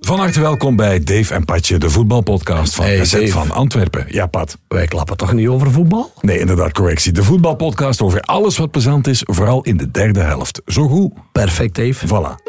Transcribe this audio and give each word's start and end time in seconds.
Van 0.00 0.18
harte 0.18 0.40
welkom 0.40 0.76
bij 0.76 1.00
Dave 1.04 1.34
en 1.34 1.44
Patje, 1.44 1.78
de 1.78 1.90
voetbalpodcast 1.90 2.74
van 2.74 2.84
Hey, 2.84 2.96
Dave. 2.98 3.28
van 3.28 3.50
Antwerpen. 3.50 4.04
Ja, 4.08 4.26
Pat. 4.26 4.58
Wij 4.68 4.86
klappen 4.86 5.16
toch 5.16 5.32
niet 5.32 5.48
over 5.48 5.70
voetbal? 5.72 6.12
Nee, 6.20 6.38
inderdaad, 6.38 6.72
correctie. 6.72 7.12
De 7.12 7.22
voetbalpodcast 7.22 8.02
over 8.02 8.20
alles 8.20 8.56
wat 8.56 8.70
plezant 8.70 9.06
is, 9.06 9.22
vooral 9.24 9.62
in 9.62 9.76
de 9.76 9.90
derde 9.90 10.20
helft. 10.20 10.62
Zo 10.66 10.88
goed. 10.88 11.12
Perfect, 11.32 11.74
Dave. 11.74 12.06
Voilà. 12.06 12.42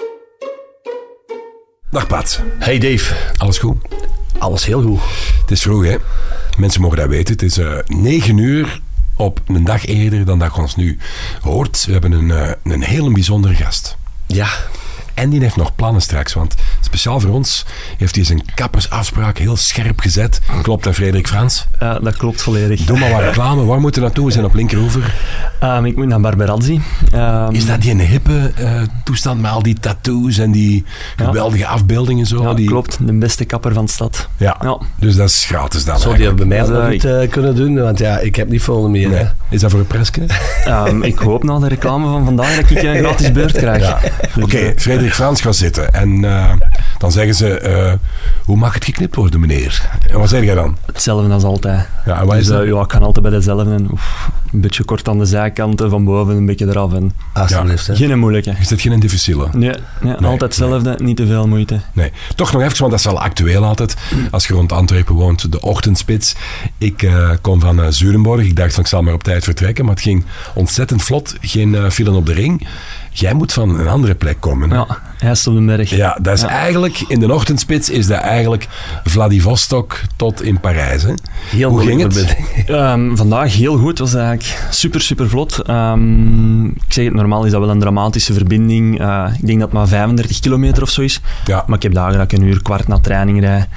Dag 1.91 2.07
Pat, 2.07 2.41
Hey 2.59 2.77
Dave. 2.79 3.15
alles 3.37 3.57
goed? 3.57 3.77
Alles 4.37 4.65
heel 4.65 4.81
goed. 4.81 4.99
Het 5.41 5.51
is 5.51 5.61
vroeg 5.61 5.85
hè, 5.85 5.95
mensen 6.57 6.81
mogen 6.81 6.97
dat 6.97 7.07
weten. 7.07 7.33
Het 7.33 7.41
is 7.43 7.57
eh 7.57 7.73
9 7.85 8.37
uur 8.37 8.81
op 9.15 9.39
een 9.47 9.63
dag 9.63 9.85
eerder 9.85 10.25
dan 10.25 10.39
dat 10.39 10.55
je 10.55 10.61
ons 10.61 10.75
nu 10.75 10.97
hoort. 11.41 11.85
We 11.85 11.91
hebben 11.91 12.11
een, 12.11 12.31
eh, 12.31 12.51
een 12.63 12.81
hele 12.83 13.11
bijzondere 13.11 13.53
gast. 13.53 13.97
Ja. 14.27 14.47
En 15.13 15.29
die 15.29 15.41
heeft 15.41 15.55
nog 15.55 15.75
plannen 15.75 16.01
straks, 16.01 16.33
want 16.33 16.55
speciaal 16.87 17.19
voor 17.19 17.31
ons 17.31 17.65
heeft 17.97 18.15
hij 18.15 18.23
zijn 18.23 18.41
kappersafspraak 18.55 19.37
heel 19.37 19.57
scherp 19.57 19.99
gezet. 19.99 20.41
Klopt 20.61 20.83
dat, 20.83 20.93
Frederik 20.93 21.27
Frans? 21.27 21.67
Ja, 21.79 21.99
dat 21.99 22.17
klopt 22.17 22.41
volledig. 22.41 22.81
Doe 22.83 22.99
maar 22.99 23.11
wat 23.11 23.21
reclame. 23.21 23.65
Waar 23.65 23.79
moeten 23.79 24.01
we 24.01 24.07
naartoe? 24.07 24.25
We 24.25 24.31
zijn 24.31 24.45
op 24.45 24.53
Linkeroever. 24.53 25.15
Ehm, 25.59 25.85
ik 25.85 25.95
moet 25.95 26.07
naar 26.07 26.19
Barberazzi. 26.19 26.81
Ehm, 27.11 27.53
Is 27.53 27.65
dat 27.65 27.81
die 27.81 27.91
een 27.91 27.99
hippe 27.99 28.51
eh, 28.55 28.81
toestand 29.03 29.41
met 29.41 29.51
al 29.51 29.63
die 29.63 29.79
tattoos 29.79 30.37
en 30.37 30.51
die 30.51 30.85
geweldige 31.15 31.67
afbeeldingen 31.67 32.25
zo? 32.25 32.41
Ja, 32.41 32.53
die... 32.53 32.67
klopt. 32.67 32.97
De 33.01 33.13
beste 33.13 33.45
kapper 33.45 33.73
van 33.73 33.85
de 33.85 33.91
stad. 33.91 34.27
Ja. 34.37 34.57
Ja. 34.61 34.77
dus 34.99 35.15
dat 35.15 35.29
is 35.29 35.45
gratis 35.45 35.85
dan 35.85 35.99
Zou 35.99 36.17
die 36.17 36.33
bij 36.33 36.45
mij 36.45 36.57
Dat 36.57 36.69
nog 36.69 36.89
niet 36.89 37.05
eh, 37.05 37.29
kunnen 37.29 37.55
doen? 37.55 37.81
Want 37.81 37.99
ja, 37.99 38.17
ik 38.19 38.35
heb 38.35 38.49
niet 38.49 38.63
veel 38.63 38.89
meer. 38.89 39.09
Nee. 39.09 39.25
Is 39.49 39.61
dat 39.61 39.71
voor 39.71 39.79
een 39.79 39.87
presje? 39.87 40.25
Ehm, 40.65 41.01
ik 41.01 41.17
hoop 41.17 41.43
na 41.43 41.59
de 41.59 41.67
reclame 41.67 42.07
van 42.07 42.25
vandaag 42.25 42.55
dat 42.55 42.69
ik 42.69 42.83
een 42.83 42.97
gratis 43.03 43.31
beurt 43.31 43.51
krijg. 43.51 43.95
Oké, 44.41 44.73
Frederik 44.77 45.13
Frans 45.13 45.41
gaat 45.41 45.55
zitten. 45.55 45.93
En 45.93 46.25
eh, 46.25 46.51
dan 46.97 47.11
zeggen 47.11 47.35
ze, 47.35 47.59
eh, 47.59 47.93
hoe 48.45 48.57
mag 48.57 48.73
het 48.73 48.85
geknipt 48.85 49.15
worden, 49.15 49.39
meneer? 49.39 49.89
En 50.09 50.19
wat 50.19 50.29
zeg 50.29 50.43
jij 50.43 50.55
dan? 50.55 50.77
Hetzelfde 50.85 51.33
als 51.33 51.43
altijd. 51.43 51.87
Ja, 52.05 52.19
en 52.19 52.25
wat 52.25 52.35
is 52.35 52.39
Dus, 52.45 52.53
dat? 52.55 52.61
eh, 52.63 52.67
ja, 52.71 52.81
ik 52.81 52.91
ga 52.91 52.97
altijd 52.99 53.25
bij 53.25 53.31
dezelfde. 53.35 53.75
Oef, 53.91 54.29
een 54.53 54.61
beetje 54.61 54.83
kort 54.83 55.07
aan 55.09 55.17
de 55.17 55.25
zijkanten, 55.25 55.89
van 55.89 56.05
boven 56.05 56.35
een 56.35 56.45
beetje 56.45 56.67
eraf. 56.67 56.93
En 56.93 57.11
Alsjeblieft. 57.33 57.87
hè. 57.87 57.95
geen 57.95 58.19
moeilijke. 58.19 58.55
Is 58.59 58.67
dit 58.67 58.81
geen 58.81 58.99
difficile? 58.99 59.47
Nee, 59.53 59.73
nee, 60.01 60.13
altijd 60.13 60.41
hetzelfde, 60.41 60.95
niet 61.03 61.17
te 61.17 61.25
veel 61.27 61.47
moeite. 61.47 61.79
Nee. 61.93 62.11
Toch 62.35 62.51
nog 62.53 62.61
even, 62.61 62.77
want 62.79 62.91
dat 62.91 62.99
is 62.99 63.05
wel 63.05 63.21
actueel 63.21 63.63
altijd. 63.65 63.95
Als 64.31 64.47
je 64.47 64.53
rond 64.53 64.71
Antwerpen 64.71 65.15
woont, 65.15 65.51
de 65.51 65.61
ochtendspits. 65.61 66.35
Ik 66.77 67.03
eh, 67.03 67.29
kom 67.41 67.59
van 67.59 67.93
Zurenborg. 67.93 68.41
Ik 68.41 68.55
dacht 68.55 68.73
van, 68.73 68.83
ik 68.83 68.89
zal 68.89 69.01
maar 69.03 69.13
op 69.13 69.23
tijd 69.23 69.43
vertrekken. 69.43 69.85
Maar 69.85 69.93
het 69.93 70.03
ging 70.03 70.25
ontzettend 70.53 71.03
vlot. 71.03 71.35
Geen 71.41 71.75
eh 71.75 71.89
file 71.89 72.11
op 72.11 72.25
de 72.25 72.33
ring. 72.33 72.67
Jij 73.19 73.33
moet 73.33 73.53
van 73.53 73.79
een 73.79 73.87
andere 73.87 74.15
plek 74.15 74.37
komen. 74.39 74.69
Ja, 75.19 75.31
is 75.31 75.47
op 75.47 75.55
de 75.55 75.61
berg. 75.61 75.89
Ja, 75.89 76.17
dat 76.21 76.33
is 76.33 76.41
Ja. 76.41 76.47
eigenlijk, 76.47 77.03
in 77.07 77.19
de 77.19 77.33
ochtendspits 77.33 77.89
is 77.89 78.07
dat 78.07 78.19
eigenlijk 78.19 78.67
Vladivostok 79.03 79.99
tot 80.15 80.41
in 80.41 80.59
Parijs. 80.59 81.03
Hè? 81.03 81.13
Heel 81.49 81.69
Hoe 81.69 81.81
ging 81.81 82.01
het? 82.01 82.35
Ehm, 82.67 83.15
vandaag 83.15 83.53
heel 83.53 83.77
goed. 83.77 83.99
Was 83.99 84.13
eigenlijk 84.13 84.67
super, 84.69 85.01
super 85.01 85.29
vlot. 85.29 85.59
Ehm, 85.61 86.65
ik 86.65 86.83
zeg 86.87 87.05
het, 87.05 87.13
normaal 87.13 87.45
is 87.45 87.51
dat 87.51 87.59
wel 87.61 87.69
een 87.69 87.79
dramatische 87.79 88.33
verbinding. 88.33 88.99
Eh, 88.99 89.25
ik 89.39 89.45
denk 89.45 89.59
dat 89.59 89.67
het 89.69 89.77
maar 89.77 89.87
35 89.87 90.39
kilometer 90.39 90.83
of 90.83 90.89
zo 90.89 91.01
is. 91.01 91.21
Ja. 91.45 91.63
Maar 91.67 91.75
ik 91.77 91.83
heb 91.83 91.93
dagen 91.93 92.17
dat 92.17 92.31
ik 92.31 92.39
een 92.39 92.45
uur 92.45 92.61
kwart 92.61 92.87
na 92.87 92.99
training 92.99 93.39
rijd. 93.39 93.67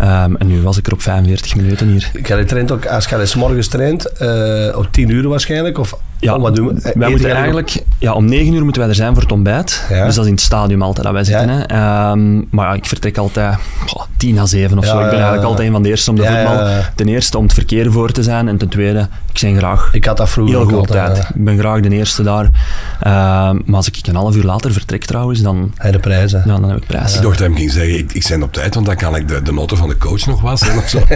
Ehm, 0.00 0.34
en 0.34 0.46
nu 0.46 0.62
was 0.62 0.78
ik 0.78 0.86
er 0.86 0.92
op 0.92 1.02
45 1.02 1.56
minuten 1.56 1.88
hier. 1.88 2.10
Jij 2.22 2.44
traint 2.44 2.72
ook, 2.72 2.86
als 2.86 3.06
je 3.06 3.26
s 3.26 3.34
morgens 3.34 3.66
traint, 3.68 4.06
eh, 4.12 4.76
op 4.76 4.88
10 4.90 5.10
uur 5.10 5.28
waarschijnlijk? 5.28 5.78
Of 5.78 5.94
Ja, 6.18 6.34
oh, 6.34 6.42
wat 6.42 6.56
doen 6.56 6.66
we? 6.66 6.72
Eh, 6.74 6.82
wij 6.82 6.92
eten 6.94 7.10
moeten 7.10 7.30
eigenlijk... 7.34 7.82
Ja, 7.98 8.12
om 8.12 8.24
9 8.24 8.54
uur 8.54 8.62
moeten 8.64 8.80
wij 8.80 8.90
er 8.90 8.96
zijn 8.96 9.12
voor 9.12 9.22
het 9.22 9.32
ontbijt. 9.32 9.84
Ja. 9.90 10.04
Dus 10.04 10.14
dat 10.14 10.24
is 10.24 10.30
in 10.30 10.36
het 10.36 10.44
stadium 10.44 10.82
altijd 10.82 11.04
dat 11.04 11.14
wij 11.14 11.24
zitten. 11.24 11.46
Ja. 11.48 11.54
Hè. 11.56 11.62
Ehm, 11.62 12.36
maar 12.50 12.66
ja, 12.68 12.72
ik 12.74 12.86
vertrek 12.86 13.16
altijd 13.16 13.56
goh, 13.86 14.02
10 14.16 14.38
à 14.38 14.46
7 14.46 14.78
of 14.78 14.84
Ja, 14.84 14.90
zo. 14.90 14.96
Ik 14.98 15.02
ben 15.04 15.10
ja, 15.12 15.16
ja. 15.16 15.20
eigenlijk 15.22 15.48
altijd 15.50 15.66
een 15.66 15.72
van 15.74 15.82
de 15.82 15.88
eerste 15.88 16.10
om 16.10 16.16
de 16.16 16.22
voetbal. 16.24 16.68
ja. 16.68 16.90
Ten 16.94 17.08
eerste 17.08 17.38
om 17.38 17.44
het 17.44 17.52
verkeer 17.52 17.92
voor 17.92 18.12
te 18.12 18.22
zijn. 18.22 18.48
En 18.48 18.56
ten 18.56 18.68
tweede, 18.68 19.08
ik 19.32 19.38
zijn 19.38 19.56
graag 19.56 19.88
Ik 19.92 20.04
had 20.04 20.16
dat 20.16 20.28
vroeger 20.30 20.54
Heel 20.54 20.64
ook 20.64 20.70
goed 20.70 20.78
op 20.80 20.86
altijd. 20.88 21.14
tijd. 21.14 21.24
eh, 21.26 21.30
Ik 21.36 21.44
ben 21.44 21.58
graag 21.58 21.80
de 21.80 21.88
eerste 21.90 22.22
daar. 22.22 22.48
Ehm, 23.00 23.56
maar 23.64 23.76
als 23.76 23.86
ik 23.88 23.98
een 24.06 24.14
half 24.14 24.36
uur 24.36 24.44
later 24.44 24.72
vertrek 24.72 25.04
trouwens, 25.04 25.40
dan, 25.40 25.72
Hij 25.76 25.90
de 25.90 25.98
prijzen. 25.98 26.42
ja, 26.46 26.58
dan 26.58 26.68
heb 26.70 26.78
ik 26.78 26.86
prijs. 26.86 27.14
Ik 27.16 27.22
dacht 27.22 27.38
dat 27.38 27.38
hij 27.38 27.46
hem 27.46 27.56
ging 27.56 27.70
zeggen, 27.70 27.98
ik, 27.98 28.12
ik 28.12 28.26
ben 28.28 28.42
op 28.42 28.52
tijd, 28.52 28.74
want 28.74 28.86
dan 28.86 28.96
kan 28.96 29.16
ik 29.16 29.28
de, 29.28 29.42
de 29.42 29.52
noten 29.52 29.76
van 29.76 29.89
de 29.90 29.98
coach 29.98 30.26
nog 30.26 30.40
wassen 30.40 30.76
of 30.76 30.88
zo. 30.88 30.98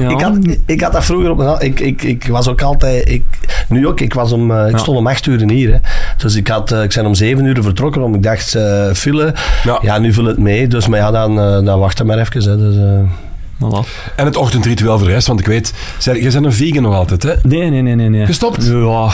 Ja. 0.00 0.08
Ik, 0.10 0.20
had, 0.20 0.36
ik 0.66 0.80
had 0.80 0.92
dat 0.92 1.04
vroeger 1.04 1.30
op 1.30 1.36
mijn... 1.36 1.60
Ik, 1.60 1.80
ik, 1.80 2.02
ik 2.02 2.26
was 2.26 2.48
ook 2.48 2.62
altijd... 2.62 3.08
Ik, 3.08 3.24
nu 3.68 3.86
ook, 3.86 4.00
ik, 4.00 4.14
was 4.14 4.32
om, 4.32 4.50
eh, 4.50 4.66
ik 4.66 4.72
Ja. 4.72 4.78
stond 4.78 4.98
om 4.98 5.06
acht 5.06 5.26
uur 5.26 5.50
hier. 5.50 5.72
Hè. 5.72 5.78
Dus 6.16 6.34
ik, 6.34 6.48
had, 6.48 6.72
eh, 6.72 6.82
ik 6.82 6.94
ben 6.94 7.06
om 7.06 7.14
zeven 7.14 7.44
uur 7.44 7.62
vertrokken, 7.62 8.02
omdat 8.02 8.16
ik 8.16 8.22
dacht, 8.22 8.54
eh 8.54 8.92
file. 8.92 9.34
Ja. 9.64 9.78
Ja. 9.82 9.98
nu 9.98 10.12
vul 10.12 10.24
het 10.24 10.38
mee. 10.38 10.66
Dus 10.66 10.86
maar 10.88 10.98
ja, 10.98 11.10
dan, 11.10 11.40
eh, 11.40 11.64
dan 11.64 11.78
wachten 11.78 12.06
maar 12.06 12.18
even. 12.18 12.42
Hè. 12.42 12.58
Dus, 12.58 12.76
eh, 12.76 13.10
Voilà. 13.58 14.12
En 14.16 14.24
het 14.24 14.36
ochtendritueel 14.36 14.98
voor 14.98 15.06
de 15.06 15.12
rest, 15.12 15.26
want 15.26 15.40
ik 15.40 15.46
weet, 15.46 15.74
jij 15.98 16.20
bent 16.30 16.44
een 16.44 16.52
vegan 16.52 16.82
nog 16.82 16.94
altijd, 16.94 17.22
hè? 17.22 17.34
Nee, 17.42 17.70
nee, 17.70 17.82
nee, 17.82 17.94
nee. 17.94 18.08
nee. 18.08 18.26
Gestopt? 18.26 18.66
Ja, 18.66 19.10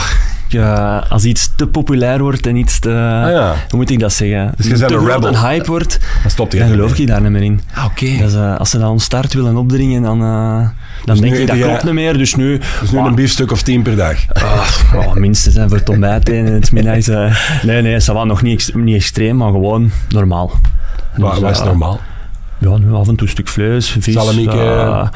ja, 0.47 1.05
als 1.09 1.23
iets 1.23 1.51
te 1.55 1.67
populair 1.67 2.19
wordt 2.21 2.47
en 2.47 2.55
iets 2.55 2.79
te... 2.79 2.89
Ah, 2.89 3.31
ja. 3.31 3.55
Hoe 3.69 3.79
moet 3.79 3.89
ik 3.89 3.99
dat 3.99 4.13
zeggen? 4.13 4.53
Dus 4.57 4.65
je 4.65 4.77
bent 4.77 4.87
te 4.87 4.93
een 4.93 5.05
rebel. 5.07 5.27
een 5.29 5.37
hype 5.37 5.65
wordt, 5.65 5.99
Dan 6.21 6.31
stopt 6.31 6.57
dan 6.57 6.67
geloof 6.67 6.91
mee. 6.91 6.99
ik 7.01 7.07
daar 7.07 7.21
niet 7.21 7.31
meer 7.31 7.43
in. 7.43 7.61
Ah, 7.73 7.85
oké. 7.85 8.17
Dus, 8.17 8.33
eh, 8.33 8.57
als 8.57 8.69
ze 8.69 8.77
dan 8.77 8.91
een 8.91 8.99
start 8.99 9.33
willen 9.33 9.55
opdringen, 9.57 10.01
dan, 10.01 10.21
eh, 10.21 10.67
dan 11.05 11.15
nu 11.15 11.21
denk 11.21 11.35
ik 11.35 11.47
dat 11.47 11.57
klopt 11.57 11.83
niet 11.83 11.93
meer. 11.93 12.17
Dus 12.17 12.35
nu... 12.35 12.59
Dus 12.81 12.91
nu 12.91 12.99
een 12.99 13.15
biefstuk 13.15 13.51
of 13.51 13.61
tien 13.61 13.81
per 13.81 13.95
dag. 13.95 14.17
ah, 14.33 15.13
minstens 15.13 15.55
hè, 15.55 15.67
voor 15.67 15.77
het 15.77 15.89
ontbijt 15.89 16.29
en 16.29 16.45
het 16.45 16.71
middags. 16.71 17.07
eh, 17.07 17.35
nee, 17.63 17.81
nee, 17.81 18.01
ça 18.01 18.13
va, 18.13 18.23
nog 18.23 18.41
niet, 18.41 18.71
niet 18.73 18.95
extreem, 18.95 19.37
maar 19.37 19.51
gewoon 19.51 19.91
normaal. 20.09 20.51
Dus, 21.15 21.39
wat 21.39 21.51
is 21.51 21.59
normaal? 21.63 21.99
Ja, 22.59 22.77
nu 22.77 22.93
af 22.93 23.07
en 23.07 23.15
toe 23.15 23.27
een 23.27 23.33
stuk 23.33 23.47
vlees, 23.47 23.89
vis. 23.99 24.13
Salamieke. 24.13 24.59
eh, 24.59 25.07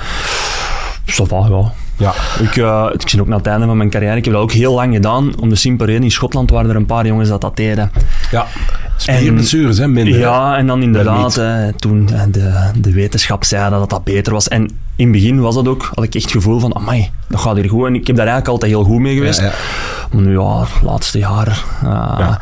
ça 1.06 1.24
va, 1.28 1.48
ja. 1.50 1.72
Ja. 1.98 2.14
Ik, 2.42 2.56
eh, 2.58 2.86
ik 2.94 3.10
zie 3.10 3.22
ook 3.22 3.28
naar 3.28 3.38
het 3.38 3.48
einde 3.48 3.66
van 3.66 3.78
mijn 3.78 3.90
carrière, 3.90 4.16
ik 4.18 4.24
heb 4.26 4.34
dat 4.34 4.44
ook 4.44 4.52
heel 4.52 4.74
lang 4.74 4.94
gedaan. 4.94 5.40
Om 5.40 5.50
de 5.50 5.56
simpele 5.56 5.90
reden, 5.92 6.04
in 6.04 6.12
Schotland 6.12 6.50
waren 6.50 6.70
er 6.70 6.76
een 6.76 6.86
paar 6.86 7.06
jongens 7.06 7.30
dat 7.30 7.42
dat 7.42 7.56
deden. 7.56 7.92
Ja. 8.32 8.46
Spierblessures, 8.98 9.78
hè? 9.78 9.88
Minder. 9.88 10.20
Ja, 10.20 10.58
en 10.58 10.68
dan 10.68 10.82
inderdaad, 10.82 11.38
eh, 11.38 11.68
toen 11.68 12.10
eh, 12.14 12.22
de, 12.32 12.72
de 12.76 12.92
wetenschap 12.92 13.44
zei 13.44 13.70
dat 13.70 13.90
dat 13.90 14.04
beter 14.04 14.34
was. 14.34 14.48
En 14.48 14.70
in 15.00 15.06
het 15.06 15.12
begin 15.14 15.42
was 15.42 15.56
dat 15.56 15.68
ook, 15.68 15.90
had 15.94 16.04
ik 16.04 16.16
echt 16.16 16.24
het 16.24 16.34
gevoel 16.34 16.60
van, 16.60 16.76
amai, 16.76 17.10
dat 17.28 17.40
gaat 17.40 17.56
hier 17.56 17.70
goed. 17.70 17.86
En 17.88 17.96
ik 17.96 18.08
heb 18.08 18.16
daar 18.16 18.28
eigenlijk 18.28 18.48
altijd 18.48 18.72
heel 18.72 18.84
goed 18.84 19.00
mee 19.00 19.16
geweest. 19.16 19.40
ja, 19.40 19.46
ja. 19.46 19.52
Maar 20.12 20.22
nu 20.22 20.32
ja, 20.40 20.60
de 20.80 20.86
laatste 20.86 21.18
jaren, 21.20 21.54
ja, 21.84 22.40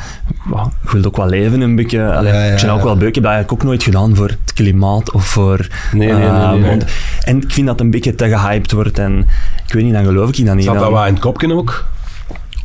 ik 0.83 0.89
wil 0.89 1.03
ook 1.05 1.17
wel 1.17 1.27
leven 1.27 1.61
een 1.61 1.75
beetje. 1.75 2.13
Allee, 2.13 2.51
ik 2.53 2.61
ben 2.61 2.69
ook 2.69 2.81
wel 2.83 2.97
beu. 2.97 3.07
Ik 3.07 3.15
heb 3.15 3.23
dat 3.23 3.33
eigenlijk 3.33 3.51
ook 3.61 3.67
nooit 3.69 3.83
gedaan 3.83 4.15
voor 4.15 4.27
het 4.27 4.53
klimaat 4.53 5.11
of 5.11 5.25
voor... 5.25 5.67
Nee, 5.91 6.07
nee, 6.07 6.17
nee, 6.17 6.27
eh, 6.27 6.49
nee, 6.51 6.59
nee. 6.59 6.69
want- 6.69 6.85
En 7.23 7.41
ik 7.41 7.51
vind 7.51 7.67
dat 7.67 7.79
een 7.79 7.91
beetje 7.91 8.15
te 8.15 8.29
gehyped 8.37 8.71
wordt. 8.71 8.99
En 8.99 9.27
ik 9.67 9.73
weet 9.73 9.83
niet, 9.83 9.93
dan 9.93 10.05
geloof 10.05 10.29
ik 10.37 10.45
dat 10.45 10.55
niet. 10.55 10.63
Zat 10.65 10.79
dat 10.79 10.91
wat 10.91 11.07
in 11.07 11.13
het 11.13 11.21
kopje 11.21 11.53
ook? 11.53 11.85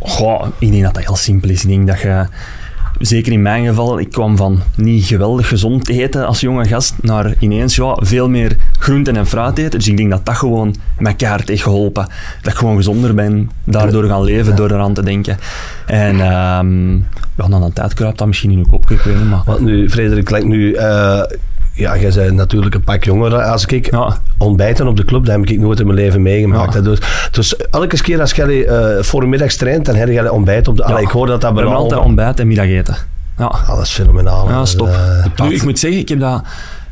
Goh, 0.01 0.47
ik 0.59 0.71
denk 0.71 0.83
dat 0.83 0.95
dat 0.95 1.05
heel 1.05 1.17
simpel 1.17 1.51
is. 1.51 1.63
Ik 1.63 1.69
denk 1.69 1.87
dat 1.87 2.01
je, 2.01 2.27
zeker 2.99 3.33
in 3.33 3.43
mijn 3.43 3.67
geval, 3.67 3.99
ik 3.99 4.11
kwam 4.11 4.37
van 4.37 4.61
niet 4.75 5.05
geweldig 5.05 5.49
gezond 5.49 5.89
eten 5.89 6.27
als 6.27 6.41
jonge 6.41 6.65
gast 6.65 6.95
naar 7.01 7.35
ineens 7.39 7.77
ja, 7.77 7.97
veel 8.01 8.29
meer 8.29 8.57
groenten 8.79 9.17
en 9.17 9.27
fruit 9.27 9.59
eten. 9.59 9.79
Dus 9.79 9.89
ik 9.89 9.97
denk 9.97 10.11
dat 10.11 10.27
dat 10.27 10.37
gewoon 10.37 10.75
mijn 10.99 11.17
kaart 11.17 11.49
heeft 11.49 11.63
geholpen. 11.63 12.09
Dat 12.43 12.53
ik 12.53 12.59
gewoon 12.59 12.77
gezonder 12.77 13.15
ben, 13.15 13.51
daardoor 13.65 14.05
gaan 14.05 14.23
leven, 14.25 14.57
door 14.57 14.71
eraan 14.71 14.95
te 14.95 15.03
denken. 15.03 15.39
En 15.87 16.21
ehm 16.21 16.95
ja, 17.37 17.49
dan 17.49 17.63
een 17.63 17.73
tijd 17.73 17.95
kruipt 17.95 18.19
dat 18.19 18.27
misschien 18.27 18.51
in 18.51 18.59
je 18.59 18.67
kop, 18.67 18.91
ik 18.91 19.01
weet 19.01 19.17
niet, 19.17 19.29
maar... 19.29 19.43
Want 19.45 19.61
nu, 19.61 19.91
Frederik, 19.91 20.31
lijkt 20.31 20.47
nu... 20.47 20.73
eh, 20.73 21.23
ja, 21.73 21.99
jij 21.99 22.13
bent 22.15 22.35
natuurlijk 22.35 22.75
een 22.75 22.85
pak 22.85 23.05
jonger. 23.05 23.43
Als 23.43 23.67
ik 23.67 23.91
Ja, 23.91 24.19
ontbijten 24.39 24.87
op 24.87 24.97
de 24.97 25.05
club, 25.05 25.25
dat 25.25 25.37
heb 25.37 25.49
ik 25.49 25.59
nooit 25.61 25.81
in 25.81 25.87
mijn 25.87 25.99
leven 25.99 26.23
meegemaakt. 26.23 26.75
Ja. 26.75 26.81
Dus, 26.81 26.99
dus 27.31 27.57
elke 27.57 28.03
keer 28.03 28.21
als 28.21 28.33
jij 28.33 28.67
eh 28.67 29.03
voor 29.03 29.23
een 29.23 29.29
middags 29.29 29.57
traint, 29.57 29.85
dan 29.87 29.95
heb 29.95 30.09
je 30.09 30.33
ontbijt 30.33 30.69
op 30.69 30.77
de... 30.77 30.85
Allee, 30.85 31.03
ik 31.03 31.09
hoor 31.09 31.27
dat 31.27 31.41
dat 31.41 31.55
bij 31.55 31.65
altijd 31.65 32.01
al... 32.01 32.07
ontbijt 32.07 32.41
en 32.41 32.47
middageten. 32.47 32.97
Ja. 33.39 33.45
Ah, 33.45 33.69
dat 33.69 33.81
is 33.81 33.91
fenomenaal. 33.91 34.49
Ja, 34.49 34.65
stop. 34.65 34.89
Eh, 34.89 35.47
Nu, 35.47 35.55
ik 35.55 35.63
moet 35.63 35.79
zeggen, 35.79 36.01
ik 36.01 36.09
heb 36.09 36.21
dat... 36.21 36.43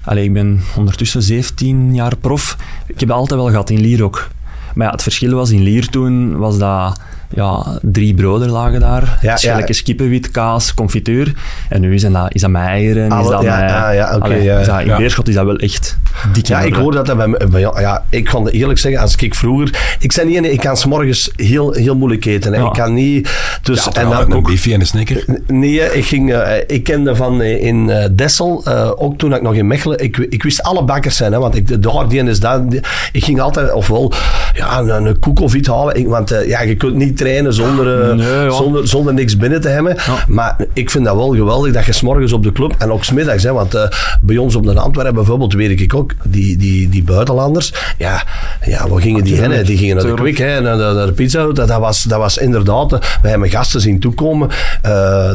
Allee, 0.05 0.25
ik 0.25 0.33
ben 0.33 0.63
ondertussen 0.77 1.23
17 1.23 1.95
jaar 1.95 2.17
prof. 2.17 2.57
Ik 2.87 3.01
heb 3.01 3.09
dat 3.09 3.19
altijd 3.19 3.41
wel 3.41 3.49
gehad 3.51 3.71
in 3.71 3.81
Lier 3.81 4.05
ook. 4.05 4.29
Maar 4.75 4.87
ja, 4.87 4.93
het 4.93 5.03
verschil 5.03 5.35
was 5.35 5.51
in 5.51 5.63
Lier 5.63 5.89
toen, 5.89 6.37
was 6.39 6.59
dat 6.59 7.01
ja, 7.35 7.67
drie 7.83 8.15
broden 8.15 8.51
lagen 8.51 8.81
daar. 8.81 9.19
Ja, 9.23 9.37
Schelletjes 9.37 9.79
ja. 9.79 9.85
kippenwit, 9.85 10.31
kaas, 10.31 10.75
confituur. 10.75 11.33
En 11.69 11.81
nu 11.81 11.95
is 11.95 12.03
dat, 12.03 12.35
is 12.35 12.41
dat 12.41 12.51
met 12.51 12.63
eieren. 12.63 13.07
Is 13.07 13.13
Alle- 13.13 13.31
dat 13.31 13.43
ja, 13.43 13.61
met, 13.61 13.71
ja, 13.71 13.91
ja, 13.91 14.15
oké, 14.15 14.25
Allee, 14.25 14.43
ja. 14.43 14.59
is 14.59 14.67
dat- 14.67 14.81
in. 14.81 14.97
Beerschot 14.97 15.29
is 15.29 15.35
dat 15.35 15.45
wel 15.45 15.57
echt 15.57 15.97
dik 16.33 16.47
Ja, 16.47 16.61
ik 16.61 16.75
hoor 16.75 16.93
dat 16.93 17.07
dat 17.07 17.17
bij 17.17 17.49
bij 17.51 17.61
ja, 17.61 18.05
ik 18.09 18.25
kan 18.25 18.45
het 18.45 18.55
eerlijk 18.55 18.79
zeggen, 18.79 19.01
als 19.01 19.17
ik 19.17 19.35
vroeger... 19.35 19.97
Ik 19.99 20.13
zei 20.13 20.29
niet, 20.41 20.53
ik 20.53 20.61
kan 20.61 20.77
s'morgens 20.77 21.31
heel, 21.37 21.73
heel 21.73 21.97
moeilijk 21.97 22.25
eten. 22.25 22.53
Hè. 22.53 22.59
Ja. 22.61 22.67
Ik 22.67 22.73
kan 22.73 22.95
niet... 22.95 23.31
Dus, 23.63 23.85
Ja, 23.85 23.93
en 23.93 24.09
dan 24.09 24.21
een 24.21 24.33
ook... 24.35 24.47
biefje 24.47 24.73
en 24.75 24.81
een 24.81 24.87
snicker. 24.87 25.25
Nee, 25.47 25.93
ik, 25.97 26.05
ging, 26.05 26.33
eh, 26.33 26.57
ik 26.67 26.85
kende 26.85 27.17
van 27.17 27.41
eh, 27.41 27.63
in 27.65 27.91
eh, 27.91 28.05
Dessel, 28.13 28.63
eh, 28.65 28.91
ook 28.97 29.19
toen 29.19 29.35
ik 29.35 29.43
nog 29.43 29.55
in 29.55 29.67
Mechelen, 29.67 29.99
ik, 30.03 30.17
ik 30.17 30.43
wist 30.43 30.63
alle 30.63 30.85
bakkers 30.85 31.17
zijn, 31.17 31.33
hè, 31.33 31.39
want 31.39 31.55
ik, 31.57 31.83
de 31.83 31.89
Hardien 31.89 32.29
is 32.29 32.41
daar. 32.41 32.69
die- 32.69 32.81
Ik 33.13 33.25
ging 33.25 33.41
altijd, 33.41 33.73
ofwel, 33.73 34.13
ja, 34.61 34.79
een, 34.79 35.07
een 35.07 35.19
koek 35.19 35.41
of 35.41 35.55
iets 35.55 35.69
halen. 35.69 36.09
Want 36.09 36.31
eh, 36.31 36.49
ja, 36.49 36.61
je 36.61 36.75
kunt 36.75 36.95
niet 36.95 37.17
trainen 37.17 37.55
zonder, 37.55 38.11
eh, 38.11 38.15
Nee, 38.15 38.51
zonder, 38.51 38.89
zonder 38.89 39.15
niks 39.15 39.37
binnen 39.37 39.61
te 39.61 39.69
hebben. 39.69 39.97
Maar 40.29 40.57
ik 40.73 40.91
vind 40.91 41.05
dat 41.05 41.15
wel 41.15 41.35
geweldig 41.35 41.73
dat 41.73 41.85
je 41.85 41.93
s'morgens 41.93 42.33
op 42.33 42.43
de 42.43 42.53
club 42.53 42.75
en 42.79 42.93
ook 42.93 43.05
smiddags, 43.05 43.43
hè, 43.43 43.53
want 43.53 43.75
eh, 43.75 43.89
bij 44.21 44.37
ons 44.37 44.55
op 44.55 44.65
de 44.65 44.81
Antwerpen 44.81 45.15
bijvoorbeeld, 45.15 45.53
weet 45.53 45.81
ik 45.81 45.95
ook, 45.95 46.15
die, 46.25 46.57
die, 46.57 46.89
die 46.89 47.03
buitenlanders, 47.03 47.73
ja, 47.99 48.23
ja 48.65 48.89
waar 48.89 49.01
gingen 49.01 49.25
die 49.25 49.37
heen? 49.37 49.65
Die 49.65 49.77
gingen 49.77 49.97
naar 49.97 50.17
de 50.17 50.43
hè, 50.43 50.61
naar, 50.61 50.77
de, 50.77 50.93
naar 50.95 51.07
de 51.07 51.13
pizza. 51.13 51.45
Hut. 51.45 51.57
Dat, 51.57 51.69
dat, 51.69 51.81
was, 51.81 52.03
dat 52.03 52.19
was 52.19 52.39
inderdaad, 52.39 52.91
wij 53.23 53.31
hebben 53.31 53.51
gasten 53.51 53.81
zien 53.81 54.01
toekomen. 54.01 54.49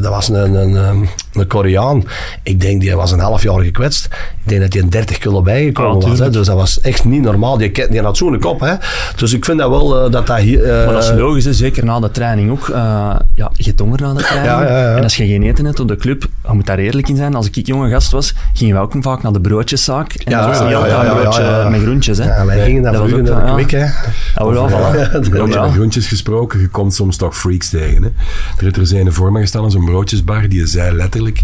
Dat 0.02 0.08
was 0.08 0.30
een, 0.30 0.56
een, 0.56 0.76
een, 0.76 1.10
een 1.34 1.48
Koreaan. 1.48 2.04
Ik 2.44 2.62
denk, 2.62 2.82
die 2.82 2.96
was 2.96 3.12
een 3.12 3.20
half 3.20 3.44
jaar 3.44 3.60
gekwetst. 3.60 4.06
Ik 4.46 4.52
denk 4.52 4.62
dat 4.62 4.74
hij 4.74 4.82
een 4.82 4.90
30 4.90 5.18
kilo 5.18 5.42
bijgekomen 5.42 6.02
Ja, 6.02 6.10
was. 6.10 6.20
Hè. 6.20 6.30
Dus 6.30 6.48
dat 6.48 6.56
was 6.56 6.82
echt 6.82 7.06
niet 7.06 7.22
normaal. 7.22 7.58
Die, 7.58 7.72
die 7.90 8.02
had 8.02 8.18
zo'n 8.18 8.40
kop. 8.40 8.60
Hè. 8.60 8.74
Dus 9.16 9.34
ik 9.34 9.46
vind 9.46 9.58
dat 9.60 9.70
wel 9.70 10.06
eh, 10.06 10.12
dat 10.12 10.28
dat 10.28 10.38
hier... 10.38 10.64
eh, 10.64 10.86
Maar 10.86 10.94
dat 10.94 11.04
is 11.04 11.12
logisch, 11.12 11.46
hè. 11.46 11.54
zeker 11.54 11.86
na 11.86 12.00
de 12.00 12.12
training 12.12 12.52
ook. 12.52 12.70
Eh, 12.70 13.16
ja, 13.36 13.52
je 13.54 13.64
hebt 13.64 13.80
honger 13.80 14.02
na 14.02 14.14
de 14.14 14.24
training. 14.24 14.52
Ja, 14.52 14.62
ja, 14.62 14.90
ja. 14.90 14.96
En 14.96 15.04
als 15.04 15.18
je 15.18 15.26
geen 15.28 15.44
eten 15.44 15.66
hebt 15.66 15.80
op 15.80 15.88
de 15.88 15.96
club, 15.96 16.28
je 16.48 16.54
moet 16.54 16.66
daar 16.66 16.78
eerlijk 16.78 17.10
in 17.10 17.16
zijn. 17.16 17.36
Als 17.36 17.50
ik 17.50 17.66
jonge 17.68 17.90
gast 17.90 18.12
was, 18.12 18.34
gingen 18.54 18.76
we 18.76 18.82
ook 18.82 18.94
vaak 19.00 19.24
naar 19.24 19.34
de 19.34 19.42
broodjeszaak. 19.42 20.14
En 20.14 20.32
Ja, 20.32 20.40
dat 20.40 20.48
was 20.50 20.60
niet 20.60 20.70
ja, 20.70 20.76
altijd 20.76 20.94
ja, 20.94 21.00
een 21.00 21.06
ja, 21.06 21.22
broodje 21.22 21.44
ja, 21.44 21.62
ja. 21.62 21.70
met 21.70 21.82
groentjes. 21.82 22.18
Hè. 22.18 22.36
ja, 22.36 22.46
wij 22.46 22.64
gingen 22.64 22.84
was 22.84 22.96
vroeger 22.96 23.24
naar 23.24 23.26
de 23.26 23.48
van, 23.48 23.48
ja. 23.48 23.54
Quick. 23.54 23.72
Hè. 23.72 23.86
Ja, 24.36 24.52
wel, 24.52 24.70
voilà. 24.70 25.50
Ja, 25.50 25.72
groentjes 25.72 26.08
gesproken, 26.08 26.60
je 26.60 26.68
komt 26.68 26.94
soms 26.94 27.18
toch 27.18 27.38
freaks 27.38 27.70
tegen. 27.70 28.04
Hè? 28.04 28.10
Er 28.66 28.80
er 28.80 28.88
zijn 28.88 29.14
voor 29.14 29.32
me 29.32 29.40
gestaan 29.40 29.64
aan 29.64 29.72
zo'n 29.72 29.86
broodjesbar, 29.86 30.50
die 30.50 30.68
zei 30.68 30.96
letterlijk, 30.96 31.42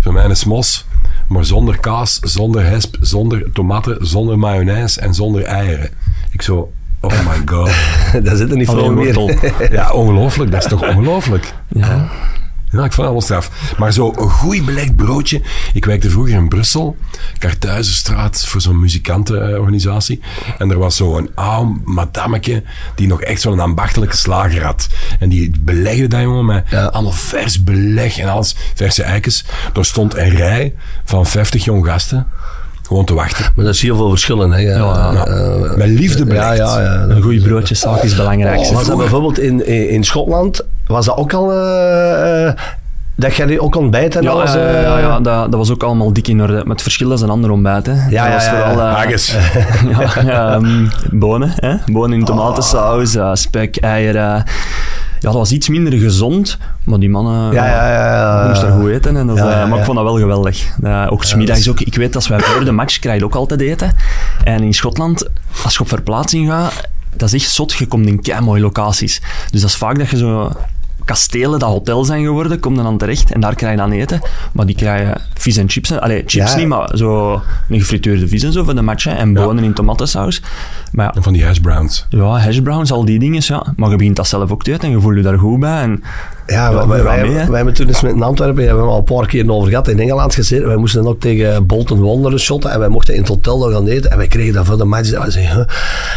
voor 0.00 0.12
mij 0.12 0.24
een 0.24 0.36
smos, 0.36 0.86
maar 1.28 1.44
zonder 1.44 1.80
kaas, 1.80 2.18
zonder 2.22 2.64
hesp, 2.64 2.96
zonder 3.00 3.52
tomaten, 3.52 4.06
zonder 4.06 4.38
mayonaise 4.38 5.00
en 5.00 5.14
zonder 5.14 5.42
eieren. 5.42 5.90
Ik 6.30 6.42
zo, 6.42 6.70
oh 7.00 7.10
my 7.26 7.42
god. 7.44 7.70
Daar 8.24 8.36
zit 8.36 8.50
er 8.50 8.56
niet 8.56 8.68
veel 8.68 8.92
meer. 8.92 9.14
wortel. 9.14 9.50
Ja, 9.70 9.90
ongelooflijk, 9.92 10.50
dat 10.50 10.62
is 10.62 10.68
toch 10.68 10.82
ongelooflijk? 10.88 11.52
Ja. 11.68 12.08
Ja, 12.70 12.84
ik 12.84 12.92
vond 12.92 13.06
dat 13.06 13.10
wel 13.10 13.20
straf. 13.20 13.74
Maar 13.78 13.92
zo 13.92 14.12
een 14.16 14.30
goed 14.30 14.64
belegd 14.64 14.96
broodje. 14.96 15.42
Ik 15.72 15.84
werkte 15.84 16.10
vroeger 16.10 16.34
in 16.34 16.48
Brussel, 16.48 16.96
Kartuizenstraat, 17.38 18.46
voor 18.46 18.60
zo'n 18.60 18.80
muzikantenorganisatie. 18.80 20.20
En 20.58 20.70
er 20.70 20.78
was 20.78 20.96
zo'n 20.96 21.30
oud 21.34 21.68
madameke 21.84 22.62
die 22.94 23.06
nog 23.06 23.22
echt 23.22 23.40
zo'n 23.40 23.60
ambachtelijke 23.60 24.16
slager 24.16 24.64
had. 24.64 24.88
En 25.18 25.28
die 25.28 25.50
belegde 25.60 26.06
dat, 26.06 26.20
jongen, 26.20 26.44
met 26.44 26.64
Ja. 26.70 26.84
allemaal 26.84 27.12
vers 27.12 27.64
beleg 27.64 28.18
en 28.18 28.28
alles. 28.28 28.56
Verse 28.74 29.02
eikens. 29.02 29.44
Er 29.74 29.84
stond 29.84 30.16
een 30.16 30.28
rij 30.30 30.74
van 31.04 31.26
50 31.26 31.64
jong 31.64 31.86
gasten. 31.86 32.26
Gewoon 32.88 33.04
te 33.04 33.14
wachten. 33.14 33.44
Maar 33.56 33.64
dat 33.64 33.74
is 33.74 33.82
heel 33.82 33.96
veel 33.96 34.08
verschillen. 34.10 34.52
Hè. 34.52 34.58
Ja, 34.60 34.76
Ja. 34.76 35.26
eh, 35.26 35.76
Met 35.76 35.88
liefde 35.88 36.18
ja, 36.18 36.24
belegd. 36.24 36.56
ja, 36.56 36.80
ja. 36.80 37.04
Een 37.08 37.22
goede 37.22 37.40
broodjeszaak 37.40 38.02
is 38.02 38.16
belangrijk. 38.16 38.70
Was 38.72 38.86
dat 38.86 38.96
bijvoorbeeld 38.98 39.38
in, 39.38 39.66
in, 39.66 39.88
in 39.90 40.04
Schotland, 40.04 40.64
was 40.86 41.06
dat 41.06 41.16
ook 41.16 41.32
al... 41.32 41.52
eh, 41.52 42.46
eh, 42.46 42.54
dat 43.16 43.34
jij 43.34 43.58
ook 43.58 43.74
ontbijt 43.76 44.16
en 44.16 44.22
Ja, 44.22 44.30
alles... 44.30 44.52
ja, 44.52 44.80
ja, 44.80 44.98
eh, 44.98 45.12
dat, 45.12 45.24
dat 45.24 45.54
was 45.54 45.70
ook 45.70 45.82
allemaal 45.82 46.12
dik 46.12 46.28
in 46.28 46.40
orde. 46.42 46.52
Maar 46.52 46.66
het 46.74 46.82
verschil 46.82 47.12
is 47.12 47.20
een 47.20 47.30
ander 47.30 47.50
ontbijt. 47.50 47.86
Hè. 47.86 48.08
Ja, 48.10 48.24
dat 48.24 48.32
was 48.34 48.48
vooral 48.48 48.70
eh, 48.70 49.08
ja, 49.98 50.22
ja, 50.22 50.52
ehm, 50.54 50.86
bonen. 51.10 51.52
Hè? 51.54 51.74
Bonen 51.92 52.18
in 52.18 52.24
tomatensaus, 52.24 53.14
eh, 53.14 53.30
spek, 53.32 53.76
eieren. 53.76 54.44
Ja, 55.20 55.28
dat 55.28 55.34
was 55.34 55.52
iets 55.52 55.68
minder 55.68 55.92
gezond, 55.92 56.58
maar 56.84 56.98
die 56.98 57.10
mannen 57.10 57.52
Ja, 57.52 57.66
ja, 57.66 57.92
ja, 57.92 58.40
ja. 58.42 58.48
moesten 58.48 58.68
er 58.68 58.80
goed 58.80 58.90
eten. 58.90 59.16
En 59.16 59.26
dat, 59.26 59.36
is, 59.36 59.42
eh, 59.42 59.68
maar 59.68 59.78
ik 59.78 59.84
vond 59.84 59.96
dat 59.96 60.06
wel 60.06 60.18
geweldig. 60.18 60.66
Ook 61.08 61.24
smiddags 61.24 61.68
ook. 61.68 61.80
Ik 61.80 61.94
weet, 61.94 62.14
als 62.14 62.28
wij 62.28 62.40
voor 62.40 62.64
de 62.64 62.72
match 62.72 62.98
krijg 62.98 63.18
je 63.18 63.24
ook 63.24 63.34
altijd 63.34 63.60
eten. 63.60 63.96
En 64.44 64.62
in 64.62 64.74
Schotland, 64.74 65.28
als 65.64 65.74
je 65.74 65.80
op 65.80 65.88
verplaatsing 65.88 66.48
gaat, 66.48 66.80
dat 67.16 67.32
is 67.32 67.42
echt 67.42 67.52
zot. 67.52 67.72
Je 67.72 67.86
komt 67.86 68.06
in 68.06 68.20
kei 68.20 68.40
mooie 68.40 68.60
locaties. 68.60 69.22
Dus 69.50 69.60
dat 69.60 69.70
is 69.70 69.76
vaak 69.76 69.98
dat 69.98 70.08
je 70.08 70.16
zo 70.16 70.52
kastelen 71.04 71.58
dat 71.58 71.68
hotel 71.68 72.04
zijn 72.04 72.24
geworden, 72.24 72.60
kom 72.60 72.76
dan 72.76 72.98
terecht 72.98 73.32
en 73.32 73.40
daar 73.40 73.54
krijg 73.54 73.72
je 73.72 73.78
dan 73.78 73.90
eten. 73.90 74.20
Maar 74.52 74.66
die 74.66 74.76
krijgen 74.76 75.20
vis 75.38 75.56
en 75.56 75.68
chips. 75.68 75.92
Allee, 75.92 76.22
chips 76.26 76.50
Ja. 76.52 76.56
niet, 76.56 76.66
maar 76.68 76.88
zo 76.94 77.32
een 77.68 77.78
gefrituurde 77.80 78.28
vis 78.28 78.42
en 78.42 78.52
zo 78.52 78.64
voor 78.64 78.74
de 78.74 78.82
match. 78.82 79.04
hè. 79.04 79.10
En 79.10 79.32
bonen 79.32 79.64
in 79.64 79.72
tomatensaus. 79.72 80.42
Maar 80.92 81.04
ja, 81.06 81.12
En 81.14 81.22
van 81.22 81.32
die 81.32 81.44
hash 81.44 81.58
browns. 81.58 82.06
ja, 82.10 82.38
hash 82.38 82.58
browns, 82.58 82.92
al 82.92 83.04
die 83.04 83.18
dingen, 83.18 83.42
ja. 83.44 83.66
Maar 83.76 83.90
je 83.90 83.96
begint 83.96 84.16
dat 84.16 84.26
zelf 84.26 84.50
ook 84.50 84.62
te 84.62 84.72
eten 84.72 84.82
en 84.84 84.90
je 84.90 85.00
voelt 85.00 85.16
je 85.16 85.22
daar 85.22 85.38
goed 85.38 85.60
bij. 85.60 85.80
En, 85.82 86.02
Ja, 86.46 86.72
wij, 86.72 86.80
doe 86.80 86.88
wij, 86.88 87.02
wel 87.02 87.12
wij, 87.12 87.22
mee, 87.22 87.36
hè. 87.36 87.46
wij 87.46 87.56
hebben 87.56 87.74
toen 87.74 87.86
eens 87.88 88.00
met 88.00 88.12
in 88.12 88.22
Antwerpen, 88.22 88.64
hebben 88.64 88.84
we 88.84 88.90
al 88.90 88.98
een 88.98 89.04
paar 89.04 89.26
keer 89.26 89.50
over 89.50 89.68
gehad, 89.68 89.88
in 89.88 89.98
Engeland 89.98 90.34
gezeten. 90.34 90.66
Wij 90.66 90.76
moesten 90.76 91.02
dan 91.02 91.12
ook 91.12 91.20
tegen 91.20 91.66
Bolton 91.66 92.00
Wanderers 92.00 92.44
shotten 92.44 92.70
en 92.70 92.78
wij 92.78 92.88
mochten 92.88 93.14
in 93.14 93.20
het 93.20 93.28
hotel 93.28 93.58
nog 93.58 93.72
gaan 93.72 93.86
eten. 93.86 94.10
En 94.10 94.16
wij 94.16 94.26
kregen 94.26 94.52
dat 94.54 94.66
voor 94.66 94.78
de 94.78 94.84
match. 94.84 95.12
En 95.12 95.20
wij 95.20 95.30
zeiden, 95.30 95.66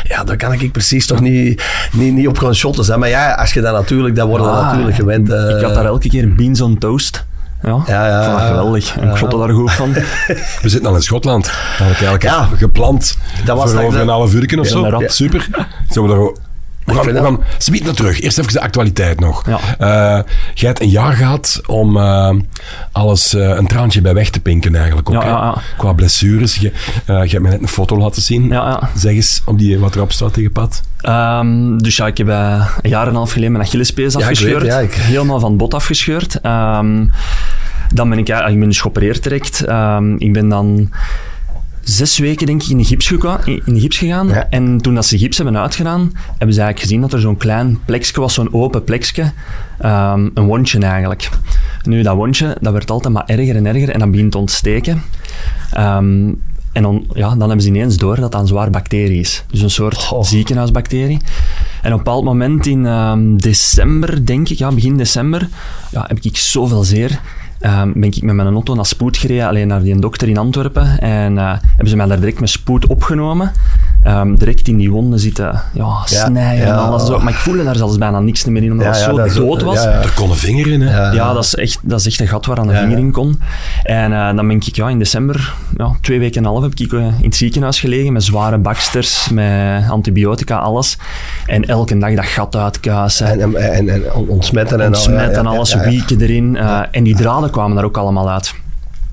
ja, 0.03 0.24
daar 0.24 0.38
kan 0.38 0.53
ik 0.53 0.71
precies 0.71 1.06
toch 1.07 1.19
niet, 1.21 1.63
niet, 1.94 2.13
niet 2.13 2.27
op 2.27 2.38
gaan 2.38 2.56
shotten. 2.56 3.00
Maar 3.00 3.09
ja, 3.09 3.33
als 3.33 3.53
je 3.53 3.62
dat 3.62 3.74
natuurlijk, 3.74 4.15
dat 4.15 4.27
worden 4.27 4.45
we 4.47 4.53
Ah, 4.53 4.65
natuurlijk 4.65 4.95
gewend. 4.95 5.29
eh, 5.31 5.56
ik 5.57 5.63
had 5.63 5.74
daar 5.74 5.85
elke 5.85 6.09
keer 6.09 6.35
beans 6.35 6.62
on 6.62 6.77
toast. 6.77 7.25
Ja, 7.63 7.84
Ja, 7.88 8.08
ja, 8.08 8.22
ja. 8.24 8.40
geweldig. 8.48 8.98
En 8.98 9.10
ik 9.10 9.16
schotte 9.18 9.38
daar 9.38 9.50
goed 9.50 9.72
van. 9.72 9.94
We 10.62 10.69
zitten 10.69 10.90
al 10.90 10.96
in 10.96 11.02
Schotland. 11.02 11.44
Dat 11.46 11.54
had 11.54 11.88
ik 11.90 11.94
eigenlijk 12.02 12.24
Ja. 12.24 12.48
gepland. 12.58 13.18
Dat 13.46 13.58
was 13.58 13.72
voor 13.72 13.81
over 13.84 14.00
een 14.00 14.08
half 14.08 14.34
uur 14.34 14.60
of 14.60 14.68
zo. 14.68 15.02
Super. 15.08 15.48
Zullen 15.90 16.10
we 16.10 16.16
daar... 16.16 16.50
We 16.93 17.13
gaan, 17.21 17.38
we 17.38 17.43
subiet 17.57 17.83
naar 17.83 17.93
terug. 17.93 18.21
Eerst 18.21 18.38
even 18.38 18.53
de 18.53 18.61
actualiteit 18.61 19.19
nog. 19.19 19.45
Ja. 19.47 19.59
Eh, 19.77 20.23
jij 20.53 20.67
hebt 20.67 20.81
een 20.81 20.89
jaar 20.89 21.13
gehad 21.13 21.61
om 21.65 21.97
eh, 21.97 22.29
alles 22.91 23.33
eh, 23.33 23.49
een 23.49 23.67
traantje 23.67 24.01
bij 24.01 24.13
weg 24.13 24.29
te 24.29 24.39
pinken 24.39 24.75
eigenlijk 24.75 25.09
ook. 25.09 25.23
Ja, 25.23 25.27
ja. 25.27 25.55
Qua 25.77 25.93
blessures. 25.93 26.55
Je, 26.55 26.71
hebt 27.05 27.39
me 27.39 27.49
net 27.49 27.61
een 27.61 27.67
foto 27.67 27.97
laten 27.97 28.21
zien. 28.21 28.47
Ja, 28.47 28.69
ja. 28.69 28.89
Zeg 28.95 29.11
eens 29.13 29.41
op 29.45 29.57
die, 29.57 29.79
wat 29.79 29.95
erop 29.95 30.11
staat 30.11 30.33
tegen 30.33 30.51
pad. 30.51 30.83
Ehm, 30.97 31.77
dus 31.77 31.95
ja, 31.95 32.07
ik 32.07 32.17
heb 32.17 32.27
een 32.27 32.89
jaar 32.89 33.01
en 33.03 33.07
een 33.09 33.15
half 33.15 33.31
geleden 33.31 33.51
mijn 33.51 33.63
Achillespees 33.63 34.13
Ja, 34.13 34.19
ik 34.19 34.25
afgescheurd. 34.25 34.61
weet, 34.63 34.83
ik- 34.83 34.93
Helemaal 34.93 35.39
van 35.39 35.49
het 35.49 35.57
bot 35.57 35.73
afgescheurd. 35.73 36.41
Ehm, 36.41 37.05
dan 37.93 38.09
ben 38.09 38.17
ik, 38.17 38.29
ik 38.29 38.59
ben 38.59 38.67
dus 38.67 38.81
geopereerd 38.81 39.23
direct. 39.23 39.63
Ehm, 39.63 40.15
ik 40.17 40.33
ben 40.33 40.49
dan 40.49 40.89
zes 41.83 42.18
weken 42.18 42.45
denk 42.45 42.63
ik 42.63 42.69
in 42.69 42.78
de 42.78 42.83
gips, 42.83 43.07
geka- 43.07 43.39
in 43.45 43.74
de 43.74 43.80
gips 43.80 43.98
gegaan. 43.98 44.28
Ja. 44.28 44.48
En 44.50 44.78
toen 44.81 44.95
dat 44.95 45.06
ze 45.06 45.18
gips 45.18 45.38
hebben 45.38 45.57
uitgedaan, 45.57 46.12
hebben 46.38 46.56
ze 46.56 46.62
eigenlijk 46.62 46.80
gezien 46.80 47.01
dat 47.01 47.13
er 47.13 47.19
zo'n 47.19 47.38
klein 47.38 47.80
plekje 47.86 48.22
was, 48.22 48.33
zo'n 48.33 48.54
open 48.54 48.83
plekje. 48.83 49.31
Ehm, 49.80 50.30
een 50.33 50.45
wondje 50.45 50.80
eigenlijk. 50.80 51.30
Nu, 51.83 52.01
dat 52.01 52.16
wondje, 52.16 52.57
dat 52.62 52.74
werd 52.74 52.92
altijd 52.92 53.13
maar 53.13 53.25
erger 53.25 53.56
en 53.56 53.66
erger 53.66 53.89
en 53.89 54.00
dat 54.00 54.12
begint 54.12 54.31
te 54.31 54.38
ontsteken. 54.38 55.04
Ehm, 55.72 56.30
en 56.72 56.81
dan, 56.81 57.06
ja, 57.13 57.30
dan 57.30 57.39
hebben 57.39 57.62
ze 57.62 57.68
ineens 57.68 57.98
door 57.98 58.19
dat 58.19 58.31
dat 58.31 58.42
een 58.42 58.48
zwaar 58.48 58.69
bacterie 58.69 59.19
is. 59.19 59.44
Dus 59.51 59.62
een 59.62 59.69
soort 59.69 60.12
ziekenhuisbacterie. 60.22 61.19
En 61.81 61.92
op 61.94 61.98
een 61.98 62.04
bepaald 62.04 62.24
moment 62.24 62.66
in 62.66 62.86
ehm, 62.86 63.38
december, 63.38 64.25
denk 64.25 64.50
ik, 64.50 64.57
ja, 64.57 64.72
begin 64.72 64.98
december, 64.98 65.50
ja, 65.92 66.06
heb 66.07 66.19
ik 66.19 66.38
zoveel 66.38 66.84
zeer. 66.84 67.19
Ehm, 67.62 67.92
ben 67.94 68.04
ik 68.04 68.22
met 68.22 68.36
mijn 68.36 68.54
auto 68.54 68.75
naar 68.75 68.86
spoed 68.86 69.18
gereden, 69.18 69.48
alleen 69.48 69.68
naar 69.68 69.84
die 69.84 70.00
dokter 70.00 70.27
in 70.30 70.38
Antwerpen. 70.38 71.00
En 71.00 71.38
eh, 71.38 71.53
hebben 71.62 71.88
ze 71.88 71.96
mij 71.96 72.06
daar 72.06 72.20
direct 72.20 72.39
met 72.39 72.50
spoed 72.50 72.88
opgenomen. 72.88 73.51
Ehm, 74.03 74.36
direct 74.36 74.67
in 74.67 74.77
die 74.77 74.91
wonden 74.91 75.20
zitten 75.20 75.62
ja, 75.74 75.88
snijden 76.05 76.65
en 76.65 76.74
ja. 76.74 76.75
alles. 76.75 77.05
Zo. 77.05 77.20
Maar 77.20 77.34
ik 77.34 77.39
voelde 77.39 77.63
daar 77.63 77.75
zelfs 77.75 77.98
bijna 77.98 78.20
niks 78.20 78.46
meer 78.46 78.63
in, 78.63 78.72
omdat 78.72 78.86
Ja, 78.86 78.91
het 78.91 79.01
ja, 79.01 79.10
zo 79.10 79.15
dat 79.15 79.36
dood 79.36 79.62
was. 79.62 79.84
ja, 79.84 79.89
ja. 79.89 80.01
Er 80.01 80.13
kon 80.15 80.29
een 80.29 80.36
vinger 80.36 80.67
in, 80.67 80.81
hè? 80.81 80.98
Ja. 80.98 81.12
Ja, 81.12 81.34
dat 81.34 81.43
is, 81.43 81.55
echt, 81.55 81.79
dat 81.81 82.00
is 82.00 82.05
echt 82.05 82.20
een 82.20 82.27
gat 82.27 82.46
waar 82.46 82.58
aan 82.60 82.67
de 82.67 82.74
Ja, 82.74 82.79
vinger 82.79 82.98
in 82.98 83.12
kon. 83.12 83.39
En 83.84 84.13
eh, 84.13 84.36
dan 84.36 84.48
ben 84.48 84.55
ik 84.55 84.63
ja, 84.63 84.89
in 84.89 85.00
december, 85.00 85.53
ja, 85.77 85.91
twee 86.01 86.20
weken 86.20 86.38
en 86.38 86.43
een 86.43 86.51
half, 86.51 86.63
heb 86.63 86.74
ik 86.79 86.93
eh, 86.93 87.00
in 87.00 87.13
het 87.22 87.36
ziekenhuis 87.36 87.79
gelegen 87.79 88.13
met 88.13 88.24
zware 88.24 88.58
baksters, 88.58 89.29
met 89.29 89.89
antibiotica, 89.89 90.58
alles. 90.58 90.98
En 91.46 91.65
elke 91.67 91.98
dag 91.98 92.15
dat 92.15 92.25
gat 92.25 92.55
uitkuisen. 92.55 93.27
En, 93.27 93.39
en, 93.55 93.74
en, 93.74 93.89
en 93.93 94.13
ontsmetten 94.13 94.81
en 94.81 94.93
en 94.93 95.13
ja, 95.43 95.50
alles, 95.50 95.72
ja, 95.72 95.84
ja. 95.84 95.89
wieken 95.89 96.22
erin. 96.22 96.58
eh, 96.58 96.79
En 96.91 97.03
die 97.03 97.15
draden 97.15 97.50
kwamen 97.50 97.75
daar 97.75 97.86
ook 97.86 97.98
allemaal 97.98 98.29
uit. 98.29 98.53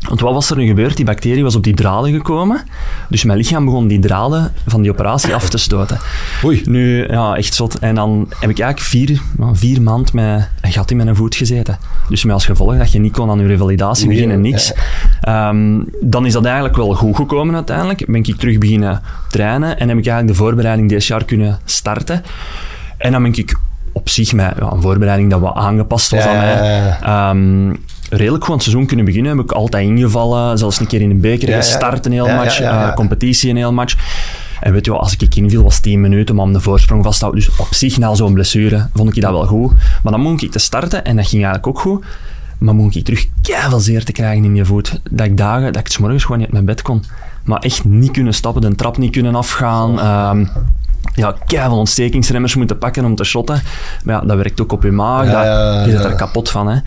Want 0.09 0.21
wat 0.21 0.33
was 0.33 0.51
er 0.51 0.57
nu 0.57 0.67
gebeurd? 0.67 0.97
Die 0.97 1.05
bacterie 1.05 1.43
was 1.43 1.55
op 1.57 1.63
die 1.65 1.75
draden 1.75 2.13
gekomen. 2.13 2.63
Dus 3.09 3.25
mijn 3.25 3.39
lichaam 3.39 3.65
begon 3.65 3.87
die 3.89 3.99
draden 3.99 4.53
van 4.67 4.83
die 4.83 4.91
operatie 4.91 5.35
af 5.35 5.49
te 5.49 5.59
stoten. 5.59 5.99
Oei. 6.45 6.63
Nu, 6.65 7.07
ja, 7.11 7.37
echt 7.37 7.55
zot. 7.55 7.79
En 7.79 7.95
dan 7.95 8.19
heb 8.41 8.51
ik 8.51 8.59
eigenlijk 8.61 8.81
vier, 8.81 9.21
vier 9.53 9.83
maanden 9.83 10.15
met 10.15 10.49
een 10.61 10.73
gat 10.73 10.91
in 10.91 10.97
mijn 10.97 11.17
voet 11.17 11.35
gezeten. 11.35 11.79
Dus 12.09 12.25
met 12.25 12.35
als 12.35 12.47
gevolg 12.47 12.77
dat 12.79 12.93
je 12.93 12.99
niet 12.99 13.13
kon 13.13 13.31
aan 13.31 13.39
je 13.41 13.47
revalidatie 13.47 14.07
Nee, 14.07 14.15
beginnen, 14.15 14.45
ja. 14.45 14.51
niks. 14.51 14.73
Ehm, 15.21 15.81
dan 16.01 16.27
is 16.27 16.33
dat 16.33 16.45
eigenlijk 16.45 16.77
wel 16.77 16.95
goed 16.95 17.17
gekomen 17.17 17.55
uiteindelijk. 17.55 18.07
Ben 18.07 18.23
ik 18.25 18.37
terug 18.37 18.59
beginnen 18.59 19.01
trainen 19.31 19.79
en 19.79 19.89
heb 19.89 19.99
ik 19.99 20.07
eigenlijk 20.07 20.29
de 20.39 20.45
voorbereiding 20.45 20.89
dit 20.89 21.05
jaar 21.07 21.25
kunnen 21.25 21.59
starten. 21.65 22.23
En 22.99 23.13
dan 23.13 23.23
ben 23.23 23.33
ik 23.37 23.57
op 23.93 24.09
zich 24.09 24.33
met 24.33 24.53
ja, 24.61 24.73
een 24.73 24.83
voorbereiding 24.83 25.31
dat 25.31 25.41
wat 25.41 25.55
aangepast 25.55 26.11
was 26.11 26.25
Ja, 26.25 26.31
aan 26.31 26.37
mij. 26.37 26.97
ehm, 27.03 27.77
redelijk 28.09 28.43
goed 28.45 28.53
aan 28.53 28.59
het 28.59 28.63
seizoen 28.63 28.87
kunnen 28.87 29.05
beginnen. 29.05 29.37
Heb 29.37 29.45
ik 29.45 29.53
altijd 29.53 29.87
ingevallen, 29.87 30.59
zelfs 30.59 30.81
een 30.81 30.87
keer 30.87 31.01
in 31.01 31.09
de 31.09 31.15
beker 31.15 31.53
gestart, 31.53 32.07
een 32.07 32.13
heel 32.13 32.29
match, 32.29 32.61
eh, 32.61 32.95
competitie, 32.95 33.51
een 33.51 33.57
heel 33.57 33.73
match. 33.73 33.97
En 34.61 34.73
weet 34.73 34.85
je 34.85 34.91
wel, 34.91 35.01
als 35.01 35.17
ik 35.17 35.35
inviel 35.35 35.63
was 35.63 35.81
10 35.81 36.01
minuten 36.01 36.35
maar 36.35 36.45
om 36.45 36.53
de 36.53 36.61
voorsprong 36.61 37.05
vast 37.05 37.19
te 37.19 37.25
houden. 37.25 37.45
Dus 37.45 37.59
op 37.59 37.75
zich, 37.75 37.99
na 37.99 38.15
zo'n 38.15 38.33
blessure, 38.33 38.87
vond 38.95 39.17
ik 39.17 39.23
dat 39.23 39.31
wel 39.31 39.47
goed. 39.47 39.73
Maar 40.03 40.13
dan 40.13 40.21
moest 40.21 40.43
ik 40.43 40.51
te 40.51 40.59
starten 40.59 41.05
en 41.05 41.17
dat 41.17 41.27
ging 41.27 41.45
eigenlijk 41.45 41.67
ook 41.67 41.81
goed. 41.81 42.05
Maar 42.59 42.75
moest 42.75 42.97
ik 42.97 43.05
terug 43.05 43.27
keihard 43.43 43.83
zeer 43.83 44.05
te 44.05 44.13
krijgen 44.13 44.45
in 44.45 44.55
je 44.55 44.65
voet. 44.65 45.01
Dat 45.11 45.27
ik 45.27 45.37
dagen, 45.37 45.73
dat 45.73 45.81
ik 45.83 45.89
's 45.93 45.99
morgens 45.99 46.23
gewoon 46.23 46.37
niet 46.39 46.47
uit 46.47 46.55
mijn 46.55 46.67
bed 46.67 46.83
kon. 46.83 47.03
Maar 47.45 47.59
echt 47.59 47.85
niet 47.85 48.11
kunnen 48.11 48.35
stappen, 48.35 48.63
de 48.63 48.75
trap 48.75 48.97
niet 48.99 49.13
kunnen 49.13 49.35
afgaan. 49.35 49.99
ehm, 50.01 50.47
ja, 51.15 51.35
keiveel 51.47 51.79
ontstekingsremmers 51.79 52.55
moeten 52.55 52.79
pakken 52.79 53.05
om 53.05 53.15
te 53.15 53.25
shotten. 53.25 53.63
Maar 54.05 54.15
ja, 54.15 54.27
dat 54.27 54.37
werkt 54.37 54.61
ook 54.61 54.73
op 54.73 54.83
je 54.83 54.91
maag. 54.91 55.25
Ja, 55.27 55.33
dat, 55.33 55.45
ja, 55.45 55.85
je 55.85 55.91
zit 55.91 56.05
er 56.05 56.15
kapot 56.15 56.51
van. 56.51 56.69
Hè. 56.69 56.79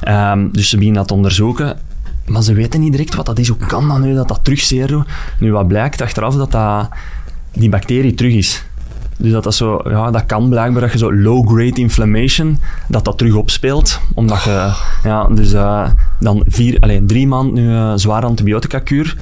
Ehm, 0.00 0.48
dus 0.52 0.68
ze 0.68 0.76
beginnen 0.76 1.00
dat 1.00 1.08
te 1.08 1.14
onderzoeken. 1.14 1.78
Maar 2.26 2.42
ze 2.42 2.54
weten 2.54 2.80
niet 2.80 2.92
direct 2.92 3.14
wat 3.14 3.26
dat 3.26 3.38
is. 3.38 3.48
Hoe 3.48 3.56
kan 3.56 3.88
dat 3.88 3.98
nu 3.98 4.14
dat 4.14 4.28
dat 4.28 4.40
terug 4.44 4.60
zeer 4.60 4.86
doet? 4.86 5.06
Nu, 5.38 5.52
wat 5.52 5.68
blijkt 5.68 6.00
achteraf, 6.00 6.34
dat, 6.34 6.52
dat 6.52 6.88
die 7.52 7.68
bacterie 7.68 8.14
terug 8.14 8.34
is. 8.34 8.64
Dus 9.18 9.32
dat, 9.32 9.44
dat, 9.44 9.54
zo, 9.54 9.80
ja, 9.84 10.10
dat 10.10 10.26
kan 10.26 10.48
blijkbaar 10.48 10.80
dat 10.80 10.92
je 10.92 10.98
zo 10.98 11.14
low-grade 11.14 11.80
inflammation, 11.80 12.58
dat 12.88 13.04
dat 13.04 13.18
terug 13.18 13.34
opspeelt. 13.34 14.00
Omdat 14.14 14.42
je, 14.42 14.72
ja, 15.02 15.28
dus 15.28 15.52
eh, 15.52 15.88
dan 16.20 16.44
vier, 16.46 16.80
alleen 16.80 17.06
drie 17.06 17.26
maanden 17.26 17.54
nu 17.54 17.74
eh, 17.74 17.92
zware 17.94 18.26
antibiotica-kuur. 18.26 19.14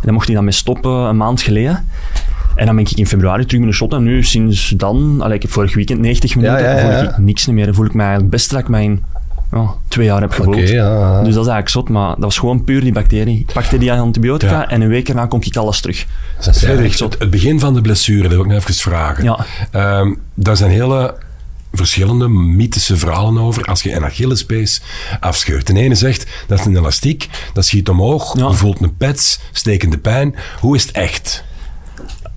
En 0.00 0.06
dan 0.06 0.14
mocht 0.14 0.26
hij 0.26 0.34
dan 0.34 0.44
mee 0.44 0.52
stoppen 0.52 0.90
een 0.90 1.16
maand 1.16 1.40
geleden. 1.40 1.86
En 2.54 2.66
dan 2.66 2.74
ben 2.74 2.84
ik 2.84 2.90
in 2.90 3.06
februari 3.06 3.44
terug 3.44 3.60
met 3.60 3.68
een 3.68 3.74
shot. 3.74 3.92
En 3.92 4.02
nu, 4.02 4.22
sinds 4.22 4.68
dan, 4.68 5.20
allee, 5.20 5.36
ik 5.36 5.42
heb 5.42 5.50
vorig 5.50 5.74
weekend 5.74 6.00
90 6.00 6.34
minuten, 6.34 6.58
Ja, 6.58 6.70
ja, 6.70 6.78
ja, 6.78 6.98
voel 6.98 7.08
ik 7.08 7.18
niks 7.18 7.46
meer. 7.46 7.64
Dan 7.64 7.74
voel 7.74 7.86
ik 7.86 7.94
mij 7.94 8.04
eigenlijk 8.04 8.34
best 8.34 8.50
dat 8.50 8.60
ik 8.60 8.68
mij 8.68 8.84
in 8.84 9.02
ja, 9.52 9.74
twee 9.88 10.06
jaar 10.06 10.20
heb 10.20 10.32
ja, 10.54 10.64
ja. 10.66 11.22
Dus 11.22 11.34
dat 11.34 11.44
is 11.44 11.50
eigenlijk 11.50 11.68
zot, 11.68 11.88
maar 11.88 12.08
dat 12.08 12.18
was 12.24 12.38
gewoon 12.38 12.64
puur 12.64 12.80
die 12.80 12.92
bacterie. 12.92 13.38
Ik 13.38 13.52
pakte 13.52 13.78
die 13.78 13.92
antibiotica 13.92 14.52
Ja. 14.60 14.68
en 14.68 14.80
een 14.80 14.88
week 14.88 15.08
erna 15.08 15.26
kon 15.26 15.40
ik 15.42 15.56
alles 15.56 15.80
terug. 15.80 16.06
Frederik, 16.52 16.98
het, 16.98 17.16
het 17.18 17.30
begin 17.30 17.60
van 17.60 17.74
de 17.74 17.80
blessure, 17.80 18.22
dat 18.22 18.30
wil 18.30 18.40
ik 18.40 18.46
nog 18.46 18.58
even 18.58 18.74
vragen. 18.74 19.24
Ja. 19.24 19.46
Ehm, 19.70 20.14
daar 20.34 20.56
zijn 20.56 20.70
hele 20.70 21.14
verschillende 21.72 22.28
mythische 22.28 22.96
verhalen 22.96 23.42
over. 23.42 23.64
Als 23.64 23.82
je 23.82 23.94
een 23.94 24.04
Achillespees 24.04 24.82
afscheurt. 25.20 25.66
De 25.66 25.74
ene 25.74 25.94
zegt, 25.94 26.26
dat 26.46 26.58
is 26.58 26.64
een 26.64 26.76
elastiek, 26.76 27.28
dat 27.52 27.64
schiet 27.64 27.88
omhoog, 27.88 28.36
Ja. 28.38 28.48
je 28.48 28.54
voelt 28.54 28.80
een 28.80 28.96
pets, 28.96 29.40
stekende 29.52 29.98
pijn. 29.98 30.34
Hoe 30.60 30.76
is 30.76 30.82
het 30.82 30.90
echt? 30.92 31.44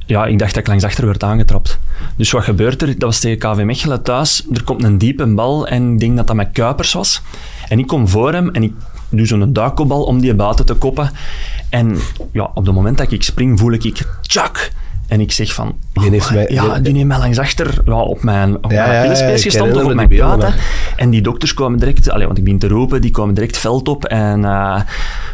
Ja, 0.05 0.25
ik 0.25 0.39
dacht 0.39 0.53
dat 0.53 0.61
ik 0.61 0.67
langs 0.67 0.83
achter 0.83 1.05
werd 1.05 1.23
aangetrapt. 1.23 1.79
Dus 2.15 2.31
wat 2.31 2.43
gebeurt 2.43 2.81
er? 2.81 2.87
Dat 2.87 3.01
was 3.01 3.19
tegen 3.19 3.37
KV 3.39 3.63
Mechelen 3.63 4.03
thuis. 4.03 4.45
Er 4.53 4.63
komt 4.63 4.83
een 4.83 4.97
diepe 4.97 5.25
bal 5.27 5.67
en 5.67 5.93
ik 5.93 5.99
denk 5.99 6.17
dat 6.17 6.27
dat 6.27 6.35
met 6.35 6.49
Kuipers 6.53 6.93
was. 6.93 7.21
En 7.67 7.79
ik 7.79 7.87
kom 7.87 8.07
voor 8.07 8.33
hem 8.33 8.49
en 8.49 8.63
ik 8.63 8.73
doe 9.09 9.25
zo'n 9.25 9.53
duikelbal 9.53 10.03
om 10.03 10.19
die 10.21 10.33
buiten 10.33 10.65
te 10.65 10.73
koppen. 10.73 11.11
En 11.69 11.97
ja, 12.31 12.43
op 12.53 12.65
het 12.65 12.75
moment 12.75 12.97
dat 12.97 13.11
ik 13.11 13.23
spring, 13.23 13.59
voel 13.59 13.71
ik, 13.71 13.83
ik 13.83 14.01
tjak. 14.21 14.71
En 15.07 15.19
ik 15.19 15.31
zeg 15.31 15.53
van, 15.53 15.75
Die 15.93 16.09
heeft 16.09 16.31
mij- 16.31 16.47
ja, 16.49 16.79
die 16.79 16.93
heeft 16.93 17.05
mij 17.05 17.17
langs 17.17 17.37
achter 17.39 17.81
ja, 17.85 17.93
op 17.93 18.23
mijn, 18.23 18.55
op 18.63 18.71
Ja, 18.71 18.85
mijn 18.87 19.09
ja, 19.09 19.37
gestampt 19.37 19.75
of 19.75 19.79
op 19.79 19.85
mijn 19.85 19.95
me 19.97 20.07
die 20.07 20.17
beelden 20.17 20.39
kuit. 20.39 20.53
hè. 20.53 20.59
En 20.95 21.09
die 21.09 21.21
dokters 21.21 21.53
kwamen 21.53 21.79
direct, 21.79 22.09
allee, 22.09 22.25
want 22.25 22.37
ik 22.37 22.43
begin 22.43 22.59
te 22.59 22.67
roepen, 22.67 23.01
die 23.01 23.11
kwamen 23.11 23.33
direct 23.35 23.57
veld 23.57 23.87
op. 23.87 24.05
En 24.05 24.45
eh, 24.45 24.81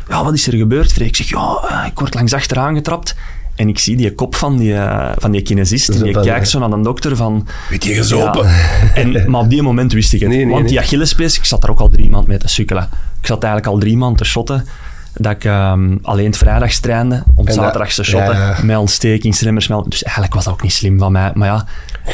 ja, 0.10 0.24
wat 0.24 0.34
is 0.34 0.48
er 0.48 0.54
gebeurd? 0.58 1.00
Ik 1.00 1.16
zeg, 1.16 1.30
ja, 1.30 1.58
eh, 1.70 1.88
ik 1.92 2.00
word 2.00 2.14
langs 2.14 2.34
achter 2.34 2.58
aangetrapt. 2.60 3.16
En 3.60 3.68
ik 3.68 3.80
zie 3.80 3.96
die 3.96 4.14
kop 4.14 4.36
van 4.36 4.58
die, 4.58 4.74
eh, 4.74 5.12
van 5.18 5.32
die 5.32 5.42
kinesist. 5.42 5.90
En 5.90 6.04
die 6.04 6.20
kijkt 6.20 6.50
zo 6.50 6.60
naar 6.60 6.70
de 6.70 6.82
dokter 6.82 7.16
van... 7.16 7.48
Weet 7.70 7.84
je 7.84 7.94
gezopen? 7.94 8.48
Ja. 8.48 8.94
En, 8.94 9.12
maar 9.32 9.42
op 9.42 9.50
die 9.50 9.62
moment 9.62 9.94
wist 9.94 10.14
ik 10.14 10.20
het. 10.20 10.30
Nee, 10.30 10.46
nee, 10.46 10.54
want 10.54 10.70
die. 10.70 10.80
Achillespees, 10.80 11.38
ik 11.38 11.46
zat 11.46 11.62
daar 11.62 11.70
ook 11.70 11.80
al 11.80 11.90
drie 11.90 12.10
maanden 12.10 12.30
mee 12.30 12.38
te 12.38 12.48
sukkelen. 12.48 12.84
Ik 13.22 13.26
zat 13.28 13.44
eigenlijk 13.44 13.74
al 13.74 13.80
drie 13.80 13.98
maanden 13.98 14.18
te 14.18 14.26
shotten. 14.26 14.66
Dat 15.14 15.32
ik 15.32 15.46
ehm, 15.46 15.98
alleen 16.02 16.26
het 16.26 16.38
vrijdags 16.38 16.80
trainde, 16.80 17.24
om 17.36 17.46
dat- 17.46 17.54
zaterdags 17.56 17.96
te 17.96 18.04
shotten. 18.04 18.36
ja, 18.36 18.48
ja. 18.58 18.64
Met 18.64 18.78
ontstekingsremmers. 18.78 19.68
Met, 19.68 19.84
dus 19.88 20.04
eigenlijk 20.04 20.34
was 20.36 20.44
dat 20.44 20.54
ook 20.54 20.62
niet 20.62 20.74
slim 20.74 21.00
van 21.00 21.12
mij. 21.12 21.32
Maar 21.34 21.48
ja, 21.48 21.66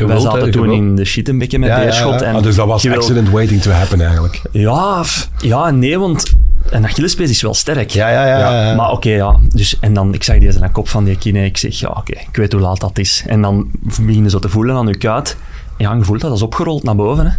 wij 0.05 0.19
zaten 0.19 0.39
hè, 0.41 0.51
toen 0.51 0.71
in 0.71 0.95
de 0.95 1.05
shit 1.05 1.29
een 1.29 1.37
beetje 1.37 1.59
met 1.59 1.69
Ja, 1.69 1.77
ja, 1.77 1.83
beerschot. 1.83 2.19
ja. 2.19 2.25
En 2.25 2.35
Ah, 2.35 2.43
dus 2.43 2.55
dat 2.55 2.67
was 2.67 2.89
accident 2.89 3.29
waiting 3.29 3.61
to 3.61 3.71
happen 3.71 4.01
eigenlijk. 4.01 4.41
Ja, 4.51 5.03
ja, 5.37 5.65
en 5.67 5.79
nee, 5.79 5.99
want 5.99 6.33
een 6.69 6.85
Achillespees 6.85 7.29
is 7.29 7.41
wel 7.41 7.53
sterk. 7.53 7.89
Ja, 7.89 8.09
ja, 8.09 8.25
ja. 8.27 8.37
ja, 8.37 8.69
ja. 8.69 8.75
Maar 8.75 8.91
oké, 8.91 9.09
ja. 9.09 9.35
Dus, 9.53 9.77
en 9.79 9.93
dan, 9.93 10.13
ik 10.13 10.23
zag 10.23 10.37
deze 10.37 10.61
een 10.61 10.71
kop 10.71 10.87
van 10.89 11.03
die 11.03 11.17
kine. 11.17 11.45
Ik 11.45 11.57
zeg, 11.57 11.79
ja, 11.79 11.87
oké, 11.89 12.11
ik 12.11 12.35
weet 12.35 12.51
hoe 12.51 12.61
laat 12.61 12.79
dat 12.79 12.97
is. 12.97 13.23
En 13.27 13.41
dan 13.41 13.69
begin 13.79 14.23
je 14.23 14.29
zo 14.29 14.39
te 14.39 14.49
voelen 14.49 14.75
aan 14.75 14.87
je 14.87 14.97
kuit. 14.97 15.37
Ja, 15.77 15.93
je 15.93 16.03
voelt 16.03 16.21
dat, 16.21 16.29
dat 16.29 16.39
is 16.39 16.45
opgerold 16.45 16.83
naar 16.83 16.95
boven. 16.95 17.25
Hè. 17.25 17.31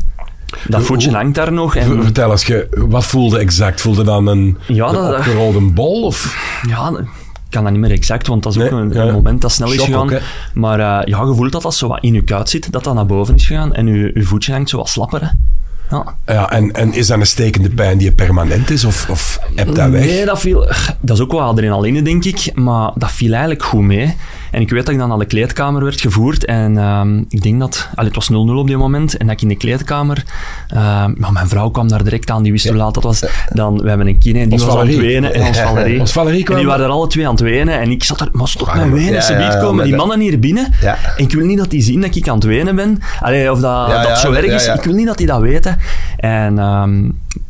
Dat 0.69 0.83
voetje 0.83 1.11
hangt 1.11 1.35
daar 1.35 1.53
nog. 1.53 1.77
En, 1.77 2.03
Vertel 2.03 2.31
eens, 2.31 2.45
je, 2.47 2.69
wat 2.89 3.05
voelde 3.05 3.39
exact? 3.39 3.81
Voelde 3.81 4.03
dan 4.05 4.27
een, 4.27 4.59
Ja, 4.67 4.87
een 4.89 4.95
dat- 4.95 5.15
opgerolde 5.17 5.61
bol? 5.61 6.03
Of? 6.03 6.37
ja, 6.69 6.89
ik 6.99 7.53
kan 7.53 7.63
dat 7.63 7.73
niet 7.73 7.81
meer 7.81 7.91
exact, 7.91 8.27
want 8.27 8.43
dat 8.43 8.57
is 8.57 8.63
ook 8.63 8.71
een, 8.71 8.93
ja. 8.93 9.03
een 9.03 9.13
moment 9.13 9.41
dat 9.41 9.53
snel 9.53 9.73
is 9.73 9.83
gegaan. 9.83 10.13
ook, 10.15 10.21
maar 10.55 10.79
eh, 10.79 11.07
ja, 11.07 11.23
je 11.25 11.35
voelt 11.35 11.53
dat 11.53 11.63
dat 11.63 11.75
zo 11.75 11.89
wat 11.89 11.99
in 12.03 12.15
je 12.15 12.23
kuit 12.23 12.49
zit, 12.49 12.73
dat 12.73 12.85
dat 12.85 12.95
naar 12.95 13.07
boven 13.07 13.35
is 13.35 13.47
gegaan. 13.47 13.75
En 13.75 13.87
je, 13.87 14.11
je 14.15 14.23
voetje 14.23 14.53
hangt 14.53 14.69
zo 14.71 14.77
wat 14.77 14.89
slapper. 14.89 15.21
Hè. 15.21 15.29
Ja. 15.91 16.15
Ja, 16.27 16.51
en, 16.51 16.73
en 16.73 16.93
is 16.95 17.07
dat 17.07 17.19
een 17.19 17.27
stekende 17.27 17.71
pijn 17.71 17.99
die 17.99 18.13
permanent 18.13 18.71
is? 18.71 18.85
Of, 18.85 19.09
of 19.11 19.39
heb 19.55 19.75
dat 19.75 19.91
weg? 19.91 20.05
Nee, 20.05 20.25
dat 20.25 20.41
viel... 20.41 20.69
Dat 21.01 21.17
is 21.17 21.23
ook 21.23 21.33
wel 21.33 21.41
adrenaline, 21.41 22.03
denk 22.03 22.25
ik. 22.25 22.51
Maar 22.55 22.91
dat 22.95 23.11
viel 23.13 23.31
eigenlijk 23.31 23.63
goed 23.63 23.81
mee. 23.83 24.15
En 24.51 24.61
ik 24.61 24.71
weet 24.71 24.85
dat 24.85 24.95
ik 24.95 25.01
dan 25.01 25.09
naar 25.09 25.19
de 25.19 25.25
kleedkamer 25.25 25.85
werd 25.85 26.01
gevoerd. 26.01 26.45
En 26.45 26.79
ehm, 26.79 27.19
ik 27.29 27.43
denk 27.43 27.61
dat... 27.61 27.89
Allee, 27.95 28.11
het 28.13 28.29
was 28.29 28.31
0-0 28.31 28.35
op 28.59 28.67
die 28.67 28.77
moment. 28.77 29.17
En 29.17 29.27
dat 29.27 29.35
ik 29.35 29.43
in 29.43 29.49
de 29.49 29.57
kleedkamer... 29.57 30.25
ehm, 30.69 31.13
maar 31.17 31.33
mijn 31.33 31.49
vrouw 31.49 31.69
kwam 31.71 31.89
daar 31.89 32.05
direct 32.05 32.31
aan. 32.31 32.43
Die 32.43 32.53
wist 32.53 32.67
hoe 32.69 32.77
laat 32.77 32.95
dat 32.95 33.03
was. 33.03 33.25
Dan, 33.49 33.83
we 33.83 33.89
hebben 33.89 34.07
een 34.07 34.19
kine. 34.19 34.43
Die 34.43 34.53
Ons 34.53 34.65
was 34.65 34.77
aan 34.77 34.87
het 34.87 34.97
wenen. 34.97 35.35
En 35.35 35.43
ons 35.47 35.59
Valerie. 35.61 36.01
Ons 36.01 36.13
Valerie 36.13 36.47
En 36.49 36.57
die 36.57 36.67
waren 36.67 36.85
er 36.85 36.91
alle 36.91 37.07
twee 37.07 37.25
aan 37.27 37.33
het 37.33 37.41
wenen. 37.41 37.79
En 37.81 37.91
ik 37.91 38.05
zat 38.05 38.21
er... 38.21 38.29
Maar 38.33 38.49
stop 38.49 38.75
met 38.75 38.91
wenen, 38.91 39.13
Ja, 39.13 39.21
ze 39.21 39.33
ja, 39.33 39.39
ja, 39.41 39.61
komen 39.61 39.85
die 39.85 39.97
mannen 39.97 40.21
hier 40.21 40.39
binnen. 40.39 40.73
Ja. 40.81 40.97
En 41.17 41.25
ik 41.25 41.33
wil 41.33 41.47
niet 41.47 41.59
dat 41.59 41.71
die 41.71 41.83
zien 41.83 42.01
dat 42.01 42.17
ik 42.17 42.29
aan 42.29 42.35
het 42.35 42.45
wenen 42.45 42.77
ben. 42.77 43.03
Allee, 43.21 43.51
of 43.53 43.61
dat, 43.61 43.89
Ja, 43.89 44.03
dat 44.03 44.09
ja, 44.09 44.17
zo 44.17 44.33
erg 44.33 44.47
ja, 44.47 44.55
is. 44.55 44.65
ja. 44.65 44.75
Ik 44.75 44.83
wil 44.83 44.95
niet 44.95 45.07
dat 45.07 45.19
die 45.19 45.27
dat 45.27 45.41
weten. 45.41 45.76
En 46.17 46.59
ehm, 46.59 47.05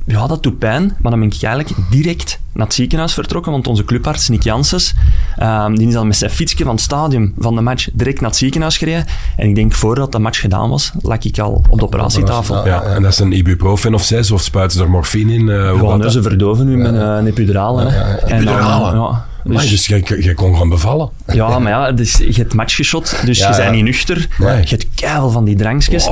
ja, 0.04 0.26
dat 0.26 0.42
doet 0.42 0.58
pijn. 0.58 0.94
Maar 0.98 1.10
dan 1.10 1.20
ben 1.20 1.28
ik 1.32 1.42
eigenlijk 1.42 1.74
direct 1.90 2.38
naar 2.52 2.66
het 2.66 2.74
ziekenhuis 2.74 3.14
vertrokken, 3.14 3.52
want 3.52 3.66
onze 3.66 3.84
clubarts, 3.84 4.28
Nick 4.28 4.42
Janssens, 4.42 4.94
ehm, 5.36 5.74
die 5.74 5.86
is 5.86 5.92
dan 5.92 6.06
met 6.06 6.16
zijn 6.16 6.30
fietsje 6.30 6.64
van 6.64 6.74
het 6.74 6.80
stadium 6.80 7.34
van 7.38 7.54
de 7.54 7.60
match 7.60 7.88
direct 7.92 8.20
naar 8.20 8.30
het 8.30 8.38
ziekenhuis 8.38 8.76
gereden. 8.78 9.04
En 9.36 9.48
ik 9.48 9.54
denk, 9.54 9.72
voordat 9.72 10.12
de 10.12 10.18
match 10.18 10.40
gedaan 10.40 10.70
was, 10.70 10.92
lag 11.02 11.18
ik 11.24 11.38
al 11.38 11.64
op 11.70 11.78
de 11.78 11.84
operatietafel. 11.84 12.66
Ja, 12.66 12.82
en 12.82 13.02
dat 13.02 13.12
is 13.12 13.18
een 13.18 13.32
ibuprofen 13.32 13.94
of 13.94 14.02
zes, 14.04 14.30
of 14.30 14.42
spuiten 14.42 14.78
ze 14.78 14.84
er 14.84 14.90
morfine 14.90 15.32
in? 15.34 15.48
eh, 15.48 15.68
hoe 15.70 15.78
Gewoon, 15.78 16.10
ze 16.10 16.22
verdoven 16.22 16.66
nu 16.66 16.76
met 16.76 16.94
eh, 16.94 17.00
een 17.00 17.26
epiduraal. 17.26 17.78
hè. 17.78 17.86
En 17.86 18.18
dan, 18.20 18.30
Epiduralen? 18.38 18.94
ja, 19.00 19.24
Amai, 19.44 19.58
dus- 19.60 19.70
dus 19.70 19.86
jij, 19.86 20.18
jij 20.20 20.34
kon 20.34 20.52
gewoon 20.52 20.68
bevallen. 20.68 21.08
ja, 21.32 21.58
maar 21.58 21.72
ja, 21.72 21.92
dus 21.92 22.16
je 22.16 22.32
hebt 22.32 22.54
match 22.54 22.74
geschot, 22.74 23.16
dus 23.24 23.38
Ja, 23.38 23.48
je 23.50 23.54
bent 23.56 23.68
ja. 23.68 23.74
niet 23.74 23.84
nuchter. 23.84 24.28
Nee. 24.38 24.60
Je 24.60 24.68
hebt 24.68 24.86
keihard 24.94 25.32
van 25.32 25.44
die 25.44 25.56
drankjes. 25.56 26.08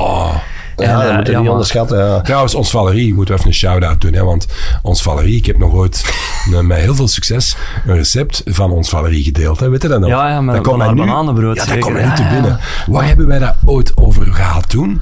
Ja, 0.77 1.01
En, 1.01 1.07
dat 1.07 1.15
moet 1.15 1.25
je 1.25 1.31
ja, 1.31 1.37
niet 1.37 1.43
maar- 1.43 1.51
onderschatten. 1.51 1.97
Ja. 1.97 2.21
Trouwens, 2.21 2.55
ons 2.55 2.69
Valerie, 2.69 3.13
moeten 3.13 3.33
we 3.33 3.39
even 3.39 3.51
een 3.51 3.57
shout-out 3.57 4.01
doen. 4.01 4.13
Hè, 4.13 4.23
want 4.23 4.45
ons 4.81 5.01
Valerie, 5.01 5.35
ik 5.37 5.45
heb 5.45 5.57
nog 5.57 5.73
ooit 5.73 6.05
met 6.63 6.77
heel 6.77 6.95
veel 6.95 7.07
succes 7.07 7.55
een 7.87 7.95
recept 7.95 8.41
van 8.45 8.71
ons 8.71 8.89
Valerie 8.89 9.23
gedeeld. 9.23 9.59
Hè. 9.59 9.69
Weet 9.69 9.81
je 9.81 9.87
dat 9.87 9.99
nog? 9.99 10.09
Ja, 10.09 10.29
ja, 10.29 10.41
met- 10.41 10.61
bananenbrood, 10.63 11.55
Ja, 11.55 11.65
dat 11.65 11.77
komt 11.79 11.93
mij 11.93 12.01
nu 12.03 12.07
Ja, 12.09 12.15
te 12.15 12.21
ja, 12.21 12.27
ja. 12.27 12.33
binnen. 12.33 12.59
Waar 12.87 13.07
hebben 13.07 13.27
wij 13.27 13.39
dat 13.39 13.55
ooit 13.65 13.91
over 13.95 14.25
gehad 14.33 14.69
toen? 14.69 15.01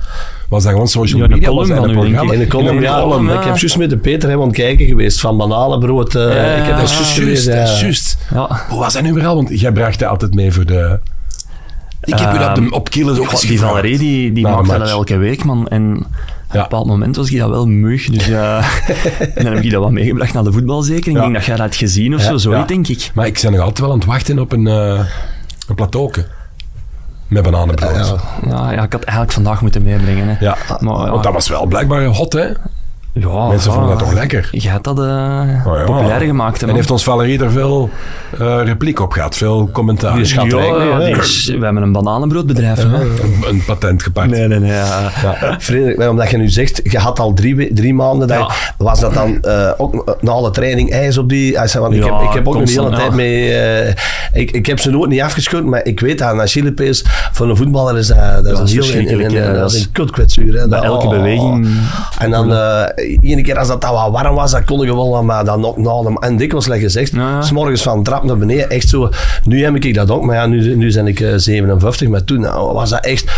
Was 0.49 0.63
dat 0.63 0.71
gewoon 0.71 0.87
social 0.87 1.19
Ja, 1.21 1.27
de 1.27 1.33
media? 1.33 1.47
column 1.47 1.67
Was 1.67 1.77
dat 1.77 1.85
van 1.85 1.95
een 1.95 2.01
programma? 2.05 2.33
In 2.33 2.39
de 2.39 2.47
column, 2.47 2.81
ja. 2.81 3.01
column, 3.01 3.25
Ik 3.29 3.33
ja. 3.33 3.45
heb 3.45 3.57
juist 3.57 3.77
met 3.77 3.89
de 3.89 3.97
Peter 3.97 4.29
hem 4.29 4.39
aan 4.41 4.47
het 4.47 4.55
kijken 4.55 4.85
geweest 4.85 5.19
van 5.19 5.37
bananenbrood. 5.37 6.15
eh, 6.15 6.21
Ja, 6.21 6.29
ik 6.29 6.65
heb 6.65 6.75
ja, 6.75 6.81
dat 6.81 6.89
ja. 6.89 6.95
juist 7.79 8.17
ja. 8.29 8.35
Ja. 8.49 8.65
Hoe 8.69 8.79
was 8.79 8.93
dat 8.93 9.01
nu 9.03 9.13
weer 9.13 9.25
al? 9.25 9.35
Want 9.35 9.59
jij 9.59 9.71
bracht 9.71 9.99
dat 9.99 10.09
altijd 10.09 10.33
mee 10.33 10.51
voor 10.51 10.65
de... 10.65 10.99
Ik 12.05 12.19
heb 12.19 12.33
u 12.33 12.37
dat 12.37 12.57
op, 12.57 12.63
de, 12.63 12.71
op 12.71 12.89
kilo's 12.89 13.17
ook 13.19 13.39
die. 13.41 13.59
Valerie, 13.59 13.97
die, 13.97 14.33
die 14.33 14.43
Na 14.43 14.49
de 14.49 14.55
maakte 14.55 14.77
dat 14.79 14.89
elke 14.89 15.17
week, 15.17 15.43
man. 15.43 15.67
En 15.67 15.97
op 15.97 16.03
Ja. 16.51 16.55
een 16.57 16.61
bepaald 16.61 16.85
moment 16.87 17.15
was 17.15 17.31
ik 17.31 17.39
dat 17.39 17.49
wel 17.49 17.65
mug. 17.67 18.05
Dus 18.09 18.25
ja, 18.25 18.57
en 19.35 19.43
dan 19.43 19.53
heb 19.53 19.63
ik 19.63 19.71
dat 19.71 19.81
wat 19.81 19.91
meegebracht 19.91 20.33
naar 20.33 20.43
de 20.43 20.51
voetbalzeker. 20.51 21.07
Ik 21.11 21.15
Ja. 21.15 21.21
denk 21.21 21.33
dat 21.33 21.45
jij 21.45 21.55
dat 21.55 21.65
had 21.65 21.75
gezien 21.75 22.15
of 22.15 22.21
zo, 22.21 22.37
zoiets 22.37 22.61
Ja. 22.61 22.67
denk 22.67 22.87
ik. 22.87 23.11
Maar 23.13 23.25
ik 23.25 23.39
ben 23.41 23.51
nog 23.51 23.59
altijd 23.61 23.79
wel 23.79 23.91
aan 23.91 23.97
het 23.97 24.05
wachten 24.07 24.39
op 24.39 24.51
een, 24.51 24.67
eh 24.67 24.99
een 25.67 25.75
plateauke. 25.75 26.25
Met 27.27 27.43
bananenbrood. 27.43 27.95
Ja. 27.95 28.49
Ja, 28.49 28.71
ja, 28.71 28.83
ik 28.83 28.91
had 28.91 29.03
eigenlijk 29.03 29.31
vandaag 29.31 29.61
moeten 29.61 29.81
meebrengen. 29.81 30.27
Hè. 30.27 30.45
Ja, 30.45 30.57
Maar, 30.79 30.93
ja. 31.05 31.09
want 31.09 31.23
dat 31.23 31.33
was 31.33 31.49
wel 31.49 31.65
blijkbaar 31.65 32.05
hot, 32.05 32.33
hè? 32.33 32.47
Ja, 33.15 33.47
Mensen 33.47 33.69
ja. 33.71 33.77
vonden 33.77 33.97
dat 33.97 34.07
toch 34.07 34.13
lekker? 34.13 34.47
Je 34.51 34.69
hebt 34.69 34.83
dat 34.83 34.99
eh, 34.99 35.03
Oh 35.67 35.77
ja. 35.77 35.83
populair 35.85 36.19
gemaakt. 36.21 36.61
Hè, 36.61 36.67
En 36.67 36.75
heeft 36.75 36.91
ons 36.91 37.03
Valerie 37.03 37.43
er 37.43 37.51
veel 37.51 37.89
eh, 38.39 38.59
repliek 38.63 38.99
op 38.99 39.11
gehad, 39.11 39.35
veel 39.37 39.69
commentaar. 39.71 40.13
Die 40.13 40.21
is 40.21 40.29
schat 40.29 40.45
ja, 40.51 40.97
die 40.99 41.15
is- 41.15 41.45
we 41.59 41.63
hebben 41.65 41.83
een 41.83 41.91
bananenbroodbedrijf. 41.91 42.83
een, 42.83 42.93
een 43.49 43.63
patent 43.65 44.03
gepakt. 44.03 44.29
Nee, 44.29 44.47
nee, 44.47 44.59
nee. 44.59 44.71
ja. 44.71 45.09
Frederik, 45.59 46.09
omdat 46.09 46.29
je 46.29 46.37
nu 46.37 46.49
zegt, 46.49 46.81
je 46.83 46.97
had 46.97 47.19
al 47.19 47.33
drie, 47.33 47.73
drie 47.73 47.93
maanden, 47.93 48.27
dat, 48.27 48.53
was 48.77 48.99
dat 48.99 49.13
dan 49.13 49.41
eh, 49.41 49.71
ook 49.77 50.17
na 50.21 50.31
alle 50.31 50.51
training 50.51 50.91
ijs 50.91 51.17
op 51.17 51.29
die... 51.29 51.57
Hij 51.57 51.67
zei, 51.67 51.83
want 51.83 51.95
ik, 51.95 52.03
heb, 52.03 52.21
ik 52.21 52.33
heb 52.33 52.47
ook 52.47 52.55
een 52.55 52.67
hele 52.67 52.89
tijd 52.95 53.13
mee... 53.13 53.53
eh, 53.53 53.93
ik, 54.33 54.51
ik 54.51 54.65
heb 54.65 54.79
ze 54.79 54.89
nooit 54.89 55.09
niet 55.09 55.21
afgeschud, 55.21 55.65
maar 55.65 55.85
ik 55.85 55.99
weet 55.99 56.17
dat 56.19 56.31
een 56.33 56.41
Achillepees 56.41 57.05
voor 57.31 57.49
een 57.49 57.57
voetballer 57.57 57.97
is 57.97 58.07
dat, 58.07 58.45
is 58.63 58.73
is 58.75 58.93
een 58.93 59.07
heel... 59.07 59.53
Dat 59.53 59.73
is 59.73 59.83
een 59.83 59.91
kutkwetsuur. 59.91 60.53
hè. 60.59 60.67
Bij 60.67 60.79
Dat- 60.79 60.83
elke 60.83 61.05
oh. 61.05 61.09
beweging... 61.11 61.67
En 62.19 62.31
dan, 62.31 62.53
eh, 62.53 62.83
ene 63.21 63.41
keer 63.41 63.57
als 63.57 63.67
dat, 63.67 63.81
dat 63.81 63.91
wat 63.91 64.11
warm 64.11 64.35
was, 64.35 64.51
dan 64.51 64.65
kon 64.65 64.85
je 64.85 64.95
wel 64.95 65.09
wat, 65.09 65.23
maar 65.23 65.45
dan 65.45 65.59
nog 65.59 65.77
na 65.77 66.01
de, 66.01 66.17
En 66.19 66.37
dikwijls, 66.37 66.67
like 66.67 66.79
gezegd, 66.79 67.11
Ja, 67.11 67.29
ja. 67.29 67.41
s 67.41 67.51
morgens 67.51 67.81
van 67.81 68.03
trap 68.03 68.23
naar 68.23 68.37
beneden, 68.37 68.69
echt 68.69 68.89
zo. 68.89 69.09
Nu 69.43 69.63
heb 69.63 69.75
ik 69.75 69.93
dat 69.93 70.11
ook, 70.11 70.23
maar 70.23 70.35
ja, 70.35 70.45
nu, 70.45 70.75
nu 70.75 70.93
ben 70.93 71.07
ik 71.07 71.19
eh, 71.19 71.33
57, 71.35 72.07
maar 72.07 72.23
toen 72.23 72.39
nou, 72.39 72.73
was 72.73 72.89
dat 72.89 73.05
echt, 73.05 73.31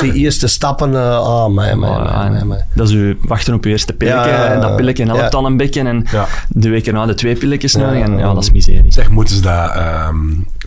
die 0.00 0.12
eerste 0.12 0.46
stappen, 0.46 0.94
eh 0.94 1.16
ah, 1.18 1.46
mij, 1.52 1.76
mij, 1.76 1.88
Oh, 1.90 2.02
ja, 2.04 2.18
mij, 2.22 2.30
mij, 2.30 2.44
mij. 2.44 2.64
Dat 2.74 2.88
is 2.88 2.94
u 2.94 3.18
wachten 3.22 3.54
op 3.54 3.64
je 3.64 3.70
eerste 3.70 3.92
pilletje. 3.92 4.30
En 4.30 4.60
dat 4.60 4.76
pilletje 4.76 5.04
helpt 5.04 5.20
Ja. 5.20 5.28
dan 5.28 5.44
een 5.44 5.56
beetje. 5.56 5.80
En 5.82 6.06
Ja. 6.12 6.26
de 6.48 6.68
week 6.68 6.86
erna 6.86 7.06
de 7.06 7.14
twee 7.14 7.36
pilletjes 7.36 7.72
Ja, 7.72 7.78
nodig. 7.80 8.02
En 8.02 8.18
ja. 8.18 8.34
dat 8.34 8.42
is 8.42 8.50
miserie. 8.52 8.84
Zeg, 8.92 9.10
moeten 9.10 9.34
ze 9.34 9.42
dat, 9.42 9.70
ehm 9.74 10.16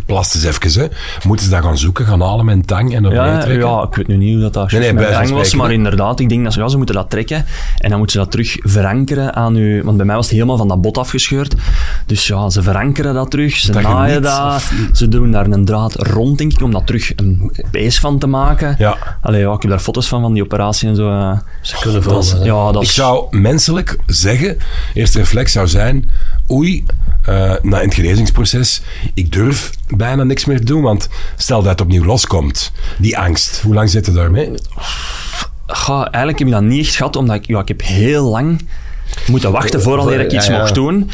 plast 0.05 0.35
eens 0.35 0.43
even, 0.43 0.81
hè? 0.81 0.87
moeten 1.27 1.45
ze 1.45 1.51
dat 1.51 1.63
gaan 1.63 1.77
zoeken, 1.77 2.05
gaan 2.05 2.21
halen 2.21 2.45
met 2.45 2.55
een 2.55 2.65
tang 2.65 2.95
en 2.95 3.05
op 3.05 3.11
Ja, 3.11 3.37
trekken? 3.39 3.67
ja, 3.69 3.83
ik 3.89 3.95
weet 3.95 4.07
nu 4.07 4.17
niet 4.17 4.33
hoe 4.33 4.41
dat, 4.41 4.53
dat 4.53 4.71
Nee, 4.71 4.93
nee, 4.93 5.33
was, 5.33 5.55
maar 5.55 5.71
inderdaad, 5.71 6.19
ik 6.19 6.29
denk 6.29 6.43
dat 6.43 6.53
ze, 6.53 6.59
ja, 6.59 6.67
ze 6.67 6.77
moeten 6.77 6.95
dat 6.95 7.09
trekken 7.09 7.45
en 7.77 7.89
dan 7.89 7.97
moeten 7.97 8.11
ze 8.11 8.23
dat 8.23 8.31
terug 8.33 8.55
verankeren 8.59 9.35
aan 9.35 9.55
u, 9.55 9.83
want 9.83 9.97
bij 9.97 10.05
mij 10.05 10.15
was 10.15 10.25
het 10.25 10.33
helemaal 10.33 10.57
van 10.57 10.67
dat 10.67 10.81
bot 10.81 10.97
afgescheurd. 10.97 11.55
Dus 12.05 12.27
ja, 12.27 12.49
ze 12.49 12.61
verankeren 12.61 13.13
dat 13.13 13.31
terug, 13.31 13.55
ze 13.55 13.71
Dat 13.71 13.81
je 13.81 13.87
naaien 13.87 14.21
dat, 14.21 14.55
of- 14.55 14.73
ze 14.93 15.07
doen 15.07 15.31
daar 15.31 15.45
een 15.47 15.65
draad 15.65 15.95
rond, 15.95 16.37
denk 16.37 16.51
ik, 16.53 16.61
om 16.61 16.71
daar 16.71 16.83
terug 16.83 17.11
een 17.15 17.51
beest 17.71 17.99
van 17.99 18.19
te 18.19 18.27
maken. 18.27 18.75
Ja. 18.77 18.97
Allee, 19.21 19.41
ja, 19.41 19.53
ik 19.53 19.61
heb 19.61 19.71
daar 19.71 19.79
foto's 19.79 20.07
van, 20.07 20.21
van 20.21 20.33
die 20.33 20.43
operatie 20.43 20.89
en 20.89 20.95
zo. 20.95 21.09
eh. 21.09 21.37
Ze 21.61 21.75
kunnen 21.81 22.03
Dat 22.03 22.31
hè. 22.31 22.43
ja, 22.43 22.71
dat 22.71 22.81
Ik 22.81 22.87
is... 22.87 22.93
zou 22.95 23.37
menselijk 23.37 23.97
zeggen, 24.05 24.57
eerste 24.93 25.17
reflex 25.17 25.51
zou 25.51 25.67
zijn, 25.67 26.09
oei, 26.51 26.85
eh, 27.25 27.53
na 27.61 27.79
het 27.79 27.93
genezingsproces, 27.93 28.81
ik 29.13 29.31
durf 29.31 29.71
bijna 29.87 30.23
niks 30.23 30.45
meer 30.45 30.57
te 30.57 30.63
doen, 30.65 30.81
want 30.81 31.09
stel 31.37 31.61
dat 31.61 31.71
het 31.71 31.81
opnieuw 31.81 32.05
loskomt, 32.05 32.71
die 32.97 33.17
angst, 33.17 33.61
hoe 33.61 33.73
lang 33.73 33.89
zit 33.89 34.05
je 34.05 34.11
daarmee? 34.11 34.51
Goh, 35.75 36.01
eigenlijk 36.01 36.39
heb 36.39 36.47
ik 36.47 36.53
dat 36.53 36.63
niet 36.63 36.85
echt 36.85 36.95
gehad, 36.95 37.15
omdat 37.15 37.35
ik, 37.35 37.47
ja, 37.47 37.59
ik 37.59 37.67
heb 37.67 37.81
heel 37.81 38.29
lang 38.29 38.61
moeten 39.27 39.51
wachten 39.51 39.81
voordat 39.81 40.11
ik 40.11 40.31
iets 40.31 40.45
Ja, 40.47 40.53
ja. 40.53 40.59
mocht 40.59 40.75
doen. 40.75 41.09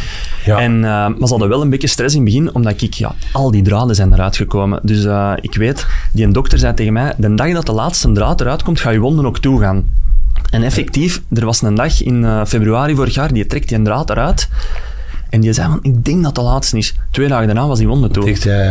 Ja. 0.46 0.58
En, 0.60 0.76
eh, 0.76 0.90
maar 0.92 1.16
ze 1.20 1.28
hadden 1.28 1.50
wel 1.50 1.62
een 1.62 1.70
beetje 1.70 1.88
stress 1.88 2.16
in 2.16 2.22
het 2.22 2.30
begin, 2.30 2.54
omdat 2.56 2.82
ik, 2.82 2.94
ja, 2.94 3.16
al 3.32 3.52
die 3.52 3.62
draden 3.62 3.96
zijn 3.96 4.14
eruit 4.14 4.36
gekomen. 4.36 4.80
Dus 4.84 5.06
eh, 5.06 5.34
ik 5.42 5.56
weet, 5.56 5.88
die 6.12 6.26
een 6.26 6.34
dokter 6.34 6.60
zei 6.60 6.74
tegen 6.74 6.94
mij, 6.94 7.14
de 7.18 7.36
dag 7.36 7.54
dat 7.54 7.66
de 7.66 7.72
laatste 7.72 8.12
draad 8.12 8.42
eruit 8.42 8.64
komt, 8.64 8.80
ga 8.80 8.90
je 8.90 9.00
wonden 9.00 9.26
ook 9.26 9.40
toegaan. 9.40 9.90
En 10.52 10.64
effectief, 10.64 11.22
er 11.34 11.46
was 11.46 11.62
een 11.62 11.76
dag 11.76 12.02
in 12.04 12.26
eh, 12.26 12.46
februari 12.46 12.96
vorig 12.96 13.14
jaar, 13.14 13.34
die 13.34 13.46
trekt 13.48 13.68
die 13.68 13.78
een 13.78 13.84
draad 13.84 14.10
eruit. 14.10 14.50
En 15.30 15.42
die 15.42 15.54
zei 15.54 15.68
van, 15.70 15.80
ik 15.82 16.06
denk 16.06 16.24
dat 16.24 16.36
de 16.36 16.42
laatste 16.42 16.78
is. 16.78 16.94
Twee 17.12 17.28
dagen 17.28 17.46
daarna 17.46 17.68
was 17.68 17.78
die 17.78 17.88
wonde 17.88 18.10
toe. 18.10 18.24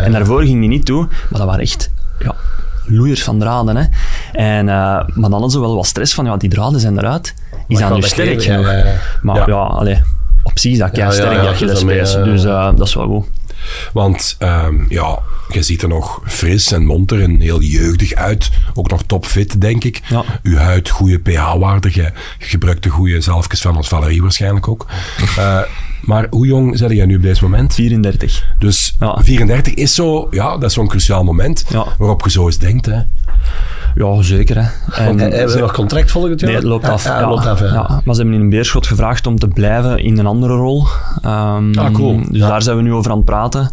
En 0.04 0.12
daarvoor 0.12 0.42
ging 0.42 0.60
die 0.60 0.68
niet 0.68 0.84
toe, 0.84 1.06
maar 1.06 1.38
dat 1.38 1.44
waren 1.44 1.60
echt 1.60 1.90
ja, 2.18 2.34
loeiers 2.90 3.22
van 3.24 3.38
draden. 3.38 3.76
Hè. 3.76 3.84
En, 4.32 4.68
eh, 4.68 4.74
maar 4.74 5.04
dan 5.14 5.32
hadden 5.32 5.50
ze 5.50 5.60
wel 5.60 5.74
wat 5.74 5.86
stress 5.86 6.14
van, 6.14 6.24
ja, 6.24 6.36
die 6.36 6.50
draden 6.50 6.80
zijn 6.80 6.98
eruit. 6.98 7.34
Is 7.68 7.78
dat 7.78 7.94
nu 7.94 8.02
sterk 8.02 8.42
genoeg? 8.42 8.72
Maar 9.22 9.48
Ja. 9.48 9.54
allee, 9.56 10.02
op 10.42 10.58
zich 10.58 10.72
is 10.72 10.78
dat 10.78 10.90
kei 10.90 11.12
sterk, 11.12 11.36
dat 11.36 11.46
Achillespees. 11.46 12.14
ermee, 12.14 12.32
Dus 12.32 12.44
eh, 12.44 12.70
dat 12.76 12.86
is 12.86 12.94
wel 12.94 13.06
goed. 13.06 13.26
Want 13.92 14.36
ehm, 14.38 14.74
ja, 14.88 15.18
je 15.48 15.62
ziet 15.62 15.82
er 15.82 15.88
nog 15.88 16.20
fris 16.24 16.72
en 16.72 16.84
monter 16.86 17.22
en 17.22 17.40
heel 17.40 17.60
jeugdig 17.62 18.14
uit. 18.14 18.50
Ook 18.74 18.90
nog 18.90 19.02
topfit, 19.02 19.60
denk 19.60 19.84
ik. 19.84 20.00
Ja. 20.08 20.24
Uw 20.42 20.56
huid, 20.56 20.88
goede 20.88 21.18
pH-waarde. 21.18 21.90
Je 21.94 22.10
gebruikt 22.38 22.82
de 22.82 22.88
goede 22.88 23.20
zalfjes 23.20 23.60
van 23.60 23.76
ons 23.76 23.88
Valerie 23.88 24.22
waarschijnlijk 24.22 24.68
ook. 24.68 24.86
Eh, 25.38 25.58
maar 26.02 26.26
hoe 26.30 26.46
jong 26.46 26.78
ben 26.78 26.94
jij 26.96 27.06
nu 27.06 27.16
op 27.16 27.22
dit 27.22 27.40
moment? 27.40 27.74
34. 27.74 28.44
Dus 28.58 28.96
Ja. 29.00 29.18
34 29.22 29.74
is 29.74 29.94
zo, 29.94 30.28
ja, 30.30 30.50
dat 30.52 30.64
is 30.64 30.72
zo'n 30.74 30.88
cruciaal 30.88 31.24
moment 31.24 31.64
Ja. 31.68 31.84
waarop 31.98 32.22
je 32.24 32.30
zo 32.30 32.46
eens 32.46 32.58
denkt. 32.58 32.86
Hè. 32.86 33.00
Ja, 33.94 34.22
zeker. 34.22 34.56
Hè. 34.56 34.94
En, 35.04 35.20
En 35.20 35.32
Hebben 35.32 35.54
we 35.54 35.60
nog 35.60 35.72
contract 35.72 36.10
volgend 36.10 36.40
jaar? 36.40 36.48
Nee, 36.50 36.58
het 36.58 36.68
loopt 36.68 36.86
Ja, 36.86 36.92
af. 36.92 37.04
Ja, 37.04 37.10
Ja, 37.12 37.18
het 37.18 37.28
loopt 37.28 37.46
af, 37.46 37.60
ja. 37.60 37.66
ja. 37.66 38.00
Maar 38.04 38.14
ze 38.14 38.20
hebben 38.20 38.34
in 38.38 38.40
een 38.44 38.50
beerschot 38.50 38.86
gevraagd 38.86 39.26
om 39.26 39.38
te 39.38 39.48
blijven 39.48 39.98
in 39.98 40.18
een 40.18 40.26
andere 40.26 40.54
rol. 40.54 40.86
Ehm, 41.22 41.78
Ah, 41.78 41.92
cool. 41.94 42.20
Dus 42.30 42.40
daar 42.40 42.62
zijn 42.62 42.76
we 42.76 42.82
nu 42.82 42.92
over 42.92 43.10
aan 43.10 43.16
het 43.16 43.26
praten. 43.26 43.70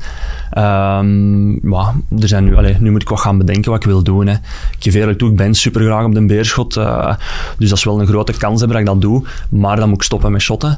Ehm, 0.52 1.68
maar 1.70 1.94
er 2.20 2.28
zijn 2.28 2.44
nu, 2.44 2.56
allee, 2.56 2.76
nu 2.80 2.92
moet 2.92 3.02
ik 3.02 3.10
wat 3.10 3.20
gaan 3.20 3.38
bedenken 3.38 3.72
wat 3.72 3.80
ik 3.80 3.88
wil 3.88 4.04
doen. 4.04 4.28
Hè. 4.28 4.34
Ik 4.34 4.76
geef 4.80 4.94
eerlijk 4.94 5.18
toe, 5.18 5.30
ik 5.30 5.36
ben 5.36 5.54
super 5.56 5.82
graag 5.82 6.06
op 6.06 6.14
de 6.14 6.26
beerschot. 6.26 6.78
eh, 6.78 7.14
dus 7.58 7.70
dat 7.70 7.78
is 7.78 7.84
wel 7.84 8.00
een 8.02 8.08
grote 8.08 8.34
kans 8.38 8.60
hebben 8.60 8.78
dat 8.86 8.88
ik 8.88 9.02
dat 9.02 9.10
doe. 9.12 9.24
Maar 9.50 9.76
dan 9.76 9.88
moet 9.90 9.98
ik 9.98 10.04
stoppen 10.04 10.32
met 10.32 10.42
shotten. 10.42 10.78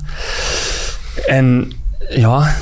En 1.25 1.71
ja, 2.09 2.55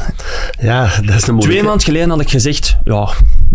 Ja, 0.60 0.90
dat 1.06 1.16
is 1.16 1.28
een 1.28 1.40
twee 1.40 1.64
maanden 1.64 1.82
geleden 1.82 2.10
had 2.10 2.20
ik 2.22 2.30
gezegd, 2.30 2.78
ja, 2.84 3.10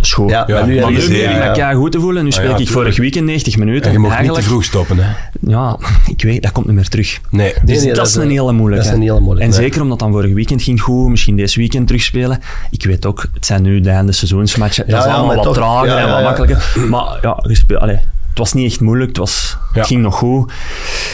goed. 0.09 0.31
Ja, 0.31 0.45
nu 0.47 0.53
maar 0.53 0.63
heb 0.63 0.67
nu 0.67 0.95
begin 0.95 1.47
ik 1.47 1.53
kei 1.53 1.75
goed 1.77 1.93
te 1.93 2.01
voelen. 2.01 2.25
Nu 2.25 2.33
speel 2.33 2.51
ja, 2.51 2.57
ik 2.57 2.69
vorig 2.69 2.97
weekend 2.97 3.25
90 3.25 3.57
minuten. 3.57 3.87
En 3.87 3.93
je 3.93 3.99
mocht 3.99 4.21
niet 4.21 4.35
te 4.35 4.43
vroeg 4.43 4.65
stoppen. 4.65 4.99
Hè. 4.99 5.13
Ja, 5.41 5.79
ik 6.07 6.23
weet, 6.23 6.43
dat 6.43 6.53
komt 6.53 6.67
niet 6.67 6.75
meer 6.75 6.89
terug. 6.89 7.21
Nee. 7.31 7.55
Dus 7.65 7.79
nee, 7.79 7.87
dat, 7.87 7.97
dat 7.97 8.07
is 8.07 8.15
een 8.15 8.23
een- 8.23 8.31
hele 8.31 8.53
moeilijke. 8.53 8.85
dat 8.85 8.95
is 8.95 8.99
een 8.99 9.07
hele 9.07 9.21
moeilijke, 9.21 9.53
En 9.53 9.59
nee. 9.59 9.69
zeker 9.69 9.83
omdat 9.83 9.99
dan 9.99 10.13
vorig 10.13 10.33
weekend 10.35 10.63
ging 10.63 10.81
goed, 10.81 11.09
misschien 11.09 11.37
deze 11.37 11.59
weekend 11.59 11.87
terugspelen. 11.87 12.41
Ik 12.71 12.85
weet 12.85 13.07
ook, 13.07 13.27
het 13.35 13.47
zijn 13.47 13.63
nu 13.63 13.81
de 13.81 13.91
einde 13.91 14.13
seizoensmatchen. 14.13 14.87
Dat 14.89 15.05
is 15.05 15.11
allemaal 15.11 15.35
wat 15.35 15.45
toch, 15.45 15.55
trager 15.55 15.97
en 15.97 16.11
wat 16.11 16.23
makkelijker. 16.23 16.73
Maar 16.89 17.19
ja, 17.23 17.31
allee, 17.79 17.97
het 18.29 18.39
was 18.39 18.53
niet 18.53 18.71
echt 18.71 18.81
moeilijk, 18.81 19.09
het, 19.09 19.19
was, 19.19 19.57
het 19.73 19.87
ging 19.87 20.03
nog 20.03 20.15
goed. 20.15 20.53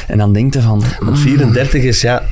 En 0.06 0.18
dan 0.18 0.32
denk 0.32 0.54
je 0.54 0.60
van... 0.60 0.82
Want 1.00 1.18
34 1.18 1.82
is, 1.82 2.00
ja... 2.00 2.22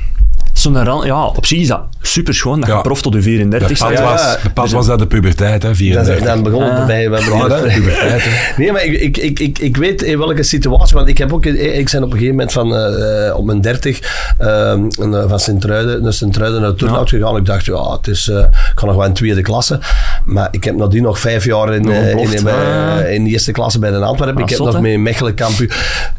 Zo'n 0.65 0.83
ran- 0.83 1.05
ja, 1.05 1.25
op 1.25 1.45
zich 1.45 1.59
is 1.59 1.67
dat 1.67 1.81
super 2.01 2.33
schoon 2.33 2.59
dat 2.59 2.69
Ja. 2.69 2.75
je 2.75 2.81
proft 2.81 3.03
tot 3.03 3.13
je 3.13 3.21
34 3.21 3.69
Bepaald, 3.79 3.97
Ja, 3.97 4.03
was, 4.03 4.41
bepaald 4.43 4.71
was 4.71 4.85
dat 4.87 4.99
de 4.99 5.07
puberteit, 5.07 5.61
hè, 5.61 5.67
Dan, 5.67 5.75
34. 5.77 6.25
dan 6.25 6.43
begon 6.43 6.63
het 6.63 6.79
Ah. 6.79 6.85
bij... 6.85 7.03
Hè, 7.03 7.09
puberteit, 7.09 8.23
hè. 8.23 8.29
Nee, 8.63 8.71
maar 8.71 8.83
ik, 8.83 8.93
ik, 9.01 9.17
ik, 9.17 9.39
ik, 9.39 9.59
ik 9.59 9.77
weet 9.77 10.01
in 10.01 10.17
welke 10.17 10.43
situatie, 10.43 10.95
want 10.95 11.07
ik 11.07 11.17
heb 11.17 11.33
ook, 11.33 11.45
ik 11.45 11.89
ben 11.91 12.03
op 12.03 12.11
een 12.11 12.17
gegeven 12.17 12.35
moment 12.35 12.51
van, 12.51 12.75
eh, 12.75 13.37
op 13.37 13.45
mijn 13.45 13.61
30 13.61 13.99
ehm, 14.37 14.79
een, 14.99 15.13
eh, 15.13 15.23
van 15.29 15.39
Sint-Truiden 15.39 16.03
naar 16.03 16.13
Sint-Truiden 16.13 16.61
naar 16.61 16.73
Turnhout 16.75 17.09
gegaan. 17.09 17.37
Ik 17.37 17.45
dacht, 17.45 17.65
ja, 17.65 17.91
het 17.91 18.07
is, 18.07 18.27
eh, 18.29 18.37
ik 18.37 18.71
kan 18.75 18.87
nog 18.87 18.97
wel 18.97 19.05
in 19.05 19.13
tweede 19.13 19.41
klasse. 19.41 19.79
Maar 20.25 20.47
ik 20.51 20.63
heb 20.63 20.75
nadien 20.75 21.03
nog 21.03 21.19
vijf 21.19 21.45
jaar 21.45 21.73
in, 21.73 21.91
eh, 21.91 22.09
in, 22.09 22.47
ah. 22.47 23.11
in 23.11 23.23
de 23.23 23.29
eerste 23.29 23.51
klasse 23.51 23.79
bij 23.79 23.91
de 23.91 23.97
Antwerpen. 23.97 24.37
Ah, 24.37 24.43
ik 24.43 24.49
heb 24.49 24.57
zot, 24.57 24.71
nog 24.73 24.81
met 24.81 24.97
Mechelen 24.99 25.33
kampioen. 25.33 25.71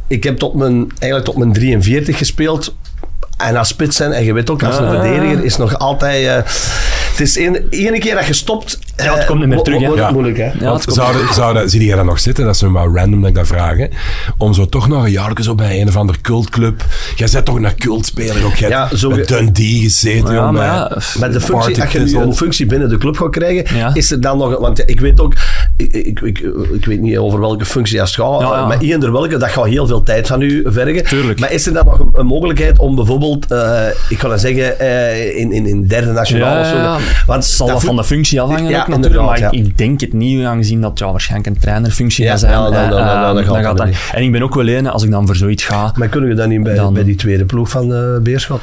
Ik 0.07 0.25
heb 0.25 0.39
tot 0.39 0.55
mijn, 0.55 0.87
eigenlijk 0.99 1.25
tot 1.25 1.37
mijn 1.37 1.53
43 1.53 2.19
gespeeld. 2.19 2.75
En 3.37 3.57
als 3.57 3.69
spits 3.69 3.97
zijn, 3.97 4.13
en 4.13 4.25
je 4.25 4.33
weet 4.33 4.51
ook, 4.51 4.63
als 4.63 4.79
een 4.79 4.85
Ah. 4.85 4.91
verdediger 4.91 5.45
is 5.45 5.57
nog 5.57 5.79
altijd... 5.79 6.27
eh, 6.27 6.35
het 7.11 7.21
is 7.21 7.37
één- 7.39 7.65
ene 7.71 7.99
keer 7.99 8.15
dat 8.15 8.27
je 8.27 8.33
stopt... 8.33 8.79
Ja, 8.97 9.13
het 9.13 9.19
eh, 9.23 9.27
komt 9.27 9.39
niet 9.39 9.49
meer 9.49 9.63
terug, 9.63 9.81
hè. 9.81 9.87
Het 9.89 9.97
Ja. 9.99 10.11
moeilijk, 10.11 10.37
hè? 10.37 10.45
Ja, 10.45 10.51
Want 10.59 10.75
het 10.75 10.85
komt- 10.85 10.95
zouden, 10.97 11.35
zouden, 11.35 11.71
zie 11.71 11.85
jij 11.85 11.97
dat 11.97 12.05
nog 12.05 12.19
zitten? 12.21 12.45
Dat 12.45 12.55
is 12.55 12.63
maar 12.63 12.87
random 12.87 13.21
dat 13.21 13.29
ik 13.29 13.35
dat 13.37 13.47
vraag. 13.47 13.77
Hè? 13.77 13.87
Om 14.39 14.55
zo 14.55 14.67
toch 14.67 14.89
nog 14.89 15.05
een 15.05 15.11
jaar 15.11 15.33
zo 15.41 15.55
bij 15.55 15.81
een 15.81 15.89
of 15.89 15.97
ander 15.97 16.17
cultclub. 16.21 16.85
Jij 17.17 17.29
bent 17.33 17.45
toch 17.45 17.55
een 17.55 17.77
cultspeler 17.79 18.45
ook. 18.45 18.55
Jij 18.55 18.69
Ja, 18.69 18.87
hebt 18.89 18.99
zo- 19.01 19.11
met 19.11 19.29
Dundee 19.29 19.81
gezeten. 19.81 20.35
Ja, 20.35 20.51
maar 20.51 20.65
ja, 20.65 20.99
Maar 21.19 21.33
de 21.33 21.41
functie, 21.41 21.83
als 21.83 21.93
je 21.93 21.99
nu 22.01 22.17
een 22.19 22.35
functie 22.37 22.67
binnen 22.67 22.89
de 22.89 22.99
club 22.99 23.17
gaat 23.19 23.31
krijgen, 23.31 23.77
Ja. 23.77 23.91
is 23.95 24.11
er 24.11 24.21
dan 24.21 24.39
nog... 24.39 24.59
Want 24.59 24.83
ik 24.91 25.01
weet 25.01 25.21
ook, 25.21 25.35
ik, 25.77 25.93
ik, 25.93 26.21
ik, 26.21 26.39
ik 26.73 26.85
weet 26.85 27.01
niet 27.01 27.19
over 27.19 27.41
welke 27.41 27.65
functie 27.65 28.01
het 28.01 28.11
gaat, 28.11 28.41
Ja, 28.41 28.47
ja. 28.57 28.67
maar 28.67 28.79
eender 28.81 29.13
welke, 29.13 29.37
dat 29.37 29.49
gaat 29.49 29.65
heel 29.67 29.87
veel 29.87 30.03
tijd 30.03 30.27
van 30.27 30.41
u 30.41 30.63
vergen. 30.67 31.05
Tuurlijk. 31.05 31.41
Maar 31.41 31.53
is 31.53 31.67
er 31.67 31.73
dan 31.73 31.85
nog 31.85 31.99
een, 31.99 32.09
een 32.13 32.27
mogelijkheid 32.27 32.79
om 32.79 32.95
bijvoorbeeld, 32.95 33.51
eh, 33.51 33.87
ik 34.09 34.19
ga 34.19 34.29
dan 34.29 34.39
zeggen, 34.39 34.79
eh, 34.79 35.37
in, 35.39 35.53
in, 35.53 35.67
in 35.67 35.87
derde 35.87 36.13
nationaal 36.13 36.61
of 36.61 36.67
zo. 36.67 36.77
Want 37.27 37.43
Het 37.45 37.53
zal 37.53 37.67
dat 37.67 37.85
van 37.85 37.97
de 37.97 38.05
functie 38.05 38.41
afhangen 38.41 38.81
ook 38.81 38.89
natuurlijk, 38.89 39.25
maar 39.25 39.39
ja. 39.39 39.51
ik, 39.51 39.79
denk 39.79 40.01
het 40.01 40.13
niet, 40.13 40.45
aangezien 40.45 40.81
dat 40.81 40.99
ja, 40.99 41.11
waarschijnlijk 41.11 41.55
een 41.57 41.61
trainerfunctie 41.63 42.27
gaat 42.27 42.41
zijn. 42.41 42.53
ja, 42.53 42.59
dan- 42.65 42.73
eh, 42.75 42.81
dan- 42.81 42.91
dan- 42.91 43.45
dan 43.45 43.57
eh, 43.57 43.65
gaat 43.65 43.77
dat 43.77 43.87
niet. 43.87 43.97
En 44.13 44.23
ik 44.23 44.33
ben 44.33 44.43
ook 44.43 44.55
wel 44.55 44.69
een, 44.69 44.87
als 44.87 45.03
ik 45.03 45.11
dan 45.11 45.27
voor 45.27 45.37
zoiets 45.37 45.65
ga, 45.65 45.93
Maar 45.97 46.09
kunnen 46.09 46.29
we 46.31 46.35
dan 46.37 46.49
niet 46.49 46.63
bij, 46.63 46.89
bij 46.93 47.05
die 47.05 47.15
tweede 47.17 47.45
ploeg 47.45 47.69
van 47.71 47.89
Beerschot... 48.23 48.61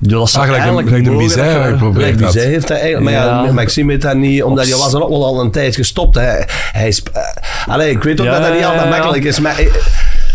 ja, 0.00 0.08
dat 0.18 0.34
eigenlijk 0.36 0.88
geprobeerd 0.88 2.14
wie 2.16 2.24
had. 2.24 2.32
zij 2.32 2.44
heeft 2.44 2.68
dat 2.68 2.76
eigenlijk. 2.78 3.04
Maar 3.04 3.12
ja, 3.26 3.44
Ja. 3.44 3.52
Maxime 3.52 3.90
heeft 3.90 4.02
dat 4.02 4.16
niet, 4.16 4.42
omdat 4.42 4.68
je 4.68 4.76
was 4.76 4.92
er 4.94 5.02
ook 5.02 5.08
wel 5.08 5.24
al 5.26 5.40
een 5.40 5.50
tijd 5.50 5.74
gestopt. 5.74 6.14
Hè. 6.14 6.36
Hij 6.72 6.88
is, 6.88 7.02
eh, 7.12 7.22
allee, 7.66 7.90
ik 7.90 8.02
weet 8.02 8.20
ook 8.20 8.26
Ja, 8.26 8.32
dat 8.32 8.42
dat 8.42 8.54
niet 8.54 8.64
altijd 8.64 8.82
ja. 8.84 8.88
makkelijk 8.90 9.24
is, 9.24 9.40
maar... 9.40 9.60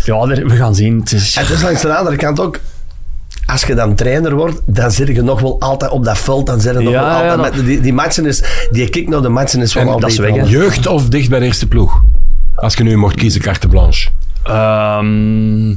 Ja, 0.04 0.26
we 0.26 0.56
gaan 0.56 0.74
zien. 0.74 0.98
Het 1.00 1.12
is, 1.12 1.34
het 1.34 1.50
is 1.50 1.62
langs 1.62 1.80
de 1.82 1.94
andere 1.96 2.16
kant 2.16 2.40
ook, 2.40 2.58
als 3.46 3.62
je 3.64 3.74
dan 3.74 3.94
trainer 3.94 4.34
wordt, 4.34 4.60
dan 4.66 4.90
zit 4.90 5.06
je 5.08 5.22
nog 5.22 5.40
wel 5.40 5.60
altijd 5.60 5.90
op 5.90 6.04
dat 6.04 6.18
veld. 6.18 6.46
Dan 6.46 6.60
zit 6.60 6.72
je 6.72 6.80
nog 6.80 6.92
Ja, 6.92 7.00
wel 7.00 7.08
ja, 7.10 7.14
altijd 7.30 7.42
dat- 7.42 7.56
met, 7.56 7.66
die, 7.66 7.80
die 7.80 7.92
matchen 7.92 8.26
is, 8.26 8.42
die 8.70 8.88
kick 8.88 9.08
naar 9.08 9.22
de 9.22 9.28
matchen 9.28 9.60
is 9.60 9.74
wel 9.74 9.88
altijd 9.88 10.12
is 10.12 10.18
weg, 10.18 10.34
hè. 10.34 10.42
Jeugd 10.42 10.86
of 10.86 11.08
dicht 11.08 11.28
bij 11.28 11.38
de 11.38 11.44
eerste 11.44 11.66
ploeg? 11.68 12.02
Als 12.54 12.74
je 12.74 12.82
nu 12.82 12.96
mocht 12.96 13.14
kiezen, 13.14 13.40
carte 13.40 13.68
blanche. 13.68 14.08
Ehm, 14.42 15.74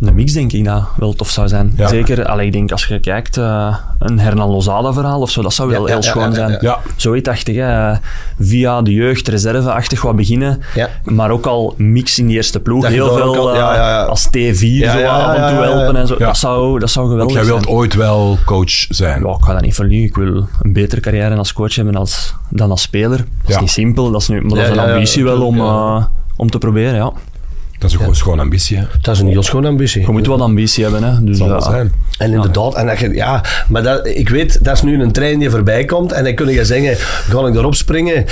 een 0.00 0.14
mix 0.14 0.32
denk 0.32 0.52
ik 0.52 0.64
dat 0.64 0.82
wel 0.96 1.12
tof 1.12 1.28
zou 1.30 1.48
zijn. 1.48 1.72
Ja. 1.76 1.88
Zeker, 1.88 2.26
allee, 2.26 2.46
ik 2.46 2.52
denk 2.52 2.72
als 2.72 2.86
je 2.86 3.00
kijkt, 3.00 3.36
eh, 3.36 3.76
een 3.98 4.18
Hernan 4.18 4.50
Lozada 4.50 4.92
verhaal 4.92 5.20
of 5.20 5.30
zo, 5.30 5.42
dat 5.42 5.54
zou 5.54 5.68
wel 5.70 5.80
Ja, 5.80 5.86
heel 5.86 5.96
ja, 5.96 6.02
schoon 6.02 6.28
ja, 6.28 6.34
zijn. 6.34 6.50
ja. 6.50 6.58
Ja. 6.60 6.78
Zoietsachtig, 6.96 7.56
hè. 7.56 7.92
via 8.40 8.82
de 8.82 8.92
jeugd, 8.92 9.28
reserveachtig 9.28 10.02
wat 10.02 10.16
beginnen. 10.16 10.60
Ja. 10.74 10.88
Maar 11.04 11.30
ook 11.30 11.46
al 11.46 11.74
mix 11.76 12.18
in 12.18 12.26
die 12.26 12.36
eerste 12.36 12.60
ploeg. 12.60 12.82
Dat 12.82 12.90
Heel 12.92 13.12
veel 13.12 13.36
al- 13.38 13.50
eh, 13.50 13.56
ja, 13.58 13.74
ja, 13.74 13.88
ja. 13.88 14.02
als 14.02 14.26
T4 14.26 14.32
Ja, 14.60 14.92
zo 14.92 14.98
ja, 14.98 15.08
af 15.18 15.36
en 15.36 15.48
toe 15.54 15.64
helpen 15.64 15.96
en 15.96 16.06
zo. 16.06 16.14
Ja. 16.18 16.26
Dat, 16.26 16.36
zou, 16.36 16.78
dat 16.78 16.90
zou 16.90 17.08
geweldig 17.08 17.34
jij 17.36 17.44
wilt 17.44 17.62
zijn. 17.64 17.74
ooit 17.76 17.94
wel 17.94 18.38
coach 18.44 18.70
zijn. 18.88 19.22
Ja, 19.24 19.30
ik 19.32 19.44
ga 19.44 19.52
dat 19.52 19.62
niet 19.62 19.74
verliezen. 19.74 20.08
Ik 20.08 20.14
wil 20.16 20.48
een 20.62 20.72
betere 20.72 21.00
carrière 21.00 21.36
als 21.36 21.52
coach 21.52 21.74
hebben 21.74 21.94
als, 21.96 22.34
dan 22.48 22.70
als 22.70 22.82
speler. 22.82 23.16
Dat 23.18 23.26
is 23.48 23.54
Ja. 23.54 23.60
niet 23.60 23.70
simpel, 23.70 24.10
dat 24.10 24.20
is 24.20 24.28
nu, 24.28 24.40
maar 24.40 24.48
dat 24.48 24.58
Ja, 24.58 24.62
is 24.64 24.68
een 24.70 24.74
ja, 24.76 24.86
ja, 24.88 24.92
ambitie 24.94 25.24
wel 25.24 25.42
om, 25.42 25.60
eh, 25.60 26.04
om 26.36 26.50
te 26.50 26.58
proberen, 26.58 26.94
ja. 26.94 27.12
Dat 27.78 27.88
is 27.88 27.92
een 27.92 27.98
gewoon 27.98 28.14
schoon 28.16 28.40
ambitie. 28.40 28.76
Hè. 28.76 28.84
Dat 29.00 29.14
is 29.14 29.20
een 29.20 29.28
heel 29.28 29.42
schoon 29.42 29.64
ambitie. 29.64 30.00
Je 30.00 30.08
moet 30.10 30.26
wat 30.26 30.40
ambitie 30.40 30.82
hebben. 30.84 31.02
Hè. 31.02 31.24
Dus, 31.24 31.36
Zal 31.38 31.46
ja. 31.46 31.52
wel 31.52 31.62
zijn. 31.62 31.92
En 32.18 32.32
inderdaad, 32.32 32.74
en 32.74 32.86
dat 32.86 32.98
je, 32.98 33.14
ja, 33.14 33.44
maar 33.68 33.82
dat, 33.82 34.06
ik 34.06 34.28
weet, 34.28 34.64
dat 34.64 34.74
is 34.74 34.82
nu 34.82 35.02
een 35.02 35.12
trein 35.12 35.38
die 35.38 35.50
voorbij 35.50 35.84
komt 35.84 36.12
en 36.12 36.24
dan 36.24 36.34
kun 36.34 36.48
je 36.48 36.64
zeggen, 36.64 36.96
ga 36.98 37.46
ik 37.46 37.54
erop 37.54 37.74
springen? 37.74 38.24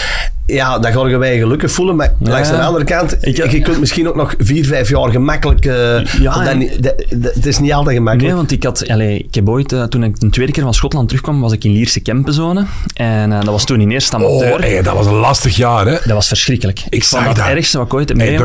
Ja, 0.47 0.79
dan 0.79 0.93
ga 0.93 1.07
je 1.09 1.17
wij 1.17 1.39
gelukkig 1.39 1.71
voelen, 1.71 1.97
maar 1.97 2.13
langs 2.19 2.49
de 2.49 2.55
ja. 2.55 2.61
andere 2.65 2.85
kant, 2.85 3.17
Ik- 3.21 3.51
je 3.51 3.61
kunt 3.61 3.81
misschien 3.81 4.09
ook 4.09 4.17
nog 4.17 4.35
vier, 4.39 4.67
vijf 4.67 4.89
jaar 4.89 5.11
gemakkelijk, 5.11 5.65
eh, 5.67 6.05
Ja, 6.21 6.45
dat 6.45 6.61
dat- 6.81 7.05
dat- 7.17 7.35
het 7.35 7.47
is 7.47 7.59
niet 7.59 7.73
altijd 7.73 7.97
gemakkelijk. 7.97 8.29
Nee, 8.29 8.37
want 8.37 8.53
ik 8.53 8.63
had, 8.65 8.89
allee, 8.89 9.19
ik 9.19 9.35
heb 9.35 9.49
ooit, 9.49 9.73
eh, 9.73 9.83
toen 9.83 10.05
ik 10.05 10.21
de 10.21 10.31
tweede 10.31 10.53
keer 10.53 10.63
van 10.63 10.75
Schotland 10.75 11.09
terugkwam, 11.09 11.41
was 11.41 11.53
ik 11.53 11.65
in 11.65 11.73
Lierse 11.73 12.01
Kempenzone. 12.01 12.65
En 12.95 13.33
eh, 13.33 13.39
dat 13.39 13.49
was 13.49 13.65
toen 13.65 13.81
in 13.81 13.91
eerste 13.91 14.17
amateur. 14.17 14.53
Oh, 14.53 14.59
hey, 14.59 14.83
dat 14.83 14.95
was 14.95 15.07
een 15.07 15.13
lastig 15.15 15.57
jaar, 15.57 15.87
hè. 15.87 15.93
Dat 15.93 16.13
was 16.13 16.29
verschrikkelijk. 16.29 16.83
Ik, 16.89 17.05
zag 17.05 17.11
vond 17.11 17.25
dat 17.25 17.37
dat. 17.37 17.45
het 17.47 17.55
ergste 17.57 17.79
wat 17.79 17.87
ik 17.87 17.95
ooit 17.95 18.09
heb 18.09 18.19
Hey, 18.19 18.37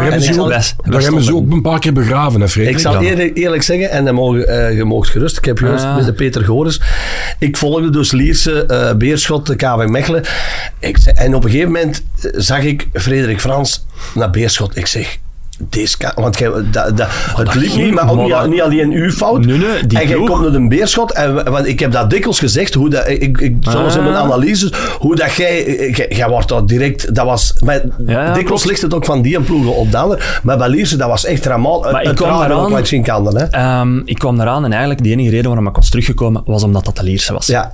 daar 0.92 1.02
wij 1.02 1.10
daar 1.10 1.20
hebben 1.20 1.24
ze 1.24 1.44
ook 1.44 1.52
een 1.52 1.62
paar 1.62 1.80
keer 1.80 1.94
begraven, 1.94 2.42
hè, 2.42 2.48
Frederik? 2.48 2.76
Ik 2.76 2.82
zal 2.82 3.02
eerlijk, 3.02 3.38
eerlijk 3.38 3.64
zeggen, 3.64 3.90
en 3.92 4.06
dan 4.06 4.14
mogen, 4.16 4.48
eh, 4.48 4.78
je 4.78 4.84
moogt 4.84 5.10
gerust, 5.10 5.38
ik 5.38 5.46
heb 5.46 5.60
juist 5.60 5.84
Ah. 5.84 5.96
met 5.96 6.06
de 6.06 6.14
Peter 6.14 6.44
Goris, 6.44 6.82
ik 7.40 7.58
volgde 7.58 7.90
dus 7.90 8.12
Lierse, 8.12 8.66
eh, 8.66 8.94
Beerschot, 8.94 9.46
de 9.46 9.56
KV 9.56 9.86
Mechelen. 9.88 10.24
Ik, 10.80 10.98
en 10.98 11.36
op 11.36 11.44
een 11.44 11.50
gegeven 11.50 11.72
moment 11.72 12.04
eh, 12.22 12.32
zag 12.36 12.64
ik 12.64 12.88
Frederik 12.94 13.40
Frans 13.40 13.86
naar 14.14 14.30
Beerschot. 14.30 14.78
Ik 14.78 14.86
zeg, 14.86 15.18
deze 15.70 15.98
kan, 15.98 16.12
want 16.16 16.40
dat, 16.74 17.08
het 17.36 17.56
liep 17.56 17.72
ging, 17.72 17.86
niet, 17.86 17.94
maar 17.94 18.10
ook 18.12 18.48
niet, 18.48 18.62
alleen 18.62 18.92
uw 18.92 19.12
fout. 19.12 19.46
Nee, 19.46 19.58
nee, 19.58 19.88
die 19.88 20.00
en 20.00 20.08
jij 20.08 20.18
komt 20.18 20.42
met 20.42 20.54
een 20.54 20.70
Beerschot, 20.70 21.12
en, 21.14 21.52
want 21.52 21.68
ik 21.68 21.80
heb 21.80 21.92
dat 21.92 22.10
dikwijls 22.10 22.40
gezegd, 22.40 22.74
hoe 22.74 22.90
dat, 22.90 23.08
ik, 23.08 23.38
ik, 23.42 23.56
zoals 23.60 23.96
in 23.96 24.04
mijn 24.04 24.16
Ah. 24.16 24.22
analyses, 24.22 24.74
hoe 25.00 25.16
dat 25.16 25.34
jij, 25.34 25.90
jij, 26.10 26.30
wordt 26.30 26.48
dat 26.48 26.68
direct, 26.68 27.16
dat 27.16 27.26
was, 27.26 27.54
maar 27.66 27.82
Ja, 28.06 28.34
dikwijls 28.34 28.64
ligt 28.66 28.82
het 28.82 28.94
ook 28.94 29.06
van 29.06 29.22
die 29.22 29.36
en 29.36 29.44
ploegen 29.44 29.76
op 29.76 29.92
de 29.92 29.98
ander, 29.98 30.40
maar 30.44 30.58
bij 30.58 30.70
Lierse, 30.70 30.98
dat 30.98 31.08
was 31.10 31.26
echt 31.26 31.46
ramaal. 31.46 31.82
Maar 31.92 32.04
ik 32.04 32.16
kwam 32.16 32.42
eraan- 32.42 32.52
ook 32.52 32.70
langs 32.70 32.90
zien 32.90 33.04
kan 33.04 33.36
hè. 33.38 33.44
Ehm, 33.46 33.98
ik 34.06 34.18
kwam 34.18 34.40
eraan 34.42 34.64
en 34.66 34.72
eigenlijk 34.72 35.04
de 35.04 35.10
enige 35.10 35.30
reden 35.30 35.46
waarom 35.48 35.68
ik 35.68 35.76
was 35.76 35.90
teruggekomen 35.90 36.42
was 36.46 36.64
omdat 36.64 36.86
dat 36.86 36.96
de 36.96 37.04
Lierse 37.04 37.34
was. 37.34 37.48
Ja, 37.48 37.74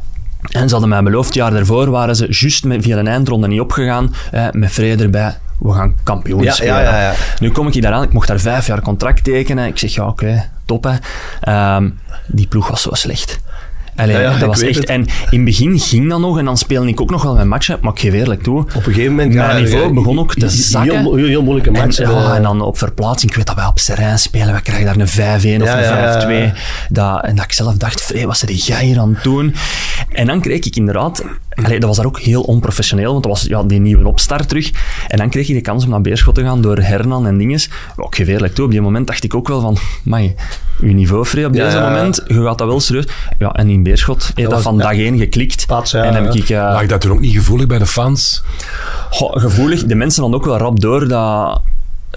En 0.51 0.65
ze 0.67 0.71
hadden 0.71 0.89
mij 0.89 1.03
beloofd, 1.03 1.25
het 1.27 1.35
jaar 1.35 1.51
daarvoor 1.51 1.89
waren 1.89 2.15
ze 2.15 2.25
juist 2.29 2.63
met, 2.65 2.83
via 2.83 2.97
een 2.97 3.07
eindronde 3.07 3.47
niet 3.47 3.59
opgegaan, 3.59 4.13
eh, 4.31 4.47
met 4.51 4.71
vrede 4.71 5.03
erbij. 5.03 5.37
We 5.59 5.71
gaan 5.73 5.95
kampioen 6.03 6.43
Ja, 6.43 6.51
spelen. 6.53 6.81
ja, 6.83 7.01
ja. 7.01 7.13
Nu 7.39 7.51
kom 7.51 7.67
ik 7.67 7.81
daaraan, 7.81 8.03
ik 8.03 8.13
mocht 8.13 8.27
daar 8.27 8.39
vijf 8.39 8.67
jaar 8.67 8.81
contract 8.81 9.23
tekenen. 9.23 9.67
Ik 9.67 9.77
zeg, 9.77 9.93
ja, 9.93 10.07
oké, 10.07 10.49
top 10.65 10.83
hè. 10.83 10.93
Ehm, 11.41 11.89
die 12.27 12.47
ploeg 12.47 12.67
was 12.67 12.81
zo 12.81 12.93
slecht. 12.93 13.39
Allee, 13.95 14.15
Ja, 14.15 14.21
ja, 14.21 14.29
dat 14.31 14.41
ik 14.41 14.45
was 14.47 14.61
echt... 14.61 14.75
het. 14.77 14.85
En 14.85 14.99
in 15.01 15.07
het 15.29 15.43
begin 15.45 15.79
ging 15.79 16.09
dat 16.09 16.19
nog 16.19 16.37
en 16.37 16.45
dan 16.45 16.57
speelde 16.57 16.87
ik 16.87 17.01
ook 17.01 17.09
nog 17.09 17.23
wel 17.23 17.33
mijn 17.35 17.47
matchen, 17.47 17.77
maar 17.81 17.91
ik 17.91 17.99
geef 17.99 18.13
eerlijk 18.13 18.43
toe. 18.43 18.59
op 18.59 18.75
een 18.75 18.81
gegeven 18.83 19.09
moment... 19.15 19.33
Mijn 19.33 19.63
niveau 19.63 19.93
begon 19.93 20.19
ook 20.19 20.33
te 20.33 20.49
zakken. 20.49 20.99
Heel, 20.99 21.15
heel, 21.15 21.27
heel 21.27 21.43
moeilijke 21.43 21.69
En, 21.71 21.85
matchen. 21.85 22.09
ja, 22.09 22.29
eh. 22.29 22.35
en 22.35 22.41
dan 22.43 22.61
op 22.61 22.77
verplaatsing, 22.77 23.31
ik 23.31 23.37
weet 23.37 23.45
dat 23.47 23.55
wij 23.55 23.65
op 23.65 23.79
Serijn 23.79 24.19
spelen, 24.19 24.53
we 24.53 24.61
krijgen 24.61 24.85
daar 24.85 24.95
een 24.97 25.07
5-1 25.07 25.61
of 25.61 25.67
Ja, 25.67 25.77
een 25.77 25.83
ja, 25.83 26.27
ja, 26.29 26.51
5-2. 26.53 26.57
Dat, 26.89 27.23
en 27.23 27.35
dat 27.35 27.45
ik 27.45 27.51
zelf 27.51 27.73
dacht, 27.75 28.01
vree, 28.01 28.25
wat 28.27 28.37
zit 28.37 28.65
jij 28.65 28.85
hier 28.85 28.99
aan 28.99 29.13
het 29.13 29.23
doen? 29.23 29.55
En 30.11 30.27
dan 30.27 30.41
kreeg 30.41 30.65
ik 30.65 30.75
inderdaad, 30.75 31.23
allee, 31.49 31.79
dat 31.79 31.87
was 31.87 31.97
daar 31.97 32.05
ook 32.05 32.19
heel 32.19 32.41
onprofessioneel, 32.41 33.11
want 33.11 33.23
dat 33.23 33.31
was 33.31 33.43
ja, 33.43 33.63
die 33.63 33.79
nieuwe 33.79 34.07
opstart 34.07 34.47
terug. 34.49 34.71
En 35.07 35.17
dan 35.17 35.29
kreeg 35.29 35.47
ik 35.49 35.55
de 35.55 35.61
kans 35.61 35.83
om 35.83 35.89
naar 35.89 36.01
Beerschot 36.01 36.35
te 36.35 36.41
gaan 36.43 36.61
door 36.61 36.77
Hernan 36.77 37.27
en 37.27 37.37
dinges. 37.37 37.69
Ook 37.95 38.15
geef 38.15 38.27
eerlijk 38.27 38.53
toe, 38.55 38.65
op 38.65 38.71
die 38.71 38.81
moment 38.81 39.07
dacht 39.07 39.23
ik 39.23 39.35
ook 39.35 39.47
wel 39.47 39.61
van, 39.61 39.77
mai, 40.03 40.35
uw 40.79 40.93
niveau 40.93 41.25
vrij 41.25 41.45
op 41.45 41.53
Ja, 41.53 41.63
deze 41.65 41.77
ja, 41.77 41.83
ja. 41.83 41.89
moment, 41.89 42.23
je 42.27 42.43
gaat 42.43 42.57
dat 42.57 42.67
wel 42.67 42.79
serieus. 42.79 43.05
Ja, 43.37 43.51
en 43.51 43.69
in 43.69 43.83
Beerschot 43.89 44.31
heeft 44.35 44.49
dat, 44.49 44.61
van 44.61 44.75
ja. 44.75 44.81
dag 44.81 44.91
één 44.91 45.17
geklikt. 45.17 45.65
Pats, 45.65 45.91
ja, 45.91 46.03
en 46.03 46.13
heb 46.13 46.33
ja. 46.33 46.39
ik... 46.41 46.49
eh, 46.49 46.57
Lag 46.57 46.85
dat 46.85 47.01
toen 47.01 47.11
ook 47.11 47.19
niet 47.19 47.33
gevoelig 47.35 47.67
bij 47.67 47.77
de 47.77 47.85
fans? 47.85 48.43
Goh, 49.09 49.41
gevoelig. 49.41 49.83
De 49.85 49.95
mensen 49.95 50.21
hadden 50.21 50.39
ook 50.39 50.45
wel 50.45 50.57
rap 50.57 50.79
door 50.79 51.07
dat, 51.07 51.61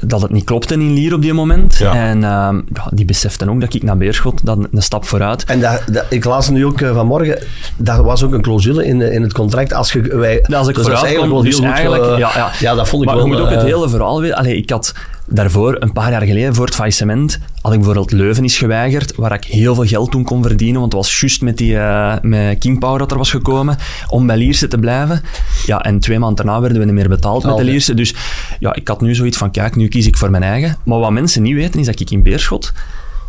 dat 0.01 0.23
het 0.23 0.31
niet 0.31 0.45
klopte 0.45 0.75
in 0.75 0.93
Lier 0.93 1.15
op 1.15 1.23
die 1.23 1.33
moment. 1.33 1.77
Ja. 1.77 1.95
En 1.95 2.25
ehm, 2.25 2.57
ja, 2.75 2.91
die 2.91 3.05
beseften 3.05 3.49
ook 3.51 3.61
dat 3.61 3.75
ik 3.75 3.83
naar 3.83 3.97
Beerschot, 3.97 4.45
dat 4.45 4.59
een 4.73 4.83
stap 4.83 5.05
vooruit. 5.07 5.45
En 5.45 5.61
dat, 5.61 5.83
dat, 5.93 6.05
ik 6.09 6.25
las 6.25 6.49
nu 6.49 6.67
ook 6.67 6.81
eh, 6.81 6.95
vanmorgen, 6.95 7.39
dat 7.77 8.05
was 8.05 8.23
ook 8.23 8.33
een 8.33 8.43
clausule 8.43 8.85
in, 8.87 9.01
in 9.01 9.23
het 9.23 9.33
contract. 9.33 9.73
Als, 9.73 9.93
je, 9.93 10.01
wij, 10.17 10.45
Ja, 10.47 10.59
als 10.59 10.69
ik 10.69 10.75
dus 10.75 10.85
dat 10.85 10.93
is 10.93 10.99
vooruit 10.99 11.21
kom, 11.21 11.31
wel 11.31 11.43
dus 11.43 11.59
heel 11.59 11.67
goed, 11.67 11.75
eigenlijk... 11.75 12.05
eh, 12.05 12.19
ja, 12.19 12.51
ja. 12.61 12.75
dat 12.75 12.89
vond 12.89 13.03
ik 13.03 13.09
maar 13.09 13.17
wel... 13.17 13.27
je 13.27 13.33
moet 13.33 13.41
ook 13.41 13.51
het 13.51 13.63
hele 13.63 13.89
verhaal 13.89 14.21
weten. 14.21 14.37
Allee, 14.37 14.57
ik 14.57 14.71
had 14.71 14.95
daarvoor, 15.29 15.77
een 15.79 15.93
paar 15.93 16.11
jaar 16.11 16.23
geleden, 16.23 16.55
voor 16.55 16.65
het 16.65 16.75
faillissement, 16.75 17.39
had 17.63 17.73
ik 17.73 17.79
bijvoorbeeld 17.79 18.13
Leuven 18.13 18.45
is 18.45 18.59
geweigerd, 18.59 19.15
waar 19.17 19.33
ik 19.33 19.45
heel 19.45 19.75
veel 19.75 19.85
geld 19.85 20.11
toen 20.11 20.25
kon 20.25 20.43
verdienen, 20.43 20.81
want 20.81 20.93
het 20.93 21.03
was 21.03 21.21
juist 21.21 21.43
met, 21.43 21.57
die, 21.57 21.79
eh, 21.79 22.15
met 22.23 22.59
King 22.59 22.79
Power 22.79 22.99
dat 22.99 23.11
er 23.11 23.17
was 23.17 23.31
gekomen, 23.31 23.77
om 24.09 24.27
bij 24.27 24.37
Lierse 24.37 24.69
te 24.69 24.79
blijven. 24.79 25.23
Ja, 25.67 25.81
en 25.81 25.99
twee 25.99 26.19
maanden 26.19 26.47
daarna 26.47 26.61
werden 26.61 26.79
we 26.79 26.85
niet 26.85 26.95
meer 26.95 27.09
betaald 27.09 27.45
met 27.45 27.57
de. 27.57 27.65
Lierse. 27.65 27.95
Dus 27.95 28.15
ja, 28.59 28.75
ik 28.75 28.89
had 28.89 29.01
nu 29.01 29.15
zoiets 29.15 29.37
van, 29.37 29.51
kijk, 29.51 29.77
nu 29.77 29.89
kies 29.89 30.07
ik 30.07 30.17
voor 30.17 30.31
mijn 30.31 30.43
eigen. 30.43 30.77
Maar 30.85 30.99
wat 30.99 31.11
mensen 31.11 31.43
niet 31.43 31.55
weten, 31.55 31.81
is 31.81 31.87
dat 31.87 32.01
ik 32.01 32.11
in 32.11 32.23
Beerschot 32.23 32.73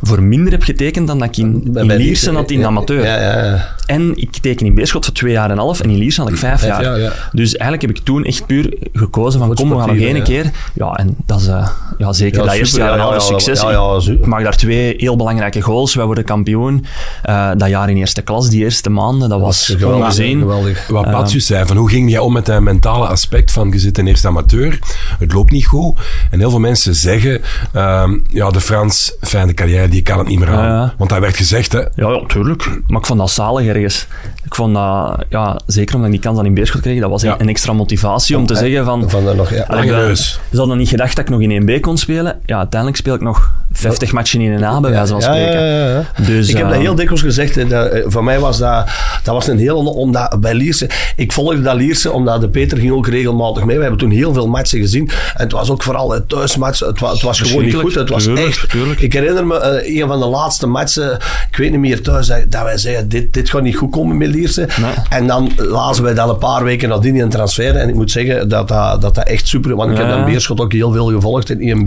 voor 0.02 0.24
minder 0.24 0.52
heb 0.52 0.64
getekend 0.64 1.08
dan 1.08 1.20
dat 1.20 1.28
ik 1.28 1.38
in, 1.38 1.76
in 1.76 2.34
had 2.34 2.52
in 2.52 2.66
amateur. 2.66 3.04
Ja, 3.04 3.22
ja, 3.22 3.46
ja. 3.46 3.76
En 3.90 4.12
ik 4.16 4.38
teken 4.38 4.66
in 4.66 4.74
Beerschot 4.74 5.06
voor 5.06 5.14
twee 5.14 5.32
jaar 5.32 5.46
en 5.46 5.52
een 5.52 5.58
half 5.58 5.80
en 5.80 5.90
in 5.90 5.98
Lierse 5.98 6.22
had 6.22 6.30
ik 6.30 6.38
vijf, 6.38 6.60
Vijf 6.60 6.72
jaar. 6.72 6.84
jaar, 6.84 7.00
ja. 7.00 7.12
Dus 7.32 7.52
eigenlijk 7.56 7.82
heb 7.82 7.92
ik 7.98 8.04
toen 8.06 8.24
echt 8.24 8.46
puur 8.46 8.74
gekozen 8.94 9.40
van 9.40 9.54
kom, 9.54 9.70
we 9.70 9.76
gaan 9.80 9.88
nog 9.88 9.98
één 9.98 10.24
keer. 10.24 10.52
Ja, 10.74 10.94
en 10.94 11.16
dat 11.26 11.40
is 11.40 11.48
eh, 11.48 11.68
ja, 11.98 12.14
zeker 12.14 12.40
Ja, 12.40 12.46
dat 12.46 12.56
eerste 12.56 12.78
jaar 12.80 12.92
en 12.92 12.98
ja, 12.98 13.04
een 13.04 13.10
half 13.10 13.30
ja, 13.30 13.40
succes. 13.40 13.62
ja, 13.62 13.72
ja, 13.72 14.00
Ik- 14.14 14.26
maak 14.26 14.44
daar 14.44 14.56
twee 14.58 14.94
heel 14.98 15.16
belangrijke 15.16 15.62
goals. 15.62 15.96
Wij 15.96 16.06
worden 16.06 16.24
kampioen. 16.24 16.86
Eh, 17.24 17.50
dat 17.58 17.70
jaar 17.70 17.90
in 17.90 17.98
eerste 17.98 18.22
klas, 18.22 18.50
die 18.50 18.64
eerste 18.64 18.90
maanden, 18.90 19.30
dat 19.30 19.40
was 19.40 19.66
geweldig, 19.66 19.98
ongezien. 20.00 20.40
geweldig. 20.40 20.88
Wat 20.88 21.12
Patjus 21.12 21.46
zei, 21.46 21.66
van 21.66 21.78
hoe 21.78 21.90
ging 21.90 22.10
jij 22.10 22.20
om 22.20 22.34
met 22.34 22.46
dat 22.46 22.62
mentale 22.62 23.08
aspect 23.08 23.52
van 23.52 23.70
je 23.72 23.80
zit 23.80 23.98
in 23.98 24.08
eerste 24.08 24.28
amateur, 24.28 24.80
het 25.20 25.34
loopt 25.34 25.52
niet 25.52 25.66
goed. 25.66 26.00
En 26.32 26.40
heel 26.40 26.50
veel 26.50 26.60
mensen 26.60 26.96
zeggen, 26.96 27.42
ehm, 27.74 28.18
ja, 28.28 28.50
de 28.50 28.62
Frans, 28.62 29.14
fijne 29.22 29.54
carrière, 29.54 29.88
die 29.88 30.02
kan 30.02 30.18
het 30.18 30.28
niet 30.28 30.40
meer 30.40 30.50
aan. 30.50 30.64
Ja, 30.64 30.70
ja. 30.76 30.94
Want 30.98 31.10
dat 31.10 31.20
werd 31.20 31.38
gezegd, 31.38 31.72
hè. 31.72 31.80
Ja, 31.80 31.90
ja, 31.96 32.22
tuurlijk. 32.28 32.70
Maar 32.88 33.00
ik 33.00 33.06
vond 33.06 33.20
dat 33.20 33.32
zalig 33.32 33.66
ergens. 33.84 34.08
Ik 34.46 34.56
vond 34.56 34.74
dat, 34.76 35.24
ja, 35.30 35.60
zeker 35.66 35.96
omdat 35.96 36.10
ik 36.10 36.16
die 36.16 36.24
kans 36.26 36.38
dan 36.38 36.46
in 36.46 36.54
Beerschot 36.54 36.82
kreeg, 36.82 37.00
dat 37.02 37.10
was 37.10 37.22
Ja. 37.22 37.36
een, 37.40 37.50
extra 37.50 37.74
motivatie 37.74 38.38
om 38.38 38.46
te 38.46 38.56
zeggen 38.56 38.86
van... 38.86 39.10
Van 39.10 39.36
nog, 39.36 39.54
ja. 39.54 39.64
Allee. 39.68 40.16
Ze 40.16 40.38
hadden 40.56 40.78
niet 40.78 40.90
gedacht 40.90 41.16
dat 41.16 41.26
ik 41.26 41.32
nog 41.32 41.42
in 41.42 41.62
1B 41.70 41.80
kon 41.80 41.98
spelen. 41.98 42.40
Ja, 42.46 42.58
uiteindelijk 42.58 43.00
speel 43.00 43.14
ik 43.14 43.22
nog 43.22 43.52
50 43.72 44.12
matchen 44.12 44.42
in 44.42 44.52
een 44.52 44.64
A, 44.64 44.80
bij 44.80 44.92
wijze 44.92 45.12
van 45.12 45.20
Ja, 45.22 45.34
ja, 45.36 45.42
spreken. 45.42 45.66
ja, 45.68 45.88
ja. 46.18 46.24
Dus, 46.26 46.50
ik 46.50 46.58
heb 46.58 46.66
dat 46.66 46.76
eh, 46.76 46.80
heel 46.82 46.96
dikwijls 46.96 47.22
gezegd. 47.22 47.70
dat, 47.70 47.88
eh, 47.92 48.04
voor 48.08 48.24
mij 48.24 48.40
was 48.40 48.58
dat, 48.58 48.90
dat 49.24 49.34
was 49.34 49.48
een 49.48 49.60
heel... 49.60 49.78
Omdat 49.86 50.38
bij 50.40 50.54
Lierse... 50.54 50.90
Ik 51.16 51.32
volgde 51.32 51.62
dat 51.62 51.76
Lierse, 51.76 52.12
omdat 52.12 52.42
de 52.42 52.50
Peter 52.50 52.78
ging 52.78 52.92
ook 52.92 53.08
regelmatig 53.08 53.64
mee. 53.66 53.76
We 53.76 53.82
hebben 53.82 54.00
toen 54.00 54.12
heel 54.12 54.34
veel 54.34 54.48
matchen 54.48 54.80
gezien. 54.80 55.10
En 55.10 55.44
het 55.44 55.52
was 55.52 55.70
ook 55.70 55.84
vooral 55.84 56.12
het 56.12 56.30
thuismatch. 56.30 56.80
Het, 56.80 57.00
wa- 57.00 57.12
het 57.12 57.22
was 57.22 57.40
gewoon 57.42 57.64
niet 57.66 57.76
goed. 57.76 57.96
Het 57.96 58.10
was 58.10 58.24
Tuurlijk, 58.24 58.48
echt... 58.48 58.70
tuurlijk. 58.70 59.00
Ik 59.02 59.14
herinner 59.14 59.48
me 59.48 59.58
eh, 59.60 60.02
een 60.02 60.08
van 60.08 60.20
de 60.20 60.26
laatste 60.26 60.68
matchen, 60.68 61.18
ik 61.52 61.58
weet 61.58 61.72
niet 61.72 61.80
meer 61.80 62.02
thuis, 62.02 62.28
dat 62.28 62.38
dat 62.52 62.64
wij 62.64 62.78
zeiden, 62.78 63.10
dit, 63.10 63.34
dit 63.34 63.50
gaat 63.50 63.62
niet 63.62 63.69
goed 63.76 63.92
komen 63.92 64.18
met 64.18 64.28
Lierse. 64.28 64.68
Nee. 64.82 64.92
En 65.10 65.28
dan 65.28 65.52
lazen 65.58 66.04
wij 66.04 66.14
dan 66.14 66.30
een 66.30 66.38
paar 66.38 66.64
weken 66.64 66.90
nadien 66.90 67.20
een 67.20 67.30
transfer. 67.30 67.76
En 67.76 67.90
ik 67.90 67.96
moet 67.96 68.12
zeggen 68.12 68.50
dat 68.50 68.68
dat, 68.68 69.02
dat, 69.02 69.16
dat 69.16 69.28
echt 69.28 69.48
super... 69.48 69.76
Want 69.76 69.92
ik 69.92 69.98
heb 69.98 70.10
dan 70.10 70.26
Beerschot 70.26 70.60
ook 70.60 70.74
heel 70.74 70.92
veel 70.92 71.08
gevolgd 71.08 71.50
in 71.50 71.62
IMB. 71.62 71.86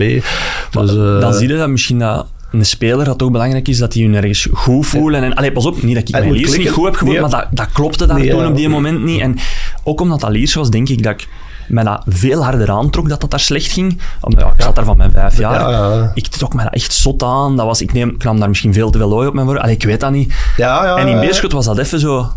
Dus, 0.71 0.89
eh, 0.89 1.19
dan 1.19 1.33
zie 1.33 1.47
je 1.47 1.57
dat 1.57 1.69
misschien 1.69 1.99
dat 1.99 2.27
een 2.51 2.65
speler 2.65 3.05
dat 3.05 3.21
ook 3.21 3.31
belangrijk 3.31 3.67
is, 3.67 3.77
dat 3.77 3.91
die 3.91 4.05
hun 4.05 4.15
ergens 4.15 4.47
goed 4.51 4.85
voelen. 4.85 5.23
En, 5.23 5.33
allee, 5.33 5.51
pas 5.51 5.65
op, 5.65 5.83
niet 5.83 5.95
dat 5.95 6.07
ik 6.07 6.11
mijn 6.11 6.31
Liers 6.31 6.57
niet 6.57 6.69
goed 6.69 6.85
heb 6.85 6.93
gevoeld, 6.93 7.11
Nee. 7.11 7.21
maar 7.21 7.29
dat, 7.29 7.47
dat 7.51 7.71
klopte 7.71 8.05
daar 8.05 8.19
Nee, 8.19 8.29
toen 8.29 8.41
ja. 8.41 8.47
op 8.47 8.55
die 8.55 8.69
moment 8.69 9.03
niet. 9.03 9.21
En 9.21 9.37
ook 9.83 10.01
omdat 10.01 10.19
dat 10.19 10.29
Liers 10.29 10.53
was, 10.53 10.69
denk 10.69 10.89
ik 10.89 11.03
dat 11.03 11.13
ik 11.13 11.27
mij 11.73 11.83
dat 11.83 12.03
veel 12.07 12.43
harder 12.43 12.71
aantrok 12.71 13.09
dat 13.09 13.21
dat 13.21 13.31
daar 13.31 13.39
slecht 13.39 13.71
ging. 13.71 13.99
Omdat, 14.21 14.41
ja, 14.41 14.53
ik 14.55 14.61
zat 14.61 14.75
daar 14.75 14.85
van 14.85 14.97
mijn 14.97 15.11
vijf 15.11 15.37
jaar. 15.37 15.59
Ja, 15.59 15.93
ja. 15.93 16.11
Ik 16.13 16.27
trok 16.27 16.53
mij 16.53 16.63
dat 16.63 16.73
echt 16.73 16.93
zot 16.93 17.23
aan. 17.23 17.57
Dat 17.57 17.65
was, 17.65 17.81
ik, 17.81 17.93
neem, 17.93 18.09
ik 18.09 18.23
nam 18.23 18.39
daar 18.39 18.49
misschien 18.49 18.73
veel 18.73 18.89
te 18.89 18.97
veel 18.97 19.07
looi 19.09 19.27
op 19.27 19.33
mijn 19.33 19.45
voor. 19.47 19.59
Allee, 19.59 19.75
ik 19.75 19.83
weet 19.83 19.99
dat 19.99 20.11
niet. 20.11 20.33
Ja, 20.57 20.85
ja, 20.85 20.95
en 20.95 21.07
in. 21.07 21.19
Beerschot 21.19 21.51
was 21.51 21.65
dat 21.65 21.77
even 21.77 21.99
zo... 21.99 22.31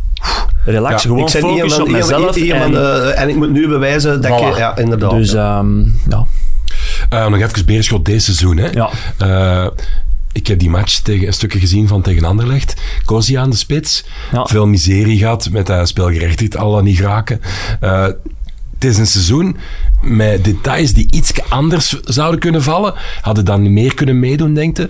Relax, 0.65 1.03
Ja, 1.03 1.09
gewoon 1.09 1.23
ik 1.25 1.29
focus 1.29 1.63
iemand, 1.63 1.81
op 1.81 1.89
mezelf. 1.89 2.37
iemand, 2.37 2.75
en, 2.75 2.83
eh, 2.83 3.21
en 3.21 3.29
ik 3.29 3.37
moet 3.37 3.51
nu 3.51 3.69
bewijzen 3.69 4.21
dat 4.23 4.31
Voilà. 4.41 4.47
ik... 4.47 4.57
Ja, 4.57 4.77
inderdaad. 4.77 5.11
dus 5.11 5.33
ja. 5.33 5.59
ehm, 5.59 5.79
ja, 6.09 6.27
Eh, 7.09 7.27
nog 7.29 7.41
even 7.41 7.67
Beerschot 7.67 8.05
deze 8.05 8.21
seizoen, 8.21 8.57
hè. 8.57 8.69
Ja. 8.71 8.91
Eh, 9.19 9.67
ik 10.33 10.47
heb 10.47 10.59
die 10.59 10.71
match 10.71 10.99
tegen, 10.99 11.27
een 11.27 11.33
stukje 11.33 11.59
gezien 11.59 11.89
van 11.89 12.03
tegen 12.03 12.25
Anderlecht. 12.25 12.81
Kozi 13.05 13.35
aan 13.37 13.51
de 13.51 13.57
spits. 13.57 14.05
Ja. 14.33 14.45
Veel 14.45 14.67
miserie 14.67 15.19
gehad 15.19 15.49
met 15.51 15.67
dat 15.67 15.89
speelgerechtigd, 15.89 16.57
al 16.57 16.83
niet 16.83 17.01
raken. 17.01 17.41
Eh, 17.81 18.07
het 18.79 18.85
is 18.85 18.99
een 18.99 19.07
seizoen 19.07 19.57
met 20.03 20.45
details 20.45 20.93
die 20.93 21.07
iets 21.11 21.33
anders 21.49 22.01
zouden 22.05 22.41
kunnen 22.41 22.63
vallen. 22.63 22.95
Hadden 23.21 23.45
dan 23.45 23.73
meer 23.73 23.95
kunnen 23.95 24.19
meedoen, 24.21 24.55
denk 24.55 24.77
je? 24.77 24.89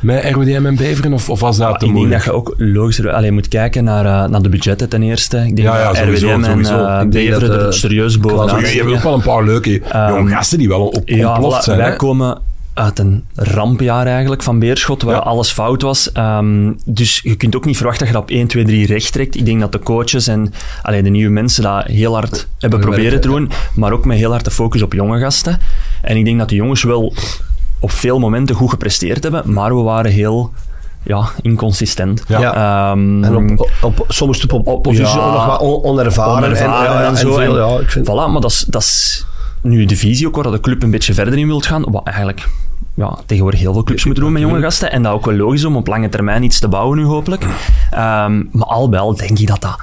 Met 0.00 0.24
RWDM 0.24 0.66
en 0.66 0.76
Beveren? 0.76 1.12
Of, 1.12 1.30
of 1.30 1.40
was 1.40 1.56
dat 1.56 1.78
te 1.80 1.86
ik 1.86 1.94
denk 1.94 2.10
dat 2.10 2.24
je 2.24 2.32
ook 2.32 2.54
logischer 2.56 3.10
alleen 3.12 3.34
moet 3.34 3.48
kijken 3.48 3.84
naar, 3.84 4.06
eh, 4.24 4.30
naar 4.30 4.42
de 4.42 4.48
budgetten 4.48 4.88
ten 4.88 5.02
eerste. 5.02 5.36
Ik 5.36 5.56
denk 5.56 5.68
Ja, 5.68 5.78
ja, 5.78 5.86
dat 5.86 5.96
sowieso, 5.96 6.26
RWDM 6.26 6.44
en 6.44 6.64
sowieso. 6.64 6.86
denk 6.98 7.10
Beveren 7.12 7.50
er 7.52 7.66
eh, 7.66 7.70
serieus 7.72 8.18
bovenaan 8.18 8.60
je 8.60 8.66
hebt 8.66 8.90
ook 8.92 9.02
wel 9.02 9.14
een 9.14 9.22
paar 9.22 9.44
leuke 9.44 9.82
jonge 10.08 10.30
gasten 10.30 10.58
die 10.58 10.68
wel 10.68 10.86
op, 10.86 11.08
Ja, 11.08 11.28
ontploft 11.28 11.60
voilà, 11.60 11.64
zijn. 11.64 11.78
wij 11.78 11.90
hè? 11.90 11.96
komen 11.96 12.38
uit 12.76 12.98
een 12.98 13.24
rampjaar 13.34 14.06
eigenlijk 14.06 14.42
van 14.42 14.58
Beerschot, 14.58 15.02
waar 15.02 15.14
Ja. 15.14 15.20
alles 15.20 15.50
fout 15.52 15.82
was. 15.82 16.12
Ehm, 16.12 16.72
dus 16.84 17.20
je 17.22 17.34
kunt 17.36 17.56
ook 17.56 17.64
niet 17.64 17.76
verwachten 17.76 18.06
dat 18.06 18.14
je 18.14 18.20
dat 18.20 18.30
op 18.30 18.36
1, 18.36 18.46
2, 18.46 18.64
3 18.64 18.86
recht 18.86 19.12
trekt. 19.12 19.34
Ik 19.36 19.44
denk 19.44 19.60
dat 19.60 19.72
de 19.72 19.78
coaches 19.78 20.26
en 20.26 20.52
allee, 20.82 21.02
de 21.02 21.08
nieuwe 21.10 21.32
mensen 21.32 21.62
dat 21.62 21.84
heel 21.84 22.14
hard 22.14 22.48
hebben 22.58 22.80
proberen 22.80 23.20
te 23.20 23.28
doen, 23.28 23.50
maar 23.74 23.92
ook 23.92 24.04
met 24.04 24.18
heel 24.18 24.30
hard 24.30 24.44
de 24.44 24.50
focus 24.50 24.82
op 24.82 24.92
jonge 24.92 25.18
gasten. 25.18 25.58
En 26.02 26.16
ik 26.16 26.24
denk 26.24 26.38
dat 26.38 26.48
de 26.48 26.54
jongens 26.54 26.82
wel 26.82 27.14
op 27.80 27.90
veel 27.90 28.18
momenten 28.18 28.54
goed 28.56 28.70
gepresteerd 28.70 29.22
hebben, 29.22 29.52
maar 29.52 29.76
we 29.76 29.82
waren 29.82 30.10
heel 30.10 30.52
ja, 31.02 31.28
inconsistent. 31.42 32.22
Ja. 32.28 32.54
Ehm, 32.90 33.24
En 33.24 33.36
op, 33.36 33.70
op, 33.82 34.04
soms 34.08 34.42
op, 34.44 34.52
op, 34.52 34.66
op 34.66 34.82
posities 34.82 35.14
Ja. 35.14 35.20
ook 35.20 35.32
nog 35.32 35.46
wat 35.46 35.60
on- 35.60 35.82
onervaren. 35.84 36.44
onervaren 36.44 36.94
en, 36.96 37.02
ja, 37.02 37.08
en 37.08 37.16
zo. 37.16 37.34
veel, 37.34 37.58
ja, 37.68 37.80
ik 37.80 37.90
vind, 37.90 38.06
Voilà, 38.10 38.30
maar 38.32 38.40
dat 38.40 38.50
is, 38.50 38.64
dat 38.68 38.82
is 38.82 39.26
nu 39.68 39.84
de 39.84 39.96
visie 39.96 40.26
ook 40.26 40.36
waar 40.36 40.50
de 40.50 40.60
club 40.60 40.82
een 40.82 40.90
beetje 40.90 41.14
verder 41.14 41.38
in 41.38 41.46
wilt 41.46 41.66
gaan. 41.66 41.84
Wat 41.90 42.06
eigenlijk 42.06 42.48
ja, 42.94 43.18
tegenwoordig 43.26 43.60
heel 43.60 43.72
veel 43.72 43.82
clubs 43.82 44.04
moeten 44.04 44.22
doen 44.22 44.32
met 44.32 44.42
jonge 44.42 44.60
gasten. 44.60 44.92
En 44.92 45.02
dat 45.02 45.12
ook 45.12 45.24
wel 45.24 45.34
logisch 45.34 45.64
om 45.64 45.76
op 45.76 45.86
lange 45.86 46.08
termijn 46.08 46.42
iets 46.42 46.58
te 46.58 46.68
bouwen 46.68 46.98
nu 46.98 47.04
hopelijk. 47.04 47.42
Ehm, 47.90 48.42
maar 48.50 48.66
al 48.66 48.96
al 48.96 49.16
denk 49.16 49.38
ik 49.38 49.46
dat 49.46 49.60
dat 49.60 49.80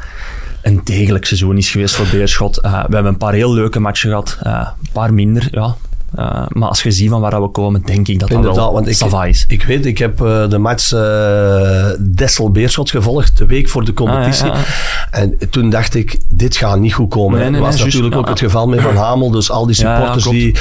een 0.62 0.82
degelijk 0.84 1.26
seizoen 1.26 1.58
is 1.58 1.72
geweest 1.72 1.96
voor 1.96 2.06
Beerschot. 2.12 2.58
Eh, 2.58 2.72
we 2.72 2.94
hebben 2.94 3.06
een 3.06 3.18
paar 3.18 3.34
heel 3.34 3.54
leuke 3.54 3.80
matchen 3.80 4.10
gehad. 4.10 4.38
eh, 4.42 4.68
een 4.82 4.90
paar 4.92 5.14
minder, 5.14 5.48
ja. 5.52 5.76
Eh, 6.16 6.46
maar 6.50 6.70
als 6.70 6.84
je 6.84 6.92
ziet 6.92 7.10
van 7.10 7.22
waar 7.22 7.42
we 7.42 7.48
komen, 7.48 7.82
denk 7.86 8.08
ik 8.08 8.20
dat 8.20 8.30
dat 8.30 8.56
wel 8.56 8.74
want 8.74 8.88
ik, 8.88 9.28
is. 9.28 9.46
ik 9.48 9.64
weet, 9.64 9.86
ik 9.86 9.98
heb 9.98 10.22
eh, 10.22 10.50
de 10.50 10.58
match 10.58 10.92
eh 10.92 11.90
Dessel-Beerschot 12.00 12.90
gevolgd, 12.90 13.38
de 13.38 13.46
week 13.46 13.70
voor 13.70 13.86
de 13.86 13.94
competitie. 13.94 14.52
Ah, 14.52 14.58
ja, 14.58 15.20
En 15.20 15.38
toen 15.50 15.70
dacht 15.70 15.96
ik, 15.96 16.18
dit 16.30 16.56
gaat 16.56 16.80
niet 16.80 16.94
goed 16.94 17.10
komen. 17.10 17.40
Nee, 17.40 17.50
nee, 17.50 17.60
dat 17.60 17.70
was 17.70 17.76
nee, 17.76 17.86
natuurlijk 17.86 18.14
ja, 18.14 18.20
ook 18.20 18.26
ja. 18.26 18.32
het 18.32 18.40
geval 18.40 18.68
met 18.68 18.82
Van 18.82 18.96
Hamel, 18.96 19.32
dus 19.32 19.52
al 19.52 19.66
die 19.66 19.76
Ja, 19.80 19.90
ja, 19.90 19.96
supporters 19.96 20.30
die... 20.30 20.56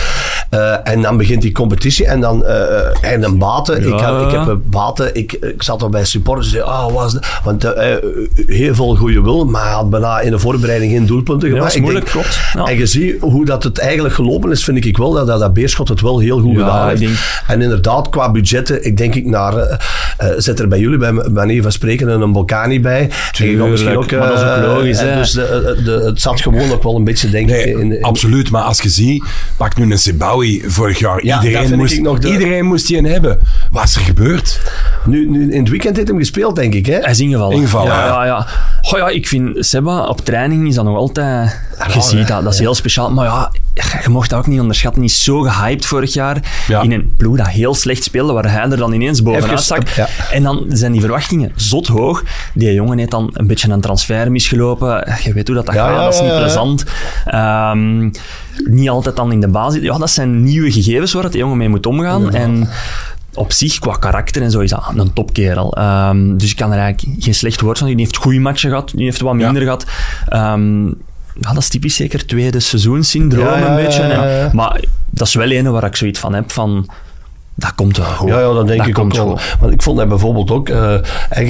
en 0.85 1.03
dan 1.03 1.17
begint 1.17 1.43
die 1.43 1.53
competitie 1.53 2.07
en 2.07 2.21
dan 2.21 2.45
en 2.45 3.23
een 3.23 3.39
Baten. 3.39 3.87
Ik, 3.87 4.01
had, 4.01 4.23
ik 4.23 4.31
heb 4.31 4.59
Baten, 4.65 5.15
ik, 5.15 5.33
ik 5.33 5.63
zat 5.63 5.83
al 5.83 5.89
bij 5.89 6.05
supporters 6.05 6.61
ah, 6.61 6.93
was 6.93 7.13
dat? 7.13 7.27
Want 7.45 7.63
heel 8.47 8.75
veel 8.75 8.97
goede 8.97 9.23
wil, 9.23 9.45
maar 9.45 9.63
hij 9.63 9.73
had 9.73 9.91
bijna 9.91 10.21
in 10.21 10.31
de 10.31 10.39
voorbereiding 10.39 10.93
geen 10.93 11.07
doelpunten 11.07 11.49
Ja, 11.49 11.55
gemaakt. 11.55 11.73
dat 11.73 11.81
is 11.81 11.85
moeilijk, 11.85 12.11
klopt. 12.11 12.39
Ja. 12.55 12.65
En 12.65 12.77
je 12.77 12.87
ziet 12.87 13.21
hoe 13.21 13.45
dat 13.45 13.63
het 13.63 13.79
eigenlijk 13.79 14.15
gelopen 14.15 14.51
is, 14.51 14.65
vind 14.65 14.85
ik 14.85 14.97
wel 14.97 15.13
dat, 15.13 15.27
dat, 15.27 15.42
dat 15.43 15.53
Beerschot 15.55 15.89
het 15.89 16.01
wel 16.01 16.19
heel 16.19 16.41
goed 16.41 16.53
Ja, 16.53 16.59
gedaan 16.59 16.91
ik 16.91 16.99
heeft. 16.99 17.01
denk- 17.01 17.43
En 17.47 17.63
inderdaad, 17.63 18.09
qua 18.09 18.31
budgetten, 18.31 18.85
ik 18.85 18.97
denk 18.97 19.15
ik 19.15 19.25
naar, 19.27 19.57
eh, 19.57 19.77
eh, 20.19 20.29
zet 20.37 20.61
er 20.61 20.69
bij 20.69 20.79
jullie 20.79 20.99
bij 20.99 21.13
manier 21.13 21.63
van 21.63 21.73
spreken 21.73 22.09
een 22.09 22.33
Volcani 22.33 22.81
bij. 22.81 23.11
Tuurlijk, 23.33 23.71
misschien 23.71 23.97
ook, 23.97 24.11
maar 24.11 24.29
dat 24.29 24.39
is 24.39 24.45
ook 24.45 24.57
eh, 24.57 24.63
logisch, 24.63 25.01
hè. 25.01 25.15
Dus 25.17 25.31
de, 25.33 25.81
de, 25.85 25.91
het 26.05 26.21
zat 26.21 26.41
gewoon 26.41 26.73
ook 26.73 26.83
wel 26.83 26.97
een 26.97 27.05
beetje, 27.05 27.31
denk 27.31 27.49
ik, 27.49 27.55
Nee, 27.55 27.67
in, 27.81 27.93
in- 27.97 28.03
absoluut. 28.03 28.51
Maar 28.51 28.63
als 28.63 28.81
je 28.81 28.89
ziet, 28.89 29.25
pak 29.57 29.77
nu 29.77 29.91
een 29.93 29.99
Sebawi 29.99 30.63
vorig 30.67 30.99
jaar. 30.99 31.25
Ja, 31.25 31.43
iedereen, 31.43 31.77
moest, 31.77 31.93
ik 31.95 32.01
nog 32.03 32.19
de- 32.19 32.31
iedereen 32.33 32.65
moest 32.65 32.87
die 32.87 32.99
een 32.99 33.05
hebben. 33.05 33.39
Wat 33.71 33.85
is 33.85 33.95
er 33.97 34.03
gebeurd? 34.03 34.61
Nu, 35.05 35.29
nu, 35.31 35.53
in 35.53 35.61
het 35.61 35.69
weekend 35.69 35.97
heeft 35.97 36.09
hem 36.09 36.19
gespeeld, 36.19 36.57
denk 36.57 36.75
ik. 36.75 36.87
Hè? 36.87 36.99
Hij 36.99 37.11
is 37.11 37.21
ingevallen. 37.21 37.57
Ingevallen, 37.57 37.93
ja. 37.93 38.05
ja. 38.07 38.07
Ja, 38.07 38.25
ja. 38.25 38.47
Goh, 38.83 38.99
ja, 38.99 39.09
ik 39.09 39.29
vind 39.29 39.67
Seba 39.67 40.07
op 40.07 40.21
training 40.21 40.69
is 40.69 40.75
dat 40.75 40.85
nog 40.85 40.97
altijd. 40.97 41.61
je 41.95 42.01
ziet 42.01 42.29
dat, 42.29 42.43
dat 42.45 42.53
is 42.53 42.59
heel 42.59 42.75
speciaal. 42.75 43.11
Maar 43.11 43.25
ja, 43.27 43.53
je 44.03 44.09
mocht 44.09 44.31
dat 44.31 44.39
ook 44.39 44.47
niet 44.47 44.61
onderschatten. 44.61 45.01
Hij 45.03 45.11
is 45.11 45.23
zo 45.33 45.41
gehyped 45.43 45.87
vorig 45.87 46.13
jaar. 46.13 46.65
Ja. 46.69 46.81
In 46.83 46.93
een 46.93 47.13
ploeg 47.17 47.37
dat 47.37 47.49
heel 47.49 47.75
slecht 47.75 48.03
speelde, 48.05 48.33
waar 48.33 48.51
hij 48.53 48.71
er 48.71 48.77
dan 48.77 48.93
ineens 48.93 49.23
bovenuit 49.23 49.61
stak. 49.61 49.89
ja. 49.89 50.09
En 50.33 50.43
dan 50.43 50.65
zijn 50.69 50.93
die 50.93 51.01
verwachtingen 51.01 51.53
zot 51.57 51.87
hoog. 51.87 52.23
Die 52.55 52.73
jongen 52.75 52.99
heeft 52.99 53.11
dan 53.11 53.31
een 53.33 53.47
beetje 53.47 53.71
een 53.71 53.81
transfer 53.81 54.31
misgelopen. 54.31 55.15
Je 55.23 55.33
weet 55.33 55.47
hoe 55.47 55.57
dat, 55.57 55.67
dat 55.67 55.75
Ja, 55.75 55.87
gaat, 55.89 55.97
dat 56.05 56.15
is 56.15 56.21
niet 56.21 56.37
plezant. 56.39 56.85
Ehm, 57.25 58.11
niet 58.65 58.89
altijd 58.89 59.17
dan 59.17 59.33
in 59.33 59.41
de 59.41 59.49
basis. 59.49 59.83
Ja, 59.83 59.99
dat 59.99 60.11
zijn 60.11 60.43
nieuwe 60.43 60.73
gegevens 60.73 61.13
waar 61.13 61.25
het 61.25 61.35
jongen 61.35 61.57
mee 61.57 61.69
moet 61.69 61.87
omgaan. 61.87 62.35
En 62.35 62.69
op 63.35 63.53
zich, 63.53 63.79
qua 63.79 63.93
karakter 63.97 64.43
en 64.43 64.51
zo, 64.51 64.61
is 64.61 64.71
dat 64.71 64.93
een 64.97 65.13
topkerel. 65.13 65.73
Ehm, 65.77 66.37
dus 66.37 66.51
ik 66.51 66.57
kan 66.57 66.73
er 66.73 66.79
eigenlijk 66.79 67.23
geen 67.25 67.35
slecht 67.35 67.61
woord 67.61 67.79
van. 67.79 67.87
Die 67.87 67.97
heeft 67.97 68.17
goede 68.17 68.39
matchen 68.41 68.69
gehad, 68.71 68.93
die 68.95 69.05
heeft 69.05 69.21
wat 69.21 69.35
minder 69.35 69.63
gehad. 69.63 69.85
Ehm, 70.29 70.85
ja, 71.41 71.53
dat 71.53 71.57
is 71.63 71.69
typisch 71.69 71.95
zeker 71.97 72.27
tweede 72.27 72.61
seizoenssyndroom 72.61 73.47
Ja, 73.47 73.59
ja, 73.59 73.69
een 73.79 73.85
beetje. 73.85 74.03
En- 74.03 74.51
maar 74.57 74.81
dat 75.13 75.27
is 75.27 75.35
wel 75.35 75.51
een 75.51 75.73
waar 75.73 75.85
ik 75.85 75.97
zoiets 75.97 76.19
van 76.19 76.35
heb 76.35 76.53
van... 76.53 76.87
Dat 77.55 77.75
komt 77.75 77.97
wel 77.97 78.07
goed. 78.07 78.29
Ja, 78.29 78.39
ja, 78.41 78.53
dat 78.53 78.67
denk 78.67 78.81
ik 78.83 78.89
ook 78.89 78.95
komt 78.95 79.17
wel. 79.17 79.39
Want 79.61 79.73
ik 79.73 79.83
vond 79.83 79.99
dat 79.99 80.09
bijvoorbeeld 80.09 80.51
ook... 80.51 80.69
eh, 80.69 80.95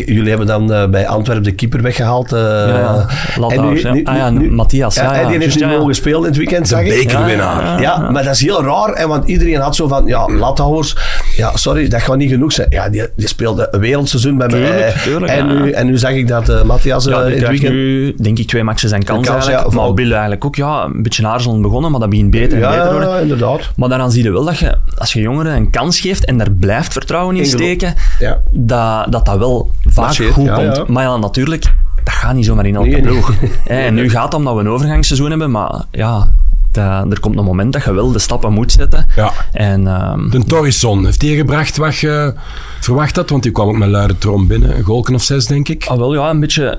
jullie 0.07 0.29
hebben 0.29 0.47
dan 0.47 0.73
eh, 0.73 0.87
bij 0.89 1.07
Antwerpen 1.09 1.45
de 1.45 1.53
keeper 1.55 1.83
weggehaald. 1.83 2.33
eh, 2.33 2.41
ja. 2.41 3.07
Lathouws, 3.39 3.83
en 3.83 3.93
nu- 3.93 3.99
ja. 3.99 4.01
nu- 4.01 4.05
Ah 4.05 4.17
ja, 4.17 4.31
nu- 4.31 4.51
Matthias, 4.51 4.95
ja, 4.95 5.15
en 5.15 5.21
ja, 5.23 5.29
die 5.29 5.39
heeft 5.39 5.55
nu 5.61 5.67
ja, 5.67 5.71
ja. 5.73 5.79
mogen 5.79 5.95
spelen 5.95 6.19
in 6.21 6.25
het 6.27 6.37
weekend, 6.37 6.69
zag 6.69 6.81
ik. 6.81 6.89
bekerwinnaar. 6.89 7.63
Ja, 7.65 7.81
Ja, 7.81 8.11
maar 8.11 8.25
dat 8.25 8.35
is 8.35 8.41
heel 8.41 8.63
raar, 8.65 8.89
hè, 8.95 9.07
want 9.07 9.29
iedereen 9.29 9.61
had 9.61 9.77
zo 9.77 9.89
van, 9.89 10.07
ja, 10.07 10.29
Lathouwers, 10.29 10.97
ja, 11.37 11.57
sorry, 11.57 11.89
dat 11.89 12.03
gaat 12.03 12.17
niet 12.17 12.31
genoeg 12.31 12.53
zijn. 12.53 12.67
Ja, 12.71 12.89
die, 12.89 13.07
die 13.17 13.29
speelde 13.29 13.69
een 13.71 13.81
wereldseizoen 13.81 14.37
bij 14.39 14.49
mij. 14.49 14.61
Tuurlijk, 14.61 14.97
tuurlijk, 14.97 15.33
en, 15.33 15.47
ja. 15.47 15.53
nu, 15.63 15.71
en 15.71 15.87
nu 15.87 15.99
zag 15.99 16.11
ik 16.13 16.29
dat 16.29 16.49
eh 16.49 16.63
Matthias 16.63 17.05
Ja, 17.05 17.23
in 17.23 17.39
het 17.41 17.49
weekend... 17.49 17.73
nu, 17.73 18.15
denk 18.19 18.39
ik, 18.39 18.47
twee 18.49 18.63
matches 18.65 18.91
zijn 18.91 19.05
kans, 19.05 19.27
kans, 19.27 19.47
eigenlijk. 19.47 19.75
ja, 19.77 19.83
maar 19.83 19.95
Bill 19.95 20.11
eigenlijk 20.13 20.45
ook, 20.45 20.57
ja, 20.57 20.85
een 20.85 21.03
beetje 21.03 21.27
aarzelend 21.27 21.63
begonnen, 21.63 21.91
maar 21.91 22.01
dat 22.01 22.11
begint 22.11 22.31
beter 22.31 22.53
en 22.53 22.59
ja, 22.61 22.71
beter 22.71 22.91
worden. 22.91 23.09
ja, 23.09 23.19
inderdaad. 23.19 23.71
Maar 23.77 23.89
daaraan 23.89 24.11
zie 24.13 24.23
je 24.23 24.33
wel 24.33 24.45
dat 24.45 24.59
je, 24.59 24.77
als 24.99 25.13
je 25.13 25.21
jongeren 25.21 25.53
een 25.55 25.71
kans 25.71 25.92
geeft 26.01 26.25
en 26.25 26.39
daar 26.39 26.51
blijft 26.51 26.93
vertrouwen 26.93 27.37
in 27.37 27.47
steken, 27.47 27.95
Ja. 28.19 28.41
dat, 28.51 29.13
dat 29.13 29.27
dat 29.27 29.39
wel 29.39 29.71
vaak 29.85 30.05
Marcheert, 30.05 30.33
goed 30.33 30.45
ja, 30.45 30.55
komt. 30.55 30.77
ja. 30.77 30.85
Maar 30.89 31.03
ja, 31.03 31.17
natuurlijk, 31.17 31.63
dat 32.05 32.15
gaat 32.15 32.35
niet 32.35 32.45
zomaar 32.45 32.67
in 32.67 32.75
elke 32.75 32.89
Nee, 32.89 33.23
En 33.87 33.95
nu 33.95 34.11
gaat 34.11 34.25
het 34.25 34.35
omdat 34.35 34.55
we 34.55 34.61
een 34.61 34.69
overgangsseizoen 34.69 35.31
hebben, 35.31 35.51
maar 35.51 35.83
ja, 35.91 36.33
dat- 36.73 37.13
er 37.13 37.21
komt 37.21 37.39
een 37.39 37.45
moment 37.45 37.73
dat 37.73 37.85
je 37.85 37.93
wel 37.93 38.13
de 38.13 38.19
stappen 38.19 38.53
moet 38.53 38.73
zetten. 38.73 39.07
Ja. 39.17 39.33
En 39.53 39.87
ehm, 39.87 40.31
De 40.31 40.45
Torrisson, 40.45 41.05
heeft 41.05 41.23
hij 41.23 41.35
gebracht 41.35 41.77
wat 41.77 41.97
je 41.97 42.35
verwacht 42.81 43.17
had? 43.17 43.31
Want 43.31 43.43
die 43.43 43.53
kwam 43.53 43.69
ook 43.69 43.77
met 43.79 43.89
luide 43.89 44.19
trom 44.19 44.47
binnen. 44.47 44.77
Een 44.77 44.85
golken 44.85 45.15
of 45.15 45.23
zes, 45.23 45.47
denk 45.47 45.69
ik. 45.69 45.85
Ah, 45.87 45.99
wel 45.99 46.15
ja, 46.15 46.31
een 46.31 46.41
beetje 46.41 46.79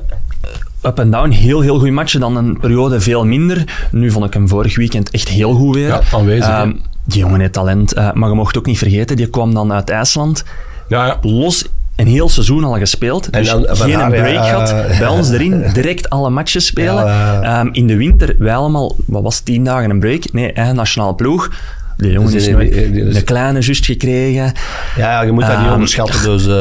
up 0.86 1.00
en 1.00 1.12
down. 1.12 1.30
Heel, 1.30 1.62
heel 1.62 1.78
goede 1.78 1.92
matchen. 1.92 2.20
Dan 2.20 2.36
een 2.36 2.60
periode 2.60 3.00
veel 3.02 3.26
minder. 3.26 3.88
Nu 3.92 4.12
vond 4.12 4.26
ik 4.26 4.34
hem 4.34 4.48
vorig 4.48 4.76
weekend 4.76 5.10
echt 5.10 5.28
heel 5.28 5.54
goed 5.54 5.76
weer. 5.76 5.88
Ja, 5.88 6.02
aanwezig, 6.14 6.48
hè. 6.48 6.72
Die 7.06 7.20
jongen 7.20 7.40
heeft 7.40 7.54
talent. 7.54 7.94
eh, 7.94 8.12
maar 8.14 8.30
je 8.30 8.36
mocht 8.36 8.58
ook 8.58 8.66
niet 8.66 8.78
vergeten, 8.78 9.16
die 9.16 9.28
kwam 9.28 9.54
dan 9.54 9.74
uit 9.74 9.90
IJsland. 9.90 10.44
Ja, 10.88 11.06
ja. 11.06 11.18
Los 11.22 11.66
een 11.96 12.08
heel 12.08 12.30
seizoen 12.30 12.64
al 12.64 12.78
gespeeld. 12.78 13.30
En 13.30 13.42
Dus 13.42 13.50
dan 13.52 13.66
van 13.70 13.88
geen 13.90 14.00
haar, 14.00 14.10
break 14.10 14.34
ja, 14.34 14.44
gehad. 14.44 14.70
ja. 14.70 14.98
Bij 15.00 15.08
ons 15.08 15.30
erin 15.32 15.66
direct 15.74 16.10
alle 16.10 16.30
matches 16.30 16.66
spelen. 16.66 17.06
Ja, 17.06 17.42
Ehm, 17.42 17.70
in 17.72 17.88
de 17.88 17.98
winter, 17.98 18.36
wij 18.38 18.56
allemaal, 18.56 18.96
wat 19.06 19.24
was 19.24 19.36
het, 19.36 19.46
tien 19.46 19.64
dagen 19.64 19.90
een 19.90 20.00
break? 20.00 20.32
Nee, 20.32 20.54
eigen 20.54 20.76
nationaal 20.76 21.16
ploeg. 21.16 21.50
De 21.98 22.12
jongen 22.12 22.32
Dus 22.32 22.48
is 22.48 23.16
een 23.16 23.24
kleine 23.24 23.60
just 23.60 23.86
gekregen. 23.86 24.52
Ja, 24.96 25.22
je 25.22 25.32
moet 25.32 25.42
dat 25.46 25.56
niet 25.58 25.66
Ehm, 25.66 25.74
onderschatten. 25.74 26.24
Dus 26.24 26.48
eh, 26.48 26.56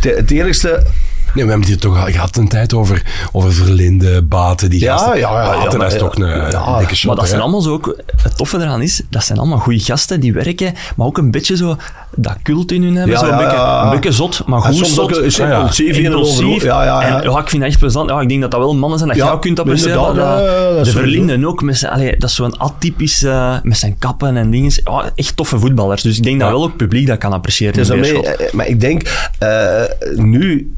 het- 0.00 0.16
het 0.16 0.30
eerlijkste... 0.30 0.86
Nee, 1.34 1.44
we 1.44 1.50
hebben 1.50 1.68
het 1.68 1.68
hier 1.68 1.78
toch 1.90 2.04
al 2.06 2.12
gehad 2.12 2.36
een 2.36 2.48
tijd 2.48 2.74
over, 2.74 3.02
over 3.32 3.52
Verlinde, 3.52 4.22
Baten, 4.22 4.70
die 4.70 4.80
Ja, 4.80 4.96
gasten. 4.96 5.18
ja, 5.18 5.42
ja, 5.42 5.46
Baten, 5.50 5.70
ja, 5.70 5.76
maar 5.76 5.86
is 5.86 5.92
ja, 5.92 5.98
toch 5.98 6.14
een, 6.18 6.26
ja. 6.26 6.66
een 6.72 6.78
dikke 6.78 6.94
shot. 6.94 7.06
Maar 7.06 7.16
dat 7.16 7.28
zijn 7.28 7.40
allemaal 7.40 7.60
zo 7.60 7.72
ook... 7.72 7.96
Het 8.22 8.36
toffe 8.36 8.56
eraan 8.60 8.82
is, 8.82 9.02
dat 9.10 9.24
zijn 9.24 9.38
allemaal 9.38 9.58
goede 9.58 9.78
gasten 9.78 10.20
die 10.20 10.32
werken, 10.32 10.74
maar 10.96 11.06
ook 11.06 11.18
een 11.18 11.30
beetje 11.30 11.56
zo 11.56 11.76
dat 12.16 12.36
cult 12.42 12.72
in 12.72 12.82
hun 12.82 12.94
hebben. 12.94 13.12
Ja, 13.12 13.18
zo 13.18 13.24
een, 13.24 13.30
ja, 13.30 13.36
beetje, 13.38 13.56
ja. 13.56 13.84
een 13.84 13.90
beetje 13.90 14.12
zot, 14.12 14.42
maar 14.46 14.60
goed 14.60 14.74
soms 14.76 14.98
ook 14.98 15.14
zot. 15.14 15.40
Ah, 15.40 15.48
ja. 15.48 15.56
impulsief 15.56 15.96
in 15.96 16.04
en 16.04 16.10
Impulsief. 16.10 16.54
over- 16.54 16.66
Ja, 16.66 16.84
ja, 16.84 17.02
ja. 17.02 17.22
En 17.22 17.30
ja, 17.30 17.38
ik 17.38 17.48
vind 17.48 17.62
dat 17.62 17.70
echt 17.70 17.80
plezant. 17.80 18.10
Ja, 18.10 18.20
ik 18.20 18.28
denk 18.28 18.40
dat 18.40 18.50
dat 18.50 18.60
wel 18.60 18.74
mannen 18.74 18.98
zijn 18.98 19.10
dat 19.10 19.18
Ja, 19.18 19.24
jij 19.24 19.34
ook 19.34 19.40
kunt 19.42 19.60
appreciëren. 19.60 19.96
Dat- 19.96 20.16
dat 20.16 20.86
is 20.86 20.92
de. 20.92 20.98
Verlinden 20.98 21.44
ook. 21.46 21.62
Met 21.62 21.76
zijn, 21.78 21.92
allee, 21.92 22.16
dat 22.18 22.28
is 22.30 22.34
zo'n 22.36 22.58
atypisch... 22.58 23.22
eh, 23.22 23.54
met 23.62 23.78
zijn 23.78 23.96
kappen 23.98 24.36
en 24.36 24.50
dingen. 24.50 24.72
Ja, 24.84 25.10
echt 25.14 25.36
toffe 25.36 25.58
voetballers. 25.58 26.02
Dus 26.02 26.16
ik 26.16 26.22
denk 26.22 26.40
dat 26.40 26.50
wel 26.50 26.62
ook 26.62 26.68
het 26.68 26.76
publiek 26.76 27.06
dat 27.06 27.18
kan 27.18 27.32
appreciëren. 27.32 27.74
Dus 27.74 27.88
in 27.88 27.94
daarmee, 28.02 28.20
Beerschot. 28.20 28.40
eh, 28.40 28.52
maar 28.52 28.66
ik 28.66 28.80
denk, 28.80 29.28
eh, 29.38 29.82
nu 30.16 30.72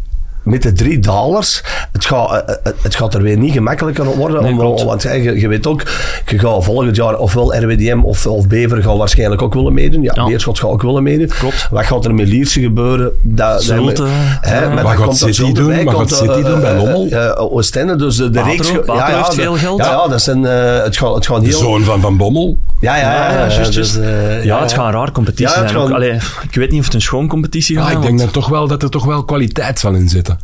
met 0.46 0.62
de 0.62 0.72
drie 0.72 0.98
dalers, 0.98 1.62
het 1.92 2.04
gaat, 2.04 2.30
eh, 2.48 2.54
eh, 2.64 2.72
het 2.82 2.94
gaat 2.94 3.14
er 3.14 3.22
weer 3.22 3.36
niet 3.36 3.52
gemakkelijker 3.52 4.04
worden. 4.04 4.42
Nee, 4.42 4.52
om, 4.66 4.84
want 4.86 5.04
eh, 5.04 5.24
je, 5.24 5.40
je 5.40 5.48
weet 5.48 5.66
ook, 5.66 5.82
je 6.26 6.38
gaat 6.38 6.64
volgend 6.64 6.96
jaar 6.96 7.18
ofwel 7.18 7.56
RWDM 7.56 8.00
of, 8.02 8.26
of 8.26 8.48
Bever 8.48 8.82
gaan 8.82 8.96
waarschijnlijk 8.96 9.42
ook 9.42 9.54
willen 9.54 9.72
meedoen. 9.74 10.02
Ja, 10.02 10.12
Ja. 10.14 10.24
Beerschot 10.26 10.58
gaat 10.58 10.70
ook 10.70 10.82
willen 10.82 11.02
meedoen. 11.02 11.28
Klopt. 11.38 11.68
Wat 11.70 11.84
gaat 11.84 12.04
er 12.04 12.14
met 12.14 12.28
Lierse 12.28 12.60
gebeuren? 12.60 13.10
Dat, 13.22 13.62
Zulte, 13.62 14.04
hè, 14.40 14.62
ja. 14.62 14.68
maar 14.74 14.82
Wat 14.84 14.96
dan 14.96 15.04
gaat 15.06 15.16
City 15.16 15.52
doen? 15.52 15.84
Wat 15.84 15.94
gaat 15.96 16.10
City 16.14 16.30
eh, 16.30 16.44
doen 16.44 16.60
bij 16.60 16.70
eh, 16.70 16.76
Lommel? 16.82 17.08
eh, 17.10 17.42
Oostende, 17.52 17.96
dus 17.96 18.16
de, 18.16 18.30
de 18.30 18.38
Patro, 18.40 18.52
reeks... 18.52 18.70
Patro 18.86 19.16
heeft 19.16 19.30
de- 19.30 19.40
veel 19.42 19.54
geld. 19.54 19.78
Ja, 19.78 19.90
ja 19.90 20.08
dat 20.08 20.22
zijn, 20.22 20.46
eh, 20.46 20.82
het, 20.82 20.96
gaat, 20.96 21.14
het 21.14 21.26
gaat 21.26 21.40
De 21.40 21.46
heel... 21.46 21.58
zoon 21.58 21.82
van 21.82 22.00
Van 22.00 22.16
Bommel. 22.16 22.56
Ja, 22.80 22.96
ja, 22.96 23.02
ja. 23.02 23.30
Ja, 23.32 23.32
ja, 23.46 23.54
juist, 23.54 23.72
dus, 23.74 23.96
eh, 23.98 24.44
ja, 24.44 24.60
het 24.62 24.72
gaat 24.72 24.86
een 24.86 24.92
raar 24.92 25.12
competitie 25.12 25.46
Ja, 25.46 25.68
zijn. 25.68 25.68
gaat- 25.68 25.90
Allee, 25.92 26.12
ik 26.50 26.54
weet 26.54 26.70
niet 26.70 26.78
of 26.80 26.84
het 26.84 26.94
een 26.94 27.00
schoon 27.00 27.28
competitie 27.28 27.76
gaat 27.76 27.84
Ah, 27.84 27.90
ik 27.90 27.96
zijn, 27.96 28.06
denk 28.06 28.18
want- 28.20 28.34
dat, 28.34 28.42
toch 28.42 28.52
wel, 28.52 28.68
dat 28.68 28.82
er 28.82 28.90
toch 28.90 29.04
wel 29.04 29.24
kwaliteit 29.24 29.78
zal 29.78 29.92
in 29.94 30.08
zitten. 30.08 30.35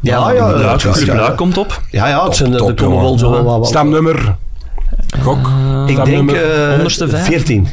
Ja, 0.00 0.32
ja, 0.32 0.50
ja, 0.50 0.76
ja, 1.06 1.14
ja. 1.14 1.30
Komt 1.30 1.58
op. 1.58 1.82
Ja, 1.90 2.08
ja, 2.08 2.24
het 2.24 2.36
zijn, 2.36 2.50
Top, 2.56 2.68
er 2.68 2.74
top, 2.74 2.86
komen 2.86 3.02
wel 3.02 3.18
zo 3.18 3.30
wel 3.30 3.44
wat... 3.58 3.68
Stamnummer. 3.68 4.36
Gok. 5.22 5.50
Ik 5.86 6.04
denk 6.04 6.30
eh 6.30 6.72
Onderste 6.76 7.08
vijf? 7.08 7.24
14. 7.24 7.68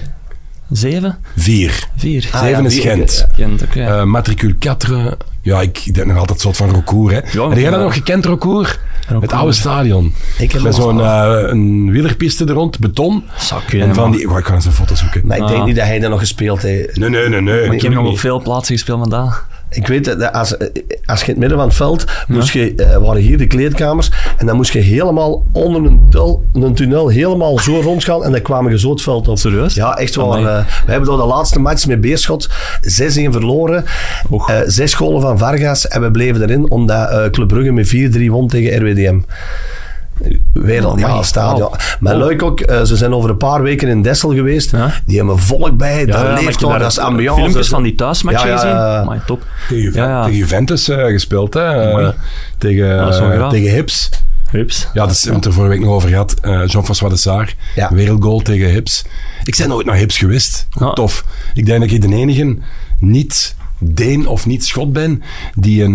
Zeven? 0.71 1.17
Vier. 1.35 1.87
Vier? 1.97 2.29
Ah, 2.31 2.41
Zeven 2.41 2.61
ja, 2.63 2.67
is 2.69 2.73
vier. 2.73 2.81
Gent. 2.91 3.27
Gent, 3.33 3.63
oké. 3.63 3.81
Eh, 3.81 4.03
matricule 4.03 4.55
4. 4.59 5.17
Ja, 5.41 5.61
ik, 5.61 5.93
denk 5.93 6.07
nog 6.07 6.17
altijd 6.17 6.37
een 6.37 6.43
soort 6.43 6.57
van 6.57 6.73
recours. 6.75 7.13
Hè. 7.13 7.19
Ja, 7.31 7.49
heb 7.49 7.57
jij 7.57 7.69
dat 7.69 7.79
nog 7.79 7.93
gekend, 7.93 8.25
recours? 8.25 8.79
Het 9.07 9.33
oude 9.33 9.53
stadion. 9.53 10.13
Ik 10.37 10.51
heb 10.51 10.61
Met 10.61 10.75
zo'n 10.75 11.01
eh, 11.01 11.41
een 11.47 11.91
wielerpiste 11.91 12.45
er 12.45 12.53
rond, 12.53 12.79
beton. 12.79 13.23
Kunnen, 13.67 13.87
En 13.87 13.95
van 13.95 14.09
maar- 14.09 14.17
die... 14.17 14.29
Oh, 14.29 14.37
ik 14.37 14.45
ga 14.45 14.53
eens 14.53 14.65
een 14.65 14.71
foto 14.71 14.95
zoeken. 14.95 15.21
Maar 15.25 15.37
ik 15.37 15.47
denk 15.47 15.59
Ah. 15.59 15.65
niet 15.65 15.75
dat 15.75 15.85
hij 15.85 15.99
dat 15.99 16.09
nog 16.09 16.19
gespeeld 16.19 16.61
heeft. 16.61 16.97
Nee, 16.97 17.09
nee, 17.09 17.29
nee. 17.29 17.41
nee. 17.41 17.69
Ik 17.69 17.81
heb 17.81 17.93
nog 17.93 18.07
op 18.07 18.19
veel 18.19 18.41
plaatsen 18.41 18.75
gespeeld 18.75 18.99
vandaag. 18.99 19.47
Ik 19.73 19.87
weet, 19.87 20.05
dat 20.05 20.31
als, 20.31 20.57
als 21.05 21.19
je 21.19 21.25
in 21.25 21.31
het 21.31 21.37
midden 21.37 21.57
van 21.57 21.67
het 21.67 21.75
veld, 21.75 22.05
moest 22.27 22.53
je, 22.53 22.75
eh, 22.75 22.97
waren 22.97 23.21
hier 23.21 23.37
de 23.37 23.47
kleedkamers, 23.47 24.11
en 24.37 24.45
dan 24.45 24.55
moest 24.55 24.73
je 24.73 24.79
helemaal 24.79 25.43
onder 25.51 25.83
een, 25.85 26.09
een 26.53 26.73
tunnel 26.73 27.07
helemaal 27.07 27.59
zo 27.59 27.79
rondgaan, 27.81 28.23
en 28.23 28.31
dan 28.31 28.41
kwamen 28.41 28.71
je 28.71 28.79
zo 28.79 28.89
het 28.89 29.01
veld 29.01 29.27
op. 29.27 29.37
Serieus? 29.37 29.73
Ja, 29.73 29.97
echt 29.97 30.15
wel. 30.15 30.37
Eh, 30.37 30.43
we 30.85 30.91
hebben 30.91 31.09
door 31.09 31.17
de 31.17 31.25
laatste 31.25 31.59
match 31.59 31.87
met 31.87 32.01
Beerschot 32.01 32.49
6-1 32.81 33.31
verloren. 33.31 33.85
Eh, 34.47 34.59
zes 34.65 34.93
golen 34.93 35.21
van 35.21 35.37
Vargas, 35.37 35.87
en 35.87 36.01
we 36.01 36.11
bleven 36.11 36.41
erin, 36.41 36.71
omdat 36.71 37.09
eh 37.09 37.29
Club 37.29 37.47
Brugge 37.47 37.71
met 37.71 37.87
4-3 37.87 38.31
won 38.31 38.47
tegen 38.47 38.79
RWDM. 38.79 39.19
Wereld, 40.53 40.99
ja, 40.99 41.07
Amai. 41.07 41.23
stadion. 41.23 41.69
Maar 41.99 42.17
leuk 42.17 42.43
ook, 42.43 42.59
eh, 42.59 42.81
ze 42.83 42.95
zijn 42.95 43.13
over 43.13 43.29
een 43.29 43.37
paar 43.37 43.61
weken 43.61 43.87
in 43.87 44.01
Dessel 44.01 44.33
geweest. 44.33 44.71
Ja. 44.71 44.93
Die 45.05 45.17
hebben 45.17 45.39
volk 45.39 45.77
bij, 45.77 45.99
Ja, 45.99 46.05
daar 46.05 46.25
ja, 46.25 46.31
maar 46.33 46.43
leeft 46.43 46.59
daar 46.59 46.79
dat 46.79 46.91
is 46.91 46.99
ambiance. 46.99 47.39
Filmpjes 47.41 47.67
van 47.67 47.83
die 47.83 47.95
thuismatchen 47.95 48.47
Ja, 48.49 48.53
ja, 48.53 48.59
gezien. 48.61 48.75
Amai, 48.77 49.19
top. 49.25 49.45
Tegen, 49.67 49.83
Juve- 49.83 49.97
Ja, 49.97 50.07
ja. 50.07 50.23
tegen 50.23 50.37
Juventus 50.37 50.89
eh, 50.89 51.05
gespeeld, 51.05 51.53
hè. 51.53 51.91
eh, 52.01 52.09
tegen, 52.57 53.13
graaf. 53.13 53.51
tegen 53.51 53.71
Hips. 53.71 54.09
Hups. 54.49 54.87
Ja, 54.93 55.01
dat 55.05 55.11
is, 55.11 55.23
we 55.23 55.29
hebben 55.31 55.35
het 55.35 55.45
er 55.45 55.53
vorige 55.53 55.73
week 55.73 55.83
nog 55.85 55.93
over 55.95 56.09
gehad. 56.09 56.33
Eh, 56.41 56.51
Jean-François 56.65 57.13
de 57.13 57.19
Saar, 57.19 57.55
Ja. 57.75 57.89
wereldgoal 57.93 58.39
tegen 58.39 58.69
Hips. 58.69 59.05
Ik 59.43 59.55
ben 59.57 59.67
nooit 59.67 59.85
naar 59.85 59.95
Hips 59.95 60.17
geweest. 60.17 60.67
Ja. 60.79 60.91
Tof. 60.93 61.25
Ik 61.53 61.65
denk 61.65 61.79
dat 61.81 61.91
ik 61.91 62.01
de 62.01 62.15
enige 62.15 62.57
niet 62.99 63.55
Deen 63.79 64.27
of 64.27 64.45
niet 64.45 64.65
Schot 64.65 64.93
ben 64.93 65.23
die 65.55 65.83
een, 65.83 65.93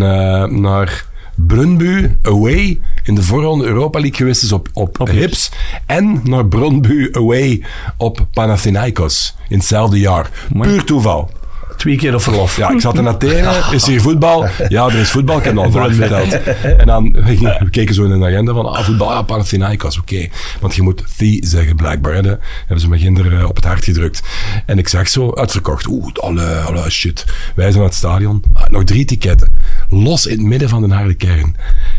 naar 0.60 1.04
Brunbu 1.46 2.16
away 2.22 2.80
in 3.04 3.14
de 3.14 3.22
voorronde 3.22 3.64
Europa 3.64 3.98
League 3.98 4.16
geweest 4.18 4.42
is 4.42 4.52
op, 4.52 4.68
op, 4.72 5.00
Op 5.00 5.08
Hips. 5.08 5.50
En 5.86 6.20
naar 6.24 6.46
Brunbu 6.46 7.08
away 7.12 7.64
op 7.96 8.26
Panathinaikos 8.32 9.34
in 9.48 9.58
hetzelfde 9.58 9.98
jaar. 9.98 10.30
Mooi. 10.52 10.68
Puur 10.68 10.84
toeval. 10.84 11.30
Twee 11.78 11.96
keer 11.96 12.14
op 12.14 12.22
verlof. 12.22 12.56
Ja, 12.56 12.70
ik 12.70 12.80
zat 12.80 12.98
in 12.98 13.08
Athene. 13.08 13.62
Is 13.72 13.86
hier 13.86 14.00
voetbal? 14.00 14.46
Ja, 14.68 14.86
er 14.86 14.94
is 14.94 15.10
voetbal. 15.10 15.38
Ik 15.38 15.44
heb 15.44 15.56
het 15.56 15.64
al 15.64 15.70
vaak 15.70 15.92
verteld. 15.92 16.32
En 16.62 16.86
dan 16.86 17.12
we 17.12 17.70
keken 17.70 17.94
zo 17.94 18.04
in 18.04 18.20
de 18.20 18.26
agenda 18.26 18.52
van 18.52 18.66
ah, 18.66 18.84
voetbal, 18.84 19.10
ja, 19.10 19.22
Panathinaikos, 19.22 19.98
oké. 19.98 20.28
Want 20.60 20.74
je 20.74 20.82
moet 20.82 21.02
the 21.16 21.38
zeggen 21.40 21.76
blijkbaar. 21.76 22.14
Hè. 22.14 22.20
Hebben 22.58 22.80
ze 22.80 22.88
me 22.88 22.98
ginder 22.98 23.48
op 23.48 23.56
het 23.56 23.64
hart 23.64 23.84
gedrukt. 23.84 24.22
En 24.66 24.78
ik 24.78 24.88
zag 24.88 25.08
zo, 25.08 25.34
uitverkocht. 25.34 25.86
Oeh, 25.86 26.12
alle, 26.12 26.58
alle 26.60 26.90
shit. 26.90 27.24
Wij 27.54 27.64
zijn 27.64 27.76
naar 27.76 27.84
het 27.84 27.94
stadion. 27.94 28.42
Ah, 28.54 28.68
nog 28.68 28.84
drie 28.84 29.04
ticketten. 29.04 29.52
Los 29.88 30.26
in 30.26 30.38
het 30.38 30.46
midden 30.46 30.68
van 30.68 30.88
de 30.88 30.94
harde 30.94 31.14
kern. 31.14 31.56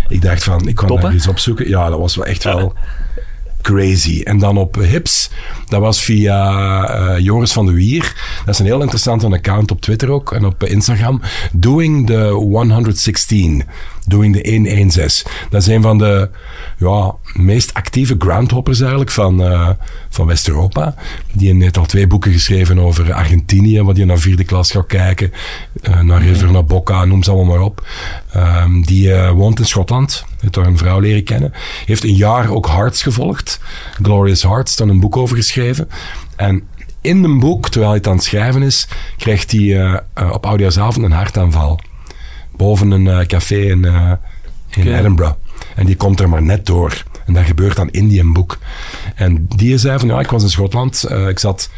Ik 0.07 0.21
dacht 0.21 0.43
van, 0.43 0.67
ik 0.67 0.75
kan 0.75 0.87
daar 0.87 1.11
eens 1.11 1.27
opzoeken. 1.27 1.69
Ja, 1.69 1.89
dat 1.89 1.99
was 1.99 2.15
wel 2.15 2.25
echt 2.25 2.43
wel 2.43 2.73
crazy. 3.61 4.21
En 4.23 4.37
dan 4.37 4.57
op 4.57 4.75
Hips, 4.75 5.29
dat 5.65 5.81
was 5.81 6.01
via 6.01 6.87
eh, 6.87 7.23
Joris 7.23 7.51
van 7.51 7.65
de 7.65 7.71
Wier. 7.71 8.15
Dat 8.45 8.53
is 8.53 8.59
een 8.59 8.65
heel 8.65 8.81
interessant 8.81 9.23
account 9.23 9.71
op 9.71 9.81
Twitter 9.81 10.11
ook 10.11 10.31
en 10.31 10.45
op 10.45 10.63
Instagram. 10.63 11.21
Doing 11.51 12.07
the 12.07 12.27
116. 12.27 13.63
Doing 14.09 14.35
the 14.35 14.49
116. 14.49 15.31
Dat 15.49 15.61
is 15.61 15.67
een 15.67 15.81
van 15.81 15.97
de 15.97 16.29
ja, 16.77 17.15
meest 17.33 17.73
actieve 17.73 18.15
groundhoppers 18.17 18.79
eigenlijk 18.79 19.11
van, 19.11 19.43
eh, 19.43 19.69
van 20.09 20.25
West-Europa. 20.27 20.95
Die 21.33 21.55
heeft 21.61 21.77
al 21.77 21.85
twee 21.85 22.07
boeken 22.07 22.31
geschreven 22.31 22.79
over 22.79 23.13
Argentinië, 23.13 23.81
wat 23.81 23.97
je 23.97 24.05
naar 24.05 24.19
vierde 24.19 24.43
klas 24.43 24.71
gaat 24.71 24.85
kijken. 24.85 25.31
eh, 25.81 25.99
naar 25.99 26.21
River, 26.21 26.51
naar 26.51 26.65
Boca, 26.65 27.05
noem 27.05 27.23
ze 27.23 27.31
allemaal 27.31 27.55
maar 27.55 27.65
op. 27.65 27.87
Ehm, 28.31 28.81
die 28.81 29.13
eh, 29.13 29.31
woont 29.31 29.59
in 29.59 29.65
Schotland. 29.65 30.25
Heeft 30.39 30.53
daar 30.53 30.65
een 30.65 30.77
vrouw 30.77 30.99
leren 30.99 31.23
kennen. 31.23 31.53
Heeft 31.85 32.03
een 32.03 32.15
jaar 32.15 32.49
ook 32.49 32.67
Hearts 32.67 33.03
gevolgd. 33.03 33.59
Glorious 34.01 34.43
Hearts, 34.43 34.75
daar 34.75 34.87
een 34.87 34.99
boek 34.99 35.17
over 35.17 35.35
geschreven. 35.35 35.89
En 36.35 36.63
in 37.01 37.23
een 37.23 37.39
boek, 37.39 37.69
terwijl 37.69 37.91
hij 37.91 37.97
het 37.97 38.07
aan 38.07 38.15
het 38.15 38.23
schrijven 38.23 38.61
is, 38.61 38.87
krijgt 39.17 39.51
hij 39.51 39.81
eh, 39.81 40.31
op 40.31 40.45
oudejaarsavond 40.45 41.05
een 41.05 41.11
hartaanval. 41.11 41.79
Boven 42.59 42.91
een 42.91 43.07
eh, 43.07 43.25
café 43.25 43.55
in, 43.55 43.85
eh, 43.85 44.11
in. 44.69 44.95
Edinburgh. 44.95 45.35
En 45.75 45.85
die 45.85 45.95
komt 45.95 46.19
er 46.19 46.29
maar 46.29 46.41
net 46.41 46.65
door. 46.65 47.03
En 47.25 47.33
dat 47.33 47.43
gebeurt 47.45 47.75
dan 47.75 47.89
in 47.89 48.07
die 48.07 48.31
boek. 48.31 48.57
En 49.15 49.45
die 49.55 49.77
zei 49.77 49.99
van, 49.99 50.07
ja, 50.07 50.19
ik 50.19 50.29
was 50.29 50.43
in 50.43 50.49
Schotland. 50.49 51.03
eh, 51.03 51.27
ik 51.27 51.39
zat 51.39 51.69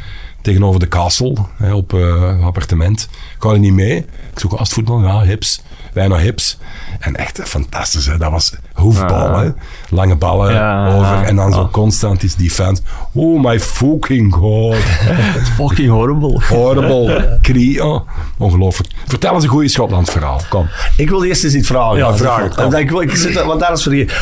tegenover 0.41 0.79
de 0.79 0.87
castle, 0.87 1.35
hè, 1.57 1.73
op 1.73 1.93
eh, 1.93 2.45
appartement. 2.45 3.09
Ik 3.35 3.43
had 3.43 3.53
er 3.53 3.59
niet 3.59 3.73
mee. 3.73 3.97
Ik 4.33 4.39
zoek 4.39 4.53
als 4.53 4.69
voetbal, 4.73 5.01
ja, 5.01 5.21
hips. 5.21 5.61
Wij 5.93 6.07
naar 6.07 6.19
hips. 6.19 6.57
En 6.99 7.15
echt 7.15 7.39
fantastisch, 7.43 8.05
hè. 8.05 8.17
dat 8.17 8.31
was 8.31 8.53
hoefbal, 8.73 9.31
Ja. 9.31 9.43
hè. 9.43 9.49
Lange 9.89 10.15
ballen 10.15 10.53
Ja. 10.53 10.87
over. 10.93 11.23
En 11.23 11.35
dan 11.35 11.53
zo 11.53 11.59
Ah. 11.59 11.71
constant 11.71 12.23
is 12.23 12.35
die 12.35 12.51
fans. 12.51 12.81
Oh 13.13 13.43
my 13.43 13.59
fucking 13.59 14.33
god. 14.33 14.75
Fucking 15.57 15.89
horrible. 15.89 16.41
Horrible. 16.49 17.37
Crie, 17.41 17.85
oh. 17.85 18.01
Ongelooflijk. 18.37 18.89
Vertel 19.07 19.33
eens 19.33 19.43
een 19.43 19.49
goede 19.49 19.67
Schotland 19.67 20.09
verhaal. 20.09 20.41
Kom. 20.49 20.67
Ik 20.97 21.09
wil 21.09 21.23
eerst 21.23 21.43
eens 21.43 21.53
iets 21.53 21.67
vragen. 21.67 21.97
Ja, 21.97 22.15
vraag 22.17 22.43
het, 22.43 22.55
kom. 22.55 22.63
Want 22.63 22.77
ik, 22.77 22.89
wil- 22.89 23.01
ik 23.01 23.15
zit, 23.15 23.43
want 23.43 23.59
daar 23.59 23.71
is 23.71 23.83
vergeten. 23.83 24.15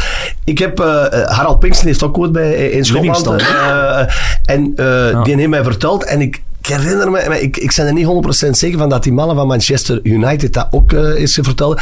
Ik 0.44 0.58
heb 0.58 0.80
eh, 0.80 1.06
eh, 1.22 1.30
Harald 1.30 1.60
Pinksten 1.60 1.88
heeft 1.88 2.04
ook 2.04 2.18
ooit 2.18 2.32
bij 2.32 2.54
in 2.70 2.86
Schotland. 2.86 3.42
Eh, 3.42 4.00
en 4.46 4.74
eh, 4.76 5.24
die 5.24 5.36
heeft 5.36 5.50
mij 5.50 5.64
verteld 5.64 6.04
en 6.04 6.22
ik. 6.22 6.42
Ik 6.70 6.76
herinner 6.76 7.12
me, 7.12 7.26
maar 7.28 7.40
ik, 7.40 7.58
ik 7.58 7.74
ben 7.76 7.86
er 7.86 7.94
niet 7.94 8.46
100% 8.46 8.50
zeker 8.50 8.78
van 8.78 8.90
dat 8.90 9.04
die 9.04 9.14
mannen 9.14 9.36
van 9.36 9.48
Manchester 9.48 10.00
United 10.04 10.54
dat 10.54 10.68
ook 10.72 10.94
eh, 10.94 11.16
is 11.16 11.40
verteld. 11.42 11.82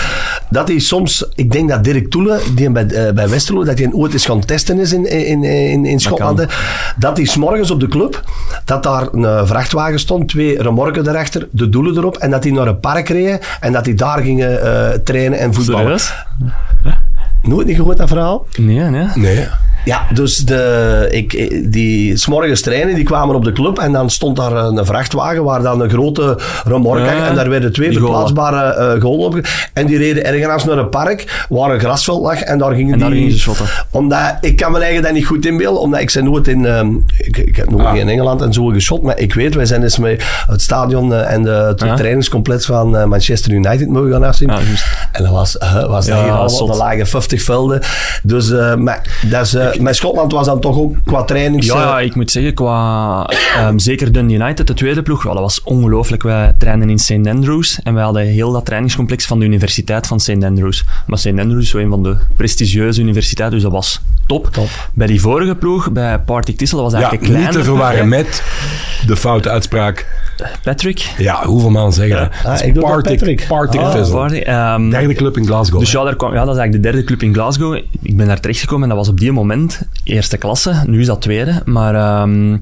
Dat 0.50 0.68
hij 0.68 0.80
soms, 0.80 1.26
ik 1.36 1.52
denk 1.52 1.70
dat 1.70 1.84
Dirk 1.84 2.12
Toele, 2.12 2.40
die 2.56 2.70
bij, 2.70 2.86
eh, 2.88 3.14
bij 3.14 3.30
Westerlo, 3.30 3.64
dat 3.64 3.78
hij 3.78 3.92
ooit 3.92 4.14
eens 4.14 4.26
gaan 4.26 4.46
testen 4.46 4.80
is 4.80 4.94
in, 4.94 5.06
in, 5.06 5.44
in, 5.44 5.86
in 5.86 6.00
Schotland. 6.00 6.46
Dat 6.98 7.18
hij 7.18 7.26
s'morgens 7.26 7.72
op 7.72 7.80
de 7.80 7.88
club, 7.88 8.24
dat 8.66 8.84
daar 8.84 9.14
een 9.14 9.26
eh, 9.26 9.46
vrachtwagen 9.46 10.00
stond, 10.00 10.30
twee 10.30 10.62
remorken 10.62 11.08
erachter, 11.08 11.48
de 11.52 11.70
doelen 11.70 11.98
erop, 11.98 12.18
en 12.18 12.32
dat 12.32 12.44
die 12.44 12.54
naar 12.54 12.68
een 12.68 12.80
park 12.80 13.10
reden 13.10 13.40
en 13.60 13.74
dat 13.74 13.84
die 13.84 13.94
daar 13.94 14.20
gingen 14.20 15.04
trainen 15.04 15.40
en 15.40 15.54
voetballen. 15.54 16.00
Serieus? 16.00 17.07
Nooit 17.44 17.68
niet 17.68 17.76
gehoord 17.76 17.98
dat 17.98 18.08
verhaal? 18.08 18.46
Nee, 18.58 18.80
nee. 18.80 19.06
Nee. 19.16 19.46
Ja, 19.86 20.02
dus 20.14 20.38
de, 20.38 21.08
ik, 21.12 21.32
die 21.72 22.18
s'morgens 22.18 22.62
trainen, 22.62 22.96
die 22.96 23.04
kwamen 23.04 23.36
op 23.36 23.44
de 23.44 23.52
club 23.52 23.78
en 23.78 23.92
dan 23.92 24.10
stond 24.10 24.36
daar 24.36 24.52
een 24.52 24.86
vrachtwagen 24.86 25.44
waar 25.44 25.62
dan 25.62 25.82
een 25.82 25.90
grote 25.90 26.40
remorque 26.66 27.06
Ja, 27.06 27.28
en 27.28 27.36
daar 27.36 27.50
werden 27.50 27.74
twee 27.74 27.92
verplaatsbare 27.92 28.74
eh 28.96 29.02
golen 29.02 29.26
op. 29.26 29.40
En 29.74 29.86
die 29.86 29.98
reden 29.98 30.26
ergens 30.26 30.66
naar 30.66 30.78
een 30.78 30.90
park 30.90 31.46
waar 31.50 31.72
een 31.72 31.80
grasveld 31.80 32.22
lag 32.22 32.40
en 32.42 32.58
daar 32.58 32.74
gingen 32.74 32.94
En 32.94 33.00
daar 33.00 33.10
die... 33.10 33.18
gingen 33.18 33.34
ze 33.34 33.40
shotten. 33.40 33.66
Omdat, 33.92 34.20
ik 34.42 34.56
kan 34.56 34.72
me 34.72 34.80
eigen 34.80 35.02
dat 35.04 35.12
niet 35.12 35.26
goed 35.26 35.46
inbeelden, 35.46 35.82
omdat 35.82 36.00
ik 36.00 36.12
ben 36.14 36.24
nooit 36.24 36.48
in... 36.48 36.66
ehm, 36.66 36.90
ik, 37.18 37.38
ik 37.38 37.56
heb 37.56 37.70
nooit 37.70 37.86
Ah. 37.86 37.96
in 37.96 38.10
Engeland 38.10 38.42
en 38.42 38.54
zo 38.54 38.66
geschot, 38.66 39.02
maar 39.02 39.20
ik 39.20 39.34
weet, 39.34 39.56
wij 39.56 39.66
zijn 39.66 39.84
eens 39.84 39.98
met 39.98 40.24
het 40.48 40.62
stadion 40.62 41.14
eh, 41.14 41.32
en 41.34 41.44
de, 41.44 41.50
het 41.50 41.82
Ja. 41.82 41.96
trainingscomplex 41.96 42.66
van 42.66 42.98
eh, 42.98 43.06
Manchester 43.06 43.52
United 43.52 43.88
mogen 43.88 44.12
gaan 44.12 44.24
afzien. 44.24 44.50
Ja, 44.50 44.60
juist. 44.62 44.86
En 45.12 45.24
dat 45.24 45.32
was, 45.32 45.58
eh, 45.58 45.86
was 45.88 46.06
Ja, 46.06 46.24
hier 46.24 46.70
er 46.70 46.76
lagen 46.76 47.08
50 47.28 47.42
velden. 47.42 47.82
Dus, 48.24 48.52
eh, 48.52 48.76
maar, 48.76 49.20
dat 49.30 49.46
is, 49.46 49.54
eh, 49.54 49.80
maar 49.80 49.96
Schotland 49.96 50.32
was 50.32 50.46
dan 50.46 50.60
toch 50.60 50.78
ook 50.78 50.96
qua 51.06 51.24
trainings... 51.24 51.68
Ja, 51.68 51.74
eh, 51.74 51.80
ja, 51.80 52.00
ik 52.00 52.16
moet 52.16 52.32
zeggen, 52.32 52.54
qua 52.54 53.26
ehm, 53.56 53.78
zeker 53.78 54.12
Dun 54.12 54.30
United, 54.30 54.68
de 54.68 54.74
tweede 54.74 55.02
ploeg, 55.02 55.24
ja, 55.24 55.30
dat 55.32 55.40
was 55.40 55.64
ongelooflijk. 55.64 56.24
Wij 56.24 56.54
trainden 56.58 56.90
in 56.90 57.00
St. 57.00 57.28
Andrews 57.28 57.80
en 57.84 57.94
wij 57.94 58.04
hadden 58.04 58.26
heel 58.26 58.52
dat 58.52 58.66
trainingscomplex 58.66 59.26
van 59.26 59.40
de 59.40 59.46
Universiteit 59.46 60.08
van 60.08 60.20
St. 60.20 60.44
Andrews. 60.44 60.84
Maar 61.06 61.18
St. 61.18 61.28
Andrews 61.40 61.64
is 61.66 61.74
een 61.74 61.90
van 61.90 62.04
de 62.04 62.18
prestigieuze 62.36 63.02
universiteiten, 63.02 63.60
dus 63.60 63.64
dat 63.64 63.76
was 63.76 64.02
top. 64.28 64.50
Top. 64.52 64.68
Bij 64.94 65.08
die 65.08 65.22
vorige 65.22 65.56
ploeg, 65.56 65.92
bij 65.92 66.20
Partick 66.20 66.58
Tissel, 66.58 66.82
dat 66.84 66.92
was 66.92 67.02
Ja, 67.02 67.08
eigenlijk 67.10 67.34
een 67.34 67.40
niet 67.40 67.52
te 67.52 67.60
kleiner 67.60 67.74
verwarren 67.74 68.10
ploeg, 68.10 68.26
met 68.26 68.44
de 69.08 69.16
foute 69.16 69.50
uitspraak. 69.50 70.06
Patrick. 70.64 71.14
Ja, 71.18 71.46
hoeveel 71.46 71.70
maanden 71.70 71.94
zeggen 71.94 72.18
dat? 72.18 72.30
Ah, 72.46 72.66
ik 72.66 72.74
doe 72.74 72.84
dat 72.84 72.92
Partick, 72.92 73.18
Patrick. 73.18 73.46
Partick 73.48 73.82
Ah, 73.82 73.92
Thistle. 73.96 74.16
Party, 74.18 74.36
ehm, 74.36 74.90
Derde 74.90 75.14
club 75.14 75.38
in 75.38 75.46
Glasgow. 75.46 75.80
Dus 75.80 75.92
ja, 75.92 76.04
daar 76.04 76.16
kwam, 76.16 76.34
ja, 76.34 76.46
dat 76.46 76.54
is 76.56 76.60
eigenlijk 76.60 76.84
de 76.84 76.90
derde 76.90 77.04
club 77.08 77.17
in 77.22 77.34
Glasgow. 77.34 77.76
Ik 78.02 78.18
ben 78.18 78.28
daar 78.28 78.40
terechtgekomen 78.40 78.84
en 78.84 78.90
dat 78.90 78.98
was 78.98 79.08
op 79.10 79.20
die 79.20 79.32
moment 79.32 79.82
eerste 80.04 80.38
klasse. 80.38 80.84
Nu 80.88 81.00
is 81.00 81.06
dat 81.06 81.22
tweede. 81.22 81.62
Maar 81.66 81.96
ehm, 81.96 82.58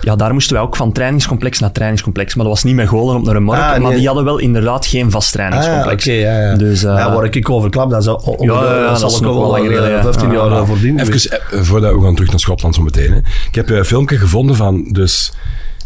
ja, 0.00 0.16
daar 0.16 0.32
moesten 0.32 0.54
wij 0.54 0.62
ook 0.62 0.76
van 0.76 0.92
trainingscomplex 0.92 1.58
naar 1.58 1.72
trainingscomplex. 1.72 2.34
Maar 2.34 2.44
dat 2.44 2.54
was 2.54 2.64
niet 2.64 2.74
met 2.74 2.88
golen 2.88 3.16
op 3.16 3.24
naar 3.24 3.36
een 3.36 3.42
markt. 3.42 3.62
Ah, 3.64 3.70
nee. 3.72 3.80
Maar 3.80 3.94
die 3.94 4.06
hadden 4.06 4.24
wel 4.24 4.38
inderdaad 4.38 4.86
geen 4.86 5.10
vast 5.10 5.36
Ah, 5.38 5.42
ja, 5.42 5.48
trainingscomplex. 5.48 6.04
oké, 6.06 6.12
ja, 6.14 6.40
ja. 6.40 6.54
Dus, 6.56 6.84
eh, 6.84 6.94
ja, 6.96 7.14
waar 7.14 7.24
ik 7.24 7.50
over 7.50 7.70
klap, 7.70 7.90
dat, 7.90 8.00
is 8.00 8.08
al, 8.08 8.36
Ja, 8.40 8.64
ja, 8.64 8.74
ja, 8.76 8.86
dat 8.98 9.12
is 9.12 9.20
nog 9.20 9.34
wel 9.34 9.40
wel 9.40 9.50
lang 9.50 9.64
eh, 9.68 9.74
geleden, 9.74 9.90
ja. 9.96 10.02
15 10.02 10.30
jaar 10.30 10.40
Ah, 10.40 10.58
eh, 10.58 10.66
voordien. 10.66 10.98
Even, 10.98 11.30
eh, 11.30 11.60
voordat 11.62 11.94
we 11.94 12.00
gaan 12.02 12.14
terug 12.14 12.30
naar 12.30 12.40
Schotland 12.40 12.74
zo 12.74 12.82
meteen. 12.82 13.12
Hè. 13.12 13.18
Ik 13.48 13.54
heb 13.54 13.70
eh, 13.70 13.76
een 13.76 13.84
filmpje 13.84 14.18
gevonden 14.18 14.56
van 14.56 14.84
dus 14.92 15.32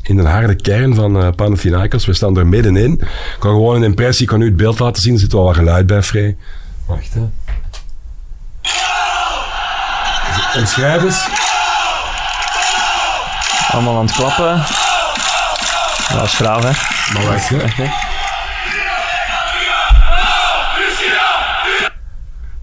in 0.02 0.16
de 0.16 0.22
harde 0.22 0.54
kern 0.54 0.94
van 0.94 1.16
eh 1.22 1.28
Panathinaikos. 1.36 2.06
We 2.06 2.12
staan 2.12 2.36
er 2.38 2.46
middenin. 2.46 2.92
Ik 2.92 3.36
kan 3.38 3.50
gewoon 3.50 3.76
een 3.76 3.82
impressie, 3.82 4.22
ik 4.22 4.28
kan 4.28 4.40
u 4.40 4.44
het 4.44 4.56
beeld 4.56 4.78
laten 4.78 5.02
zien. 5.02 5.14
Er 5.14 5.20
zit 5.20 5.32
wel 5.32 5.44
wat 5.44 5.56
geluid 5.56 5.86
bij, 5.86 6.02
Frey. 6.02 6.36
Wacht, 6.86 7.14
hè. 7.14 7.20
Omschrijf 10.56 11.02
eens. 11.02 11.26
Allemaal 13.72 13.98
aan 13.98 14.06
het 14.06 14.14
klappen. 14.14 14.64
Dat 16.14 16.24
is 16.24 16.34
graaf, 16.34 16.62
hè. 16.62 16.70
Maar 17.12 17.26
wacht, 17.26 17.48
hè. 17.48 17.90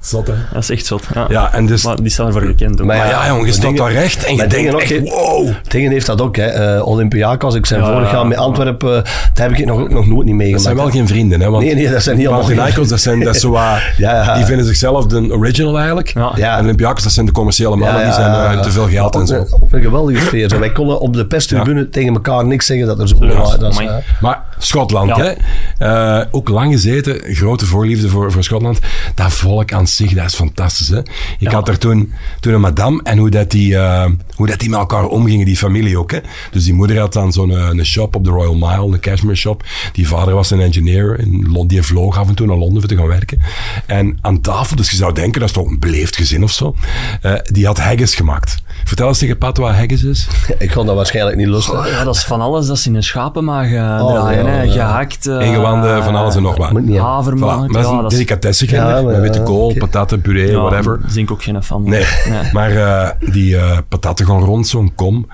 Zot, 0.10 0.28
hè? 0.28 0.34
Dat 0.54 0.62
is 0.63 0.69
echt 0.69 0.86
zot. 0.86 1.04
Ja. 1.13 1.26
Ja, 1.30 1.54
en 1.54 1.65
dus... 1.65 1.84
Maar 1.84 1.95
die 1.95 2.10
staan 2.12 2.26
ervoor 2.28 2.41
gekend 2.41 2.82
ook. 2.82 2.88
Maar 2.88 2.98
Maar 2.98 3.08
ja, 3.08 3.28
jongen, 3.28 3.45
je 3.45 3.52
staat 3.52 3.78
daar 3.78 3.91
recht 3.91 4.24
en 4.24 4.36
je 4.36 4.48
denkt 4.48 4.76
echt, 4.76 5.00
wow. 5.10 5.50
Dingen 5.67 5.91
heeft 5.91 6.06
dat 6.06 6.22
ook, 6.22 6.36
hè. 6.36 6.45
Eh, 6.45 6.88
Olympiakos, 6.88 7.56
ik 7.56 7.65
zijn 7.65 7.82
Ja, 7.82 7.91
vorig 7.93 8.12
jaar 8.12 8.28
met. 8.28 8.38
Antwerpen, 8.38 8.95
eh, 9.06 9.12
dat 9.34 9.48
heb 9.50 9.52
ik 9.52 9.65
nog, 9.65 9.89
nog 9.89 10.08
nooit 10.08 10.26
niet 10.26 10.36
meegemaakt. 10.36 10.52
Dat 10.52 10.62
zijn 10.62 10.75
wel 10.75 10.86
hè. 10.86 10.92
geen 10.92 11.08
vrienden, 11.08 11.42
hè? 11.42 11.50
Want 11.50 11.63
Nee, 11.63 11.75
nee, 11.75 11.90
dat 11.90 12.04
zijn 12.04 12.17
niet 12.17 12.27
allemaal 12.27 12.46
Panathinaikos, 12.46 12.88
dat 12.88 13.00
zijn 13.00 13.19
dat 13.19 13.36
is 13.36 13.42
zo 13.42 13.58
ja. 13.98 14.36
Die 14.36 14.46
vinden 14.46 14.65
zichzelf 14.65 15.06
de 15.06 15.33
original 15.33 15.77
eigenlijk. 15.77 16.13
Ja. 16.13 16.31
Ja. 16.36 16.58
En 16.58 16.63
Olympiakos, 16.63 17.04
dat 17.04 17.12
zijn 17.12 17.25
de 17.25 17.31
commerciële 17.31 17.75
mannen, 17.75 18.04
die 18.04 18.13
zijn 18.13 18.31
eh, 18.31 18.60
te 18.60 18.71
veel 18.71 18.88
geld 18.88 19.15
en 19.15 19.27
zo. 19.27 19.46
een- 19.71 19.81
geweldige 19.81 20.25
sfeer. 20.25 20.60
Wij 20.60 20.71
konden 20.71 21.00
op 21.00 21.13
de 21.13 21.25
perstribune 21.25 21.90
tegen 21.90 22.13
elkaar 22.13 22.46
niks 22.46 22.65
zeggen 22.65 22.88
dat 22.88 23.00
er 23.00 23.08
zo 23.08 23.15
eh, 23.19 23.96
Maar 24.19 24.44
Schotland, 24.58 25.12
hè? 25.15 25.31
Eh, 25.77 26.25
ook 26.31 26.50
lang 26.50 26.71
gezeten, 26.73 27.19
grote 27.36 27.65
voorliefde 27.65 28.10
voor, 28.10 28.31
voor 28.31 28.44
Schotland. 28.44 28.79
Dat 29.15 29.31
volk 29.33 29.73
aan 29.73 29.88
zich, 30.08 30.13
dat 30.13 30.25
is 30.25 30.35
fantastisch. 30.35 30.87
Hè? 30.87 31.02
Ik 31.39 31.47
had 31.47 31.67
er 31.67 31.77
toen, 31.77 32.13
toen 32.39 32.54
een 32.54 32.62
madame 32.62 33.02
en 33.04 33.17
hoe 33.17 33.29
dat, 33.29 33.52
die, 33.52 33.77
eh, 33.77 34.06
hoe 34.35 34.47
dat 34.47 34.60
die 34.60 34.69
met 34.69 34.79
elkaar 34.79 35.06
omgingen, 35.06 35.45
die 35.45 35.58
familie 35.58 35.97
ook. 35.97 36.12
Hè? 36.12 36.19
Dus 36.52 36.63
die 36.63 36.73
moeder 36.73 37.00
had 37.00 37.13
dan 37.13 37.33
zo'n 37.33 37.52
eh, 37.52 37.67
een 37.69 37.85
shop 37.85 38.15
op 38.15 38.23
de 38.23 38.29
Royal 38.29 38.56
Mile, 38.56 38.93
een 38.93 39.00
cashmere 39.00 39.35
shop. 39.35 39.63
Die 39.91 40.08
vader 40.08 40.33
was 40.33 40.52
een 40.52 40.62
engineer, 40.62 41.19
in 41.19 41.41
Londen, 41.41 41.67
die 41.67 41.81
vloog 41.81 42.17
af 42.17 42.27
en 42.27 42.35
toe 42.35 42.47
naar 42.47 42.58
Londen 42.58 42.79
voor 42.79 42.89
te 42.89 42.97
gaan 42.97 43.08
werken. 43.08 43.39
En 43.85 44.17
aan 44.21 44.41
tafel, 44.41 44.75
dus 44.75 44.89
je 44.89 44.95
zou 44.95 45.13
denken, 45.13 45.39
dat 45.39 45.50
is 45.50 45.56
toch 45.56 45.67
een 45.67 45.79
beleefd 45.79 46.15
gezin 46.15 46.43
of 46.43 46.52
zo. 46.52 46.75
Eh, 47.21 47.33
die 47.43 47.65
had 47.65 47.77
haggis 47.77 48.15
gemaakt. 48.15 48.58
Vertel 48.84 49.08
eens 49.08 49.17
tegen 49.17 49.38
Pat 49.38 49.58
wat 49.58 49.71
haggis 49.73 50.04
is. 50.04 50.27
ik 50.58 50.71
kon 50.71 50.86
dat 50.86 50.96
waarschijnlijk 50.96 51.38
niet 51.38 51.48
lusten. 51.48 51.86
Ja, 51.90 52.04
dat 52.04 52.15
is 52.15 52.23
van 52.23 52.42
alles 52.42 52.67
dat 52.67 52.77
ze 52.80 52.90
in 52.90 52.96
een 52.96 53.04
schapenmaag 53.04 53.69
uh, 53.69 54.00
Oh, 54.02 54.12
draaien. 54.13 54.65
ja. 54.65 54.71
Gehakt. 54.71 55.27
eh, 55.27 55.48
Ingewanden, 55.48 56.04
van 56.04 56.15
alles 56.15 56.36
en 56.36 56.42
nog 56.42 56.58
wat. 56.58 56.71
Moet 56.71 56.86
niet, 56.86 56.96
hè. 56.96 57.02
Voilà, 57.02 57.34
maar 57.36 57.67
dat 57.67 57.75
is 57.75 57.86
ja, 57.86 57.90
een 57.92 58.02
dat 58.02 58.12
is- 58.12 58.17
delicatesse, 58.17 58.69
Ja, 58.69 59.02
met 59.02 59.19
witte 59.19 59.42
kool, 59.44 59.65
oké. 59.69 59.80
patatten, 59.80 60.21
puree, 60.21 60.52
ja, 60.52 60.60
whatever. 60.60 61.00
Daar 61.02 61.17
ik 61.17 61.32
ook 61.32 61.44
geen 61.44 61.54
fan 61.54 61.63
van. 61.63 61.90
Nee, 61.90 62.06
Nee. 62.30 62.52
maar 62.54 62.71
eh, 62.71 63.10
die 63.34 63.58
eh, 63.58 63.77
patatten 63.90 64.25
gaan 64.25 64.44
rond 64.44 64.67
zo'n 64.67 64.92
kom. 64.96 65.27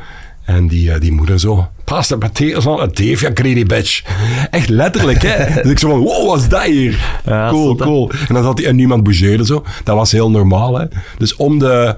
En 0.45 0.67
die, 0.67 0.99
die 0.99 1.11
moeder 1.11 1.39
zo, 1.39 1.67
pas 1.83 2.07
de 2.07 2.17
potatoes 2.17 2.65
on 2.65 2.79
a 2.81 2.85
Davia 2.85 3.29
greedy 3.33 3.65
bitch. 3.65 4.03
Echt 4.51 4.69
letterlijk, 4.69 5.21
hè. 5.21 5.45
Dus 5.61 5.71
ik 5.71 5.79
zo 5.79 5.89
van, 5.89 5.99
wow, 5.99 6.27
wat 6.27 6.39
is 6.39 6.47
dat 6.49 6.61
hier? 6.63 7.19
Ja, 7.25 7.49
cool, 7.49 7.75
cool. 7.75 8.11
En 8.27 8.33
dan 8.33 8.43
zat 8.43 8.57
hij, 8.57 8.67
en 8.67 8.75
niemand 8.75 9.03
bougeerde 9.03 9.45
zo. 9.45 9.63
Dat 9.83 9.95
was 9.95 10.11
heel 10.11 10.31
normaal, 10.31 10.77
hè. 10.79 10.85
Dus 11.17 11.35
om 11.35 11.59
de... 11.59 11.95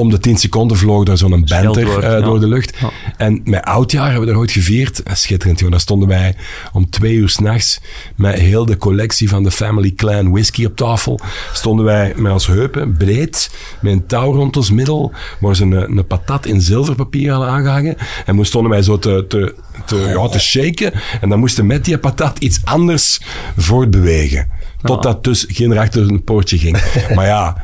Om 0.00 0.10
de 0.10 0.18
10 0.18 0.36
seconden 0.36 0.76
vloog 0.76 1.04
daar 1.04 1.18
zo'n 1.18 1.30
banter 1.30 1.98
eh, 1.98 2.10
ja. 2.10 2.20
door 2.20 2.40
de 2.40 2.48
lucht. 2.48 2.78
Ja. 2.80 2.90
En 3.16 3.40
met 3.44 3.62
oudjaar 3.64 4.04
hebben 4.04 4.20
we 4.20 4.26
daar 4.26 4.36
ooit 4.36 4.50
gevierd. 4.50 5.02
Eh, 5.02 5.14
Schitterend, 5.14 5.60
joh. 5.60 5.70
Daar 5.70 5.80
stonden 5.80 6.08
wij 6.08 6.34
om 6.72 6.90
twee 6.90 7.14
uur 7.14 7.28
s'nachts 7.28 7.80
met 8.16 8.38
heel 8.38 8.66
de 8.66 8.76
collectie 8.76 9.28
van 9.28 9.42
de 9.42 9.50
Family 9.50 9.92
Clan 9.96 10.30
whisky 10.30 10.64
op 10.64 10.76
tafel. 10.76 11.20
Stonden 11.52 11.84
wij 11.84 12.12
met 12.16 12.32
ons 12.32 12.46
heupen 12.46 12.96
breed, 12.96 13.50
met 13.80 13.92
een 13.92 14.06
touw 14.06 14.32
rond 14.32 14.56
ons 14.56 14.70
middel, 14.70 15.12
waar 15.40 15.56
ze 15.56 15.62
een, 15.62 15.98
een 15.98 16.06
patat 16.06 16.46
in 16.46 16.60
zilverpapier 16.60 17.30
hadden 17.30 17.48
aangehangen. 17.48 17.96
En 18.26 18.34
toen 18.34 18.44
stonden 18.44 18.70
wij 18.70 18.82
zo 18.82 18.98
te, 18.98 19.24
te, 19.28 19.54
te, 19.86 19.96
ja, 19.96 20.28
te 20.28 20.40
shaken. 20.40 20.92
En 21.20 21.28
dan 21.28 21.38
moesten 21.38 21.66
met 21.66 21.84
die 21.84 21.98
patat 21.98 22.38
iets 22.38 22.60
anders 22.64 23.20
voortbewegen. 23.56 24.48
Totdat 24.82 25.24
dus 25.24 25.44
geen 25.48 25.78
achter 25.78 26.08
een 26.08 26.24
poortje 26.24 26.58
ging. 26.58 26.78
maar 27.14 27.26
ja, 27.26 27.62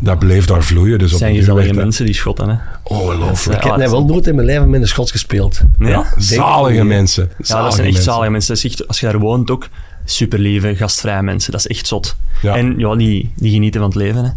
dat 0.00 0.18
bleef 0.18 0.46
daar 0.46 0.62
vloeien. 0.62 0.98
Dus 0.98 1.12
op 1.12 1.18
zijn 1.18 1.34
gezellige 1.36 1.66
dat 1.66 1.76
mensen, 1.76 2.04
die 2.04 2.14
schotten. 2.14 2.48
Hè. 2.48 2.54
Ongelooflijk. 2.82 3.56
Ik 3.58 3.64
heb 3.64 3.72
Ja, 3.72 3.78
net 3.78 3.90
wel 3.90 4.04
nooit 4.04 4.26
in 4.26 4.34
mijn 4.34 4.46
leven 4.46 4.70
met 4.70 4.80
een 4.80 4.88
Schots 4.88 5.10
gespeeld. 5.10 5.60
Nee? 5.78 5.90
Ja, 5.90 5.96
Ja, 5.98 6.22
zalige 6.22 6.84
mensen. 6.84 7.30
dat 7.38 7.46
Zalige 7.46 7.70
zijn 7.74 7.84
echt 7.86 7.94
mensen. 7.94 8.12
zalige 8.12 8.30
mensen. 8.30 8.54
Dat 8.54 8.64
is 8.64 8.70
echt, 8.70 8.88
als 8.88 9.00
je 9.00 9.06
daar 9.06 9.18
woont 9.18 9.50
ook, 9.50 9.68
super 10.04 10.38
lieve, 10.38 10.76
gastvrije 10.76 11.22
mensen. 11.22 11.52
Dat 11.52 11.60
is 11.60 11.66
echt 11.66 11.86
zot. 11.86 12.16
Ja. 12.42 12.56
En 12.56 12.74
ja, 12.78 12.96
die, 12.96 13.32
die 13.36 13.52
genieten 13.52 13.80
van 13.80 13.88
het 13.90 13.98
leven. 13.98 14.24
Hè. 14.24 14.30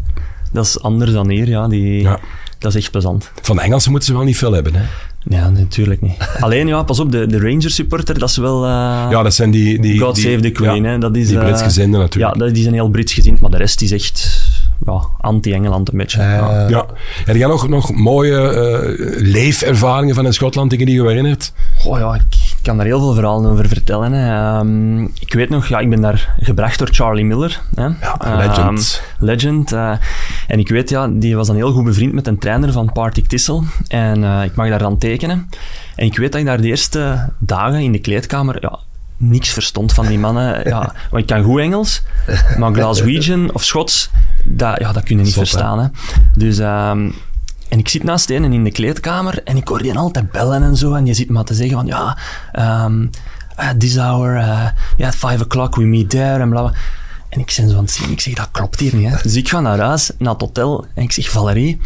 Dat 0.51 0.65
is 0.65 0.81
anders 0.81 1.11
dan 1.11 1.29
hier. 1.29 1.47
Ja. 1.47 1.67
Die, 1.67 2.01
Ja. 2.01 2.19
Dat 2.59 2.75
is 2.75 2.81
echt 2.81 2.91
plezant. 2.91 3.31
Van 3.41 3.55
de 3.55 3.61
Engelsen 3.61 3.91
moeten 3.91 4.09
ze 4.09 4.15
wel 4.15 4.25
niet 4.25 4.37
veel 4.37 4.51
hebben. 4.51 4.75
Hè? 4.75 4.81
Ja, 5.23 5.49
natuurlijk 5.49 6.01
niet. 6.01 6.17
Alleen, 6.39 6.67
ja, 6.67 6.83
pas 6.83 6.99
op, 6.99 7.11
de, 7.11 7.25
de 7.27 7.39
Rangers 7.39 7.75
supporter, 7.75 8.19
dat 8.19 8.29
is 8.29 8.37
wel... 8.37 8.63
eh, 8.63 8.69
Ja, 9.09 9.23
dat 9.23 9.33
zijn 9.33 9.51
die... 9.51 9.79
die 9.81 9.99
God 9.99 10.15
die, 10.15 10.23
save 10.23 10.39
the 10.39 10.49
Queen, 10.49 10.83
ja, 10.83 10.89
hè. 10.89 10.97
Dat 10.97 11.15
is, 11.15 11.27
die 11.27 11.37
eh, 11.37 11.43
Brits 11.43 11.61
gezinde 11.61 11.97
natuurlijk. 11.97 12.33
Ja, 12.33 12.39
dat- 12.45 12.53
die 12.53 12.61
zijn 12.63 12.73
heel 12.75 12.89
Brits 12.89 13.13
gezind, 13.13 13.39
maar 13.39 13.49
de 13.49 13.57
rest 13.57 13.81
is 13.81 13.91
echt 13.91 14.40
ja, 14.85 15.01
anti-Engeland 15.19 15.91
een 15.91 15.97
beetje. 15.97 16.21
ja. 16.21 16.65
Ja. 16.67 16.85
Heb 17.25 17.35
jij 17.35 17.47
nog, 17.47 17.67
nog 17.67 17.93
mooie 17.93 18.37
eh, 18.49 19.21
leefervaringen 19.33 20.15
van 20.15 20.25
in 20.25 20.33
Schotland, 20.33 20.69
dingen 20.69 20.85
die 20.85 20.95
je 20.95 21.07
herinnert? 21.07 21.53
Goh, 21.77 21.99
ja, 21.99 22.13
ik 22.15 22.55
kan 22.61 22.77
daar 22.77 22.85
heel 22.85 22.99
veel 22.99 23.13
verhalen 23.13 23.51
over 23.51 23.67
vertellen. 23.67 24.11
Hè. 24.11 24.57
Ehm, 24.57 25.03
ik 25.03 25.33
weet 25.33 25.49
nog, 25.49 25.67
ja, 25.67 25.79
ik 25.79 25.89
ben 25.89 26.01
daar 26.01 26.35
gebracht 26.39 26.79
door 26.79 26.87
Charlie 26.91 27.25
Miller. 27.25 27.61
Hè. 27.75 27.83
Ja, 27.83 28.17
legend. 28.37 29.01
Ehm, 29.17 29.25
legend. 29.25 29.71
eh, 29.71 29.91
en 30.47 30.59
ik 30.59 30.69
weet, 30.69 30.89
ja, 30.89 31.07
die 31.07 31.35
was 31.35 31.47
dan 31.47 31.55
heel 31.55 31.71
goed 31.71 31.83
bevriend 31.83 32.13
met 32.13 32.27
een 32.27 32.37
trainer 32.39 32.71
van 32.71 32.91
Partick 32.91 33.27
Tissel. 33.27 33.63
En 33.87 34.23
eh, 34.23 34.43
ik 34.43 34.55
mag 34.55 34.69
daar 34.69 34.79
dan 34.79 34.97
tekenen. 34.97 35.49
En 35.95 36.05
ik 36.05 36.17
weet 36.17 36.31
dat 36.31 36.41
ik 36.41 36.47
daar 36.47 36.61
de 36.61 36.67
eerste 36.67 37.29
dagen 37.39 37.79
in 37.79 37.91
de 37.91 37.99
kleedkamer... 37.99 38.57
Ja, 38.61 38.79
niks 39.21 39.49
verstond 39.49 39.93
van 39.93 40.07
die 40.07 40.19
mannen. 40.19 40.49
Ja, 40.71 40.93
want 41.09 41.23
ik 41.23 41.25
kan 41.25 41.43
goed 41.43 41.59
Engels, 41.59 42.01
maar 42.57 42.73
Glaswegian 42.73 43.53
of 43.53 43.63
Schots, 43.63 44.09
dat, 44.43 44.79
ja, 44.79 44.91
dat 44.91 45.03
kun 45.03 45.17
je 45.17 45.23
niet 45.23 45.33
verstaan. 45.33 45.79
Hè. 45.79 45.87
Dus... 46.35 46.59
ehm, 46.59 47.09
en 47.69 47.79
ik 47.79 47.89
zit 47.89 48.03
naast 48.03 48.29
een 48.29 48.53
in 48.53 48.63
de 48.63 48.71
kleedkamer 48.71 49.43
en 49.43 49.57
ik 49.57 49.67
hoor 49.67 49.81
die 49.81 49.97
altijd 49.97 50.31
bellen 50.31 50.63
en 50.63 50.75
zo. 50.75 50.93
En 50.93 51.03
die 51.03 51.13
zit 51.13 51.29
maar 51.29 51.43
te 51.43 51.53
zeggen 51.53 51.75
van, 51.75 51.85
ja, 51.85 52.17
um, 52.85 53.09
uh, 53.59 53.69
this 53.69 53.97
hour, 53.97 54.35
uh, 54.35 54.67
yeah, 54.97 55.09
at 55.09 55.15
five 55.15 55.43
o'clock 55.43 55.75
we 55.75 55.83
meet 55.83 56.09
there 56.09 56.39
en 56.39 56.49
bla 56.49 56.61
bla. 56.61 56.73
En 57.29 57.39
ik 57.39 57.53
ben 57.57 57.69
zo 57.69 57.77
aan 57.77 57.83
het 57.83 57.91
zien, 57.91 58.11
ik 58.11 58.21
zeg, 58.21 58.33
dat 58.33 58.49
klopt 58.51 58.79
hier 58.79 58.95
niet. 58.95 59.09
Hè. 59.09 59.17
Dus 59.21 59.35
ik 59.35 59.49
ga 59.49 59.59
naar 59.59 59.79
huis, 59.79 60.11
naar 60.17 60.33
het 60.33 60.41
hotel, 60.41 60.85
en 60.93 61.03
ik 61.03 61.11
zeg, 61.11 61.29
Valerie, 61.29 61.81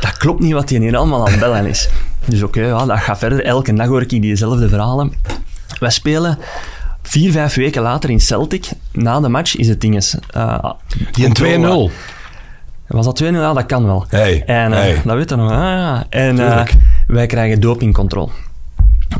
dat 0.00 0.16
klopt 0.16 0.40
niet 0.40 0.52
wat 0.52 0.68
die 0.68 0.80
hier 0.80 0.96
allemaal 0.96 1.26
aan 1.26 1.30
het 1.30 1.40
bellen 1.40 1.66
is. 1.66 1.88
Dus 2.24 2.42
oké, 2.42 2.60
ja, 2.60 2.84
dat 2.86 2.98
gaat 2.98 3.18
verder. 3.18 3.44
Elke 3.44 3.74
dag 3.74 3.86
hoor 3.86 4.02
ik 4.02 4.08
diezelfde 4.08 4.68
verhalen. 4.68 5.12
Wij 5.78 5.90
spelen 5.90 6.38
vier, 7.02 7.32
vijf 7.32 7.54
weken 7.54 7.82
later 7.82 8.10
in 8.10 8.20
Celtic. 8.20 8.68
Na 8.92 9.20
de 9.20 9.28
match 9.28 9.56
is 9.56 9.68
het 9.68 9.80
dinges. 9.80 10.16
Uh, 10.36 10.64
Die 11.12 11.26
een 11.44 11.90
2-0. 11.90 11.92
was 12.86 13.04
dat 13.04 13.22
2-0? 13.22 13.26
Ja, 13.26 13.52
dat 13.52 13.66
kan 13.66 13.84
wel. 13.84 14.06
Hey, 14.08 14.44
en 14.44 14.70
uh, 14.70 14.76
hey. 14.76 15.00
dat 15.04 15.16
weet 15.16 15.30
je 15.30 15.36
nog. 15.36 15.50
Ah, 15.50 15.58
ja. 15.58 16.06
En 16.08 16.36
uh, 16.36 16.46
Tuurlijk. 16.46 16.74
wij 17.06 17.26
krijgen 17.26 17.60
dopingcontrole. 17.60 18.30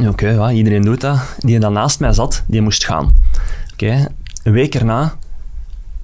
Oké, 0.09 0.29
ja, 0.29 0.51
iedereen 0.51 0.83
doet 0.83 1.01
dat. 1.01 1.19
Die 1.39 1.59
dan 1.59 1.73
naast 1.73 2.01
mij 2.01 2.13
zat, 2.13 2.43
die 2.47 2.61
moest 2.61 2.85
gaan. 2.85 3.15
Oké, 3.73 4.07
een 4.43 4.53
week 4.53 4.75
erna... 4.75 5.15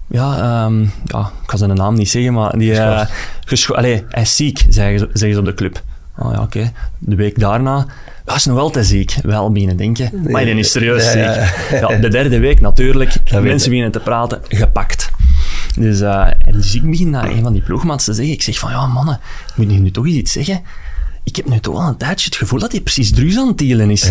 Ja, 0.06 0.64
um, 0.64 0.92
ja, 1.04 1.30
ik 1.42 1.50
ga 1.50 1.56
zijn 1.56 1.74
naam 1.74 1.94
niet 1.94 2.10
zeggen, 2.10 2.32
maar 2.32 2.58
die... 2.58 2.70
Uh, 2.70 3.04
Allee, 3.68 4.04
hij 4.08 4.22
is 4.22 4.36
ziek, 4.36 4.66
zeggen 4.68 4.98
ze, 4.98 5.08
zeggen 5.12 5.32
ze 5.32 5.38
op 5.38 5.44
de 5.44 5.54
club. 5.54 5.82
Oh 6.18 6.32
ja, 6.32 6.40
oké. 6.42 6.72
De 6.98 7.16
week 7.16 7.38
daarna... 7.38 7.86
Hij 8.24 8.34
is 8.34 8.44
nog 8.44 8.58
altijd 8.58 8.86
ziek. 8.86 9.14
Wel 9.22 9.52
beginnen 9.52 9.76
denken. 9.76 10.10
Nee, 10.12 10.32
maar 10.32 10.44
die 10.44 10.54
is 10.54 10.70
serieus 10.70 11.10
ziek. 11.10 11.14
Ja. 11.14 11.52
ja. 11.70 11.96
de 11.98 12.08
derde 12.08 12.38
week 12.38 12.60
natuurlijk. 12.60 13.30
Dat 13.30 13.42
mensen 13.42 13.68
beginnen 13.68 13.92
te 13.92 14.00
praten. 14.00 14.40
Gepakt. 14.48 15.10
Dus, 15.74 16.00
uh, 16.00 16.26
en 16.26 16.52
dus 16.52 16.74
ik 16.74 16.90
begin 16.90 17.10
naar 17.10 17.30
een 17.30 17.42
van 17.42 17.52
die 17.52 17.62
ploegmaats 17.62 18.04
te 18.04 18.12
zeggen. 18.12 18.34
Ik 18.34 18.42
zeg 18.42 18.58
van, 18.58 18.70
ja 18.70 18.86
mannen, 18.86 19.20
ik 19.48 19.56
moet 19.56 19.80
nu 19.80 19.90
toch 19.90 20.06
iets 20.06 20.32
zeggen. 20.32 20.60
Ik 21.24 21.36
heb 21.36 21.48
nu 21.48 21.60
toch 21.60 21.74
al 21.74 21.88
een 21.88 21.96
tijdje 21.96 22.24
het 22.24 22.36
gevoel 22.36 22.58
dat 22.58 22.72
hij 22.72 22.80
precies 22.80 23.12
drugs 23.12 23.38
aan 23.38 23.48
het 23.48 23.60
is. 23.60 24.10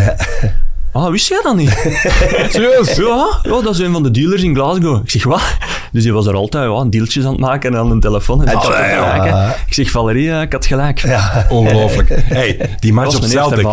Ah, 0.93 1.09
wist 1.09 1.27
jij 1.27 1.39
dat 1.43 1.55
niet? 1.55 1.69
Serieus? 2.49 2.95
Ja, 2.95 3.39
ja, 3.43 3.61
dat 3.61 3.69
is 3.69 3.79
een 3.79 3.91
van 3.91 4.03
de 4.03 4.11
dealers 4.11 4.43
in 4.43 4.55
Glasgow. 4.55 5.01
Ik 5.03 5.09
zeg, 5.09 5.23
wat? 5.23 5.57
Dus 5.91 6.03
hij 6.03 6.13
was 6.13 6.25
er 6.27 6.35
altijd 6.35 6.71
ja, 6.71 6.83
deeltjes 6.83 7.25
aan 7.25 7.31
het 7.31 7.39
maken 7.39 7.73
en 7.73 7.79
aan 7.79 7.91
een 7.91 7.99
telefoon. 7.99 8.45
En 8.45 8.55
ah, 8.55 8.63
ik, 8.63 8.69
ja, 8.69 9.25
ja. 9.25 9.55
ik 9.67 9.73
zeg, 9.73 9.91
Valerie, 9.91 10.41
ik 10.41 10.51
had 10.51 10.65
gelijk. 10.65 10.99
Ja. 10.99 11.45
Ongelooflijk. 11.49 12.09
Hey, 12.23 12.75
die 12.79 12.93
match 12.93 13.15
op 13.15 13.23
Celtic. 13.23 13.65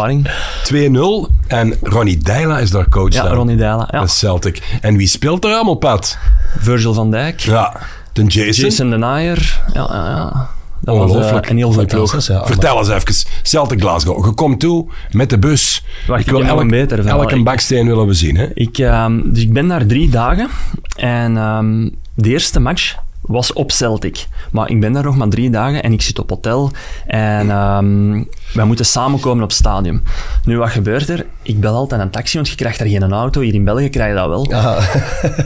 2-0 0.73 1.47
en 1.47 1.75
Ronnie 1.83 2.19
Deila 2.19 2.59
is 2.59 2.71
daar 2.71 2.89
coach 2.89 3.13
Ja, 3.13 3.23
dan. 3.23 3.33
Ronnie 3.33 3.57
Deila. 3.57 3.89
Ja. 3.91 3.99
Dat 3.99 4.09
is 4.09 4.19
Celtic. 4.19 4.79
En 4.81 4.97
wie 4.97 5.09
speelt 5.09 5.45
er 5.45 5.53
allemaal, 5.53 5.75
Pat? 5.75 6.19
Virgil 6.59 6.95
van 6.95 7.11
Dijk. 7.11 7.41
Ja, 7.41 7.77
de 8.13 8.25
Jason. 8.25 8.65
Jason 8.65 8.91
de 8.91 8.97
Naaier. 8.97 9.61
Ja, 9.73 9.89
ja, 9.93 10.09
ja. 10.09 10.49
Dat 10.81 10.95
Ongelooflijk. 10.95 11.31
was 11.31 11.43
uh, 11.43 11.51
een 11.51 11.57
heel 11.57 11.73
veel 11.73 11.87
ploeg. 11.87 12.27
Ja, 12.27 12.47
Vertel 12.47 12.79
eens 12.79 12.89
even. 12.89 13.15
Celtic 13.43 13.81
Glasgow. 13.81 14.25
Je 14.25 14.33
komt 14.33 14.61
toe 14.61 14.87
met 15.11 15.31
de 15.31 15.39
bus. 15.39 15.85
Wacht, 16.07 16.21
ik 16.21 16.31
wil 16.31 16.45
elk, 16.45 16.61
een 16.61 16.69
beter 16.69 17.07
elke 17.07 17.43
baksteen 17.43 17.87
willen 17.87 18.07
we 18.07 18.15
zien. 18.15 18.37
Hè? 18.37 18.47
Ik, 18.55 18.79
um, 18.79 19.33
dus 19.33 19.43
ik 19.43 19.53
ben 19.53 19.69
daar 19.69 19.87
drie 19.87 20.09
dagen 20.09 20.49
en 20.97 21.37
um, 21.37 21.95
de 22.15 22.29
eerste 22.29 22.61
match 22.61 22.97
was 23.21 23.53
op 23.53 23.73
Celtic. 23.73 24.27
Maar 24.51 24.71
ik 24.71 24.81
ben 24.81 24.93
daar 24.93 25.03
nog 25.03 25.17
maar 25.17 25.29
drie 25.29 25.51
dagen 25.51 25.83
en 25.83 25.93
ik 25.93 26.03
zit 26.03 26.19
op 26.19 26.31
hotel 26.31 26.71
en 27.07 27.51
um, 27.51 28.29
wij 28.55 28.65
moeten 28.65 28.85
samenkomen 28.85 29.43
op 29.43 29.49
het 29.49 29.59
stadion. 29.59 30.03
Nu, 30.45 30.59
wat 30.59 30.71
gebeurt 30.71 31.09
er? 31.09 31.27
Ik 31.43 31.61
bel 31.61 31.75
altijd 31.75 32.01
een 32.01 32.11
taxi, 32.11 32.37
want 32.37 32.49
je 32.49 32.55
krijgt 32.55 32.79
daar 32.79 32.89
geen 32.89 33.13
auto. 33.13 33.41
Hier 33.41 33.55
in 33.55 33.65
België 33.65 33.89
krijg 33.89 34.09
je 34.09 34.17
dat 34.17 34.29
wel. 34.29 34.53
Ah. 34.53 34.95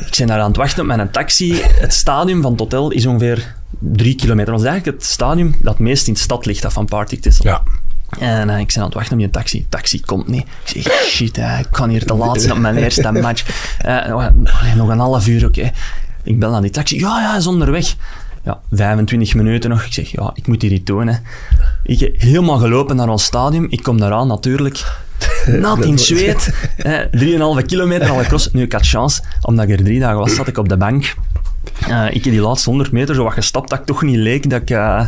ik 0.07 0.15
ben 0.19 0.27
daar 0.27 0.41
aan 0.41 0.49
het 0.49 0.57
wachten 0.57 0.87
met 0.87 0.99
een 0.99 1.11
taxi. 1.11 1.63
Het 1.63 1.95
stadion 1.95 2.43
van 2.43 2.51
het 2.51 2.61
hotel 2.61 2.91
is 2.91 3.07
ongeveer 3.07 3.55
drie 3.83 4.15
kilometer. 4.15 4.53
Dat 4.53 4.63
is 4.63 4.69
eigenlijk 4.69 4.99
het 4.99 5.11
stadion 5.11 5.55
dat 5.63 5.79
meest 5.79 6.07
in 6.07 6.13
de 6.13 6.21
stad 6.21 6.47
ligt, 6.47 6.63
dat 6.63 6.73
van 6.73 6.87
Partick 6.87 7.21
Tissel. 7.21 7.45
Ja. 7.45 7.63
En 8.19 8.49
uh, 8.49 8.59
ik 8.59 8.67
ben 8.67 8.77
aan 8.77 8.85
het 8.85 8.95
wachten 8.95 9.13
op 9.13 9.19
die 9.19 9.31
taxi. 9.31 9.67
taxi 9.69 10.01
komt 10.01 10.29
niet. 10.29 10.47
Ik 10.75 10.83
zeg, 10.83 11.03
shit, 11.05 11.39
uh, 11.39 11.59
ik 11.59 11.67
kan 11.71 11.89
hier 11.89 12.05
te 12.05 12.15
laat 12.15 12.41
zijn 12.41 12.53
op 12.53 12.59
mijn 12.59 12.77
eerste 12.77 13.13
match. 13.13 13.45
Uh, 13.87 14.29
nog 14.77 14.89
een 14.89 14.99
half 14.99 15.27
uur, 15.27 15.47
oké. 15.47 15.59
Okay. 15.59 15.73
Ik 16.23 16.39
bel 16.39 16.51
naar 16.51 16.61
die 16.61 16.71
taxi. 16.71 16.99
Ja, 16.99 17.21
ja, 17.21 17.29
hij 17.29 17.39
is 17.39 17.47
onderweg. 17.47 17.95
Ja, 18.45 18.61
25 18.71 19.35
minuten 19.35 19.71
nog. 19.71 19.85
Ik 19.85 19.93
zeg, 19.93 20.11
ja, 20.11 20.31
ik 20.35 20.47
moet 20.47 20.63
hier 20.63 20.73
iets 20.73 20.85
doen. 20.85 21.07
Hè. 21.07 21.17
Ik 21.83 22.01
heb 22.01 22.21
helemaal 22.21 22.59
gelopen 22.59 22.97
naar 22.97 23.09
ons 23.09 23.25
stadion. 23.25 23.67
Ik 23.71 23.83
kom 23.83 23.99
daaraan 23.99 24.27
natuurlijk. 24.29 24.85
Nat 25.47 25.85
in 25.85 25.99
zweet. 25.99 26.55
hè, 26.77 27.05
3,5 27.61 27.67
kilometer 27.67 28.11
al 28.11 28.23
cross. 28.23 28.53
Nu, 28.53 28.63
ik 28.63 28.73
had 28.73 28.87
chance. 28.87 29.23
Omdat 29.43 29.65
ik 29.65 29.79
er 29.79 29.85
drie 29.85 30.01
dagen 30.01 30.19
was, 30.19 30.35
zat 30.35 30.49
ik 30.49 30.59
op 30.59 30.69
de 30.69 30.77
bank. 30.77 31.15
Eh, 31.89 32.07
ik 32.07 32.25
heb 32.25 32.33
die 32.33 32.41
laatste 32.41 32.69
100 32.69 32.93
meter 32.93 33.15
zo 33.15 33.23
wat 33.25 33.33
gestapt 33.33 33.71
dat 33.71 33.79
ik 33.79 33.85
toch 33.85 34.03
niet 34.03 34.17
leek 34.17 34.51
dat 34.51 34.61
ik... 34.63 34.71
eh, 34.71 35.07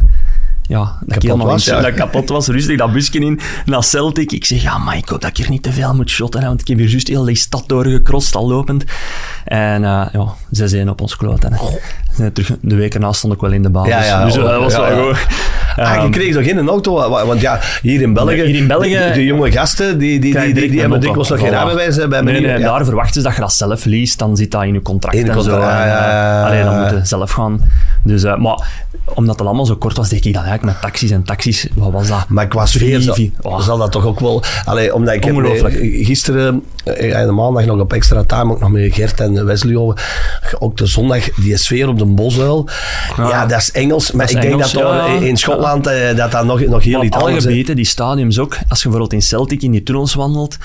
ja, 0.69 0.99
dat 1.07 1.17
ik 1.17 1.23
helemaal 1.23 1.47
was, 1.47 1.67
in- 1.69 1.75
ja. 1.75 1.81
dat 1.81 1.91
ik 1.91 1.97
kapot 1.97 2.29
was. 2.29 2.47
Rustig 2.47 2.79
dat 2.79 2.93
busje 2.93 3.19
in 3.19 3.41
naar 3.65 3.83
Celtic. 3.85 4.33
Ik 4.33 4.45
zeg, 4.45 4.63
ja, 4.63 4.79
maar 4.79 4.97
ik 4.97 5.09
hoop 5.09 5.21
dat 5.21 5.31
ik 5.31 5.37
hier 5.37 5.51
niet 5.51 5.63
te 5.63 5.73
veel 5.73 5.95
moet 5.95 6.11
shotten. 6.11 6.41
hè, 6.41 6.47
Want 6.47 6.61
ik 6.61 6.69
heb 6.69 6.79
hier 6.79 6.89
juist 6.89 7.09
heel 7.09 7.25
die 7.25 7.37
stad 7.37 7.65
doorgecrossed, 7.67 8.35
al 8.35 8.49
lopend. 8.49 8.85
En 9.45 9.85
eh, 9.85 10.07
ja, 10.13 10.35
6-1 10.85 10.89
op 10.89 11.01
ons 11.01 11.17
hè. 11.19 12.31
Terug, 12.31 12.57
de 12.61 12.75
week 12.75 12.95
erna 12.95 13.13
stond 13.13 13.33
ik 13.33 13.41
wel 13.41 13.53
in 13.53 13.63
de 13.63 13.71
basis. 13.71 13.93
Ja, 13.93 14.05
ja, 14.05 14.25
dus 14.25 14.37
oh, 14.37 14.43
dat 14.45 14.61
was 14.61 14.73
ja, 14.73 14.81
wel 14.95 15.07
goed. 15.15 15.27
Ah, 15.77 15.95
je 15.95 16.01
Ehm, 16.01 16.11
kreeg 16.11 16.35
toch 16.35 16.45
geen 16.45 16.69
auto? 16.69 16.95
wa- 16.95 17.09
wa- 17.09 17.27
Want 17.27 17.41
ja, 17.41 17.61
hier 17.83 18.01
in 18.03 18.13
België, 18.13 18.35
Hier 18.43 18.55
in 18.55 18.67
België- 18.67 18.99
de, 18.99 19.11
de 19.15 19.25
jonge 19.25 19.53
gasten, 19.53 19.99
die, 19.99 20.21
die, 20.21 20.41
die, 20.53 20.71
die, 20.71 20.81
hebben 20.81 21.01
dikwijls 21.01 21.29
nog 21.29 21.39
geen 21.41 21.51
rijbewijs 21.51 21.97
bij 22.09 22.21
Nee, 22.21 22.41
nee, 22.41 22.59
ja. 22.59 22.59
daar 22.59 22.85
verwachten 22.85 23.15
ze 23.15 23.23
dat 23.27 23.35
je 23.35 23.41
dat 23.41 23.53
zelf 23.53 23.85
leest, 23.85 24.19
dan 24.19 24.37
zit 24.37 24.51
dat 24.51 24.63
in 24.63 24.73
je 24.75 24.83
contract 24.83 25.17
In 25.17 25.29
en 25.29 25.33
zo. 25.35 25.39
contract, 25.39 25.63
En, 25.63 25.69
ja, 25.69 25.87
ja, 25.87 25.99
eh, 25.99 26.07
ja. 26.13 26.47
allee, 26.47 26.65
dan 26.65 26.81
moet 26.81 26.91
je 26.91 27.07
zelf 27.07 27.31
gaan. 27.31 27.61
Dus, 28.03 28.23
eh, 28.25 28.37
maar 28.37 28.69
omdat 29.15 29.39
het 29.39 29.47
allemaal 29.47 29.67
zo 29.67 29.77
kort 29.77 29.97
was, 29.97 30.09
deed 30.09 30.25
ik 30.25 30.35
dat 30.35 30.43
eigenlijk 30.45 30.73
met 30.73 30.83
taxis 30.83 31.11
en 31.11 31.23
taxis. 31.23 31.67
Wat 31.75 31.93
was 31.93 32.09
dat? 32.09 32.25
Maar 32.29 32.47
qua 32.49 32.67
sfeer 32.67 33.01
zal, 33.01 33.17
oh. 33.43 33.61
zal 33.61 33.79
dat 33.79 33.93
toch 33.93 34.07
ook 34.07 34.21
wel... 34.21 34.43
Allee, 34.65 34.95
omdat 34.95 35.15
ik 35.15 35.25
heb 35.25 35.35
Ongelooflijk. 35.35 35.75
eh, 35.75 36.07
gisteren, 36.07 36.63
en 36.85 37.27
de 37.27 37.33
maandag 37.33 37.65
nog 37.65 37.81
op 37.81 37.93
extra 37.93 38.25
time, 38.25 38.53
ook 38.53 38.61
nog 38.61 38.71
met 38.71 38.95
Gert 38.95 39.21
en 39.21 39.47
Wesley 39.47 39.77
over, 39.77 40.03
ook 40.59 40.77
de 40.77 40.87
zondag, 40.87 41.31
die 41.35 41.57
sfeer 41.57 41.89
op 41.89 41.99
de 41.99 42.05
Bosuil. 42.05 42.69
Ja, 43.17 43.47
dat 43.47 43.59
is 43.59 43.71
Engels. 43.73 44.13
Maar 44.13 44.31
ik 44.31 44.41
denk 44.41 44.59
dat 44.61 44.71
ja. 44.71 45.07
in 45.07 45.37
Schotland 45.37 45.64
eh, 45.65 46.17
dat 46.17 46.33
dat 46.33 46.45
nog, 46.45 46.61
nog 46.61 46.83
heel 46.83 47.05
iets 47.05 47.17
anders 47.17 47.37
is. 47.37 47.45
gebieden, 47.45 47.77
die 47.77 47.85
stadiums 47.85 48.39
ook, 48.39 48.53
als 48.69 48.83
je 48.83 48.89
bijvoorbeeld 48.89 49.13
in 49.13 49.23
Celtic 49.23 49.63
in 49.63 49.71
die 49.71 49.83
tunnels 49.83 50.15
wandelt, 50.15 50.59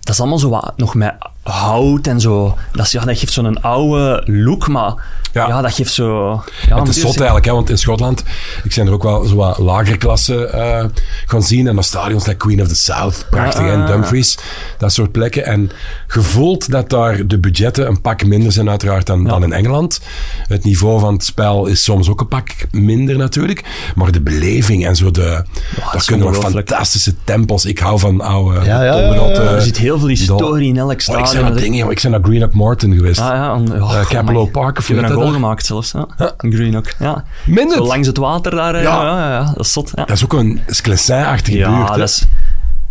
dat 0.00 0.14
is 0.14 0.20
allemaal 0.20 0.38
zo 0.38 0.48
wat, 0.48 0.72
nog 0.76 0.94
met 0.94 1.14
hout 1.46 2.06
en 2.06 2.20
zo. 2.20 2.56
Dat, 2.72 2.86
is, 2.86 2.92
ja, 2.92 3.04
dat 3.04 3.18
geeft 3.18 3.32
zo'n 3.32 3.62
oude 3.62 4.22
look, 4.26 4.68
maar 4.68 4.94
ja. 5.32 5.48
Ja. 5.48 5.62
dat 5.62 5.74
geeft 5.74 5.92
zo... 5.92 6.42
Ja, 6.68 6.78
het 6.78 6.88
is 6.88 7.00
zot 7.00 7.16
eigenlijk, 7.16 7.46
hè, 7.46 7.52
want 7.52 7.70
in 7.70 7.78
Schotland, 7.78 8.22
ik 8.64 8.72
zijn 8.72 8.86
er 8.86 8.92
ook 8.92 9.02
wel 9.02 9.24
zo 9.24 9.34
wat 9.36 9.58
lagerklassen 9.58 10.52
eh 10.52 10.84
gaan 11.26 11.42
zien. 11.42 11.68
En 11.68 11.74
dan 11.74 11.84
stadions 11.84 12.26
like 12.26 12.38
Queen 12.38 12.60
of 12.60 12.68
the 12.68 12.74
South, 12.74 13.26
prachtig, 13.30 13.62
Ja, 13.64 13.72
en 13.72 13.80
ah, 13.80 13.86
Dumfries, 13.86 14.38
dat 14.78 14.92
soort 14.92 15.12
plekken. 15.12 15.44
En 15.46 15.70
gevoeld 16.06 16.70
dat 16.70 16.90
daar 16.90 17.26
de 17.26 17.38
budgetten 17.38 17.86
een 17.86 18.00
pak 18.00 18.24
minder 18.24 18.52
zijn 18.52 18.68
uiteraard 18.68 19.06
dan, 19.06 19.24
dan 19.24 19.42
in 19.42 19.52
Engeland. 19.52 20.00
Het 20.48 20.64
niveau 20.64 21.00
van 21.00 21.12
het 21.12 21.24
spel 21.24 21.66
is 21.66 21.82
soms 21.84 22.08
ook 22.08 22.20
een 22.20 22.28
pak 22.28 22.50
minder 22.70 23.16
natuurlijk. 23.16 23.64
Maar 23.94 24.12
de 24.12 24.20
beleving 24.20 24.86
en 24.86 24.96
zo, 24.96 25.10
de, 25.10 25.44
daar 25.92 26.04
kunnen 26.04 26.32
nog 26.32 26.50
fantastische 26.50 27.14
tempels. 27.24 27.64
Ik 27.64 27.78
hou 27.78 27.98
van 27.98 28.20
oude 28.20 28.64
Ja, 28.64 28.82
ja, 28.84 28.92
tolrotte- 28.92 29.42
ja, 29.42 29.50
ja. 29.50 29.54
Er 29.56 29.62
zit 29.62 29.78
heel 29.78 29.98
veel 29.98 30.08
historie 30.08 30.68
in 30.68 30.76
elk 30.78 30.90
Oh, 30.92 30.98
stadion. 30.98 31.26
Zijn 31.40 31.52
Dat- 31.52 31.62
dingen, 31.62 31.78
joh. 31.78 31.90
ik 31.90 32.00
ben 32.02 32.10
naar 32.10 32.20
Greenock 32.22 32.52
Morton 32.52 32.92
geweest. 32.94 33.20
Ah, 33.20 33.26
ja, 33.26 33.54
en, 33.54 33.82
oh, 33.82 33.94
Eh, 33.94 34.06
Capello. 34.06 34.46
Park, 34.46 34.78
of 34.78 34.88
Je 34.88 34.94
hebt 34.94 35.10
een 35.10 35.14
goal 35.16 35.32
gemaakt 35.32 35.66
zelfs. 35.66 35.92
Ja. 36.18 36.32
Greenock. 36.38 36.92
Ja. 36.98 37.24
Minder. 37.46 37.76
Zo 37.76 37.84
langs 37.86 38.06
het 38.06 38.16
water 38.16 38.50
daar. 38.54 38.74
hè. 38.74 38.80
Ja. 38.80 39.02
Ja, 39.02 39.30
ja, 39.30 39.52
dat 39.54 39.64
is 39.64 39.72
zot. 39.72 39.92
Ja, 39.94 40.04
Dat 40.04 40.16
is 40.16 40.24
ook 40.24 40.32
een 40.32 40.60
Sclessin-achtige 40.66 41.56
ja, 41.58 41.76
buurt. 41.76 41.88
dat 41.88 42.08
is, 42.08 42.26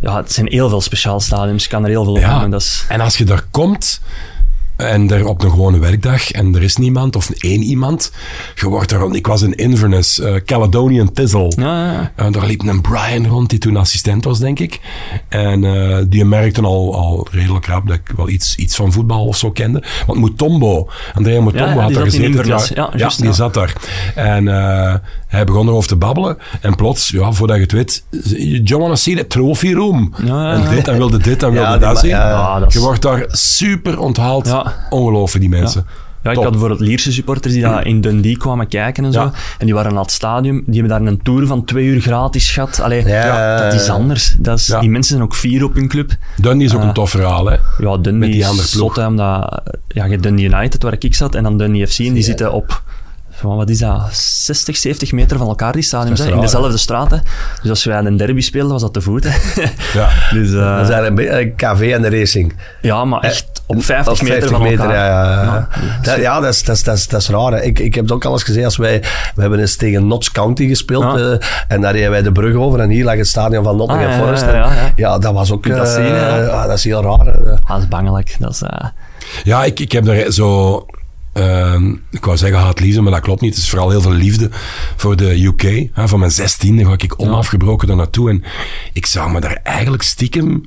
ja, 0.01 0.15
het 0.17 0.31
zijn 0.31 0.47
heel 0.47 0.69
veel 0.69 0.81
speciaal 0.81 1.19
stadiums. 1.19 1.63
Ik 1.63 1.69
kan 1.69 1.83
er 1.83 1.89
heel 1.89 2.03
veel 2.03 2.13
op 2.13 2.19
Ja. 2.19 2.31
noemen. 2.31 2.49
Dat 2.49 2.61
is, 2.61 2.85
En 2.89 3.01
als 3.01 3.17
je 3.17 3.23
daar 3.23 3.43
komt 3.51 4.01
en 4.75 5.11
er 5.11 5.27
op 5.27 5.43
een 5.43 5.49
gewone 5.49 5.79
werkdag 5.79 6.31
en 6.31 6.55
er 6.55 6.63
is 6.63 6.75
niemand 6.75 7.15
of 7.15 7.29
één 7.29 7.61
iemand, 7.61 8.11
je 8.55 8.67
wordt 8.67 8.91
er 8.91 8.99
rond. 8.99 9.15
Ik 9.15 9.27
was 9.27 9.41
in 9.41 9.53
Inverness, 9.53 10.19
eh, 10.19 10.35
Caledonian 10.45 11.11
Thistle. 11.11 11.51
ja, 11.55 11.91
ja. 11.91 12.11
En 12.15 12.31
daar 12.31 12.45
liep 12.45 12.61
een 12.61 12.81
Brian 12.81 13.27
rond, 13.27 13.49
die 13.49 13.59
toen 13.59 13.77
assistent 13.77 14.23
was, 14.23 14.39
denk 14.39 14.59
ik. 14.59 14.79
En 15.27 15.63
eh, 15.63 15.97
die 16.07 16.25
merkte 16.25 16.61
al, 16.61 16.95
al 16.95 17.27
redelijk 17.31 17.65
rap 17.65 17.87
dat 17.87 17.95
ik 17.95 18.13
wel 18.15 18.29
iets, 18.29 18.55
iets 18.55 18.75
van 18.75 18.91
voetbal 18.91 19.25
of 19.25 19.37
zo 19.37 19.51
kende. 19.51 19.83
Want 20.07 20.19
Mutombo, 20.19 20.89
Andrea 21.13 21.41
Mutombo 21.41 21.79
Ja, 21.79 21.81
had 21.81 21.91
in 21.91 22.01
gezeten. 22.01 22.45
Ja, 22.95 23.09
die 23.17 23.33
zat 23.33 23.53
daar. 23.53 23.73
En 24.15 24.47
eh, 24.47 24.95
hij 25.35 25.45
begon 25.45 25.67
erover 25.67 25.87
te 25.87 25.95
babbelen. 25.95 26.37
En 26.61 26.75
plots, 26.75 27.09
ja, 27.09 27.31
voordat 27.31 27.55
je 27.55 27.61
het 27.61 27.71
weet, 27.71 28.03
want 28.69 28.87
to 28.89 28.95
see 28.95 29.15
the 29.15 29.27
trophy 29.27 29.73
room. 29.73 30.13
Ja, 30.25 30.53
En 30.53 30.69
dit, 30.69 30.87
en 30.87 30.97
wilde 30.97 31.17
dit, 31.17 31.43
en 31.43 31.51
wilde 31.51 31.77
dat 31.77 31.99
zien. 31.99 32.09
ja, 32.09 32.29
ja, 32.29 32.59
dat 32.59 32.67
is- 32.67 32.73
Je 32.73 32.79
wordt 32.79 33.01
daar 33.01 33.25
super 33.31 33.99
onthaald. 33.99 34.47
Ja. 34.47 34.73
Ongelooflijk, 34.89 35.49
die 35.49 35.59
mensen. 35.59 35.85
Ja, 36.23 36.31
ik 36.31 36.35
Top. 36.37 36.43
had 36.45 36.53
bijvoorbeeld 36.53 36.87
Lierse 36.89 37.11
supporters 37.11 37.53
die 37.53 37.63
daar 37.63 37.85
in 37.87 38.01
Dundee 38.01 38.37
kwamen 38.37 38.67
kijken 38.67 39.05
en 39.05 39.11
zo. 39.13 39.19
Ja. 39.21 39.31
En 39.57 39.65
die 39.65 39.75
waren 39.75 39.93
naar 39.93 40.01
het 40.01 40.11
stadium. 40.11 40.63
Die 40.65 40.81
hebben 40.81 40.99
daar 41.03 41.11
een 41.13 41.21
tour 41.21 41.47
van 41.47 41.65
twee 41.65 41.85
uur 41.85 42.01
gratis 42.01 42.51
gehad. 42.51 42.79
Allee, 42.81 43.07
Ja. 43.07 43.57
dat 43.63 43.73
is 43.73 43.89
anders. 43.89 44.35
Dat 44.39 44.59
is, 44.59 44.65
Ja. 44.65 44.79
Die 44.79 44.89
mensen 44.89 45.11
zijn 45.15 45.23
ook 45.27 45.35
fier 45.35 45.63
op 45.63 45.73
hun 45.75 45.87
club. 45.87 46.11
Dundee 46.41 46.67
is 46.67 46.73
ook 46.73 46.81
Ah. 46.81 46.87
een 46.87 46.93
tof 46.93 47.09
verhaal, 47.09 47.45
hè. 47.45 47.55
Ja, 47.77 47.91
Dundee 47.97 48.13
Met 48.13 48.31
die 48.31 48.41
is 48.41 48.71
zot, 48.71 48.95
hè, 48.95 49.05
omdat... 49.05 49.61
Ja, 49.87 50.03
je 50.05 50.11
hebt 50.11 50.23
Dundee 50.23 50.45
United, 50.45 50.83
waar 50.83 50.95
ik 50.99 51.13
zat, 51.15 51.35
en 51.35 51.43
dan 51.43 51.57
Dundee 51.57 51.87
FC. 51.87 51.99
En 51.99 52.13
die 52.13 52.23
zitten 52.23 52.51
op... 52.53 52.83
van, 53.35 53.55
Wat 53.57 53.69
is 53.69 53.79
dat? 53.79 54.01
60, 54.11 54.77
70 54.77 55.11
meter 55.11 55.37
van 55.37 55.47
elkaar, 55.47 55.71
die 55.71 55.81
is 55.81 55.93
in 55.93 56.39
dezelfde 56.39 56.77
straten. 56.77 57.23
Dus 57.61 57.69
als 57.69 57.83
wij 57.83 57.97
een 57.97 58.17
derby 58.17 58.41
speelden, 58.41 58.71
was 58.71 58.81
dat 58.81 58.93
te 58.93 59.01
voet. 59.01 59.23
Ja. 59.93 60.09
dus, 60.33 60.53
eh, 60.53 60.75
Dat 60.77 60.87
is 60.87 60.89
eigenlijk 60.89 61.07
een 61.07 61.15
beetje 61.15 61.39
een 61.41 61.55
KV 61.55 61.91
en 61.93 62.01
de 62.01 62.09
racing. 62.19 62.55
ja, 62.81 63.05
maar 63.05 63.21
echt 63.21 63.45
op 63.67 63.83
50 63.83 64.13
Op 64.13 64.21
meter 64.21 64.37
50 64.37 64.57
van 64.57 64.61
meter, 64.67 64.85
elkaar. 64.85 64.95
ja. 65.05 65.43
Ja, 65.43 65.43
Ja. 65.43 65.67
Dat, 66.01 66.17
ja 66.17 66.39
dat, 66.39 66.53
is, 66.53 66.63
dat, 66.63 66.75
is, 66.75 66.83
dat, 66.83 66.97
is, 66.97 67.07
dat 67.07 67.21
is 67.21 67.29
raar. 67.29 67.51
hè. 67.51 67.61
Ik, 67.61 67.79
ik 67.79 67.95
heb 67.95 68.03
het 68.03 68.13
ook 68.13 68.25
al 68.25 68.31
eens 68.31 68.43
gezien. 68.43 68.65
Als 68.65 68.77
wij, 68.77 68.99
we 69.35 69.41
hebben 69.41 69.59
eens 69.59 69.75
tegen 69.75 70.07
Notts 70.07 70.31
County 70.31 70.67
gespeeld. 70.67 71.03
Ja. 71.03 71.15
eh, 71.15 71.37
en 71.67 71.81
daar 71.81 71.91
reden 71.93 72.09
wij 72.11 72.21
de 72.21 72.31
brug 72.31 72.55
over. 72.55 72.79
En 72.79 72.89
hier 72.89 73.03
lag 73.05 73.15
het 73.15 73.27
stadion 73.27 73.63
van 73.63 73.75
Nottingham 73.75 74.09
Ah, 74.09 74.17
ja, 74.17 74.23
Forest. 74.23 74.41
ja, 74.43 74.47
En 74.47 74.55
ja, 74.55 74.73
ja. 74.73 74.91
ja, 74.95 75.17
dat 75.19 75.33
was 75.33 75.51
ook... 75.51 75.65
Je 75.65 75.73
dat 75.73 75.95
eh, 75.97 76.03
is 76.73 76.83
heel 76.83 77.01
raar. 77.01 77.27
Ah, 77.61 77.69
dat 77.69 77.79
is 77.81 77.87
bangelijk. 77.87 78.35
Dat 78.39 78.51
is... 78.51 78.61
eh, 78.61 78.85
Ja, 79.43 79.63
ik, 79.63 79.79
ik 79.79 79.91
heb 79.91 80.05
daar 80.05 80.31
zo... 80.31 80.85
ehm, 81.35 81.93
ik 82.11 82.25
wou 82.25 82.37
zeggen 82.37 82.59
haat 82.59 82.79
liefde, 82.79 83.01
maar 83.01 83.11
dat 83.11 83.21
klopt 83.21 83.41
niet. 83.41 83.53
Het 83.53 83.63
is 83.63 83.69
vooral 83.69 83.89
heel 83.89 84.01
veel 84.01 84.11
liefde 84.11 84.49
voor 84.95 85.15
de 85.15 85.43
UK. 85.43 85.61
Hè. 85.93 86.07
Van 86.07 86.19
mijn 86.19 86.31
zestiende 86.31 86.85
ga 86.85 86.93
ik 86.97 87.19
onafgebroken 87.21 87.87
daar 87.87 87.95
naartoe. 87.95 88.29
En 88.29 88.43
ik 88.93 89.05
zou 89.05 89.31
me 89.31 89.39
daar 89.39 89.59
eigenlijk 89.63 90.03
stiekem 90.03 90.63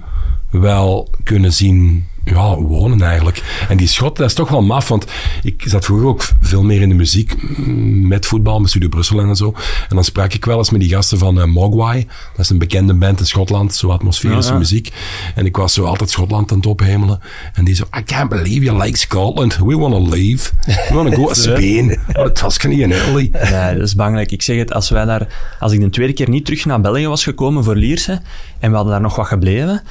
wel 0.51 1.11
kunnen 1.25 1.53
zien 1.53 2.07
ja, 2.29 2.57
wonen 2.57 3.03
eigenlijk. 3.03 3.43
En 3.69 3.77
die 3.77 3.89
schot, 3.89 4.17
dat 4.17 4.27
is 4.27 4.35
toch 4.35 4.49
wel 4.49 4.63
maf, 4.63 4.89
want 4.89 5.07
ik 5.43 5.65
zat 5.67 5.85
vroeger 5.85 6.07
ook 6.07 6.29
veel 6.41 6.63
meer 6.63 6.81
in 6.81 6.89
de 6.89 6.95
muziek 6.95 7.35
mm, 7.57 8.07
met 8.07 8.27
voetbal, 8.27 8.61
met 8.61 8.71
Studio 8.71 8.89
Brussel 8.89 9.21
en 9.21 9.37
zo. 9.37 9.55
En 9.89 9.95
dan 9.95 10.05
sprak 10.05 10.33
ik 10.33 10.45
wel 10.45 10.59
eens 10.59 10.71
met 10.71 10.81
die 10.81 10.91
gasten 10.91 11.19
van 11.19 11.41
eh, 11.41 11.47
Mogwai. 11.47 12.07
Dat 12.37 12.45
is 12.45 12.51
een 12.51 12.59
bekende 12.59 12.95
band 12.95 13.21
in 13.21 13.27
Schotland, 13.27 13.75
zo 13.75 13.91
atmosferische 13.91 14.49
Ja, 14.49 14.53
ja. 14.53 14.59
muziek. 14.59 14.93
En 15.35 15.47
ik 15.47 15.57
was 15.57 15.73
zo 15.75 15.85
altijd 15.85 16.11
Schotland 16.11 16.51
aan 16.51 16.57
het 16.57 16.67
ophemelen. 16.67 17.21
En 17.53 17.65
die 17.65 17.75
zo, 17.75 17.85
I 17.99 18.03
can't 18.05 18.29
believe 18.29 18.61
you 18.61 18.83
like 18.83 18.99
Scotland. 18.99 19.57
We 19.57 19.79
want 19.79 19.95
to 19.95 20.09
leave. 20.09 20.51
We 20.67 20.95
want 20.95 21.11
to 21.15 21.17
go 21.17 21.27
to 21.27 21.35
Spain. 21.35 21.99
Was 22.43 22.59
niet 22.59 22.79
in 22.79 22.91
Italy. 22.91 23.31
Nee, 23.33 23.75
dat 23.75 23.87
is 23.87 23.95
bangelijk. 23.95 24.33
Ik 24.33 24.43
zeg 24.43 24.57
het, 24.57 24.73
als 24.73 24.91
wij 24.91 25.05
daar, 25.05 25.27
als 25.59 25.73
ik 25.73 25.81
de 25.81 25.91
tweede 25.91 26.13
keer 26.13 26.29
niet 26.29 26.45
terug 26.45 26.65
naar 26.65 26.81
België 26.81 27.07
was 27.07 27.23
gekomen 27.25 27.65
voor 27.65 27.77
Lierse 27.77 28.21
en 28.59 28.71
we 28.71 28.75
hadden 28.77 28.93
daar 28.93 29.03
nog 29.03 29.17
wat 29.17 29.27
gebleven, 29.27 29.83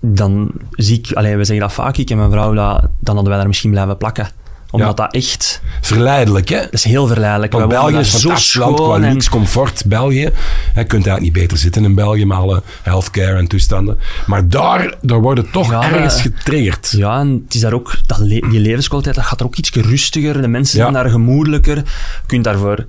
dan 0.00 0.50
zie 0.70 0.98
ik, 0.98 1.12
alleen 1.12 1.36
we 1.36 1.44
zeggen 1.44 1.66
dat 1.66 1.74
vaak, 1.74 1.96
ik 1.96 2.10
en 2.10 2.16
mijn 2.16 2.30
vrouw, 2.30 2.52
dat, 2.54 2.80
dan 2.98 3.14
hadden 3.14 3.28
wij 3.28 3.36
daar 3.36 3.46
misschien 3.46 3.70
blijven 3.70 3.96
plakken. 3.96 4.28
Omdat 4.72 4.98
Ja. 4.98 5.04
dat 5.04 5.14
echt, 5.14 5.62
Verleidelijk, 5.80 6.48
hè? 6.48 6.60
dat 6.60 6.72
is 6.72 6.84
heel 6.84 7.06
verleidelijk. 7.06 7.52
Want 7.52 7.68
België 7.68 7.96
is 7.96 8.12
een 8.12 8.18
zo 8.20 8.28
fantastisch 8.28 8.54
land 8.54 8.80
qua 8.80 8.94
en- 8.94 9.12
luxe, 9.12 9.30
comfort. 9.30 9.84
België. 9.86 10.20
Je 10.20 10.30
kunt 10.74 10.92
eigenlijk 10.92 11.20
niet 11.20 11.32
beter 11.32 11.56
zitten 11.58 11.84
in 11.84 11.94
België 11.94 12.26
met 12.26 12.36
alle 12.36 12.62
healthcare 12.82 13.36
en 13.36 13.46
toestanden. 13.48 13.98
Maar 14.26 14.48
daar, 14.48 14.94
daar 15.02 15.20
wordt 15.20 15.40
het 15.40 15.52
toch 15.52 15.70
Ja, 15.70 15.92
ergens 15.92 16.20
getriggerd. 16.20 16.90
Ja, 16.96 17.18
en 17.20 17.42
het 17.44 17.54
is 17.54 17.60
daar 17.60 17.72
ook, 17.72 17.96
dat 18.06 18.18
le- 18.18 18.48
die 18.50 18.60
levenskwaliteit, 18.60 19.14
dat 19.16 19.24
gaat 19.24 19.40
er 19.40 19.46
ook 19.46 19.56
iets 19.56 19.72
rustiger. 19.72 20.42
De 20.42 20.48
mensen 20.48 20.78
Ja. 20.78 20.82
zijn 20.82 21.02
daar 21.02 21.10
gemoedelijker. 21.10 21.76
Je 21.76 21.82
kunt 22.26 22.44
daarvoor, 22.44 22.86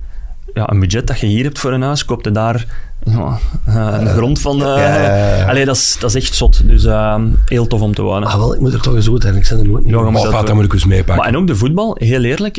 ja, 0.54 0.70
een 0.70 0.80
budget 0.80 1.06
dat 1.06 1.20
je 1.20 1.26
hier 1.26 1.44
hebt 1.44 1.58
voor 1.58 1.72
een 1.72 1.82
huis, 1.82 2.04
koopt 2.04 2.24
je 2.24 2.30
daar 2.30 2.66
ja, 3.04 3.38
eh, 3.66 4.00
een 4.00 4.06
grond 4.08 4.40
van. 4.40 4.60
eh 4.62 4.66
ja, 4.66 4.96
ja, 4.96 5.36
ja. 5.36 5.44
Allee, 5.48 5.64
dat 5.64 5.76
is, 5.76 5.96
dat 6.00 6.14
is 6.14 6.22
echt 6.22 6.34
zot. 6.34 6.68
Dus 6.68 6.84
eh, 6.84 7.20
heel 7.46 7.66
tof 7.66 7.80
om 7.80 7.94
te 7.94 8.02
wonen. 8.02 8.28
Ah, 8.28 8.36
wel, 8.38 8.54
ik 8.54 8.60
moet 8.60 8.72
er 8.72 8.80
toch 8.80 8.94
eens 8.94 9.06
goed 9.06 9.22
zijn. 9.22 9.36
Ik 9.36 9.46
ben 9.48 9.58
er 9.58 9.66
nooit 9.68 9.84
niet. 9.84 9.92
Ja, 9.94 10.00
moet 10.10 10.26
Oh, 10.26 10.44
dat 10.46 10.54
moet 10.54 10.64
ik 10.64 10.72
eens 10.72 10.84
meepakken. 10.84 11.16
Maar 11.16 11.26
en 11.26 11.36
ook 11.36 11.46
de 11.46 11.56
voetbal, 11.56 11.96
heel 11.98 12.22
eerlijk, 12.22 12.54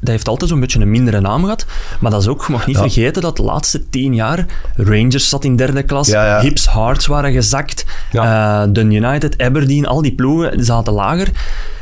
dat 0.00 0.08
heeft 0.08 0.28
altijd 0.28 0.50
zo'n 0.50 0.60
beetje 0.60 0.80
een 0.80 0.90
mindere 0.90 1.20
naam 1.20 1.42
gehad. 1.42 1.66
Maar 2.00 2.10
dat 2.10 2.20
is 2.20 2.28
ook, 2.28 2.44
je 2.46 2.52
mag 2.52 2.66
niet 2.66 2.76
Ja. 2.76 2.82
vergeten 2.82 3.22
dat 3.22 3.36
de 3.36 3.42
laatste 3.42 3.88
tien 3.90 4.14
jaar 4.14 4.46
Rangers 4.76 5.28
zat 5.28 5.44
in 5.44 5.56
derde 5.56 5.82
klas, 5.82 6.08
Ja, 6.08 6.26
ja. 6.26 6.40
Hips 6.40 6.72
Hearts 6.72 7.06
waren 7.06 7.32
gezakt, 7.32 7.84
Ja. 8.12 8.62
eh, 8.62 8.68
Dun 8.72 8.90
United, 8.92 9.38
Aberdeen, 9.42 9.86
al 9.86 10.02
die 10.02 10.12
ploegen 10.14 10.64
zaten 10.64 10.92
lager. 10.92 11.28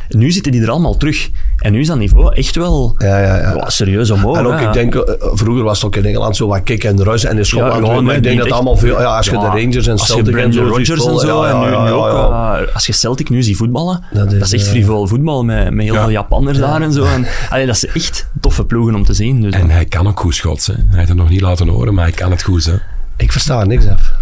Nu 0.08 0.30
zitten 0.30 0.52
die 0.52 0.62
er 0.62 0.70
allemaal 0.70 0.96
terug. 0.96 1.30
En 1.58 1.72
nu 1.72 1.80
is 1.80 1.86
dat 1.86 1.98
niveau 1.98 2.34
echt 2.34 2.56
wel 2.56 2.94
Ja, 2.98 3.18
ja, 3.20 3.36
ja. 3.36 3.68
serieus 3.70 4.10
omhoog. 4.10 4.36
En 4.36 4.46
ook, 4.46 4.60
ik 4.60 4.72
denk, 4.72 4.94
eh, 4.94 5.14
vroeger 5.32 5.64
was 5.64 5.76
het 5.76 5.86
ook 5.86 5.96
in 5.96 6.04
Engeland 6.04 6.36
zo 6.36 6.46
wat 6.48 6.62
kick 6.62 6.84
en 6.84 7.04
ruis. 7.04 7.24
En 7.24 7.38
in 7.38 7.44
Schotland, 7.44 7.80
maar 7.86 8.02
nee, 8.02 8.16
ik 8.16 8.22
denk 8.22 8.36
dat 8.36 8.46
echt. 8.46 8.54
allemaal 8.54 8.76
veel... 8.76 9.00
Ja, 9.00 9.16
als 9.16 9.26
je 9.26 9.30
de 9.32 9.38
Rangers 9.38 9.86
en 9.86 9.98
Celtic 9.98 10.36
en 10.36 10.52
zo 10.52 10.62
Rodgers 10.62 11.06
en 11.06 11.18
zo, 11.18 11.42
en 11.42 11.60
nu, 11.60 11.90
ook, 11.90 12.06
eh, 12.06 12.74
als 12.74 12.86
je 12.86 12.92
Celtic 12.92 13.30
nu 13.30 13.42
ziet 13.42 13.56
voetballen, 13.56 14.04
Dat 14.12 14.30
dat 14.30 14.40
is, 14.40 14.40
is, 14.40 14.52
echt 14.52 14.64
eh, 14.64 14.70
frivol 14.70 15.06
voetbal 15.06 15.44
met, 15.44 15.70
met 15.70 15.84
heel 15.84 15.94
Ja. 15.94 16.00
veel 16.00 16.10
Japanners 16.10 16.58
daar 16.58 16.82
en 16.82 16.92
zo. 16.92 17.04
En, 17.04 17.26
allee, 17.50 17.66
dat 17.66 17.78
zijn 17.78 17.92
echt 17.94 18.28
toffe 18.40 18.64
ploegen 18.64 18.94
om 18.94 19.04
te 19.04 19.12
zien. 19.14 19.40
Dus, 19.40 19.54
En 19.54 19.70
hij 19.70 19.84
kan 19.84 20.06
ook 20.08 20.20
goed 20.20 20.34
schots. 20.34 20.66
Hè. 20.66 20.72
Hij 20.74 20.84
heeft 20.96 21.08
het 21.08 21.18
nog 21.18 21.28
niet 21.28 21.40
laten 21.40 21.68
horen, 21.68 21.94
maar 21.94 22.04
hij 22.04 22.12
kan 22.12 22.30
het 22.30 22.42
goed. 22.42 22.64
Hè. 22.64 22.74
Ik 23.16 23.32
versta 23.32 23.60
er 23.60 23.66
niks 23.66 23.86
af. 23.88 24.12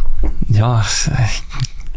ja, 0.47 0.83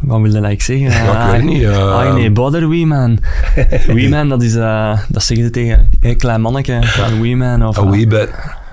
wat 0.02 0.22
wil 0.22 0.32
je 0.32 0.41
eigenlijk 0.41 0.62
zeggen? 0.62 1.06
Ja, 1.06 1.26
ik 1.26 1.32
weet 1.32 1.43
niet, 1.43 1.64
eh. 1.64 1.93
Ah, 1.93 2.14
nee, 2.14 2.32
bother 2.32 2.70
wee 2.70 2.86
man. 2.86 3.20
wee 3.88 4.10
man, 4.10 4.30
dat 4.30 4.43
is, 4.43 4.56
eh, 4.56 5.00
dat 5.08 5.24
zeggen 5.24 5.45
ze 5.45 5.52
tegen 5.52 5.89
een 6.02 6.18
klein 6.18 6.41
manneke, 6.41 6.74
een 7.12 7.22
wee 7.22 7.36
man. 7.36 7.68
Of, 7.68 7.78
A 7.78 7.89
wee 7.89 8.08
bit. 8.08 8.30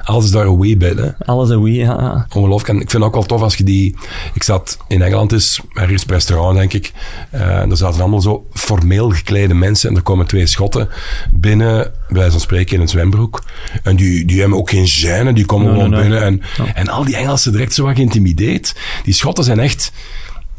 Alles 0.06 0.24
is 0.24 0.30
daar 0.30 0.46
een 0.46 0.60
wee 0.60 0.76
bit. 0.76 0.98
Hè. 0.98 1.10
Alles 1.24 1.48
een 1.48 1.62
wee, 1.62 1.74
ja. 1.74 2.26
Ongelooflijk. 2.34 2.68
En 2.68 2.74
ik 2.80 2.90
vind 2.90 2.92
het 2.92 3.02
ook 3.02 3.14
wel 3.14 3.22
tof 3.22 3.42
als 3.42 3.56
je 3.56 3.64
die... 3.64 3.96
Ik 4.34 4.42
zat 4.42 4.78
in 4.88 5.02
Engeland 5.02 5.32
eens, 5.32 5.60
ergens 5.72 6.04
per 6.04 6.14
restaurant, 6.14 6.56
denk 6.56 6.72
ik. 6.72 6.92
Eh, 7.30 7.58
en 7.58 7.70
er 7.70 7.76
zaten 7.76 8.00
allemaal 8.00 8.20
zo 8.20 8.46
formeel 8.52 9.10
geklede 9.10 9.54
mensen. 9.54 9.90
En 9.90 9.96
er 9.96 10.02
komen 10.02 10.26
twee 10.26 10.46
schotten 10.46 10.88
binnen, 11.32 11.76
bij 11.78 11.92
wijze 12.08 12.30
van 12.30 12.40
spreken, 12.40 12.74
in 12.74 12.80
een 12.80 12.88
zwembroek. 12.88 13.42
En 13.82 13.96
die, 13.96 14.24
die 14.24 14.40
hebben 14.40 14.58
ook 14.58 14.70
geen 14.70 14.86
gêne. 14.86 15.32
Die 15.32 15.46
komen 15.46 15.72
gewoon 15.72 15.90
binnen. 15.90 16.22
En, 16.22 16.42
en 16.74 16.88
al 16.88 17.04
die 17.04 17.16
Engelsen 17.16 17.52
direct 17.52 17.74
zo 17.74 17.84
wat 17.84 17.96
geïntimideerd. 17.96 18.74
Die 19.04 19.14
schotten 19.14 19.44
zijn 19.44 19.58
echt 19.58 19.92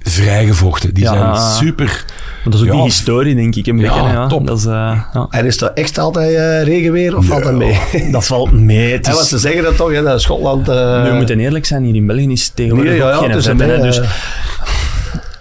vrijgevochten. 0.10 0.94
Die 0.94 1.04
Ja. 1.04 1.36
zijn 1.36 1.54
super... 1.56 2.06
Want 2.44 2.44
dat 2.44 2.54
is 2.54 2.62
ook 2.62 2.66
Ja. 2.68 2.72
die 2.74 2.82
historie, 2.84 3.36
denk 3.36 3.56
ik, 3.56 3.68
een 3.68 3.80
Ja, 3.80 3.94
beetje. 3.94 4.10
Ja. 4.10 4.28
top. 4.28 4.48
Dat, 4.48 4.58
is, 4.58 4.66
eh, 4.66 5.02
ja. 5.14 5.28
En 5.30 5.46
is 5.46 5.58
dat 5.58 5.72
echt 5.74 5.98
altijd 5.98 6.36
eh, 6.36 6.64
regenweer 6.64 7.18
of 7.18 7.26
valt 7.26 7.44
dat 7.44 7.54
mee? 7.54 7.80
dat 8.12 8.26
valt 8.26 8.52
mee. 8.52 8.92
Het 8.92 9.06
ze 9.28 9.38
zeggen 9.38 9.64
dat 9.64 9.76
toch, 9.76 9.92
hè, 9.92 10.04
dat 10.04 10.22
Schotland... 10.22 10.70
eh, 10.70 11.04
Nu, 11.04 11.10
we 11.10 11.16
moeten 11.16 11.40
eerlijk 11.40 11.66
zijn, 11.66 11.84
hier 11.84 11.96
in 11.96 12.06
België 12.06 12.32
is 12.32 12.50
tegenwoordig 12.50 12.92
Nee, 12.92 13.00
ja, 13.02 13.06
ook 13.08 13.12
ja, 13.14 13.42
geen 13.42 13.82
Dus 13.82 14.02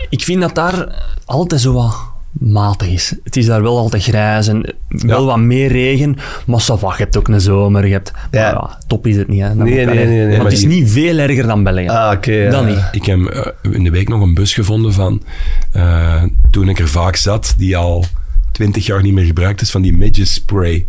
ik 0.09 0.23
vind 0.23 0.41
dat 0.41 0.55
daar 0.55 0.89
altijd 1.25 1.61
zo 1.61 1.73
wat 1.73 1.95
matig 2.39 2.89
is. 2.89 3.15
Het 3.25 3.37
is 3.37 3.47
daar 3.47 3.63
wel 3.63 3.79
altijd 3.79 4.03
grijs 4.03 4.49
en 4.49 4.75
wel 4.89 5.21
Ja. 5.21 5.27
wat 5.27 5.39
meer 5.39 5.69
regen, 5.73 6.17
maar 6.47 6.61
ça 6.63 6.75
va, 6.79 6.89
je 6.97 7.03
hebt 7.03 7.17
ook 7.19 7.29
een 7.29 7.41
zomer, 7.41 7.87
je 7.87 7.93
hebt... 7.93 8.13
Ja. 8.31 8.41
maar 8.53 8.53
ja, 8.53 8.79
top 8.87 9.07
is 9.07 9.17
het 9.17 9.29
niet, 9.29 9.41
hè. 9.41 9.55
Nee, 9.55 9.75
nee, 9.75 9.87
nee, 9.87 10.07
nee, 10.07 10.27
Maar 10.29 10.37
maar 10.37 10.45
het 10.47 10.53
is 10.55 10.65
niet 10.65 10.91
veel 10.91 11.19
erger 11.19 11.47
dan 11.47 11.63
België. 11.63 11.89
Ah, 11.89 12.13
oké. 12.15 12.33
ja. 12.33 12.51
dat 12.51 12.67
niet. 12.67 12.85
Ik 12.93 13.05
heb 13.07 13.19
eh, 13.25 13.73
in 13.73 13.85
de 13.85 13.91
week 13.91 14.09
nog 14.09 14.21
een 14.21 14.35
bus 14.35 14.55
gevonden 14.55 14.93
van 14.93 15.23
eh, 15.73 16.23
toen 16.51 16.69
ik 16.69 16.79
er 16.79 16.89
vaak 16.89 17.17
zat, 17.17 17.55
die 17.59 17.77
al 17.77 18.05
twintig 18.53 18.87
jaar 18.87 19.03
niet 19.03 19.13
meer 19.15 19.25
gebruikt 19.25 19.61
is, 19.61 19.71
van 19.71 19.83
die 19.83 19.97
midget 19.97 20.29
spray. 20.29 20.87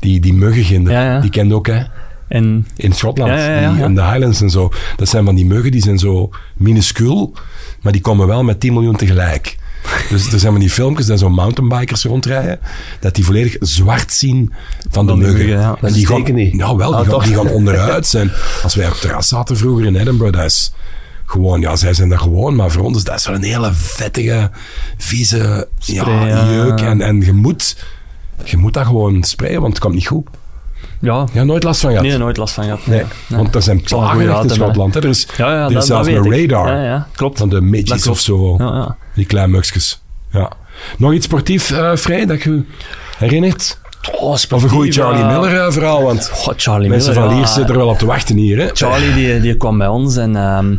Die, 0.00 0.20
die 0.20 0.34
muggenginder, 0.34 0.92
Ja, 0.92 1.04
ja. 1.14 1.20
die 1.20 1.30
kende 1.30 1.54
ook 1.54 1.66
hè, 1.66 1.82
En 2.28 2.66
in 2.76 2.92
Schotland, 2.92 3.30
Ja, 3.30 3.36
ja, 3.38 3.60
ja, 3.60 3.70
die, 3.70 3.78
ja. 3.78 3.84
in 3.86 3.94
de 3.94 4.02
Highlands 4.04 4.40
en 4.40 4.50
zo. 4.50 4.70
Dat 4.96 5.08
zijn 5.08 5.24
van 5.24 5.34
die 5.34 5.46
muggen, 5.46 5.70
die 5.70 5.82
zijn 5.82 5.98
zo 5.98 6.30
minuscuul, 6.56 7.32
maar 7.80 7.92
die 7.92 8.00
komen 8.00 8.26
wel 8.26 8.44
met 8.44 8.60
10 8.60 8.72
miljoen 8.72 8.96
tegelijk. 8.96 9.56
Dus 10.10 10.32
er 10.32 10.38
zijn 10.38 10.52
van 10.52 10.60
die 10.60 10.70
filmpjes 10.70 11.06
dat 11.06 11.18
zo'n 11.18 11.32
mountainbikers 11.32 12.04
rondrijden, 12.04 12.58
dat 13.00 13.14
die 13.14 13.24
volledig 13.24 13.56
zwart 13.60 14.12
zien 14.12 14.52
van 14.90 15.06
de 15.06 15.16
muggen. 15.16 15.46
ja. 15.46 15.76
En 15.80 15.92
die 15.92 16.06
gaan, 16.06 16.34
niet. 16.34 16.54
nou 16.54 16.76
wel, 16.76 16.94
Ah, 16.94 16.96
die, 17.00 17.04
gaan, 17.10 17.14
toch? 17.14 17.24
die 17.24 17.34
gaan 17.34 17.48
onderuit 17.48 18.06
zijn. 18.06 18.30
Als 18.62 18.74
wij 18.74 18.86
op 18.86 18.92
het 18.92 19.00
terras 19.00 19.28
zaten 19.28 19.56
vroeger 19.56 19.84
in 19.86 19.96
Edinburgh, 19.96 20.36
dat 20.36 20.44
is 20.44 20.72
gewoon, 21.24 21.60
ja, 21.60 21.76
zij 21.76 21.94
zijn 21.94 22.08
daar 22.08 22.18
gewoon, 22.18 22.54
maar 22.54 22.70
voor 22.70 22.84
ons 22.84 22.96
is 22.96 23.04
dat 23.04 23.22
zo'n 23.22 23.42
hele 23.42 23.70
vettige, 23.72 24.50
vieze 24.96 25.68
Spray, 25.78 26.28
ja. 26.28 26.52
jeuk. 26.52 26.80
En, 26.80 27.00
en 27.00 27.20
je, 27.20 27.32
moet, 27.32 27.84
je 28.44 28.56
moet 28.56 28.74
dat 28.74 28.86
gewoon 28.86 29.22
sprayen, 29.22 29.60
want 29.60 29.72
het 29.72 29.82
komt 29.82 29.94
niet 29.94 30.06
goed. 30.06 30.26
Ja, 31.00 31.26
Ja, 31.32 31.44
nooit 31.44 31.62
last 31.62 31.80
van 31.80 31.90
gehad. 31.90 32.04
nee, 32.06 32.16
nooit 32.18 32.36
last 32.36 32.54
van 32.54 32.64
gehad. 32.64 32.86
Nee, 32.86 33.02
Nee. 33.28 33.38
want 33.38 33.54
er 33.54 33.62
zijn 33.62 33.82
plagen 33.82 34.30
echt 34.30 34.42
in 34.42 34.50
Schotland. 34.50 34.94
Hè. 34.94 35.00
Er 35.02 35.08
is, 35.08 35.26
Ja, 35.36 35.52
ja, 35.52 35.60
er 35.62 35.66
is 35.68 35.72
dat, 35.74 35.86
zelfs 35.86 36.08
dat 36.08 36.16
een 36.24 36.30
radar 36.40 36.68
Ja, 36.76 36.82
ja, 36.84 37.06
klopt. 37.14 37.38
van 37.38 37.48
de 37.48 37.60
midges 37.60 38.06
of 38.06 38.18
zo. 38.20 38.54
Ja, 38.58 38.64
ja. 38.64 38.96
Die 39.14 39.26
kleine 39.26 39.52
mugjes. 39.52 40.02
Ja. 40.32 40.50
Nog 40.98 41.12
iets 41.12 41.24
sportief, 41.24 41.70
eh 41.70 41.90
Vrij, 41.94 42.26
dat 42.26 42.42
je 42.42 42.62
herinnert? 43.18 43.78
Oh, 44.12 44.22
Of 44.30 44.50
een 44.62 44.68
goede 44.68 44.92
Charlie 44.92 45.24
Miller 45.24 45.60
eh, 45.66 45.72
verhaal, 45.72 46.02
want 46.02 46.30
Oh, 46.34 46.52
Charlie 46.56 46.88
mensen 46.88 47.08
Miller, 47.12 47.24
van 47.28 47.32
ja. 47.34 47.40
Liers 47.40 47.54
zitten 47.54 47.74
er 47.74 47.80
wel 47.80 47.88
op 47.90 47.98
te 47.98 48.06
wachten 48.06 48.36
hier. 48.36 48.58
Hè? 48.58 48.68
Charlie 48.72 49.14
die, 49.14 49.40
die 49.40 49.56
kwam 49.56 49.78
bij 49.78 49.86
ons 49.88 50.16
en 50.16 50.36
ehm, 50.36 50.74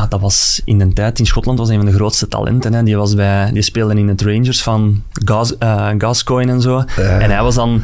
ja, 0.00 0.06
dat 0.06 0.20
was 0.20 0.62
in 0.64 0.78
de 0.78 0.92
tijd 0.92 1.18
in 1.18 1.26
Schotland 1.26 1.58
was 1.58 1.68
een 1.68 1.76
van 1.76 1.86
de 1.86 1.92
grootste 1.92 2.28
talenten. 2.28 2.72
Hè. 2.72 2.82
Die, 2.82 2.96
was 2.96 3.14
bij, 3.14 3.50
die 3.52 3.62
speelde 3.62 3.94
in 3.94 4.08
het 4.08 4.22
Rangers 4.22 4.62
van 4.62 5.02
Gas, 5.12 5.58
eh, 5.58 5.88
Gascoigne 5.98 6.52
en 6.52 6.60
zo. 6.60 6.84
En 6.96 7.30
hij 7.30 7.42
was 7.42 7.54
dan 7.54 7.82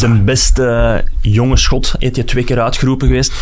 de 0.00 0.22
beste 0.24 1.04
jonge 1.20 1.56
Schot. 1.56 1.94
Heeft 1.98 2.16
hij 2.16 2.24
twee 2.24 2.44
keer 2.44 2.60
uitgeroepen 2.60 3.06
geweest. 3.08 3.32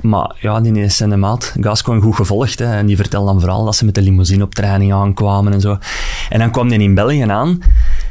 Maar 0.00 0.36
ja, 0.40 0.60
die 0.60 0.82
is 0.82 0.96
zijn 0.96 1.20
maat 1.20 1.54
Gascoigne 1.60 2.04
goed 2.04 2.14
gevolgd. 2.14 2.58
Hè. 2.58 2.76
En 2.76 2.86
die 2.86 2.96
vertelde 2.96 3.30
dan 3.30 3.40
vooral 3.40 3.64
dat 3.64 3.76
ze 3.76 3.84
met 3.84 3.94
de 3.94 4.02
limousine 4.02 4.44
op 4.44 4.54
training 4.54 4.92
aankwamen 4.92 5.52
en 5.52 5.60
zo. 5.60 5.78
En 6.28 6.38
dan 6.38 6.50
kwam 6.50 6.68
hij 6.68 6.78
in 6.78 6.94
België 6.94 7.22
aan. 7.22 7.62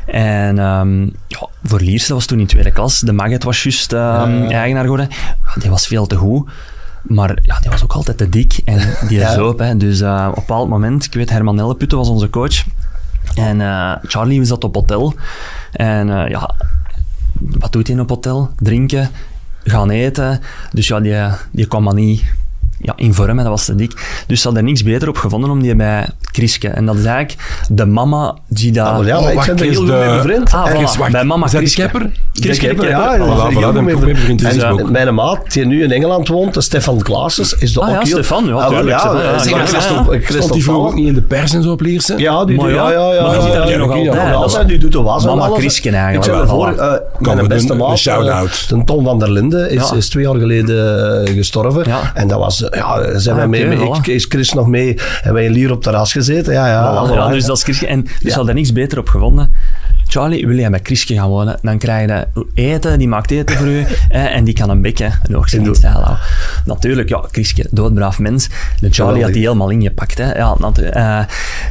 En 0.05 0.59
ehm, 0.59 1.01
ja, 1.27 1.47
voor 1.63 1.79
Lierse, 1.79 2.13
was 2.13 2.25
toen 2.25 2.39
in 2.39 2.47
tweede 2.47 2.71
klas. 2.71 2.99
De 2.99 3.13
Maggot 3.13 3.43
was 3.43 3.63
juist 3.63 3.93
ehm, 3.93 4.43
eigenaar 4.43 4.83
geworden. 4.83 5.07
Die 5.59 5.69
was 5.69 5.87
veel 5.87 6.07
te 6.07 6.15
goed. 6.15 6.49
Maar 7.01 7.37
ja, 7.41 7.59
die 7.59 7.69
was 7.69 7.83
ook 7.83 7.93
altijd 7.93 8.17
te 8.17 8.29
dik 8.29 8.59
en 8.65 8.79
die 9.07 9.19
Ja. 9.27 9.31
zoop. 9.33 9.59
Hè. 9.59 9.77
Dus 9.77 10.01
eh, 10.01 10.25
op 10.29 10.35
een 10.35 10.41
bepaald 10.45 10.69
moment, 10.69 11.05
ik 11.05 11.13
weet, 11.13 11.29
Herman 11.29 11.59
Elleputte 11.59 11.95
was 11.95 12.07
onze 12.09 12.29
coach. 12.29 12.63
En 13.35 13.61
eh, 13.61 13.91
Charlie 14.03 14.45
zat 14.45 14.63
op 14.63 14.75
hotel. 14.75 15.13
En 15.71 16.09
eh, 16.23 16.29
ja, 16.29 16.55
wat 17.39 17.71
doet 17.71 17.87
hij 17.87 17.99
op 17.99 18.09
hotel? 18.09 18.49
Drinken, 18.57 19.09
gaan 19.63 19.89
eten. 19.89 20.39
Dus 20.71 20.87
ja, 20.87 20.99
die, 20.99 21.15
die 21.51 21.67
kwam 21.67 21.83
maar 21.83 21.93
niet 21.93 22.23
ja, 22.81 22.93
in 22.95 23.13
vorm 23.13 23.29
en 23.29 23.37
dat 23.37 23.47
was 23.47 23.65
te 23.65 23.75
dik. 23.75 24.23
Dus 24.27 24.37
ze 24.41 24.43
hadden 24.47 24.63
er 24.63 24.69
niks 24.69 24.83
beter 24.83 25.07
op 25.07 25.17
gevonden 25.17 25.49
om 25.49 25.61
die 25.61 25.75
bij 25.75 26.07
Kriske. 26.31 26.67
En 26.67 26.85
dat 26.85 26.95
is 26.95 27.05
eigenlijk 27.05 27.47
de 27.69 27.85
mama 27.85 28.35
die 28.47 28.71
daar... 28.71 28.93
Maar 28.93 29.05
ja, 29.05 29.15
Oh, 29.17 29.21
maar 29.21 29.29
ik 29.31 29.35
wacht, 29.37 29.55
ben 29.55 29.57
heel 29.69 29.75
goed 29.75 29.87
de- 29.87 29.93
met 29.93 30.05
mijn 30.09 30.21
vriend. 30.21 30.53
Ah, 30.53 30.65
voilà. 30.67 30.75
Chris, 30.75 30.97
wacht. 30.97 31.11
Bij 31.11 31.23
mama 31.23 31.45
Is 31.45 31.51
dat 31.51 31.61
de 31.61 31.67
Kriske. 31.67 31.81
Kepper? 31.81 32.11
Kepper. 32.67 32.89
ja, 32.89 33.17
Voilà. 33.17 33.21
voilà, 33.21 33.47
ik 33.49 34.89
mijn 34.89 35.07
En 35.07 35.11
maat, 35.11 35.51
die 35.53 35.65
nu 35.65 35.83
in 35.83 35.91
Engeland 35.91 36.27
woont, 36.27 36.63
Stefan 36.63 37.01
Klaassens, 37.01 37.53
is 37.53 37.73
de 37.73 37.81
Ah, 37.81 37.87
ook 37.87 37.93
ja, 37.93 37.99
heel... 38.01 38.07
Stefan, 38.17 38.45
ja, 38.45 38.53
Ah, 38.53 38.67
tuurlijk, 38.67 38.99
Stefan, 38.99 39.17
ja, 39.17 40.19
Stond 40.29 40.53
die 40.53 40.63
vroeger 40.63 40.87
ook 40.87 40.95
niet 40.95 41.07
in 41.07 41.13
de 41.13 41.21
pers 41.21 41.53
en 41.53 41.63
zo 41.63 41.71
op 41.71 41.81
Lierse? 41.81 42.13
Ja, 42.17 42.45
die 42.45 42.61
ja, 42.61 42.91
ja, 42.91 43.13
ja, 43.13 43.21
maar 43.21 43.69
ja, 43.69 43.77
nog 43.77 44.33
altijd, 44.33 44.67
die 44.67 44.77
doet 44.77 44.91
de 44.91 45.01
was 45.01 45.25
Mama. 45.25 45.49
Chrisken 45.49 45.93
eigenlijk 45.93 46.25
Ik 46.43 46.47
voilà. 46.49 46.79
eh, 46.79 47.33
mijn 47.35 47.47
beste 47.47 47.73
maat, 47.75 47.97
shout-out. 47.97 48.65
eh, 48.69 48.77
de 48.77 48.83
Tom 48.83 49.03
van 49.03 49.19
der 49.19 49.31
Linden, 49.31 49.71
is, 49.71 50.09
twee 50.09 50.23
jaar 50.23 50.35
geleden 50.35 51.25
eh, 51.27 51.33
gestorven. 51.35 51.85
En 52.13 52.27
dat 52.27 52.39
was, 52.39 52.66
ja, 52.71 53.19
zijn 53.19 53.35
Ah, 53.35 53.41
wij 53.41 53.47
mee, 53.47 53.65
oké, 53.65 53.89
mee- 53.89 53.97
ik, 53.97 54.07
is 54.07 54.25
Chris 54.25 54.53
nog 54.53 54.67
mee, 54.67 54.97
en 55.23 55.33
wij 55.33 55.47
hier 55.47 55.71
op 55.71 55.83
terras 55.83 56.11
gezeten. 56.11 56.53
Ja, 56.53 56.67
ja. 56.67 57.07
Voilà, 57.07 57.13
ja, 57.13 57.27
dus 57.27 57.45
dat 57.45 57.57
is 57.57 57.63
Kriske. 57.63 57.87
En 57.87 58.05
dus 58.21 58.33
hadden 58.33 58.49
er 58.49 58.59
niks 58.59 58.73
beter 58.73 58.97
op 58.97 59.09
gevonden. 59.09 59.51
Charlie, 60.09 60.47
wil 60.47 60.57
jij 60.57 60.69
met 60.69 60.81
Kriske 60.81 61.13
gaan 61.13 61.29
wonen? 61.29 61.59
Dan 61.61 61.77
krijg 61.77 62.09
je 62.09 62.27
eten, 62.53 62.99
die 62.99 63.07
maakt 63.07 63.31
eten 63.31 63.57
voor 63.57 63.67
u. 63.67 63.85
eh, 64.09 64.35
en 64.35 64.43
die 64.43 64.53
kan 64.53 64.69
een 64.69 64.81
bek, 64.81 64.97
hè. 64.97 65.07
Nog 65.23 65.49
geen 65.49 65.75
stijl 65.75 65.93
houden. 65.93 66.17
Natuurlijk, 66.65 67.09
ja, 67.09 67.23
Kriske, 67.31 67.67
doodbraaf 67.71 68.19
mens. 68.19 68.49
De 68.79 68.89
Charlie 68.89 69.23
had 69.23 69.33
die 69.33 69.41
helemaal 69.41 69.69
ingepakt, 69.69 70.17
hè. 70.17 70.35
Ja, 70.35 70.55
eh, 70.73 71.19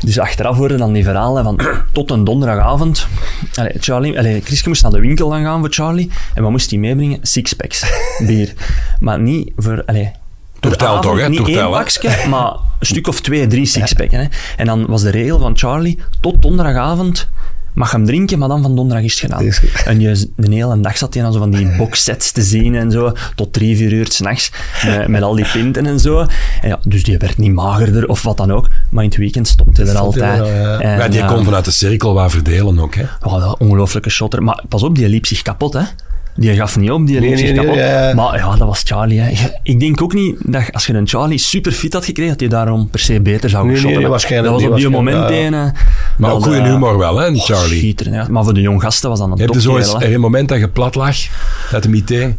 dus 0.00 0.18
achteraf 0.18 0.56
hoorden 0.56 0.78
dan 0.78 0.92
die 0.92 1.04
verhalen 1.04 1.44
van 1.44 1.60
tot 1.92 2.10
een 2.10 2.24
donderdagavond. 2.24 3.06
Allee, 3.54 3.72
Charlie, 3.80 4.18
allee, 4.18 4.40
Kriske 4.40 4.68
moest 4.68 4.82
naar 4.82 4.92
de 4.92 5.00
winkel 5.00 5.28
dan 5.28 5.42
gaan 5.42 5.60
voor 5.60 5.72
Charlie. 5.72 6.10
En 6.34 6.42
wat 6.42 6.50
moest 6.50 6.70
hij 6.70 6.78
meebrengen? 6.78 7.18
Sixpacks 7.22 7.84
bier. 8.26 8.52
Maar 9.00 9.20
niet 9.20 9.52
voor... 9.56 9.82
Allee, 9.86 10.12
Toertel 10.60 11.00
toch, 11.00 11.20
hè? 11.20 11.28
Niet 11.28 11.38
Toertel, 11.38 11.56
één 11.56 11.72
hè? 11.72 11.78
pakje, 11.78 12.10
maar 12.28 12.52
een 12.78 12.86
stuk 12.86 13.08
of 13.08 13.20
twee, 13.20 13.46
drie 13.46 13.66
sixpacken. 13.66 14.18
Hè. 14.18 14.26
En 14.56 14.66
dan 14.66 14.86
was 14.86 15.02
de 15.02 15.10
regel 15.10 15.38
van 15.38 15.56
Charlie, 15.56 15.98
tot 16.20 16.42
donderdagavond 16.42 17.28
mag 17.76 17.90
hem 17.90 18.04
drinken, 18.04 18.38
maar 18.38 18.48
dan 18.48 18.62
van 18.62 18.76
donderdag 18.76 19.04
is 19.04 19.20
het 19.20 19.20
gedaan. 19.20 19.52
En 19.84 20.00
je, 20.00 20.28
de 20.36 20.54
hele 20.54 20.80
dag 20.80 20.96
zat 20.96 21.14
hij 21.14 21.22
dan 21.22 21.32
zo 21.32 21.38
van 21.38 21.50
die 21.50 21.68
boxsets 21.78 22.32
te 22.32 22.42
zien 22.42 22.74
en 22.74 22.90
zo, 22.90 23.12
tot 23.34 23.52
drie, 23.52 23.76
vier 23.76 23.92
uur 23.92 24.06
s'nachts, 24.08 24.50
met, 24.84 25.08
met 25.08 25.22
al 25.22 25.34
die 25.34 25.46
pinten 25.52 25.86
en 25.86 26.00
zo. 26.00 26.26
En 26.60 26.68
ja, 26.68 26.78
dus 26.82 27.02
die 27.02 27.18
werd 27.18 27.38
niet 27.38 27.52
magerder 27.52 28.08
of 28.08 28.22
wat 28.22 28.36
dan 28.36 28.52
ook, 28.52 28.68
maar 28.90 29.04
in 29.04 29.08
het 29.08 29.18
weekend 29.18 29.48
stond 29.48 29.76
hij 29.76 29.86
er 29.86 29.96
altijd. 29.98 30.46
ja. 30.46 30.80
En, 30.80 30.98
Ja, 30.98 31.08
die 31.08 31.20
eh, 31.20 31.28
kon 31.28 31.44
vanuit 31.44 31.64
de 31.64 31.70
cirkel 31.70 32.14
wat 32.14 32.30
verdelen 32.30 32.78
ook. 32.78 32.94
Hè. 32.94 33.04
Oh, 33.22 33.40
dat 33.40 33.58
ongelooflijke 33.58 34.10
shotter. 34.10 34.42
Maar 34.42 34.64
pas 34.68 34.82
op, 34.82 34.94
die 34.94 35.08
liep 35.08 35.26
zich 35.26 35.42
kapot, 35.42 35.72
hè. 35.72 35.82
Die 36.36 36.54
gaf 36.54 36.76
niet 36.76 36.90
op, 36.90 37.06
die 37.06 37.20
Nee, 37.20 37.28
nee, 37.28 37.38
zich 37.38 37.46
nee, 37.48 37.56
kapot. 37.56 37.74
ja, 37.74 38.08
ja. 38.08 38.14
Maar 38.14 38.36
ja, 38.38 38.56
dat 38.56 38.66
was 38.68 38.82
Charlie. 38.84 39.20
Hè. 39.20 39.48
Ik 39.62 39.80
denk 39.80 40.02
ook 40.02 40.12
niet 40.14 40.36
dat 40.42 40.62
als 40.72 40.86
je 40.86 40.92
een 40.94 41.08
Charlie 41.08 41.38
super 41.38 41.72
fit 41.72 41.92
had 41.92 42.04
gekregen, 42.04 42.30
dat 42.30 42.40
hij 42.40 42.48
daarom 42.48 42.90
per 42.90 43.00
se 43.00 43.20
beter 43.20 43.50
zou 43.50 43.66
Nee, 43.72 43.82
nee, 43.96 44.06
waarschijnlijk 44.08 44.52
Dat 44.52 44.62
was 44.62 44.70
op 44.70 44.76
die 44.76 44.88
moment 44.88 45.16
waarschijnlijk, 45.18 45.54
ene. 45.64 45.72
Maar 46.18 46.30
dat, 46.30 46.38
ook 46.38 46.44
goede 46.44 46.58
eh, 46.58 46.64
humor 46.64 46.98
wel, 46.98 47.16
hè, 47.18 47.28
oh, 47.28 47.44
Charlie. 47.44 47.78
schitterend, 47.78 48.16
ja. 48.16 48.26
Maar 48.30 48.44
voor 48.44 48.54
de 48.54 48.60
jong 48.60 48.82
gasten 48.82 49.08
was 49.10 49.18
dat 49.18 49.28
een 49.28 49.36
Je 49.36 49.42
hebt 49.42 49.54
er 49.54 49.60
zo 49.60 49.76
eens 49.76 49.94
er 49.94 50.00
hè. 50.00 50.14
een 50.14 50.20
moment 50.20 50.48
dat 50.48 50.58
je 50.58 50.68
plat 50.68 50.94
lag, 50.94 51.16
uit 51.72 51.82
de 51.82 51.88
mité. 51.88 52.34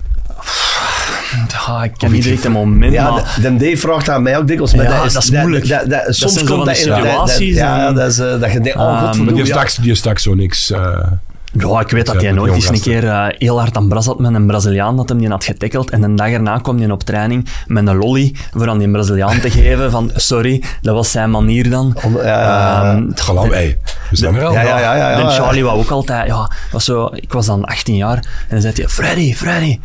Ja, 1.68 1.84
ik 1.84 1.92
ken 1.98 2.12
niet 2.12 2.24
direct 2.24 2.46
een 2.46 2.52
moment, 2.52 2.94
Ja, 2.94 3.12
maar... 3.12 3.36
de, 3.36 3.42
de 3.42 3.56
Dave 3.66 3.78
vraagt 3.78 4.10
aan 4.10 4.24
mij 4.24 4.38
ook 4.38 4.48
dikwijls. 4.48 4.74
maar 4.76 4.86
Ja, 4.86 5.04
dat 5.04 5.24
is 5.24 5.32
moeilijk. 5.32 5.68
dat- 5.68 5.90
dat- 5.90 6.04
soms 6.16 6.44
komt 6.44 6.66
dat 6.66 6.78
in 6.78 6.88
dat- 6.88 6.98
dat- 7.04 7.06
situaties 7.30 7.56
Ja, 7.56 7.92
dat, 7.94 8.12
is, 8.12 8.20
eh, 8.20 8.40
dat 8.40 8.52
je 8.52 8.60
denkt, 8.60 8.78
oh 8.80 8.92
god, 8.92 9.02
maar 9.02 9.02
Maar 9.06 9.16
die 9.18 9.26
ja. 9.28 9.34
heeft 9.36 9.48
straks, 9.48 9.76
die 9.76 9.86
heeft 9.88 10.00
straks 10.00 10.24
zo 10.24 10.34
niks... 10.34 10.72
eh, 10.72 10.98
Ja, 11.58 11.80
ik 11.80 11.90
weet 11.90 12.06
dat 12.06 12.22
hij 12.22 12.32
nooit 12.32 12.54
eens 12.54 12.70
een 12.70 12.80
keer 12.82 13.08
eh, 13.08 13.26
heel 13.30 13.60
hard 13.60 13.78
aan 13.78 13.88
Bras 13.88 14.06
had 14.06 14.20
met 14.20 14.34
een 14.34 14.48
Braziliaan 14.48 14.96
dat 14.96 15.10
hem 15.10 15.18
die 15.18 15.30
had 15.30 15.44
getackeld. 15.44 15.90
En 15.90 16.04
een 16.04 16.16
dag 16.16 16.30
erna 16.30 16.58
kwam 16.58 16.78
hij 16.80 16.92
op 16.92 17.04
training 17.04 17.48
met 17.68 17.88
een 17.88 17.96
lolly 17.96 18.36
voor 18.54 18.70
aan 18.70 18.78
die 18.78 18.92
Braziliaan 18.92 19.40
te 19.40 19.50
geven 19.50 19.92
van 19.92 20.12
sorry, 20.32 20.64
dat 20.82 20.96
was 20.96 21.12
zijn 21.12 21.32
manier 21.32 21.70
dan. 21.70 21.98
Om- 22.04 22.18
ja, 22.18 22.24
ja, 22.24 22.82
ja. 22.82 23.06
Geloof, 23.16 23.50
hey, 23.50 23.78
we 24.10 24.16
zijn 24.16 24.36
er 24.36 24.46
al. 24.46 24.54
Ja, 24.54 24.62
ja, 24.62 24.80
ja. 24.80 24.96
ja, 24.96 25.10
ja, 25.10 25.16
de 25.16 25.22
ja. 25.22 25.30
Charlie 25.30 25.64
wou 25.64 25.80
ook 25.80 25.90
altijd, 25.90 26.28
ja, 26.28 26.52
was 26.72 26.86
zo, 26.86 27.10
ik 27.14 27.32
was 27.34 27.46
dan 27.46 27.66
18 27.66 27.96
jaar 27.96 28.18
en 28.18 28.24
dan 28.50 28.62
zei 28.62 28.74
hij, 28.76 28.88
Freddy, 28.88 29.36
Freddy, 29.36 29.80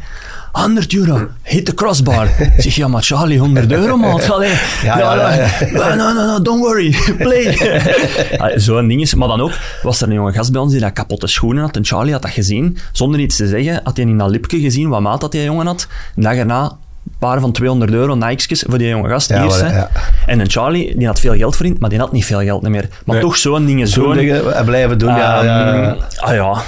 100 0.52 0.92
euro, 0.94 1.28
hit 1.42 1.64
the 1.64 1.74
crossbar. 1.74 2.28
Zeg, 2.58 2.74
ja, 2.74 2.88
maar 2.88 3.02
Charlie, 3.02 3.38
100 3.38 3.72
euro, 3.72 3.96
man. 3.96 4.20
Allee, 4.30 4.50
Ja, 4.82 4.98
ja, 4.98 5.14
ja, 5.14 5.30
ja. 5.70 5.94
No, 5.94 6.12
no, 6.12 6.26
no, 6.26 6.42
don't 6.42 6.60
worry, 6.60 6.96
play. 7.18 7.56
Ah, 8.38 8.52
Zo'n 8.58 8.88
ding 8.88 9.00
is. 9.00 9.14
Maar 9.14 9.28
dan 9.28 9.40
ook 9.40 9.52
was 9.82 10.00
er 10.00 10.08
een 10.08 10.14
jonge 10.14 10.32
gast 10.32 10.52
bij 10.52 10.60
ons 10.60 10.72
die 10.72 10.80
dat 10.80 10.92
kapotte 10.92 11.26
schoenen 11.26 11.62
had. 11.62 11.76
En 11.76 11.84
Charlie 11.84 12.12
had 12.12 12.22
dat 12.22 12.30
gezien. 12.30 12.78
Zonder 12.92 13.20
iets 13.20 13.36
te 13.36 13.46
zeggen, 13.46 13.80
had 13.84 13.96
hij 13.96 14.06
in 14.06 14.18
dat 14.18 14.30
lipje 14.30 14.60
gezien 14.60 14.88
wat 14.88 15.00
maat 15.00 15.20
dat 15.20 15.32
die 15.32 15.42
jongen 15.44 15.66
had. 15.66 15.86
Erna 16.16 16.30
een 16.32 16.76
paar 17.18 17.40
van 17.40 17.52
200 17.52 17.92
euro 17.92 18.14
Nike's 18.14 18.64
voor 18.68 18.78
die 18.78 18.88
jonge 18.88 19.08
gast. 19.08 19.28
Ja, 19.28 19.44
maar, 19.44 19.72
ja. 19.72 19.88
En 20.26 20.40
een 20.40 20.50
Charlie, 20.50 20.96
die 20.98 21.06
had 21.06 21.20
veel 21.20 21.34
geld 21.34 21.56
verdiend, 21.56 21.78
maar 21.80 21.90
die 21.90 21.98
had 21.98 22.12
niet 22.12 22.24
veel 22.24 22.40
geld 22.40 22.62
meer. 22.62 22.88
Maar 23.04 23.14
Nee. 23.16 23.24
toch 23.24 23.36
zo'n 23.36 23.66
dingen, 23.66 23.88
Zo'n 23.88 24.04
zo'n... 24.04 24.14
dingen 24.16 24.54
eh, 24.54 24.64
blijven 24.64 24.98
doen, 24.98 25.08
ja. 25.08 25.42
ja, 25.44 25.74
ja. 25.74 25.82
Ehm, 25.82 25.94
Ah 26.16 26.34
ja, 26.34 26.62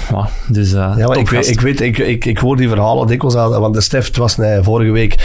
dus 0.47 0.73
eh 0.73 0.93
Ja, 0.97 1.07
maar 1.07 1.17
ik, 1.17 1.29
weet, 1.29 1.49
ik, 1.49 1.61
weet 1.61 1.81
ik, 1.81 1.97
ik, 1.97 2.25
ik 2.25 2.37
hoor 2.37 2.57
die 2.57 2.69
verhalen 2.69 3.07
dikwijls 3.07 3.35
aan, 3.35 3.49
want 3.49 3.73
de 3.73 3.81
Stef 3.81 4.17
was 4.17 4.37
nee, 4.37 4.61
vorige 4.61 4.91
week 4.91 5.15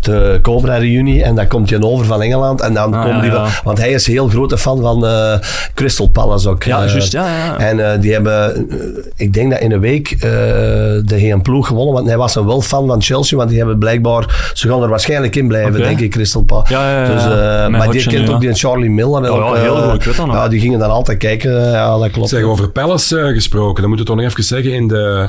de 0.00 0.38
Cobra 0.42 0.76
reunie 0.76 1.22
en 1.22 1.34
dan 1.34 1.46
komt 1.46 1.70
hij 1.70 1.80
over 1.82 2.06
van 2.06 2.22
Engeland 2.22 2.60
en 2.60 2.74
dan 2.74 2.94
Ah, 2.94 3.04
komt 3.04 3.22
die, 3.22 3.30
van- 3.30 3.48
want 3.64 3.78
hij 3.78 3.90
is 3.90 4.06
een 4.06 4.12
heel 4.12 4.28
grote 4.28 4.58
fan 4.58 4.80
van 4.80 5.06
eh, 5.06 5.38
Crystal 5.74 6.08
Palace 6.08 6.48
ook. 6.48 6.62
Ja, 6.62 6.82
eh. 6.84 6.90
juist, 6.90 7.12
ja. 7.12 7.58
En 7.58 7.92
eh, 7.92 8.00
die 8.00 8.12
hebben, 8.12 8.54
eh, 8.70 8.76
ik 9.16 9.32
denk 9.32 9.50
dat 9.50 9.60
in 9.60 9.72
een 9.72 9.80
week 9.80 10.10
eh, 10.10 10.20
de 10.20 11.04
geen 11.18 11.42
ploeg 11.42 11.66
gewonnen, 11.66 11.94
want 11.94 12.06
hij 12.06 12.16
was 12.16 12.34
een 12.34 12.46
wel 12.46 12.60
fan 12.60 12.86
van 12.86 13.02
Chelsea, 13.02 13.36
want 13.36 13.48
die 13.48 13.58
hebben 13.58 13.78
blijkbaar, 13.78 14.50
ze 14.58 14.68
gaan 14.68 14.82
er 14.82 14.88
waarschijnlijk 14.88 15.36
in 15.36 15.48
blijven, 15.48 15.80
denk 15.80 16.00
ik, 16.00 16.10
Crystal 16.10 16.42
Palace. 16.42 16.72
Ja, 16.72 16.90
ja, 16.90 17.02
ja, 17.02 17.14
Dus, 17.14 17.22
eh, 17.22 17.78
maar 17.78 17.90
die 17.90 18.06
kent 18.06 18.28
ja. 18.28 18.34
ook 18.34 18.40
die 18.40 18.54
Charlie 18.54 18.90
Miller. 18.90 19.32
Oh, 19.32 19.48
ook, 19.48 19.54
ja, 19.54 19.60
heel 19.60 19.76
eh, 19.76 19.82
goed, 19.82 19.94
ik 19.94 20.02
weet 20.02 20.16
dat 20.16 20.26
nog. 20.26 20.34
Ja, 20.34 20.48
die 20.48 20.60
gingen 20.60 20.78
dan 20.78 20.90
altijd 20.90 21.18
kijken, 21.18 21.70
ja, 21.70 21.98
dat 21.98 22.10
klopt. 22.10 22.28
Zeg, 22.28 22.42
over 22.42 22.70
Palace 22.70 23.18
eh, 23.18 23.34
gesproken, 23.34 23.80
dan 23.80 23.88
moeten 23.88 24.06
we 24.06 24.12
toch 24.12 24.22
nog 24.22 24.32
even 24.32 24.44
zeggen 24.44 24.72
in 24.72 24.88
de, 24.88 25.28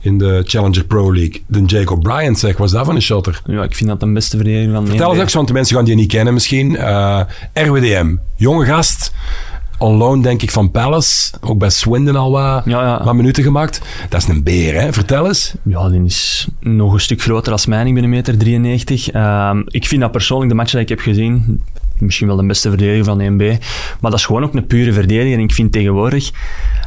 in 0.00 0.18
de 0.18 0.42
Challenger 0.46 0.84
Pro 0.84 1.14
League. 1.14 1.42
De 1.46 1.62
Jacob 1.64 2.02
Bryant, 2.02 2.38
zeg, 2.38 2.56
was 2.56 2.72
dat 2.72 2.86
van 2.86 2.94
een 2.94 3.02
shotter? 3.02 3.40
Ja, 3.44 3.62
ik 3.62 3.74
vind 3.74 3.88
dat 3.88 4.00
de 4.00 4.12
beste 4.12 4.36
verdediger 4.36 4.72
van 4.72 4.86
Vertel 4.86 5.12
eens 5.12 5.22
ook, 5.22 5.30
want 5.30 5.46
de 5.48 5.52
mensen 5.52 5.76
gaan 5.76 5.84
die 5.84 5.94
niet 5.94 6.10
kennen 6.12 6.34
misschien. 6.34 6.76
Eh, 6.76 7.20
RWDM, 7.52 8.14
jonge 8.36 8.64
gast. 8.64 9.12
On 9.78 9.96
loan, 9.96 10.22
denk 10.22 10.42
ik, 10.42 10.50
van 10.50 10.70
Palace. 10.70 11.32
Ook 11.40 11.58
bij 11.58 11.70
Swindon 11.70 12.16
al 12.16 12.30
wat, 12.30 12.62
Ja, 12.64 12.82
ja. 12.82 13.04
wat 13.04 13.14
minuten 13.14 13.42
gemaakt. 13.42 13.80
Dat 14.08 14.22
is 14.22 14.28
een 14.28 14.42
beer, 14.42 14.80
hè? 14.80 14.92
Vertel 14.92 15.26
eens. 15.26 15.54
Ja, 15.62 15.88
die 15.88 16.04
is 16.04 16.48
nog 16.60 16.92
een 16.92 17.00
stuk 17.00 17.22
groter 17.22 17.52
als 17.52 17.66
mij. 17.66 17.86
Ik 17.86 17.94
ben 17.94 18.02
een 18.02 18.10
meter 18.10 18.38
93. 18.38 19.10
Ehm, 19.10 19.62
ik 19.66 19.86
vind 19.86 20.00
dat 20.00 20.10
persoonlijk 20.10 20.50
de 20.50 20.56
match 20.56 20.70
die 20.70 20.80
ik 20.80 20.88
heb 20.88 21.00
gezien 21.00 21.60
misschien 22.00 22.26
wel 22.26 22.36
de 22.36 22.46
beste 22.46 22.68
verdediger 22.68 23.04
van 23.04 23.20
1B. 23.20 23.44
Maar 24.00 24.10
dat 24.10 24.14
is 24.14 24.26
gewoon 24.26 24.44
ook 24.44 24.54
een 24.54 24.66
pure 24.66 24.92
verdediger. 24.92 25.32
En 25.32 25.44
ik 25.44 25.52
vind 25.52 25.72
tegenwoordig 25.72 26.30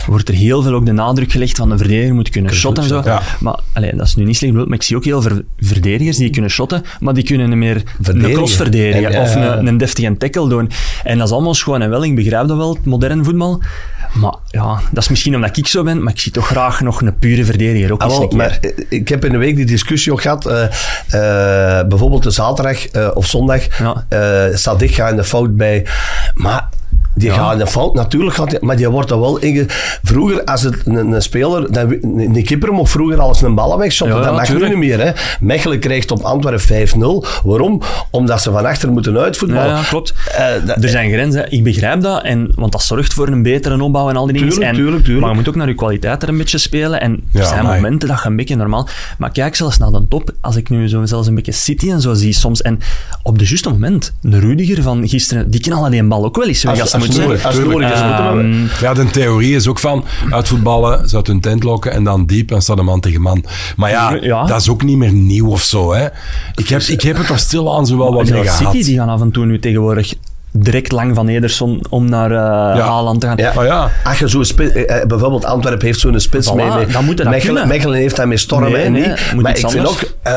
wordt 0.05 0.27
er 0.29 0.35
heel 0.35 0.61
veel 0.61 0.73
ook 0.73 0.85
de 0.85 0.91
nadruk 0.91 1.31
gelegd 1.31 1.57
van 1.57 1.71
een 1.71 1.77
verdediger 1.77 2.13
moet 2.13 2.29
kunnen 2.29 2.53
shotten 2.53 2.83
en 2.83 2.89
zo. 2.89 3.01
Ja. 3.05 3.21
Maar 3.39 3.59
allee, 3.73 3.95
dat 3.95 4.05
is 4.07 4.15
nu 4.15 4.23
niet 4.23 4.37
slecht 4.37 4.51
bedoeld, 4.51 4.69
maar 4.69 4.77
ik 4.79 4.83
zie 4.83 4.95
ook 4.95 5.03
heel 5.05 5.21
veel 5.21 5.41
verdedigers 5.59 6.17
die 6.17 6.29
kunnen 6.29 6.51
shotten, 6.51 6.83
maar 6.99 7.13
die 7.13 7.23
kunnen 7.23 7.57
meer 7.57 7.83
een 8.01 8.31
cross 8.33 8.55
verdedigen 8.55 9.13
En, 9.13 9.21
of 9.21 9.33
ja. 9.33 9.57
een, 9.57 9.67
een 9.67 9.77
deftige 9.77 10.17
tackle 10.17 10.49
doen. 10.49 10.69
En 11.03 11.17
dat 11.17 11.27
is 11.27 11.33
allemaal 11.33 11.53
schoon 11.53 11.81
en 11.81 11.89
wel. 11.89 12.03
Ik 12.03 12.15
begrijp 12.15 12.47
dat 12.47 12.57
wel, 12.57 12.73
het 12.73 12.85
moderne 12.85 13.23
voetbal. 13.23 13.61
Maar 14.13 14.35
ja, 14.47 14.79
dat 14.91 15.03
is 15.03 15.09
misschien 15.09 15.35
omdat 15.35 15.57
ik 15.57 15.67
zo 15.67 15.83
ben, 15.83 16.03
maar 16.03 16.13
ik 16.13 16.19
zie 16.19 16.31
toch 16.31 16.47
graag 16.47 16.81
nog 16.81 17.01
een 17.01 17.17
pure 17.17 17.45
verdediger. 17.45 17.91
Ook 17.93 18.01
Ah, 18.01 18.07
wel, 18.17 18.31
maar 18.35 18.57
eh, 18.61 18.71
ik 18.89 19.07
heb 19.09 19.25
in 19.25 19.31
de 19.31 19.37
week 19.37 19.55
die 19.55 19.65
discussie 19.65 20.11
ook 20.11 20.21
gehad. 20.21 20.45
eh, 20.45 20.63
eh, 21.09 21.87
bijvoorbeeld 21.87 22.23
de 22.23 22.31
zaterdag 22.31 22.87
eh, 22.87 23.09
of 23.13 23.25
zondag 23.27 23.77
Ja. 23.79 24.05
eh 24.09 24.55
Sadik 24.55 24.95
gaat 24.95 25.09
in 25.11 25.15
de 25.15 25.23
fout 25.23 25.55
bij. 25.55 25.85
Maar 26.35 26.69
die 27.21 27.29
Ja. 27.29 27.35
gaat 27.35 27.51
in 27.53 27.57
de 27.57 27.67
fout, 27.67 27.93
natuurlijk 27.93 28.35
gaat 28.35 28.49
die, 28.49 28.59
maar 28.61 28.75
die 28.75 28.89
wordt 28.89 29.11
er 29.11 29.19
wel 29.19 29.37
inge... 29.37 29.65
Vroeger, 30.03 30.43
als 30.43 30.61
het 30.61 30.75
een, 30.85 30.95
een 31.11 31.21
speler, 31.21 31.71
dan, 31.71 31.91
een 31.91 32.19
een 32.35 32.43
keeper 32.43 32.73
mocht 32.73 32.91
vroeger 32.91 33.19
alles 33.19 33.41
een 33.41 33.55
ballen 33.55 33.77
wegshotten. 33.77 34.17
Ja, 34.17 34.23
dat 34.23 34.33
mag 34.35 34.49
nu 34.53 34.67
niet 34.67 34.77
meer. 34.77 34.99
Hè. 34.99 35.11
Mechelen 35.39 35.79
krijgt 35.79 36.11
op 36.11 36.21
Antwerpen 36.21 36.87
5-0. 36.87 37.27
Waarom? 37.43 37.81
Omdat 38.11 38.41
ze 38.41 38.51
van 38.51 38.65
achter 38.65 38.91
moeten 38.91 39.17
uitvoetballen. 39.17 39.75
Ja, 39.75 39.81
klopt. 39.89 40.13
Eh, 40.37 40.45
dat- 40.65 40.83
Er 40.83 40.89
zijn 40.89 41.11
grenzen, 41.11 41.51
ik 41.51 41.63
begrijp 41.63 42.01
dat, 42.01 42.23
en, 42.23 42.51
want 42.55 42.71
dat 42.71 42.83
zorgt 42.83 43.13
voor 43.13 43.27
een 43.27 43.43
betere 43.43 43.83
opbouw 43.83 44.09
en 44.09 44.15
al 44.15 44.25
die 44.25 44.33
dingen. 44.33 44.49
Tuurlijk, 44.49 44.73
tuurlijk, 44.75 45.03
tuurlijk. 45.03 45.19
Maar 45.25 45.29
je 45.29 45.35
moet 45.39 45.47
ook 45.49 45.55
naar 45.55 45.67
je 45.67 45.75
kwaliteit 45.75 46.23
er 46.23 46.29
een 46.29 46.37
beetje 46.37 46.57
spelen. 46.57 47.01
En 47.01 47.23
er 47.33 47.45
zijn 47.45 47.59
amai. 47.59 47.75
momenten 47.81 48.07
dat 48.09 48.19
je 48.23 48.29
een 48.29 48.35
beetje 48.35 48.55
normaal... 48.55 48.87
Maar 49.17 49.31
kijk 49.31 49.55
zelfs 49.55 49.77
naar 49.77 49.91
de 49.91 50.05
top, 50.09 50.31
als 50.41 50.55
ik 50.55 50.69
nu 50.69 50.89
zo 50.89 51.05
zelfs 51.05 51.27
een 51.27 51.35
beetje 51.35 51.51
City 51.51 51.91
en 51.91 52.01
zo 52.01 52.13
zie 52.13 52.33
soms. 52.33 52.61
En 52.61 52.79
op 53.23 53.39
de 53.39 53.45
juiste 53.45 53.69
moment, 53.69 54.13
de 54.21 54.39
Rudiger 54.39 54.81
van 54.83 55.07
gisteren, 55.07 55.49
die 55.51 55.59
knallen 55.61 55.91
die 55.91 56.03
bal 56.03 56.25
ook 56.25 56.35
wel 56.35 56.47
eens 56.47 56.63
weg 56.63 56.71
Als- 56.81 56.93
als, 56.93 57.07
nodig- 57.17 57.41
zijn. 57.41 57.53
als 57.53 57.63
nodig 57.65 57.91
is, 57.93 58.01
moeten 58.03 58.35
we- 58.35 58.67
Ehm, 58.77 58.83
Ja, 58.85 58.93
de 58.93 59.05
theorie 59.11 59.55
is 59.55 59.67
ook 59.67 59.79
van 59.79 60.05
uitvoetballen, 60.29 61.09
ze 61.09 61.15
uit 61.15 61.27
hun 61.27 61.39
tent 61.39 61.63
lokken 61.63 61.91
en 61.91 62.03
dan 62.03 62.25
diep 62.25 62.51
en 62.51 62.61
staat 62.61 62.77
een 62.77 62.85
man 62.85 62.99
tegen 62.99 63.21
man. 63.21 63.43
Maar 63.75 63.89
ja, 63.89 64.17
Ja. 64.21 64.45
dat 64.45 64.61
is 64.61 64.69
ook 64.69 64.83
niet 64.83 64.97
meer 64.97 65.13
nieuw 65.13 65.47
of 65.49 65.61
zo. 65.63 65.93
Hè. 65.93 66.05
Ik, 66.55 66.67
heb, 66.69 66.81
ik 66.81 67.01
heb 67.01 67.17
het 67.17 67.29
er 67.29 67.39
stil 67.39 67.75
aan 67.77 67.85
zo 67.87 67.97
wel 67.97 68.13
wat 68.13 68.23
mee 68.29 68.43
zelfs 68.43 68.57
gehad. 68.57 68.73
City 68.73 68.85
die 68.85 68.97
gaan 68.97 69.09
af 69.09 69.21
en 69.21 69.31
toe 69.31 69.45
nu 69.45 69.59
tegenwoordig 69.59 70.13
direct 70.51 70.91
lang 70.91 71.15
van 71.15 71.27
Ederson 71.27 71.81
om 71.89 72.09
naar 72.09 72.31
eh 72.31 72.85
Haaland 72.87 73.21
te 73.21 73.27
gaan. 73.27 73.37
Ja. 73.37 73.51
Maar 73.55 73.65
ja, 73.65 73.91
Als 74.03 74.19
je 74.19 74.27
zo'n 74.27 74.45
spits, 74.45 74.73
eh, 74.73 75.01
eh, 75.01 75.07
bijvoorbeeld 75.07 75.45
Antwerpen 75.45 75.85
heeft 75.85 75.99
zo'n 75.99 76.19
spits 76.19 76.51
Voilà, 76.51 76.55
mee. 76.55 76.69
mee. 76.69 76.85
dan 76.85 77.05
moet 77.05 77.17
dat 77.17 77.27
Mechelen, 77.29 77.93
heeft 77.93 78.15
dat 78.15 78.25
met 78.27 78.39
storm 78.39 78.71
Nee, 78.71 78.89
nee, 78.89 79.07
niet. 79.07 79.33
Maar 79.41 79.51
ik 79.51 79.57
vind 79.57 79.75
anders. 79.77 79.89
ook, 79.89 80.11
eh, 80.21 80.33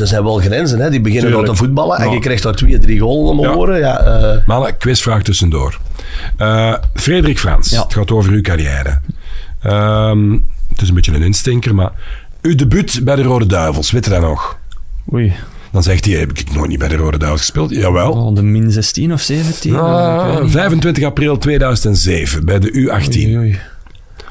er- 0.00 0.06
zijn 0.06 0.22
wel 0.24 0.38
grenzen. 0.38 0.78
Hè. 0.78 0.90
Die 0.90 1.00
beginnen 1.00 1.34
al 1.34 1.42
te 1.44 1.54
voetballen 1.54 1.98
en 1.98 2.10
je 2.10 2.18
krijgt 2.18 2.42
daar 2.42 2.54
twee, 2.54 2.78
drie 2.78 3.00
goals 3.00 3.30
om 3.30 3.40
Ja. 3.40 3.52
horen. 3.52 3.78
Ja, 3.78 3.98
eh, 4.00 4.36
mannen, 4.46 4.76
quizvraag 4.76 5.22
tussendoor. 5.22 5.78
Eh, 6.36 6.74
Frederik 6.94 7.38
Frans, 7.38 7.70
Ja. 7.70 7.82
het 7.82 7.94
gaat 7.94 8.10
over 8.10 8.32
uw 8.32 8.40
carrière. 8.40 8.98
Ehm, 9.62 10.32
het 10.68 10.82
is 10.82 10.88
een 10.88 10.94
beetje 10.94 11.12
een 11.14 11.22
instinker, 11.22 11.74
maar 11.74 11.90
uw 12.42 12.54
debuut 12.54 13.00
bij 13.02 13.16
de 13.16 13.22
Rode 13.22 13.46
Duivels, 13.46 13.90
weet 13.90 14.04
je 14.04 14.10
dat 14.10 14.20
nog? 14.20 14.56
Oei, 15.14 15.32
Dan 15.76 15.84
zegt 15.84 16.04
hij, 16.04 16.14
heb 16.14 16.38
ik 16.38 16.52
nog 16.54 16.66
niet 16.68 16.78
bij 16.78 16.88
de 16.88 16.96
Rode 16.96 17.18
Duivels 17.18 17.40
gespeeld? 17.40 17.70
Jawel. 17.70 18.12
oh, 18.12 18.34
de 18.34 18.42
min 18.42 18.70
16 18.70 19.12
of 19.12 19.20
17? 19.20 19.70
ik 19.70 19.76
weet 19.80 19.86
Ah, 19.88 20.40
niet. 20.42 20.50
25 20.50 21.04
april 21.04 21.38
2007 21.38 22.44
bij 22.44 22.58
de 22.58 22.70
U18 22.72 23.08
Oei, 23.16 23.36
oei. 23.36 23.58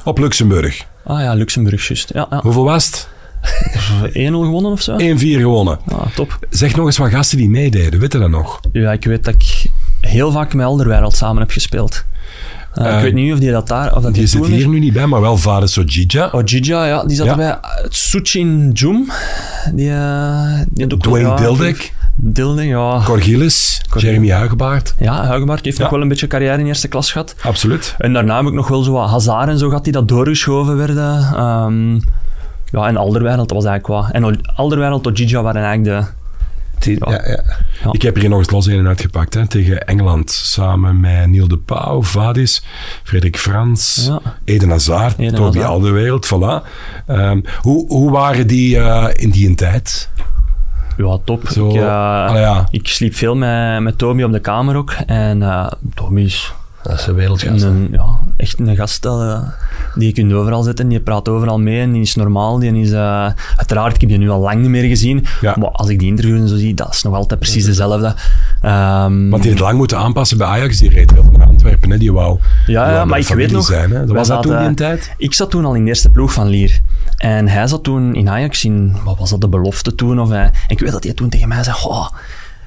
op 0.04 0.18
Luxemburg. 0.18 0.86
Ah 1.04 1.22
ja, 1.22 1.34
Luxemburg, 1.34 1.88
juist. 1.88 2.10
Ja, 2.14 2.28
ja. 2.30 2.39
Hoeveel 2.41 2.64
was 2.64 2.86
het? 2.86 3.08
1-0 4.08 4.12
gewonnen 4.14 4.72
of 4.72 4.82
zo? 4.82 4.98
1-4 4.98 4.98
gewonnen. 5.18 5.80
Ah, 5.88 6.06
top. 6.16 6.39
Zeg 6.50 6.76
nog 6.76 6.86
eens 6.86 6.98
wat 6.98 7.10
gasten 7.10 7.38
die 7.38 7.50
meededen, 7.50 8.00
weet 8.00 8.14
je 8.14 8.20
dat 8.20 8.30
nog? 8.30 8.60
Ja, 8.72 8.91
ik 8.91 9.04
weet 9.06 9.24
dat 9.24 9.34
ik 9.34 9.66
heel 10.00 10.32
vaak 10.32 10.54
met 10.54 10.66
Elderwereld 10.66 11.16
samen 11.16 11.41
heb 11.41 11.52
gespeeld. 11.52 12.04
Eh, 12.74 12.86
Eh, 12.88 12.96
ik 12.96 13.02
weet 13.02 13.14
niet 13.14 13.34
of 13.34 13.39
die 13.39 13.52
dat 13.52 13.68
daar... 13.68 13.96
Of 13.96 14.02
dat 14.04 14.14
Die 14.14 14.22
die 14.22 14.28
zit 14.28 14.46
hier 14.46 14.68
nu 14.68 14.80
niet 14.80 14.93
bij, 14.93 15.06
maar 15.08 15.22
wel 15.22 15.38
vader 15.38 15.70
Sojija. 15.70 16.30
Ojija, 16.32 16.86
ja, 16.88 17.06
die 17.06 17.16
zat 17.16 17.26
Ja. 17.26 17.36
bij 17.36 17.48
uh, 17.50 17.58
Suchin 17.89 18.72
Jum. 18.74 19.12
Die, 19.74 19.89
eh 19.91 20.59
die 20.70 20.88
Dwayne 20.97 21.28
ja, 21.28 21.36
Dildek, 22.16 22.66
ja. 22.66 23.01
Corgilis, 23.05 23.82
Jeremy 23.97 24.30
Huigebaard. 24.30 24.95
Ja, 24.99 25.26
Huigebaard 25.26 25.66
heeft 25.66 25.78
Ja. 25.78 25.84
nog 25.84 25.91
wel 25.91 26.01
een 26.01 26.07
beetje 26.07 26.28
carrière 26.28 26.57
in 26.59 26.66
eerste 26.66 26.88
klas 26.88 27.11
gehad. 27.11 27.36
Absoluut. 27.43 27.95
En 27.97 28.13
daarna 28.13 28.38
heb 28.38 28.45
ik 28.45 28.53
nog 28.53 28.68
wel 28.68 28.84
zo 28.84 28.91
wat 28.91 29.09
Hazard 29.09 29.49
en 29.49 29.57
zo 29.57 29.68
gehad 29.68 29.84
die 29.84 29.93
dat 29.93 30.07
doorgeschoven 30.07 30.78
werden. 30.78 31.18
Ehm, 31.36 31.93
ja, 32.72 32.88
en 32.88 32.97
Alderwereld, 32.97 33.49
dat 33.49 33.57
was 33.57 33.66
eigenlijk 33.66 34.01
wat. 34.03 34.11
En 34.13 34.26
Ol- 34.26 34.41
Alderwereld, 34.55 35.07
Ojija 35.07 35.41
waren 35.41 35.63
eigenlijk 35.63 36.01
de... 36.01 36.07
die- 36.86 37.09
ja. 37.09 37.11
Ja, 37.11 37.43
Ja. 37.83 37.91
Ik 37.91 38.01
heb 38.01 38.15
er 38.15 38.21
hier 38.21 38.29
nog 38.29 38.39
eens 38.39 38.49
los 38.51 38.65
een 38.67 38.88
uitgepakt 38.88 39.33
hè, 39.33 39.47
tegen 39.47 39.88
Engeland. 39.88 40.31
Samen 40.31 40.99
met 40.99 41.27
Neil 41.29 41.47
de 41.47 41.57
Pauw, 41.57 42.03
Vadis, 42.03 42.63
Frederik 43.03 43.38
Frans. 43.38 44.09
Eden 44.45 44.69
Hazard, 44.69 45.19
Eden 45.19 45.36
Toby. 45.36 45.59
Alderwereld. 45.59 46.25
Voilà. 46.27 46.67
Ehm, 47.07 47.41
hoe, 47.61 47.88
hoe 47.88 48.11
waren 48.11 48.47
die 48.47 48.77
eh, 48.79 49.07
in 49.13 49.29
die 49.29 49.55
tijd? 49.55 50.09
Ja, 50.97 51.17
top. 51.25 51.47
Zo, 51.49 51.69
ik, 51.69 51.75
eh, 51.75 51.81
ja. 51.81 52.67
ik 52.71 52.88
sliep 52.88 53.15
veel 53.15 53.36
met, 53.36 53.79
met 53.81 53.97
Tommy 53.97 54.23
op 54.23 54.31
de 54.31 54.39
kamer 54.39 54.75
ook. 54.75 54.91
En 55.05 55.41
eh 55.41 55.71
Tommy 55.93 56.21
is 56.21 56.53
dat 56.89 56.99
is 56.99 57.07
een 57.07 57.15
wereldgast. 57.15 57.63
een, 57.63 57.88
ja, 57.91 58.19
echt 58.38 58.59
een 58.59 58.75
gast 58.75 59.05
eh, 59.05 59.39
die 59.95 60.07
je 60.07 60.13
kunt 60.13 60.33
overal 60.33 60.63
zetten. 60.63 60.88
Die 60.88 60.99
praat 60.99 61.29
overal 61.29 61.59
mee 61.59 61.81
en 61.81 61.91
die 61.91 62.01
is 62.01 62.15
normaal. 62.15 62.59
Die 62.59 62.79
is, 62.79 62.91
eh, 62.91 63.29
uiteraard, 63.55 63.95
ik 63.95 64.01
heb 64.01 64.09
die 64.09 64.19
nu 64.19 64.29
al 64.29 64.39
lang 64.39 64.61
niet 64.61 64.69
meer 64.69 64.83
gezien. 64.83 65.25
Ja. 65.41 65.55
Maar 65.59 65.69
als 65.69 65.89
ik 65.89 65.99
die 65.99 66.07
interviews 66.07 66.39
en 66.39 66.47
zo 66.47 66.55
zie, 66.55 66.73
dat 66.73 66.93
is 66.93 67.03
nog 67.03 67.13
altijd 67.13 67.39
precies 67.39 67.65
dezelfde. 67.65 68.15
Ehm, 68.61 69.29
Want 69.29 69.41
die 69.41 69.51
het 69.51 69.59
lang 69.59 69.77
moeten 69.77 69.97
aanpassen 69.97 70.38
bij 70.38 70.47
Ajax, 70.47 70.77
die 70.77 70.89
reed 70.89 71.11
heel 71.11 71.23
naar 71.38 71.47
Antwerpen. 71.47 71.89
Hè, 71.89 71.97
die 71.97 72.13
wou, 72.13 72.39
Ja, 72.65 72.91
ja 72.91 73.05
maar 73.05 73.19
ik 73.19 73.27
weet 73.27 73.51
nog... 73.51 73.65
Zijn, 73.65 73.91
hè. 73.91 74.05
wij 74.05 74.15
Was 74.15 74.27
dat 74.27 74.41
toen 74.41 74.65
die 74.67 74.73
tijd? 74.73 75.13
Ik 75.17 75.33
zat 75.33 75.49
toen 75.49 75.65
al 75.65 75.73
in 75.73 75.83
de 75.83 75.88
eerste 75.89 76.09
ploeg 76.09 76.33
van 76.33 76.47
Lier. 76.47 76.79
En 77.17 77.47
hij 77.47 77.67
zat 77.67 77.83
toen 77.83 78.15
in 78.15 78.29
Ajax 78.29 78.63
in... 78.65 78.95
Wat 79.03 79.17
was 79.17 79.29
dat, 79.29 79.41
de 79.41 79.49
belofte 79.49 79.95
toen? 79.95 80.19
Of 80.19 80.29
hij, 80.29 80.51
ik 80.67 80.79
weet 80.79 80.91
dat 80.91 81.03
hij 81.03 81.13
toen 81.13 81.29
tegen 81.29 81.47
mij 81.47 81.63
zei... 81.63 81.75
"Goh, 81.75 82.07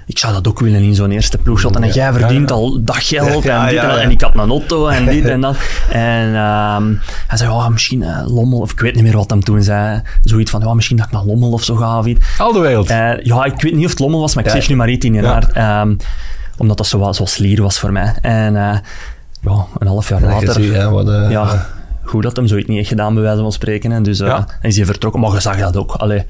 ik 0.09 0.18
zou 0.18 0.32
dat 0.32 0.48
ook 0.48 0.61
willen 0.61 0.82
in 0.82 0.94
zo'n 0.94 1.11
eerste 1.11 1.38
ploegshot. 1.38 1.76
En 1.76 1.88
jij 1.88 2.12
verdient 2.12 2.50
al 2.50 2.74
en 2.74 2.84
dit 2.84 2.84
en 2.84 3.30
dat. 3.30 3.70
ja. 3.70 3.98
En 3.98 4.11
ik 4.11 4.20
had 4.20 4.34
een 4.34 4.48
auto 4.50 4.86
en 4.88 5.04
dit 5.04 5.24
en 5.24 5.40
dat. 5.46 5.56
En 5.90 6.34
ehm, 6.34 6.94
hij 7.26 7.38
zei, 7.38 7.50
oh, 7.50 7.68
misschien 7.68 8.02
eh, 8.02 8.26
Lommel, 8.26 8.59
of 8.59 8.72
ik 8.72 8.80
weet 8.80 8.94
niet 8.94 9.02
meer 9.02 9.16
wat 9.16 9.30
hem 9.30 9.44
toen 9.44 9.62
zei. 9.62 10.02
Zoiets 10.22 10.50
van, 10.50 10.61
ja, 10.61 10.74
misschien 10.74 10.96
dat 10.96 11.06
ik 11.06 11.12
naar 11.12 11.24
Lommel 11.24 11.50
of 11.50 11.62
zo 11.64 11.74
ga 11.74 11.98
of 11.98 12.06
iets. 12.06 12.24
Al 12.38 12.52
de 12.52 12.59
wereld. 12.59 12.90
Eh, 12.90 13.11
ja, 13.22 13.44
ik 13.44 13.61
weet 13.61 13.74
niet 13.74 13.84
of 13.84 13.90
het 13.90 14.00
Lommel 14.00 14.20
was, 14.20 14.34
maar 14.34 14.44
ik 14.44 14.50
zeg 14.50 14.68
nu 14.68 14.76
maar 14.76 14.88
iets 14.90 15.06
in 15.06 15.14
je. 15.14 15.22
Ehm, 15.52 15.94
omdat 16.56 16.76
dat 16.76 16.86
zo, 16.86 17.11
slier 17.24 17.62
was 17.62 17.78
voor 17.78 17.92
mij. 17.92 18.14
En 18.22 18.56
eh, 18.56 18.78
ja, 19.40 19.66
een 19.78 19.86
half 19.86 20.09
jaar 20.09 20.20
later... 20.22 20.74
hè, 20.74 20.90
wat, 20.90 21.30
ja, 21.30 21.66
goed 22.04 22.22
dat 22.22 22.36
hem 22.36 22.46
zoiets 22.46 22.68
niet 22.68 22.76
heeft 22.76 22.88
gedaan, 22.88 23.14
bij 23.14 23.22
wijze 23.22 23.40
van 23.40 23.52
spreken. 23.52 23.90
Hè. 23.90 24.00
Dus 24.00 24.20
eh, 24.20 24.26
Ja. 24.26 24.46
is 24.62 24.76
hij 24.76 24.84
vertrokken. 24.84 25.20
Maar 25.20 25.32
je 25.32 25.40
zag 25.40 25.59
dat 25.59 25.76
ook. 25.76 25.92
Allee, 25.92 26.24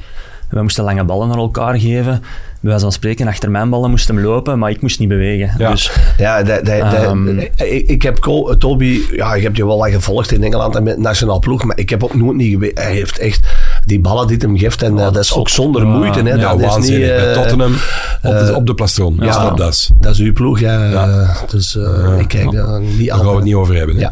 we 0.50 0.62
moesten 0.62 0.84
lange 0.84 1.04
ballen 1.04 1.28
naar 1.28 1.36
elkaar 1.38 1.78
geven. 1.80 2.22
Bij 2.60 2.70
wijze 2.70 2.84
van 2.84 2.92
spreken, 2.92 3.26
achter 3.26 3.50
mijn 3.50 3.70
ballen 3.70 3.90
moest 3.90 4.08
hem 4.08 4.20
lopen, 4.20 4.58
maar 4.58 4.70
ik 4.70 4.82
moest 4.82 4.98
niet 4.98 5.08
bewegen. 5.08 5.54
Ja. 5.58 5.70
Dus 5.70 5.90
Ja, 6.16 6.42
dat, 6.42 6.64
dat, 6.64 6.78
dat- 6.80 6.92
Ehm. 6.92 7.38
ik, 7.38 7.52
ik 7.88 8.02
heb 8.02 8.18
Col- 8.18 8.56
Toby, 8.56 9.00
ja, 9.12 9.34
ik 9.34 9.42
heb 9.42 9.54
die 9.54 9.66
wel 9.66 9.76
lang 9.76 9.92
gevolgd 9.94 10.32
in 10.32 10.42
Engeland 10.44 10.76
en 10.76 10.82
met 10.82 10.98
nationaal 10.98 11.38
ploeg, 11.38 11.64
maar 11.64 11.78
ik 11.78 11.90
heb 11.90 12.04
ook 12.04 12.14
nooit 12.14 12.36
niet 12.36 12.52
geweten. 12.52 12.82
Hij 12.84 12.92
heeft 12.92 13.18
echt 13.18 13.46
die 13.84 14.00
ballen 14.00 14.26
die 14.26 14.36
hij 14.36 14.48
hem 14.48 14.58
geeft 14.58 14.82
en 14.82 14.98
eh, 14.98 15.04
dat 15.12 15.16
is 15.16 15.34
ook 15.34 15.48
zonder 15.48 15.86
moeite. 15.86 16.18
Hè. 16.22 16.28
ja, 16.34 16.36
dat 16.36 16.52
is 16.54 16.60
niet, 16.60 16.66
waanzinnig. 16.70 17.08
Bij 17.08 17.26
eh, 17.28 17.32
Tottenham 17.40 17.72
op 17.72 17.80
de, 18.22 18.28
eh, 18.28 18.56
op 18.56 18.66
de 18.66 18.74
plastron. 18.74 19.16
Ja. 19.18 19.24
ja. 19.24 19.32
Stopdas. 19.32 19.90
Dat 20.00 20.12
is 20.12 20.18
uw 20.18 20.32
ploeg, 20.32 20.60
ja. 20.60 20.84
Ja. 20.84 21.34
Dus 21.50 21.76
eh, 21.76 22.18
ik 22.18 22.28
kijk 22.28 22.50
daar 22.50 22.80
niet 22.80 23.06
Daar 23.08 23.16
aan. 23.16 23.18
gaan 23.18 23.28
we 23.30 23.34
het 23.36 23.44
niet 23.44 23.54
over 23.54 23.74
hebben. 23.76 23.96
hè. 23.96 24.08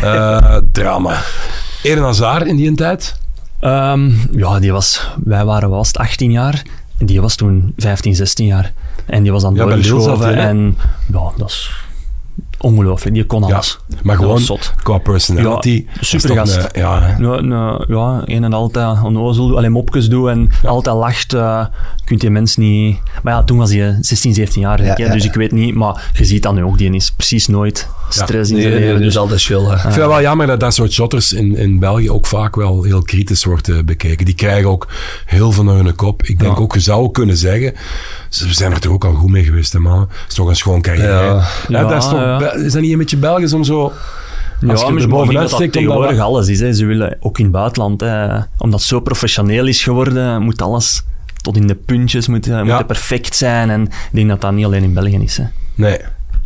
Eh, 0.00 0.56
drama. 0.72 1.16
Eden 1.82 2.02
Hazard 2.04 2.46
in 2.46 2.56
die 2.56 2.74
tijd? 2.74 3.14
Ehm, 3.64 4.10
ja, 4.32 4.58
die 4.58 4.72
was, 4.72 5.10
wij 5.24 5.44
waren 5.44 5.70
eens 5.70 5.98
18 5.98 6.30
jaar. 6.30 6.62
En 6.98 7.06
die 7.06 7.20
was 7.20 7.36
toen 7.36 7.72
15, 7.76 8.14
16 8.14 8.46
jaar. 8.46 8.72
En 9.06 9.22
die 9.22 9.32
was 9.32 9.42
Ja, 9.42 9.66
zat 10.00 10.18
hij, 10.18 10.32
hè? 10.32 10.40
En 10.40 10.76
ja, 11.12 11.30
dat 11.36 11.48
is 11.48 11.83
ongelooflijk. 12.64 13.14
Die 13.14 13.24
kon 13.24 13.42
alles. 13.44 13.78
Maar 14.02 14.16
Dat 14.16 14.40
gewoon 14.40 14.58
qua 14.82 14.98
personality. 14.98 15.84
Ja, 15.94 16.00
is 16.00 16.08
supergast. 16.08 16.54
toch 16.60 16.68
een- 16.72 16.80
Ja. 16.80 17.16
Ja, 17.18 17.84
ja, 17.88 18.22
een 18.24 18.44
en 18.44 18.52
altijd 18.52 19.02
onnozel 19.02 19.46
doen, 19.48 19.56
alleen 19.56 19.72
mopjes 19.72 20.08
doen 20.08 20.28
en 20.30 20.50
altijd 20.64 20.96
lacht. 20.96 21.34
eh 21.34 21.66
kunt 22.04 22.20
die 22.20 22.30
mens 22.30 22.56
niet... 22.56 22.98
Maar 23.22 23.32
ja, 23.34 23.42
toen 23.44 23.58
was 23.58 23.72
hij 23.72 23.96
16, 24.00 24.34
17 24.34 24.60
jaar, 24.62 24.76
denk 24.76 24.90
ik, 24.90 24.98
Ja, 24.98 25.04
hè, 25.04 25.10
ja, 25.10 25.16
dus 25.16 25.24
ik 25.26 25.34
weet 25.34 25.52
niet. 25.52 25.74
Maar 25.74 26.10
je 26.14 26.24
ziet 26.24 26.42
dat 26.42 26.54
nu 26.54 26.64
ook, 26.64 26.78
die 26.78 26.94
is 26.94 27.10
precies 27.12 27.46
nooit 27.46 27.88
stress 28.08 28.48
in 28.50 28.54
Nee, 28.56 28.62
zijn 28.64 28.74
nee, 28.74 28.82
leven. 28.84 28.96
dus 29.02 29.12
Dus, 29.12 29.16
altijd 29.18 29.42
chill. 29.42 29.60
Ik 29.62 29.78
vind 29.78 29.94
het 29.94 30.06
wel 30.06 30.20
jammer 30.20 30.46
dat 30.46 30.60
dat 30.60 30.74
soort 30.74 30.92
shotters 30.92 31.32
in, 31.32 31.56
in 31.56 31.78
België 31.78 32.10
ook 32.10 32.26
vaak 32.26 32.56
wel 32.56 32.82
heel 32.82 33.02
kritisch 33.02 33.44
wordt 33.44 33.68
eh, 33.68 33.78
bekeken. 33.84 34.24
Die 34.24 34.34
krijgen 34.34 34.70
ook 34.70 34.88
heel 35.26 35.52
veel 35.52 35.64
naar 35.64 35.74
hun 35.74 35.94
kop. 35.94 36.22
Ik 36.22 36.38
denk 36.38 36.56
Ja. 36.56 36.62
ook, 36.62 36.74
je 36.74 36.80
zou 36.80 37.10
kunnen 37.10 37.36
zeggen, 37.36 37.74
ze 38.34 38.54
zijn 38.54 38.72
er 38.72 38.80
toch 38.80 38.92
ook 38.92 39.04
al 39.04 39.12
goed 39.14 39.30
mee 39.30 39.44
geweest, 39.44 39.72
hè, 39.72 39.78
man. 39.78 40.00
Het 40.00 40.08
is 40.28 40.34
toch 40.34 40.48
een 40.48 40.56
schoon 40.56 40.80
carrière. 40.80 41.06
Ja. 41.08 41.22
Ja. 41.34 41.44
Ja, 41.68 41.84
dat 41.88 42.02
is, 42.02 42.08
toch, 42.08 42.72
dat 42.72 42.82
niet 42.82 42.92
een 42.92 42.98
beetje 42.98 43.16
Belgisch 43.16 43.52
om 43.52 43.64
zo... 43.64 43.92
Als 44.68 44.80
ja, 44.80 44.86
je 44.86 44.92
maar 44.92 45.02
er 45.02 45.08
bovenuit 45.08 45.50
dat 45.50 45.50
dat 45.50 45.58
steekt, 45.58 45.76
om 45.76 45.82
dat- 45.82 45.92
tegenwoordig 45.92 46.20
alles 46.24 46.48
is. 46.48 46.60
Hè. 46.60 46.72
Ze 46.72 46.84
willen 46.86 47.16
ook 47.20 47.38
in 47.38 47.44
het 47.44 47.52
buitenland, 47.52 48.00
hè, 48.00 48.24
omdat 48.58 48.78
het 48.80 48.88
zo 48.88 49.00
professioneel 49.00 49.66
is 49.66 49.82
geworden, 49.82 50.42
moet 50.42 50.62
alles 50.62 51.02
tot 51.42 51.56
in 51.56 51.66
de 51.66 51.74
puntjes 51.74 52.28
moet, 52.28 52.46
moet 52.64 52.86
perfect 52.86 53.36
zijn. 53.36 53.70
En 53.70 53.82
ik 53.82 53.90
denk 54.12 54.28
dat 54.28 54.40
dat 54.40 54.52
niet 54.52 54.64
alleen 54.64 54.82
in 54.82 54.94
België 54.94 55.22
is. 55.22 55.36
Hè. 55.36 55.44
Nee. 55.74 55.98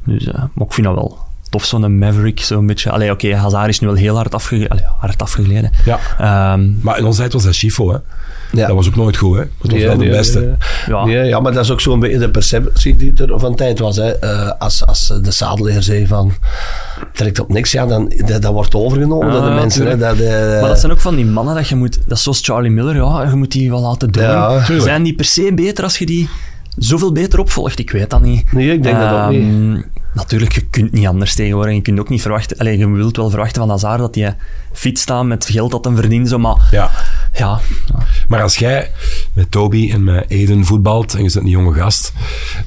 Dus, 0.05 0.26
eh, 0.26 0.34
maar 0.55 0.66
ik 0.66 0.72
vind 0.72 0.86
dat 0.86 0.97
wel 0.97 1.18
tof, 1.51 1.64
zo'n 1.64 1.99
Maverick, 1.99 2.41
zo'n 2.41 2.66
beetje. 2.66 2.91
Allee, 2.91 3.11
oké, 3.11 3.34
Hazard 3.36 3.68
is 3.68 3.80
nu 3.80 3.86
wel 3.86 3.97
heel 3.97 4.16
hard, 4.16 4.34
afge 4.34 4.68
allee, 4.68 4.84
hard 4.99 5.22
afgegleden. 5.22 5.70
Ja. 5.84 5.99
Ehm, 6.18 6.70
Maar 6.80 6.99
in 6.99 7.05
onze 7.05 7.18
tijd 7.20 7.32
was 7.32 7.43
dat 7.45 7.55
Schifo, 7.55 7.93
hè. 7.93 7.99
Ja. 8.53 8.66
Dat 8.66 8.76
was 8.76 8.86
ook 8.88 8.96
nooit 8.96 9.16
goed, 9.16 9.36
hè. 9.36 9.42
Dat 9.42 9.51
was 9.59 9.72
Nee, 9.72 9.86
wel 9.86 9.96
de 9.96 10.09
beste. 10.09 10.57
ja. 10.86 11.07
Ja, 11.07 11.40
maar 11.40 11.53
dat 11.53 11.64
is 11.64 11.70
ook 11.70 11.80
zo'n 11.80 12.01
beetje 12.01 12.18
de 12.18 12.30
perceptie 12.30 12.96
die 12.96 13.12
er 13.26 13.40
van 13.40 13.55
tijd 13.55 13.78
was. 13.78 13.96
Hè. 13.96 14.11
Eh, 14.11 14.51
als, 14.59 14.86
als 14.86 15.12
de 15.22 15.30
zadelheer 15.30 15.82
zei 15.82 16.07
van 16.07 16.32
trekt 17.12 17.38
op 17.40 17.49
niks, 17.49 17.72
ja, 17.72 17.86
dan 17.86 18.12
dat, 18.26 18.42
dat 18.42 18.53
wordt 18.53 18.74
overgenomen 18.74 19.26
Ja, 19.26 19.32
door 19.32 19.42
de 19.49 19.55
mensen. 19.55 19.86
Hè. 19.86 19.96
Dat, 19.96 20.18
eh, 20.18 20.61
Maar 20.61 20.68
dat 20.68 20.78
zijn 20.80 20.92
ook 20.92 21.01
van 21.01 21.16
die 21.16 21.24
mannen 21.26 21.55
dat 21.55 21.68
je 21.68 21.74
moet... 21.76 21.99
Dat 22.07 22.16
is 22.16 22.22
zoals 22.22 22.40
Charlie 22.44 22.70
Miller, 22.70 22.94
ja, 22.94 23.22
je 23.30 23.34
moet 23.36 23.53
die 23.53 23.70
wel 23.70 23.80
laten 23.80 24.11
doen. 24.12 24.22
Ja, 24.22 24.64
zijn 24.80 25.03
die 25.03 25.14
per 25.14 25.24
se 25.24 25.53
beter 25.55 25.84
als 25.84 25.99
je 25.99 26.07
die 26.07 26.28
zoveel 26.76 27.12
beter 27.12 27.38
opvolgt? 27.38 27.78
Ik 27.78 27.90
weet 27.90 28.11
dat 28.11 28.22
niet. 28.22 28.53
Nee, 28.53 28.72
ik 28.72 28.82
denk 28.82 28.99
dat 28.99 29.12
ook 29.24 29.30
niet. 29.30 29.40
Ehm, 29.42 29.80
Natuurlijk, 30.14 30.53
je 30.53 30.66
kunt 30.70 30.92
niet 30.92 31.07
anders 31.07 31.34
tegenwoordig. 31.34 31.74
Je 31.74 31.82
kunt 31.82 32.01
ook 32.01 32.09
niet 32.09 32.22
verwachten... 32.22 32.59
Allee, 32.59 32.78
je 32.78 32.88
wilt 32.90 33.16
wel 33.16 33.30
verwachten 33.30 33.61
van 33.62 33.70
Hazard 33.70 33.99
dat 33.99 34.14
hij 34.14 34.36
fit 34.72 34.99
staat 34.99 35.24
met 35.24 35.44
geld 35.51 35.70
dat 35.70 35.84
hem 35.84 35.96
verdient, 35.96 36.28
zo, 36.28 36.38
maar 36.38 36.68
Ja. 36.70 36.90
Ja... 37.39 37.61
Maar 38.28 38.43
als 38.43 38.57
jij 38.57 38.91
met 39.32 39.51
Toby 39.51 39.91
en 39.93 40.05
met 40.05 40.24
Eden 40.28 40.64
voetbalt 40.64 41.14
en 41.14 41.24
je 41.24 41.30
bent 41.32 41.45
een 41.45 41.51
jonge 41.51 41.74
gast, 41.74 42.12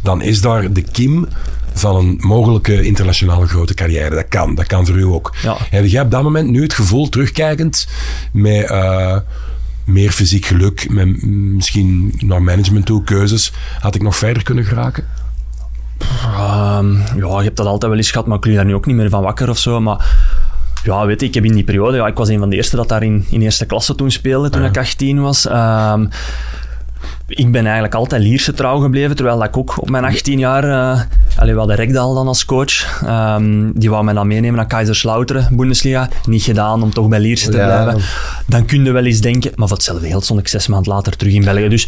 dan 0.01 0.21
is 0.21 0.41
daar 0.41 0.73
de 0.73 0.81
kiem 0.81 1.27
van 1.73 1.95
een 1.95 2.17
mogelijke 2.19 2.83
internationale 2.83 3.47
grote 3.47 3.73
carrière. 3.73 4.15
Dat 4.15 4.27
kan, 4.27 4.55
dat 4.55 4.67
kan 4.67 4.85
voor 4.85 4.95
u 4.95 5.03
ook. 5.03 5.35
Ja. 5.41 5.57
Heb 5.69 5.85
jij 5.85 6.01
op 6.01 6.11
dat 6.11 6.23
moment 6.23 6.49
nu 6.49 6.61
het 6.61 6.73
gevoel, 6.73 7.09
terugkijkend, 7.09 7.87
met 8.31 8.69
eh, 8.69 9.17
meer 9.85 10.11
fysiek 10.11 10.45
geluk, 10.45 10.89
met 10.89 11.25
misschien 11.25 12.13
naar 12.17 12.41
management 12.41 12.85
toe, 12.85 13.03
keuzes, 13.03 13.51
had 13.79 13.95
ik 13.95 14.01
nog 14.01 14.15
verder 14.15 14.43
kunnen 14.43 14.65
geraken? 14.65 15.05
Ehm, 16.23 16.95
ja, 16.95 17.37
je 17.37 17.43
hebt 17.43 17.57
dat 17.57 17.65
altijd 17.65 17.91
wel 17.91 18.01
eens 18.01 18.11
gehad, 18.11 18.27
maar 18.27 18.37
ik 18.37 18.45
lig 18.45 18.55
daar 18.55 18.65
nu 18.65 18.73
ook 18.73 18.85
niet 18.85 18.95
meer 18.95 19.09
van 19.09 19.23
wakker 19.23 19.49
of 19.49 19.57
zo. 19.57 19.79
Maar 19.79 20.05
ja, 20.83 21.05
weet 21.05 21.19
je, 21.21 21.25
ik 21.27 21.33
heb 21.33 21.43
in 21.45 21.53
die 21.53 21.63
periode, 21.63 21.97
ja, 21.97 22.07
ik 22.07 22.17
was 22.17 22.29
een 22.29 22.39
van 22.39 22.49
de 22.49 22.55
eerste 22.55 22.75
dat 22.75 22.89
daar 22.89 23.03
in, 23.03 23.25
in 23.29 23.41
eerste 23.41 23.65
klasse 23.65 23.95
toen 23.95 24.11
speelde, 24.11 24.49
toen 24.49 24.63
ik 24.63 24.77
18 24.77 25.21
was. 25.21 25.47
Ehm, 25.47 26.05
ik 27.27 27.51
ben 27.51 27.63
eigenlijk 27.63 27.93
altijd 27.95 28.21
Lierse 28.21 28.53
trouw 28.53 28.79
gebleven, 28.79 29.15
terwijl 29.15 29.43
ik 29.43 29.57
ook 29.57 29.81
op 29.81 29.89
mijn 29.89 30.03
18 30.05 30.39
jaar... 30.39 30.63
eh 30.63 31.01
allee, 31.37 31.53
we 31.53 31.59
hadden 31.59 31.75
Rekdal 31.75 32.13
dan 32.13 32.27
als 32.27 32.45
coach. 32.45 33.01
Ehm, 33.05 33.71
die 33.73 33.89
wou 33.89 34.03
mij 34.03 34.13
dan 34.13 34.27
meenemen 34.27 34.55
naar 34.55 34.67
Kaiserslautern, 34.67 35.47
Bundesliga. 35.51 36.09
Niet 36.25 36.43
gedaan 36.43 36.83
om 36.83 36.93
toch 36.93 37.07
bij 37.07 37.19
Lierse 37.19 37.49
te 37.49 37.57
Ja. 37.57 37.83
blijven. 37.83 38.03
Dan 38.47 38.65
kun 38.65 38.83
je 38.85 38.91
wel 38.91 39.05
eens 39.05 39.19
denken... 39.21 39.51
Maar 39.55 39.67
voor 39.67 39.77
hetzelfde 39.77 40.07
geld 40.07 40.23
stond 40.23 40.39
ik 40.39 40.47
zes 40.47 40.67
maanden 40.67 40.93
later 40.93 41.15
terug 41.17 41.33
in 41.33 41.43
België. 41.43 41.67
Dus 41.67 41.85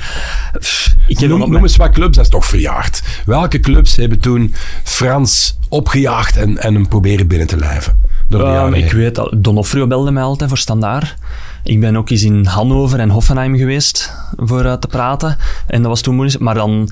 pff, 0.60 0.96
ik 1.08 1.20
heb 1.20 1.30
Noem, 1.30 1.38
op 1.38 1.40
noem 1.44 1.50
mijn- 1.52 1.64
eens 1.64 1.76
wat 1.76 1.90
clubs, 1.92 2.16
dat 2.16 2.26
is 2.26 2.32
toch 2.32 2.46
verjaard. 2.46 3.02
Welke 3.26 3.60
clubs 3.60 3.96
hebben 3.96 4.20
toen 4.20 4.54
Frans 4.84 5.58
opgejaagd 5.70 6.38
en, 6.38 6.58
en 6.58 6.74
hem 6.74 6.88
proberen 6.88 7.28
binnen 7.28 7.48
te 7.48 7.58
lijven? 7.58 8.02
Jaren 8.30 8.74
ik 8.74 8.92
weet 8.92 9.16
dat 9.16 9.34
Donofrio 9.36 9.88
belde 9.88 10.12
mij 10.12 10.24
altijd 10.24 10.50
voor 10.50 10.58
standaard. 10.58 11.16
Ik 11.64 11.80
ben 11.80 11.96
ook 11.96 12.10
eens 12.10 12.24
in 12.24 12.46
Hannover 12.46 13.00
en 13.00 13.10
Hoffenheim 13.10 13.56
geweest 13.58 14.14
voor 14.36 14.66
eh, 14.66 14.74
te 14.74 14.88
praten. 14.88 15.38
En 15.68 15.82
dat 15.82 15.92
was 15.92 16.02
toen 16.02 16.16
moeilijk. 16.16 16.40
Maar 16.40 16.56
dan... 16.56 16.90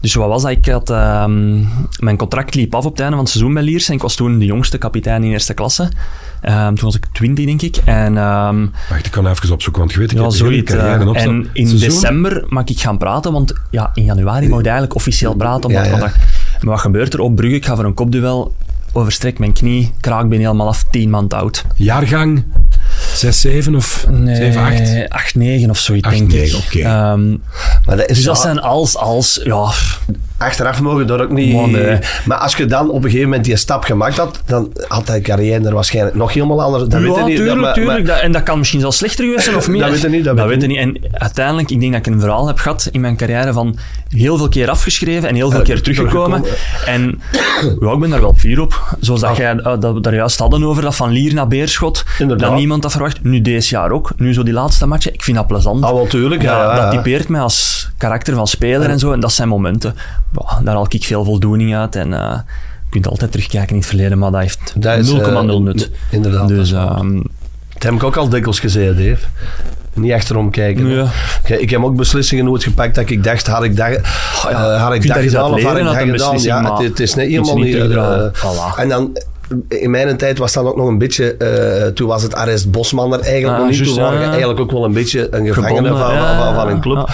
Dus 0.00 0.14
wat 0.14 0.28
was 0.28 0.42
dat? 0.42 0.50
Ik 0.50 0.66
had, 0.66 0.90
ehm, 0.90 1.56
mijn 2.00 2.16
contract 2.16 2.54
liep 2.54 2.74
af 2.74 2.84
op 2.84 2.90
het 2.90 3.00
einde 3.00 3.14
van 3.14 3.24
het 3.24 3.32
seizoen 3.32 3.54
bij 3.54 3.62
Liers. 3.62 3.88
En 3.88 3.94
ik 3.94 4.02
was 4.02 4.14
toen 4.14 4.38
de 4.38 4.44
jongste 4.44 4.78
kapitein 4.78 5.24
in 5.24 5.30
eerste 5.30 5.54
klasse. 5.54 5.88
Ehm, 6.40 6.74
toen 6.74 6.84
was 6.84 6.94
ik 6.96 7.06
20, 7.12 7.44
denk 7.44 7.62
ik. 7.62 7.76
En 7.84 8.16
ehm, 8.16 8.66
Wacht, 8.90 9.06
ik 9.06 9.10
kan 9.12 9.26
even 9.26 9.52
opzoeken, 9.52 9.80
want 9.82 9.92
je 9.92 9.98
weet, 9.98 10.12
ik 10.12 10.18
ja, 10.18 10.30
zoiets. 10.30 10.72
carrière 10.72 11.08
opstaan. 11.08 11.28
en 11.34 11.48
in 11.52 11.68
Seizoen? 11.68 11.88
december 11.90 12.44
mag 12.48 12.64
ik 12.64 12.80
gaan 12.80 12.98
praten, 12.98 13.32
want 13.32 13.52
ja, 13.70 13.90
in 13.94 14.04
januari 14.04 14.48
mag 14.48 14.58
je 14.58 14.64
eigenlijk 14.64 14.94
officieel 14.94 15.34
praten. 15.34 15.64
Omdat 15.64 15.84
Ja, 15.84 15.90
ja. 15.90 15.90
contract- 15.98 16.16
Maar 16.60 16.72
wat 16.74 16.80
gebeurt 16.80 17.14
er 17.14 17.20
op 17.20 17.36
Brugge? 17.36 17.56
Ik 17.56 17.64
ga 17.64 17.74
voor 17.76 17.84
een 17.84 17.94
kopduel, 17.94 18.54
overstrek 18.96 19.38
mijn 19.38 19.52
knie, 19.52 19.92
kraakbeen 20.00 20.40
helemaal 20.40 20.68
af, 20.68 20.84
10 20.90 21.10
maand 21.10 21.34
oud. 21.34 21.64
Jaargang 21.74 22.44
6, 23.14 23.40
7 23.40 23.74
of 23.74 24.06
7, 24.24 24.62
8? 24.62 25.08
8, 25.08 25.34
9 25.34 25.70
of 25.70 25.78
zoiets, 25.78 26.06
8, 26.06 26.16
denk 26.16 26.30
9, 26.30 26.58
ik. 26.58 26.74
Ehm, 26.74 27.30
maar 27.84 27.96
dat 27.96 28.08
is 28.08 28.16
dus 28.16 28.24
dat 28.24 28.40
zijn 28.40 28.60
als, 28.60 28.96
als, 28.96 29.40
ja, 29.44 29.72
Achteraf 30.38 30.80
mogen 30.80 31.06
dat 31.06 31.20
ook 31.20 31.30
niet. 31.30 31.66
Nee. 31.70 31.98
Maar 32.24 32.38
als 32.38 32.56
je 32.56 32.66
dan 32.66 32.88
op 32.90 32.96
een 32.96 33.02
gegeven 33.02 33.24
moment 33.28 33.44
die 33.44 33.56
stap 33.56 33.84
gemaakt 33.84 34.16
had, 34.16 34.40
dan 34.46 34.72
had 34.88 35.08
hij 35.08 35.20
carrière 35.20 35.64
er 35.66 35.74
waarschijnlijk 35.74 36.16
nog 36.16 36.32
helemaal 36.32 36.62
anders. 36.62 36.82
Dat 36.84 36.92
ja, 37.00 37.06
weet 37.06 37.16
je 37.16 37.22
niet. 37.24 37.36
tuurlijk, 37.36 37.60
maar- 37.60 37.74
tuurlijk. 37.74 37.98
maar- 37.98 38.14
Dat- 38.14 38.24
en 38.24 38.32
dat 38.32 38.42
kan 38.42 38.58
misschien 38.58 38.80
zelfs 38.80 38.96
slechter 38.96 39.24
geweest 39.24 39.44
zijn 39.44 39.56
of 39.56 39.68
meer. 39.68 39.80
Dat 39.80 39.90
weet 39.90 40.00
je 40.00 40.08
niet, 40.08 40.24
dat 40.24 40.36
weet 40.36 40.46
weet 40.46 40.60
je 40.60 40.66
niet. 40.66 40.78
En 40.78 40.98
uiteindelijk, 41.12 41.70
ik 41.70 41.80
denk 41.80 41.92
dat 41.92 42.06
ik 42.06 42.12
een 42.12 42.20
verhaal 42.20 42.46
heb 42.46 42.58
gehad 42.58 42.88
in 42.92 43.00
mijn 43.00 43.16
carrière 43.16 43.52
van 43.52 43.76
heel 44.08 44.36
veel 44.36 44.48
keer 44.48 44.70
afgeschreven 44.70 45.28
en 45.28 45.34
heel 45.34 45.50
veel 45.50 45.58
Ja, 45.58 45.64
keer 45.64 45.82
teruggekomen. 45.82 46.44
En 46.86 47.20
ja, 47.80 47.92
ik 47.92 47.98
ben 48.00 48.10
daar 48.10 48.20
wel 48.20 48.34
fier 48.36 48.60
op. 48.60 48.96
Zoals 49.00 49.20
dat 49.20 49.36
jij 49.36 49.56
eh, 49.56 49.80
dat 49.80 49.94
we 49.94 50.00
daar 50.00 50.14
juist 50.14 50.38
hadden 50.38 50.62
over, 50.64 50.82
dat 50.82 50.96
van 50.96 51.10
Lier 51.10 51.34
naar 51.34 51.48
Beerschot. 51.48 52.04
Inderdaad. 52.18 52.48
Dat 52.48 52.58
niemand 52.58 52.82
dat 52.82 52.92
verwacht. 52.92 53.22
Nu 53.24 53.40
deze 53.42 53.74
jaar 53.74 53.90
ook. 53.90 54.12
Nu 54.16 54.34
zo 54.34 54.42
die 54.42 54.52
laatste 54.52 54.86
matchen. 54.86 55.12
Ik 55.14 55.22
vind 55.22 55.36
dat 55.36 55.46
plezant. 55.46 55.84
Ah, 55.84 55.92
wel, 55.92 56.06
tuurlijk. 56.06 56.42
Ja, 56.42 56.74
dat 56.76 56.90
typeert 56.90 57.28
mij 57.28 57.40
als 57.40 57.88
karakter 57.98 58.34
van 58.34 58.46
speler 58.46 58.90
en 58.90 58.98
zo. 58.98 59.12
En 59.12 59.20
dat 59.20 59.32
zijn 59.32 59.48
momenten. 59.48 59.94
Ja, 60.38 60.60
daar 60.64 60.74
haal 60.74 60.86
ik 60.88 61.04
veel 61.04 61.24
voldoening 61.24 61.76
uit. 61.76 61.96
En 61.96 62.12
eh, 62.12 62.38
je 62.84 62.90
kunt 62.90 63.08
altijd 63.08 63.30
terugkijken 63.32 63.70
in 63.70 63.76
het 63.76 63.86
verleden, 63.86 64.18
maar 64.18 64.30
dat 64.30 64.40
heeft 64.40 64.74
0,0 64.74 64.80
Dat 64.80 64.98
is, 64.98 65.12
eh, 65.12 65.42
nut. 65.58 65.90
inderdaad, 66.10 66.48
Dus, 66.48 66.70
dat 66.70 66.88
ehm, 66.90 67.20
heb 67.78 67.92
ik 67.92 68.02
ook 68.02 68.16
al 68.16 68.28
dikwijls 68.28 68.60
gezegd, 68.60 68.96
Dave. 68.96 69.16
Niet 69.94 70.12
achterom 70.12 70.50
kijken. 70.50 70.86
Ja. 70.88 71.06
Ik, 71.44 71.60
ik 71.60 71.70
heb 71.70 71.84
ook 71.84 71.96
beslissingen 71.96 72.44
nooit 72.44 72.62
gepakt 72.62 72.94
dat 72.94 73.10
ik 73.10 73.24
dacht, 73.24 73.46
had 73.46 73.64
ik 73.64 73.76
dat, 73.76 73.86
ja, 73.88 74.48
eh, 74.50 74.82
had 74.82 74.94
ik 74.94 75.06
dat 75.06 75.16
gedaan 75.16 75.52
of 75.52 75.62
had 75.62 75.76
ik 75.76 75.84
dat 75.84 75.96
gedaan. 75.96 76.38
Ja, 76.40 76.60
maar 76.60 76.72
het, 76.72 76.82
het 76.88 77.00
is 77.00 77.14
net 77.14 77.26
helemaal 77.26 77.56
niet 77.58 77.74
niet... 77.82 78.32
Voilà. 78.32 78.78
En 78.78 78.88
dan, 78.88 79.16
in 79.68 79.90
mijn 79.90 80.16
tijd 80.16 80.38
was 80.38 80.52
dat 80.52 80.64
ook 80.64 80.76
nog 80.76 80.88
een 80.88 80.98
beetje, 80.98 81.92
toen 81.94 82.08
was 82.08 82.22
het 82.22 82.34
arrest 82.34 82.70
Bosman 82.70 83.12
er 83.12 83.20
eigenlijk 83.20 83.54
Ah, 83.54 83.60
nog 83.68 83.70
niet. 83.78 83.84
toen 83.84 83.94
ja, 83.94 84.28
eigenlijk 84.30 84.60
ook 84.60 84.70
wel 84.70 84.84
een 84.84 84.92
beetje 84.92 85.34
een 85.34 85.46
gevangene 85.46 85.88
van, 85.88 86.14
ja, 86.14 86.44
van, 86.44 86.54
van 86.54 86.68
een 86.68 86.80
club. 86.80 87.10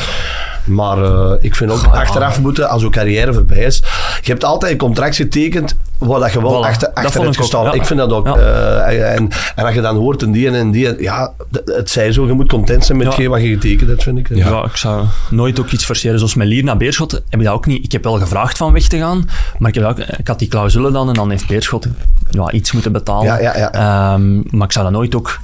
Maar 0.65 1.03
eh, 1.03 1.33
ik 1.41 1.55
vind 1.55 1.71
ook 1.71 1.85
achteraf 1.87 2.41
moeten, 2.41 2.69
als 2.69 2.83
uw 2.83 2.91
carrière 2.91 3.33
voorbij 3.33 3.59
is. 3.65 3.83
Je 4.23 4.31
hebt 4.31 4.45
altijd 4.45 4.73
een 4.73 4.79
contract 4.79 5.17
getekend 5.17 5.77
waar 5.99 6.21
dat 6.21 6.33
je 6.33 6.43
wel 6.43 6.63
Voilà, 6.63 6.67
achter, 6.67 6.89
achter 6.89 7.03
hebt 7.05 7.23
ik 7.23 7.29
ook, 7.29 7.37
gestaan. 7.37 7.65
ja. 7.65 7.73
Ik 7.73 7.85
vind 7.87 7.99
dat 7.99 8.13
ook. 8.13 8.27
Ja. 8.27 8.37
eh, 8.37 9.15
en, 9.15 9.29
en 9.57 9.65
als 9.65 9.75
je 9.75 9.81
dan 9.81 9.97
hoort 9.97 10.23
en 10.23 10.33
die 10.33 10.51
en 10.51 10.71
die, 10.71 11.03
ja, 11.03 11.33
het 11.65 11.91
zij 11.91 12.13
zo, 12.13 12.27
je 12.27 12.33
moet 12.33 12.49
content 12.49 12.85
zijn 12.85 12.99
met 12.99 13.07
hetgeen 13.07 13.29
wat 13.31 13.43
je 13.43 13.49
getekend 13.49 13.89
hebt, 13.89 14.03
vind 14.03 14.19
ik. 14.19 14.29
Ja. 14.35 14.65
ik 14.65 14.77
zou 14.77 15.05
nooit 15.31 15.61
ook 15.61 15.71
iets 15.71 15.85
forceren. 15.85 16.19
Zoals 16.19 16.35
met 16.35 16.47
Lier 16.47 16.65
naar 16.65 16.77
Beerschot 16.77 17.13
heb 17.13 17.41
ik 17.41 17.45
dat 17.45 17.55
ook 17.55 17.67
niet. 17.67 17.85
Ik 17.85 17.93
heb 17.93 18.05
wel 18.05 18.19
gevraagd 18.19 18.57
van 18.57 18.73
weg 18.73 18.83
te 18.89 18.99
gaan, 18.99 19.29
maar 19.59 19.69
ik, 19.69 19.75
heb 19.75 19.85
dat 19.85 19.93
ook, 20.01 20.19
ik 20.19 20.29
had 20.29 20.39
die 20.39 20.49
clausule 20.49 20.91
dan 20.91 21.09
en 21.09 21.15
dan 21.15 21.31
heeft 21.31 21.47
Beerschot 21.47 21.87
ja, 22.31 22.51
iets 22.51 22.73
moeten 22.73 22.93
betalen. 22.93 23.27
Ja, 23.27 23.41
ja, 23.41 23.57
ja. 23.57 23.73
Ehm, 23.73 24.57
maar 24.57 24.67
ik 24.67 24.73
zou 24.73 24.85
dat 24.85 24.95
nooit 24.95 25.15
ook 25.15 25.39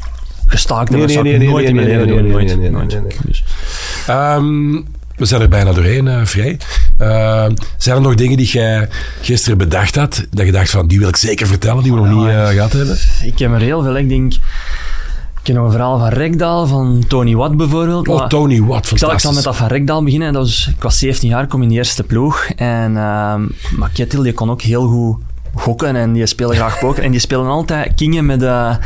gestaakt 0.47 0.91
Nee, 0.91 0.99
hebben. 1.05 1.23
nee, 1.23 1.33
nee, 1.33 1.39
nee, 1.41 1.49
nooit 1.49 1.63
nee, 1.63 1.69
in 1.69 1.75
mijn 1.75 1.87
nee, 1.89 1.97
leven 1.97 2.13
nee, 2.15 2.31
doen. 2.71 2.87
nee, 2.87 3.11
Nooit. 4.07 4.98
We 5.19 5.25
zijn 5.25 5.41
er 5.41 5.49
bijna 5.49 5.73
doorheen, 5.73 6.09
eh, 6.09 6.21
vrij. 6.25 6.59
Ehm, 6.99 7.55
zijn 7.77 7.97
er 7.97 8.03
nog 8.03 8.15
dingen 8.15 8.37
die 8.37 8.47
jij 8.47 8.89
gisteren 9.21 9.59
bedacht 9.59 9.95
had, 9.95 10.27
dat 10.31 10.47
je 10.47 10.53
dacht 10.53 10.71
van, 10.71 10.87
die 10.87 10.99
wil 10.99 11.09
ik 11.09 11.17
zeker 11.17 11.47
vertellen, 11.47 11.83
die 11.83 11.93
we 11.93 11.99
nog 11.99 12.09
niet 12.09 12.35
eh, 12.35 12.49
gehad 12.49 12.73
hebben? 12.73 12.99
Ik 13.25 13.39
heb 13.39 13.53
er 13.53 13.61
heel 13.61 13.83
veel. 13.83 13.97
Ik 13.97 14.09
denk... 14.09 14.33
Ik 14.33 15.55
ken 15.55 15.63
nog 15.63 15.65
een 15.65 15.79
verhaal 15.79 15.99
van 15.99 16.09
Rekdal, 16.09 16.67
van 16.67 17.05
Tony 17.09 17.35
Watt 17.35 17.57
bijvoorbeeld. 17.57 18.09
Oh, 18.09 18.27
Tony 18.27 18.63
Watt, 18.63 18.91
Ik 18.91 18.99
zal, 18.99 19.13
ik 19.13 19.19
zal 19.19 19.33
met 19.33 19.43
dat 19.43 19.57
van 19.57 19.67
Rekdal 19.67 20.03
beginnen. 20.03 20.33
Dat 20.33 20.43
was, 20.43 20.71
ik 20.77 20.83
was 20.83 20.99
17 20.99 21.29
jaar, 21.29 21.47
kom 21.47 21.63
in 21.63 21.69
de 21.69 21.75
eerste 21.75 22.03
ploeg. 22.03 22.45
En 22.57 22.97
ehm 22.97 23.43
maar 23.77 23.91
Kettil, 23.93 24.23
die 24.23 24.33
kon 24.33 24.51
ook 24.51 24.63
heel 24.63 24.87
goed 24.87 25.17
gokken 25.55 25.97
en 25.97 26.13
die 26.13 26.27
speelde 26.27 26.55
graag 26.55 26.79
poker. 26.79 27.03
En 27.03 27.11
die 27.11 27.21
spelen 27.21 27.47
altijd 27.47 27.95
kingen 27.95 28.27
met 28.27 28.43
eh 28.43 28.77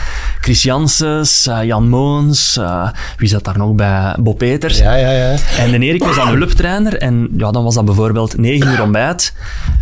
Chris 0.40 0.62
Janssens, 0.62 1.46
eh, 1.46 1.62
Jan 1.64 1.88
Moons, 1.88 2.56
eh, 2.56 2.88
wie 3.16 3.28
zat 3.28 3.44
daar 3.44 3.58
nog 3.58 3.74
bij? 3.74 4.16
Bob 4.18 4.38
Peters. 4.38 4.78
Ja, 4.78 4.94
ja, 4.94 5.10
ja. 5.10 5.34
En 5.58 5.70
de 5.70 5.78
Erik 5.78 6.04
was 6.04 6.16
dan 6.16 6.28
hulptrainer 6.28 6.96
en 6.98 7.28
ja, 7.36 7.50
dan 7.50 7.64
was 7.64 7.74
dat 7.74 7.84
bijvoorbeeld 7.84 8.38
9 8.38 8.72
uur 8.72 8.82
ontbijt. 8.82 9.34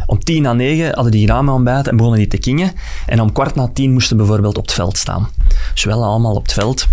Om 0.06 0.18
10 0.18 0.42
na 0.42 0.52
9 0.52 0.94
hadden 0.94 1.12
die 1.12 1.26
met 1.26 1.48
ontbijt 1.48 1.88
en 1.88 1.96
begonnen 1.96 2.20
die 2.20 2.28
te 2.28 2.38
kingen. 2.38 2.72
En 3.06 3.20
om 3.20 3.32
kwart 3.32 3.54
na 3.54 3.70
10 3.72 3.92
moesten 3.92 4.16
bijvoorbeeld 4.16 4.56
op 4.56 4.64
het 4.64 4.72
veld 4.72 4.96
staan. 4.96 5.28
Dus 5.74 5.84
wel 5.84 6.04
allemaal 6.04 6.34
op 6.34 6.42
het 6.42 6.52
veld. 6.52 6.86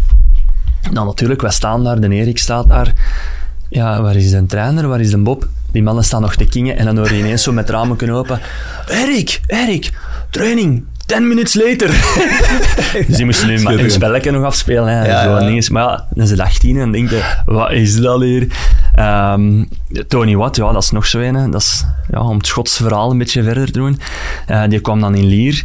Dan 0.92 1.06
natuurlijk, 1.06 1.42
wij 1.42 1.52
staan 1.52 1.84
daar, 1.84 2.00
de 2.00 2.10
Erik 2.10 2.38
staat 2.38 2.68
daar. 2.68 2.94
Ja, 3.70 4.02
waar 4.02 4.16
is 4.16 4.32
de 4.32 4.46
trainer, 4.46 4.88
waar 4.88 5.00
is 5.00 5.10
de 5.10 5.18
Bob? 5.18 5.48
Die 5.72 5.84
mannen 5.84 6.04
staan 6.04 6.22
nog 6.22 6.36
te 6.36 6.46
kingen 6.46 6.78
en 6.78 6.86
dan 6.86 6.98
hoor 6.98 7.14
je 7.14 7.20
ineens 7.20 7.44
zo 7.44 7.52
met 7.52 7.70
ramen 7.70 7.98
kunnen 7.98 8.16
open. 8.16 8.40
Erik, 8.88 9.42
Erik, 9.48 9.92
training, 10.30 10.86
10 11.06 11.28
minutes 11.28 11.54
later. 11.54 11.90
dus 13.08 13.16
die 13.16 13.26
moesten 13.26 13.48
nu 13.48 13.62
maar 13.62 13.74
een 13.74 13.92
spelletje 13.92 14.32
nog 14.32 14.44
afspelen. 14.44 14.88
Hè. 14.88 15.06
Ja, 15.06 15.24
Zo 15.24 15.30
ja. 15.30 15.62
maar 15.72 15.84
ja, 15.84 16.08
dan 16.10 16.24
is 16.24 16.30
het 16.30 16.40
18 16.40 16.78
en 16.78 16.92
denk 16.92 17.10
je, 17.10 17.34
wat 17.46 17.72
is 17.72 17.96
dat 18.02 18.22
hier? 18.22 18.48
Ehm, 18.96 19.64
Tony 20.08 20.36
Watt, 20.36 20.56
ja, 20.56 20.72
dat 20.72 20.84
is 20.84 20.92
nog 20.92 21.06
zo 21.06 21.20
een. 21.20 21.52
Dat 21.52 21.62
is 21.62 21.86
ja, 22.12 22.22
om 22.22 22.38
het 22.38 22.48
Schotse 22.48 22.84
verhaal 22.84 23.12
een 23.12 23.18
beetje 23.18 23.44
verder 23.44 23.66
te 23.66 23.72
doen. 23.72 24.00
Eh, 24.48 24.64
die 24.68 24.80
kwam 24.80 25.00
dan 25.00 25.16
in 25.16 25.26
Lier. 25.26 25.64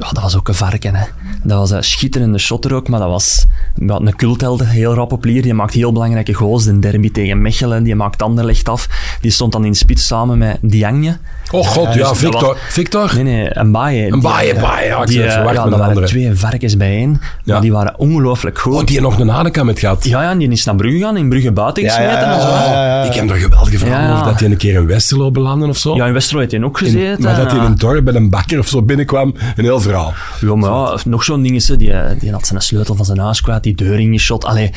Ja, 0.00 0.08
dat 0.12 0.22
was 0.22 0.36
ook 0.36 0.48
een 0.48 0.54
varken. 0.54 0.94
Hè. 0.94 1.04
Dat 1.42 1.58
was 1.58 1.70
een 1.70 1.84
schitterende 1.84 2.38
shotter 2.38 2.74
ook, 2.74 2.88
maar 2.88 3.00
dat 3.00 3.08
was 3.08 3.46
ja, 3.86 3.94
een 3.98 4.16
cultheld, 4.16 4.64
heel 4.64 4.94
rap 4.94 5.12
op 5.12 5.24
Lier. 5.24 5.42
Die 5.42 5.54
maakt 5.54 5.74
heel 5.74 5.92
belangrijke 5.92 6.32
goals. 6.34 6.64
De 6.64 6.78
derby 6.78 7.10
tegen 7.10 7.42
Mechelen, 7.42 7.82
die 7.82 7.94
maakt 7.94 8.22
Anderlecht 8.22 8.68
af. 8.68 8.88
Die 9.20 9.30
stond 9.30 9.52
dan 9.52 9.64
in 9.64 9.74
spits 9.74 10.06
samen 10.06 10.38
met 10.38 10.58
Diagne. 10.62 11.16
Oh 11.52 11.66
god, 11.66 11.84
Ja, 11.94 11.98
ja, 12.00 12.08
dus 12.08 12.18
Victor. 12.18 12.40
was- 12.42 12.56
Victor? 12.68 13.10
Nee, 13.14 13.22
nee, 13.24 13.56
een 13.56 13.72
baaie. 13.72 14.12
Een 14.12 14.20
baaie, 14.20 14.54
baaie, 14.54 14.86
ja, 14.86 15.04
Die, 15.04 15.22
eh, 15.24 15.32
verwacht 15.32 15.54
ja, 15.56 15.62
dat 15.62 15.64
een 15.72 15.78
waren 15.78 15.86
andere. 15.88 16.06
twee 16.06 16.34
varkens 16.34 16.76
bijeen, 16.76 17.20
Ja. 17.44 17.52
maar 17.52 17.60
die 17.60 17.72
waren 17.72 17.98
ongelooflijk 17.98 18.58
goed. 18.58 18.72
Oh, 18.72 18.78
die 18.78 18.88
heeft 18.88 19.00
nog 19.00 19.18
een 19.18 19.28
Haneka 19.28 19.62
met 19.64 19.78
gehad. 19.78 20.04
Ja, 20.04 20.22
ja, 20.22 20.30
en 20.30 20.38
die 20.38 20.48
is 20.50 20.64
naar 20.64 20.74
Brugge 20.76 20.98
gaan, 20.98 21.16
in 21.16 21.28
Brugge 21.28 21.52
buiten 21.52 21.82
Ja, 21.82 21.88
gesmeten 21.88 22.18
ja, 22.20 22.34
en 22.34 22.40
zo. 22.40 22.48
ja, 22.48 22.64
ja, 22.72 22.86
ja. 22.86 23.02
Ik 23.04 23.14
heb 23.14 23.30
er 23.30 23.36
geweldige 23.36 23.78
verhalen 23.78 24.02
Ja, 24.04 24.08
ja. 24.10 24.14
over 24.20 24.26
dat 24.30 24.40
hij 24.40 24.50
een 24.50 24.56
keer 24.56 24.74
in 24.74 24.86
Westerlo 24.86 25.30
belandde 25.30 25.66
of 25.68 25.76
zo. 25.76 25.94
Ja, 25.94 26.06
in 26.06 26.12
Westerlo 26.12 26.40
heeft 26.40 26.52
hij 26.52 26.62
ook 26.62 26.80
In- 26.80 26.86
gezeten. 26.86 27.22
maar 27.24 27.36
dat 27.36 27.50
hij 27.50 27.60
in 27.60 27.64
een 27.66 27.74
dorp 27.78 28.04
bij 28.04 28.14
een 28.14 28.30
bakker 28.30 28.58
of 28.58 28.68
zo 28.68 28.82
binnenkwam. 28.82 29.34
Een 29.56 29.64
heel 29.64 29.80
verhaal. 29.90 30.14
Ja, 30.40 30.54
maar 30.54 30.70
ja, 30.70 30.96
nog 31.04 31.24
zo'n 31.24 31.42
ding 31.42 31.54
is, 31.56 31.66
die, 31.66 31.92
die 32.18 32.32
had 32.32 32.46
zijn 32.46 32.60
sleutel 32.62 32.94
van 32.94 33.04
zijn 33.04 33.18
huis 33.18 33.40
kwijt, 33.40 33.62
die 33.62 33.74
deur 33.74 33.98
ingeschot. 34.00 34.44
Allee, 34.44 34.70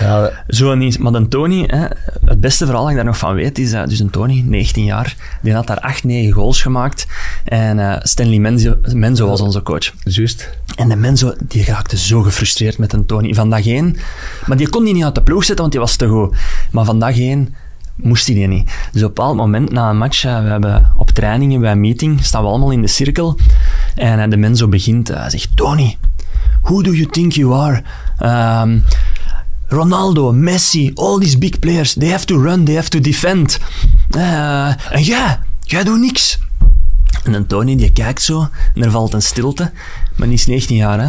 Ja, 0.00 0.30
is- 0.78 0.98
Maar 0.98 1.12
de 1.12 1.28
Tony, 1.28 1.64
hè, 1.66 1.86
het 2.24 2.40
beste 2.40 2.64
verhaal 2.64 2.82
dat 2.82 2.90
ik 2.90 2.96
daar 2.96 3.04
nog 3.06 3.18
van 3.18 3.34
weet, 3.34 3.58
is, 3.58 3.72
eh, 3.72 3.84
dus 3.86 3.98
een 4.00 4.10
Tony, 4.10 4.42
19 4.46 4.84
jaar, 4.84 5.16
die 5.42 5.54
had 5.54 5.66
daar 5.66 5.80
8, 5.80 6.04
9 6.04 6.32
goals 6.32 6.62
gemaakt. 6.62 7.06
En 7.44 7.78
eh, 7.78 7.96
Stanley 8.02 8.38
Menzo, 8.38 8.74
Menzo 8.92 9.26
was 9.28 9.40
onze 9.40 9.62
coach. 9.62 9.92
juist. 10.04 10.50
En 10.76 10.88
de 10.88 10.96
Menzo, 10.96 11.34
die 11.48 11.64
raakte 11.64 11.96
zo 11.96 12.22
gefrustreerd 12.22 12.78
met 12.78 12.92
een 12.92 13.06
Tony. 13.06 13.34
Van 13.34 13.50
dag 13.50 13.66
één, 13.66 13.96
maar 14.46 14.56
die 14.56 14.68
kon 14.68 14.84
die 14.84 14.94
niet 14.94 15.04
uit 15.04 15.14
de 15.14 15.22
ploeg 15.22 15.38
zetten, 15.44 15.58
want 15.60 15.72
die 15.72 15.80
was 15.80 15.96
te 15.96 16.06
goed. 16.06 16.36
Maar 16.70 16.84
van 16.84 16.98
dag 16.98 17.18
één 17.18 17.54
moest 17.94 18.26
hij 18.26 18.34
die 18.34 18.46
niet. 18.46 18.64
Dus 18.92 19.02
op 19.02 19.08
een 19.08 19.14
bepaald 19.14 19.36
moment 19.36 19.70
na 19.72 19.90
een 19.90 19.98
match, 19.98 20.24
eh, 20.24 20.42
we 20.42 20.48
hebben 20.48 20.92
op 20.96 21.10
trainingen, 21.10 21.60
bij 21.60 21.72
een 21.72 21.80
meeting, 21.80 22.24
staan 22.24 22.42
we 22.42 22.48
allemaal 22.48 22.70
in 22.70 22.80
de 22.80 22.86
cirkel. 22.88 23.36
En 24.00 24.20
eh, 24.20 24.30
de 24.30 24.36
Menzo 24.36 24.68
begint, 24.68 25.10
eh, 25.10 25.20
hij 25.20 25.30
zegt, 25.30 25.48
Tony, 25.54 25.98
who 26.62 26.82
do 26.82 26.92
you 26.92 27.06
think 27.06 27.32
you 27.32 27.54
are? 27.54 27.82
Um, 28.62 28.84
Ronaldo, 29.68 30.32
Messi, 30.32 30.92
all 30.94 31.18
these 31.18 31.38
big 31.38 31.58
players, 31.58 31.94
they 31.94 32.08
have 32.08 32.24
to 32.26 32.42
run, 32.42 32.64
they 32.64 32.74
have 32.74 32.88
to 32.88 33.00
defend. 33.00 33.58
Eh, 34.10 34.92
en 34.92 35.02
jij, 35.02 35.38
jij 35.60 35.84
doet 35.84 36.00
niks. 36.00 36.38
En 37.24 37.32
dan 37.32 37.46
Tony 37.46 37.76
die 37.76 37.92
kijkt 37.92 38.22
zo 38.22 38.48
en 38.74 38.82
er 38.82 38.90
valt 38.90 39.14
een 39.14 39.22
stilte. 39.22 39.72
Maar 40.16 40.28
die 40.28 40.36
is 40.36 40.46
19 40.46 40.76
jaar, 40.76 41.00
hè. 41.00 41.08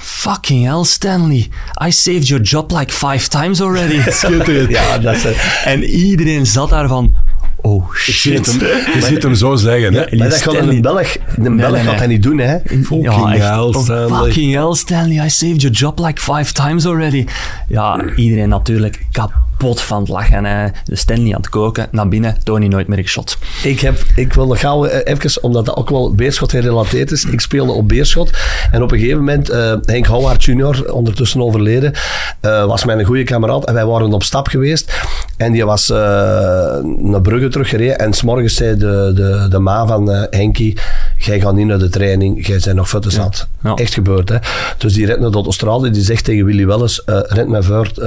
Fucking 0.00 0.64
hell, 0.64 0.84
Stanley. 0.84 1.48
I 1.86 1.90
saved 1.90 2.28
your 2.28 2.44
job 2.44 2.70
like 2.70 2.92
five 2.92 3.28
times 3.28 3.60
already. 3.60 3.94
Ja, 4.68 4.98
dat 4.98 5.14
is 5.14 5.22
het. 5.22 5.36
en 5.64 5.84
iedereen 5.84 6.46
zat 6.46 6.70
daar 6.70 6.88
van... 6.88 7.14
Oh, 7.60 7.92
Je 8.06 8.12
ziet 8.12 8.14
shit. 8.14 8.46
hem, 8.46 8.60
je 8.94 9.06
ziet 9.06 9.22
hem 9.22 9.34
zo 9.34 9.56
zeggen. 9.56 9.94
Hè? 9.94 10.00
Ja, 10.00 10.16
Maar 10.16 10.28
dat 10.28 10.42
gaat 10.42 10.54
een 10.54 10.80
Belg, 10.80 11.16
een 11.36 11.56
Belg 11.56 11.72
nee, 11.72 11.82
gaat 11.82 11.98
dat 11.98 12.08
niet 12.08 12.22
doen, 12.22 12.38
hè. 12.38 12.58
Fucking 12.82 13.32
echt. 13.32 13.42
hell, 13.42 13.72
Stanley. 13.72 14.24
Fucking 14.24 14.54
hell, 14.54 14.74
Stanley. 14.74 15.24
I 15.26 15.30
saved 15.30 15.60
your 15.60 15.76
job 15.76 15.98
like 15.98 16.20
five 16.20 16.52
times 16.52 16.86
already. 16.86 17.24
Ja, 17.68 18.04
iedereen 18.16 18.48
natuurlijk 18.48 19.06
kapot 19.12 19.34
van 19.58 20.00
het 20.00 20.08
lachen. 20.08 20.72
De 20.84 20.96
Stanley 20.96 21.34
aan 21.34 21.40
het 21.40 21.48
koken, 21.48 21.88
naar 21.90 22.08
binnen, 22.08 22.36
Tony 22.42 22.66
nooit 22.66 22.88
meer 22.88 22.98
geschot. 22.98 23.38
Ik, 23.62 23.80
heb, 23.80 23.98
ik 24.14 24.32
wil 24.32 24.46
nog 24.46 24.60
gauw 24.60 24.84
eh, 24.84 25.12
even, 25.12 25.42
omdat 25.42 25.66
dat 25.66 25.76
ook 25.76 25.90
wel 25.90 26.14
Beerschot 26.14 26.50
gerelateerd 26.50 27.10
is. 27.10 27.24
Ik 27.24 27.40
speelde 27.40 27.72
op 27.72 27.88
Beerschot. 27.88 28.30
En 28.70 28.82
op 28.82 28.92
een 28.92 28.98
gegeven 28.98 29.18
moment, 29.18 29.50
eh, 29.50 29.74
Henk 29.82 30.06
Houwaard 30.06 30.44
junior, 30.44 30.92
ondertussen 30.92 31.42
overleden, 31.42 31.92
eh, 32.40 32.66
was 32.66 32.84
mijn 32.84 33.04
goede 33.04 33.24
kameraad. 33.24 33.64
En 33.64 33.74
wij 33.74 33.86
waren 33.86 34.12
op 34.12 34.22
stap 34.22 34.48
geweest. 34.48 34.92
En 35.36 35.52
die 35.52 35.64
was 35.64 35.88
naar 35.88 37.20
Brugge 37.22 37.48
teruggereden. 37.48 37.98
En 37.98 38.12
s'morgens 38.12 38.54
zei 38.54 38.76
de, 38.76 39.12
de, 39.14 39.46
de 39.50 39.58
ma 39.58 39.86
van 39.86 40.08
Henkie, 40.30 40.78
jij 41.18 41.40
gaat 41.40 41.54
niet 41.54 41.66
naar 41.66 41.78
de 41.78 41.88
training, 41.88 42.46
jij 42.46 42.60
bent 42.64 42.76
nog 42.76 43.00
te 43.00 43.10
zat. 43.10 43.48
Ja. 43.62 43.74
Echt 43.74 43.94
gebeurd, 43.94 44.28
hè. 44.28 44.36
Dus 44.78 44.92
die 44.92 45.06
redt 45.06 45.20
naar 45.20 45.32
Australië, 45.32 45.90
die 45.90 46.02
zegt 46.02 46.24
tegen 46.24 46.44
Willy 46.44 46.66
Welles, 46.66 47.04
eh 47.04 47.18
red 47.22 47.48
me 47.48 47.62
voort, 47.62 47.98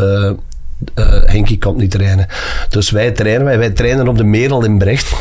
eh, 0.93 1.15
eh, 1.15 1.23
Henkie 1.25 1.57
komt 1.57 1.77
niet 1.77 1.91
trainen. 1.91 2.25
Dus 2.69 2.89
wij 2.91 3.11
trainen, 3.11 3.45
wij, 3.45 3.57
wij 3.57 3.69
trainen 3.69 4.07
op 4.07 4.17
de 4.17 4.23
Merel 4.23 4.63
in 4.63 4.77
Brecht. 4.77 5.13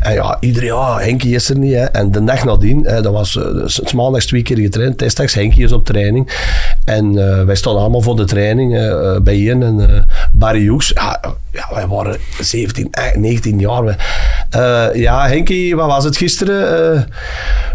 En 0.00 0.14
ja, 0.14 0.36
iedereen, 0.40 0.68
ja, 0.68 0.98
Henkie 0.98 1.34
is 1.34 1.48
er 1.50 1.58
niet. 1.58 1.72
Hè. 1.74 1.84
En 1.84 2.10
de 2.10 2.24
dag 2.24 2.44
nadien, 2.44 2.84
hè, 2.84 3.02
dat 3.02 3.12
was 3.12 3.36
eh, 3.36 3.44
s- 3.66 3.80
s- 3.84 3.92
maandags 3.92 4.26
twee 4.26 4.42
keer 4.42 4.58
getraind, 4.58 4.98
desdags 4.98 5.34
Henkie 5.34 5.64
is 5.64 5.72
op 5.72 5.84
training. 5.84 6.32
En 6.84 7.18
eh, 7.38 7.44
wij 7.44 7.54
stonden 7.54 7.82
allemaal 7.82 8.00
voor 8.02 8.16
de 8.16 8.24
training 8.24 8.74
eh, 8.76 8.90
eh, 9.14 9.20
bij 9.22 9.34
Ian 9.34 9.62
en 9.62 9.88
eh, 9.94 10.02
Barry 10.32 10.66
Hoeks. 10.66 10.88
Ja, 10.94 11.20
wij 11.74 11.86
waren 11.86 12.16
17, 12.40 12.88
eh, 12.90 13.14
19 13.16 13.58
jaar. 13.58 13.82
Eh, 14.54 14.84
ja, 14.94 15.26
Henkie, 15.28 15.76
wat 15.76 15.86
was 15.86 16.04
het 16.04 16.16
gisteren? 16.16 16.92
Eh, 16.94 17.02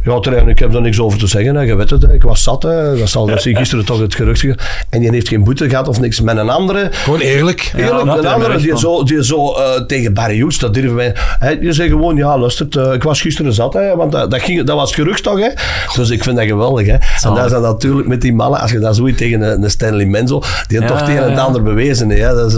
ja, 0.03 0.45
ik 0.47 0.59
heb 0.59 0.73
er 0.73 0.82
niks 0.82 0.99
over 0.99 1.19
te 1.19 1.27
zeggen. 1.27 1.55
Hè. 1.55 1.61
Je 1.61 1.75
weet 1.75 1.89
het, 1.89 2.03
ik 2.11 2.21
was 2.23 2.43
zat. 2.43 2.63
Hè. 2.63 2.97
Dat 2.97 3.09
zal 3.09 3.25
dat 3.25 3.41
zie 3.41 3.55
gisteren 3.55 3.86
toch 3.86 3.99
het 3.99 4.15
gerucht. 4.15 4.39
ge- 4.39 4.57
En 4.89 4.99
die 4.99 5.09
heeft 5.09 5.27
geen 5.27 5.43
boete 5.43 5.69
gehad 5.69 5.88
of 5.88 5.99
niks. 5.99 6.21
Met 6.21 6.38
een 6.38 6.49
andere, 6.49 6.88
Gewoon 6.91 7.19
eerlijk. 7.19 7.71
Eerlijk, 7.75 8.05
dat 8.05 8.17
een 8.17 8.25
er 8.25 8.32
andere 8.34 8.57
die 8.57 8.77
zo, 8.77 9.03
die 9.03 9.23
zo 9.23 9.53
eh, 9.53 9.82
tegen 9.82 10.13
Barry 10.13 10.36
Hughes, 10.36 10.57
dat 10.59 10.73
durven 10.73 10.95
wij. 10.95 11.11
Hè, 11.39 11.49
je 11.49 11.73
zegt 11.73 11.89
gewoon, 11.89 12.15
ja, 12.15 12.38
luistert, 12.38 12.75
ik 12.75 13.03
was 13.03 13.21
gisteren 13.21 13.53
zat, 13.53 13.73
hè, 13.73 13.95
want 13.95 14.11
dat, 14.11 14.32
dat, 14.32 14.41
ging, 14.41 14.63
dat 14.63 14.75
was 14.75 14.93
gerucht 14.93 15.23
toch, 15.23 15.39
hè. 15.39 15.49
Dus 15.95 16.09
ik 16.09 16.23
vind 16.23 16.36
dat 16.38 16.45
geweldig, 16.45 16.88
hè. 16.88 16.93
En 16.93 17.45
is 17.45 17.51
dan 17.51 17.61
natuurlijk 17.61 18.07
met 18.07 18.21
die 18.21 18.34
mannen, 18.34 18.59
als 18.59 18.71
je 18.71 18.80
dat 18.80 18.95
zoiets 18.95 19.17
tegen 19.17 19.41
een, 19.41 19.63
een 19.63 19.69
Stanley 19.69 20.05
Menzo, 20.05 20.41
die 20.67 20.82
Ja, 20.82 20.88
toch 20.88 20.99
het 20.99 21.09
een 21.09 21.17
en 21.17 21.32
ja. 21.32 21.39
ander 21.39 21.63
bewezen, 21.63 22.09
hè. 22.09 22.34
Dat 22.36 22.51
is, 22.51 22.57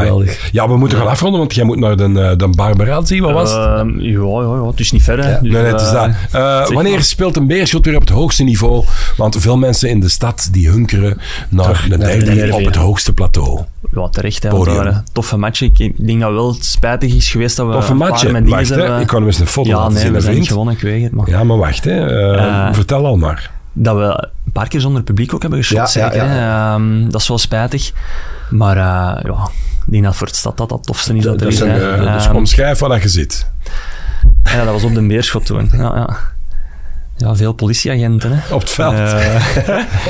Geweldig. 0.00 0.48
Ja, 0.52 0.68
we 0.68 0.76
moeten 0.76 0.98
gaan 0.98 1.06
afronden, 1.08 1.40
want 1.40 1.54
jij 1.54 1.64
moet 1.64 1.78
naar 1.78 1.96
de, 1.96 2.04
eh, 2.04 2.36
de 2.36 2.48
Barbara 2.48 3.04
zien. 3.04 3.22
Wat 3.22 3.32
was 3.32 3.50
het? 3.52 3.60
Ehm, 3.60 4.00
ja, 4.00 4.20
ja, 4.20 4.54
ja, 4.54 4.66
het 4.66 4.80
is 4.80 4.92
niet 4.92 5.02
ver. 5.02 5.24
Hè. 5.24 5.40
Dus, 5.40 5.52
Nee, 5.52 5.62
nee, 5.62 5.72
het 5.72 5.80
is 5.80 5.86
eh, 5.86 5.92
dat. 5.92 6.10
Eh, 6.32 6.74
wanneer 6.74 6.92
maar. 6.92 7.02
speelt 7.02 7.36
een 7.36 7.46
Beerschot 7.46 7.84
weer 7.84 7.94
op 7.94 8.00
het 8.00 8.10
hoogste 8.10 8.42
niveau? 8.44 8.84
Want 9.16 9.36
veel 9.38 9.56
mensen 9.56 9.88
in 9.88 10.00
de 10.00 10.08
stad 10.08 10.48
die 10.52 10.68
hunkeren 10.68 11.18
naar 11.48 11.86
de 11.88 11.96
naar 11.96 12.08
de 12.18 12.24
derby 12.24 12.50
op 12.50 12.64
het 12.64 12.74
ja. 12.74 12.80
hoogste 12.80 13.12
plateau. 13.12 13.60
Ja, 13.92 14.08
terecht. 14.08 14.42
Hè, 14.42 14.50
waren 14.50 15.04
toffe 15.12 15.36
matchen. 15.36 15.70
Ik 15.76 16.06
denk 16.06 16.20
dat 16.20 16.32
wel 16.32 16.56
spijtig 16.60 17.14
is 17.14 17.30
geweest 17.30 17.56
dat 17.56 17.66
we 17.66 17.72
Toffe 17.72 17.92
een 17.92 17.98
paar 17.98 18.08
matchen. 18.08 18.32
met 18.32 18.42
dingen 18.44 18.58
Wacht, 18.58 18.68
hè. 18.70 18.80
hebben- 18.80 19.00
Ik 19.00 19.06
kan 19.06 19.18
hem 19.18 19.26
eens 19.26 19.38
een 19.38 19.46
foto 19.46 19.68
Ja, 19.68 19.76
laten 19.76 19.92
nee, 19.92 20.02
zien, 20.02 20.12
we 20.12 20.20
zijn 20.20 20.46
gewonnen, 20.46 20.74
ik 20.74 20.80
weet 20.80 21.02
het. 21.02 21.12
Maar 21.12 21.28
Ja, 21.28 21.44
maar 21.44 21.56
wacht, 21.58 21.84
hè. 21.84 22.72
Vertel 22.74 23.06
al 23.06 23.16
maar. 23.16 23.50
dat 23.72 23.96
we 23.96 24.28
paar 24.54 24.68
keer 24.68 24.80
zonder 24.80 25.02
publiek 25.02 25.34
ook 25.34 25.40
hebben 25.42 25.58
geschot, 25.64 25.90
zeker. 25.90 26.28
hè. 26.28 26.38
Ehm, 26.74 27.10
dat 27.10 27.20
is 27.20 27.28
wel 27.28 27.38
spijtig. 27.38 27.92
Maar 28.50 28.76
eh, 28.76 29.22
ja, 29.24 29.48
ik 29.86 29.92
denk 29.92 30.04
dat 30.04 30.16
voor 30.16 30.26
het 30.26 30.36
stad 30.36 30.56
dat 30.56 30.68
dat 30.68 30.84
tofste 30.84 31.16
is 31.16 31.22
dat, 31.24 31.32
er 31.32 31.38
Dat 31.38 31.48
is. 31.48 31.54
is 31.54 31.60
een. 31.60 31.70
Eh, 31.80 32.14
dus 32.14 32.26
Ehm, 32.26 32.36
omschrijf 32.36 32.78
wat 32.78 33.02
je 33.02 33.08
ziet. 33.08 33.50
ja, 34.44 34.64
dat 34.64 34.72
was 34.72 34.82
op 34.82 34.94
de 34.94 35.06
Beerschot 35.06 35.46
toen. 35.46 35.68
Ja, 35.72 35.78
ja. 35.96 36.16
Ja 37.16 37.36
veel 37.36 37.52
politieagenten. 37.52 38.30
Hè. 38.32 38.54
Op 38.54 38.60
het 38.60 38.70
veld. 38.70 38.94
Eh, 38.94 39.34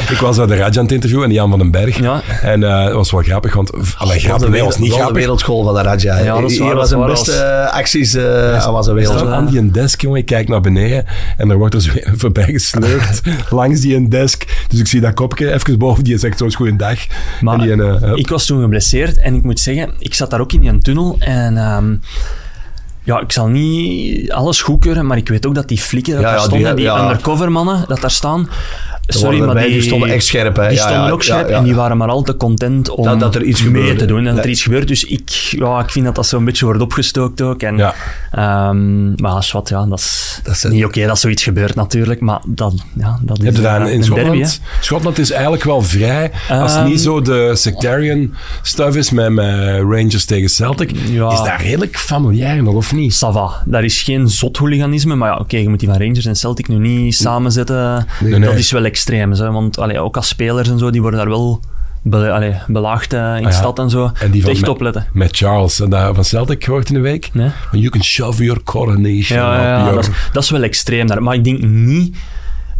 Ik 0.10 0.18
was 0.20 0.36
bij 0.36 0.46
de 0.46 0.56
Radja 0.56 0.78
aan 0.78 0.84
het 0.84 0.92
interviewen 0.92 1.24
en 1.24 1.32
Jan 1.32 1.50
van 1.50 1.58
den 1.58 1.70
Berg. 1.70 1.98
Ja. 1.98 2.20
En 2.42 2.62
eh, 2.62 2.84
dat 2.84 2.92
was 2.94 3.10
wel 3.10 3.22
grappig, 3.22 3.54
want... 3.54 3.70
Allee, 3.98 4.18
grappig, 4.18 4.48
nee, 4.48 4.62
was 4.62 4.78
niet 4.78 4.88
wel 4.88 4.96
de 4.96 5.02
grappig. 5.02 5.20
wereldschool 5.20 5.64
van 5.64 5.74
de 5.74 5.82
Raja. 5.82 6.18
Ja, 6.18 6.40
dat 6.40 6.50
is 6.50 6.58
waar, 6.58 6.66
Hier 6.66 6.76
dat 6.76 6.90
was 6.90 6.98
waar, 6.98 7.08
beste 7.08 7.32
eh, 7.32 7.72
acties. 7.72 8.14
eh 8.14 8.22
hij 8.62 8.70
was 8.72 8.86
een 8.86 8.94
wereld. 8.94 9.26
aan 9.26 9.46
die 9.46 9.70
desk, 9.70 10.00
jongen. 10.00 10.18
Ik 10.18 10.26
kijk 10.26 10.48
naar 10.48 10.60
beneden 10.60 11.04
en 11.36 11.50
er 11.50 11.56
wordt 11.56 11.74
er 11.74 11.80
zo 11.82 11.90
een 11.94 12.18
voorbij 12.24 12.52
gesleurd 12.52 13.20
langs 13.50 13.80
die 13.80 13.96
een 13.96 14.08
desk. 14.08 14.64
Dus 14.68 14.80
ik 14.80 14.86
zie 14.86 15.00
dat 15.00 15.14
kopje 15.14 15.52
even 15.52 15.78
boven, 15.78 16.04
die 16.04 16.18
zegt 16.18 16.38
zo'n 16.38 16.54
goeiedag. 16.54 16.98
Maar 17.40 17.60
en 17.60 17.78
die, 17.78 17.82
eh, 17.86 18.12
ik 18.14 18.28
was 18.28 18.46
toen 18.46 18.60
geblesseerd 18.60 19.18
en 19.18 19.34
ik 19.34 19.42
moet 19.42 19.60
zeggen, 19.60 19.90
ik 19.98 20.14
zat 20.14 20.30
daar 20.30 20.40
ook 20.40 20.52
in 20.52 20.66
een 20.66 20.80
tunnel 20.80 21.16
en 21.18 21.56
ehm, 21.56 21.94
ja, 23.04 23.20
ik 23.20 23.32
zal 23.32 23.46
niet 23.46 24.32
alles 24.32 24.62
goedkeuren, 24.62 25.06
maar 25.06 25.16
ik 25.16 25.28
weet 25.28 25.46
ook 25.46 25.54
dat 25.54 25.68
die 25.68 25.78
flikken 25.78 26.12
dat 26.12 26.22
Ja, 26.22 26.28
daar 26.28 26.38
ja, 26.38 26.44
stonden, 26.44 26.66
die- 26.76 26.84
die, 26.84 26.94
ja. 26.94 27.02
undercover 27.02 27.52
mannen 27.52 27.84
dat 27.88 28.00
daar 28.00 28.10
staan, 28.10 28.48
sorry, 29.06 29.40
maar 29.40 29.54
die, 29.62 29.68
die 29.72 29.82
stonden 29.82 30.08
echt 30.08 30.24
scherp, 30.24 30.56
hè. 30.56 30.68
Die 30.68 30.76
Ja, 30.76 30.82
stonden 30.82 31.06
ja, 31.06 31.10
ook 31.10 31.22
scherp 31.22 31.44
ja, 31.46 31.50
ja. 31.52 31.58
en 31.58 31.64
die 31.64 31.74
waren 31.74 31.96
maar 31.96 32.08
al 32.08 32.22
te 32.22 32.36
content 32.36 32.88
om 32.90 33.04
Dat- 33.04 33.20
dat 33.20 33.34
er 33.34 33.42
iets 33.42 33.62
mee 33.62 33.72
gebeurde. 33.72 33.98
te 33.98 34.04
doen 34.06 34.26
en 34.26 34.34
dat 34.34 34.44
er 34.44 34.50
iets 34.50 34.62
gebeurt. 34.62 34.88
Dus 34.88 35.04
ik, 35.04 35.30
ja, 35.30 35.80
ik 35.80 35.90
vind 35.90 36.04
dat 36.04 36.14
dat 36.14 36.26
zo'n 36.26 36.44
beetje 36.44 36.64
wordt 36.64 36.80
opgestookt 36.80 37.40
ook. 37.42 37.62
En, 37.62 37.76
Ja. 37.76 37.94
ehm, 38.30 39.10
maar 39.22 39.32
als 39.32 39.52
wat, 39.52 39.68
ja, 39.68 39.86
dat 39.86 39.98
is, 39.98 40.40
Dat 40.42 40.54
is- 40.54 40.62
niet 40.62 40.84
oké 40.84 41.06
dat 41.06 41.18
zoiets 41.18 41.42
gebeurt 41.42 41.74
natuurlijk, 41.74 42.20
maar 42.20 42.40
dat, 42.46 42.74
ja, 42.96 43.18
dat 43.22 43.38
is 43.38 43.44
Heb 43.44 43.56
je 43.56 43.60
in 43.62 43.66
een 43.66 43.80
derby, 43.84 43.98
hè. 43.98 44.02
Schotland? 44.04 44.60
Schotland 44.80 45.18
is 45.18 45.30
eigenlijk 45.30 45.64
wel 45.64 45.82
vrij. 45.82 46.30
Als 46.48 46.72
het 46.72 46.80
Ehm, 46.80 46.88
niet 46.90 47.00
zo 47.00 47.20
de 47.22 47.50
sectarian 47.56 48.34
stuff 48.62 48.96
is 48.96 49.10
met, 49.10 49.30
met 49.30 49.80
Rangers 49.80 50.24
tegen 50.24 50.48
Celtic, 50.48 50.90
Ja. 51.10 51.32
is 51.32 51.38
dat 51.38 51.60
redelijk 51.60 51.98
familiair 51.98 52.62
nog, 52.62 52.74
of 52.74 52.92
niet? 52.94 53.14
Ça 53.14 53.32
va. 53.32 53.50
Daar 53.66 53.84
is 53.84 54.02
geen 54.02 54.28
zot 54.28 54.56
hooliganisme, 54.56 55.14
maar 55.14 55.30
ja, 55.30 55.36
oké, 55.36 55.56
je 55.56 55.68
moet 55.68 55.80
die 55.80 55.88
van 55.88 55.98
Rangers 55.98 56.26
en 56.26 56.36
Celtic 56.36 56.68
nu 56.68 56.78
niet 56.78 57.14
samenzetten. 57.14 58.06
Nee, 58.20 58.30
dat 58.30 58.40
nee. 58.40 58.58
is 58.58 58.70
wel 58.70 58.84
extreem, 58.84 59.32
hè, 59.32 59.50
want 59.50 59.78
allee, 59.78 60.00
ook 60.00 60.16
als 60.16 60.28
spelers 60.28 60.68
en 60.68 60.78
zo, 60.78 60.90
die 60.90 61.00
worden 61.00 61.20
daar 61.20 61.28
wel 61.28 61.60
be, 62.02 62.30
allee, 62.32 62.54
belaagd 62.66 63.12
eh, 63.12 63.20
in 63.20 63.42
de 63.42 63.48
Ah 63.48 63.52
ja. 63.52 63.58
stad 63.58 63.78
en 63.78 63.90
zo. 63.90 64.10
En 64.20 64.30
die 64.30 64.48
Echt 64.48 64.60
met- 64.60 64.70
opletten. 64.70 65.06
Met 65.12 65.36
Charles, 65.36 65.80
en 65.80 65.90
dat 65.90 66.14
van 66.14 66.24
Celtic 66.24 66.64
gehoord 66.64 66.88
in 66.88 66.94
de 66.94 67.00
week. 67.00 67.30
Nee? 67.32 67.50
You 67.72 67.88
can 67.88 68.02
shove 68.02 68.44
your 68.44 68.62
coronation 68.62 69.38
Ja, 69.38 69.62
ja, 69.62 69.78
your... 69.78 69.94
dat, 69.94 70.04
is, 70.04 70.10
dat 70.32 70.42
is 70.42 70.50
wel 70.50 70.62
extreem 70.62 71.06
daar. 71.06 71.22
Maar 71.22 71.34
ik 71.34 71.44
denk 71.44 71.62
niet... 71.62 72.16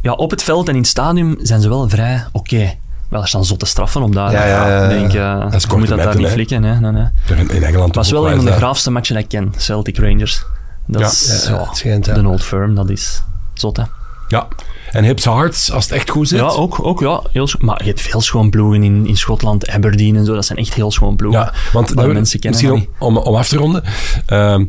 Ja, 0.03 0.13
op 0.13 0.31
het 0.31 0.43
veld 0.43 0.69
en 0.69 0.75
in 0.75 0.81
het 0.81 0.89
stadion 0.91 1.39
zijn 1.43 1.61
ze 1.61 1.69
wel 1.69 1.89
vrij 1.89 2.25
oké. 2.33 2.75
Wel, 3.15 3.23
er 3.23 3.29
staan 3.29 3.45
zotte 3.45 3.67
straffen 3.67 4.03
op 4.03 4.13
daar. 4.15 4.33
Ja, 4.33 4.47
ja, 4.47 4.69
ja, 4.69 4.89
denk, 4.89 5.13
Dat 5.13 5.55
is 5.55 5.65
je 5.71 5.77
moet 5.77 5.89
dat 5.89 5.99
daar 5.99 6.17
niet 6.17 6.27
hè. 6.27 6.33
flikken. 6.33 6.61
Nee, 6.61 6.75
nee, 6.75 6.91
nee. 6.93 7.07
In, 7.39 7.49
in 7.51 7.63
Engeland 7.63 7.95
was 7.95 8.11
wel 8.11 8.31
een 8.31 8.37
van 8.37 8.45
de 8.45 8.53
graafste 8.53 8.91
matchen 8.91 9.15
dat 9.15 9.23
ik 9.25 9.29
ken. 9.29 9.53
Celtic 9.57 9.99
Rangers. 9.99 10.45
Dat 10.87 11.01
Ja, 11.01 11.07
is 11.07 11.47
ja, 11.49 11.69
schijnt, 11.73 12.05
de 12.05 12.29
Old 12.29 12.43
Firm, 12.45 12.75
dat 12.75 12.91
is 12.91 13.23
zot, 13.55 13.77
hè. 13.77 13.83
Ja. 14.29 14.47
En 14.91 15.05
Hips 15.05 15.25
Hearts, 15.25 15.73
als 15.73 15.85
het 15.85 15.93
echt 15.93 16.11
goed 16.11 16.29
zit. 16.29 16.39
Ja, 16.39 16.45
ook, 16.47 16.85
ook 16.87 17.01
ja. 17.01 17.21
Heel 17.33 17.49
maar 17.59 17.81
je 17.83 17.89
hebt 17.89 18.01
veel 18.01 18.21
schoon 18.21 18.51
ploegen 18.51 18.83
in, 18.83 19.07
in 19.07 19.17
Schotland, 19.17 19.69
Aberdeen 19.69 20.17
en 20.17 20.25
zo. 20.25 20.35
Dat 20.35 20.45
zijn 20.45 20.59
echt 20.59 20.75
heel 20.75 20.91
schoon 20.91 21.17
ploegen. 21.17 21.41
Ja, 21.41 21.53
want 21.73 21.95
dat- 21.95 22.13
mensen 22.13 22.41
kennen 22.41 22.61
misschien 22.63 22.89
om, 22.99 23.17
om, 23.17 23.23
om 23.23 23.35
af 23.35 23.49
te 23.49 23.57
ronden. 23.57 23.83
Ehm, 24.27 24.65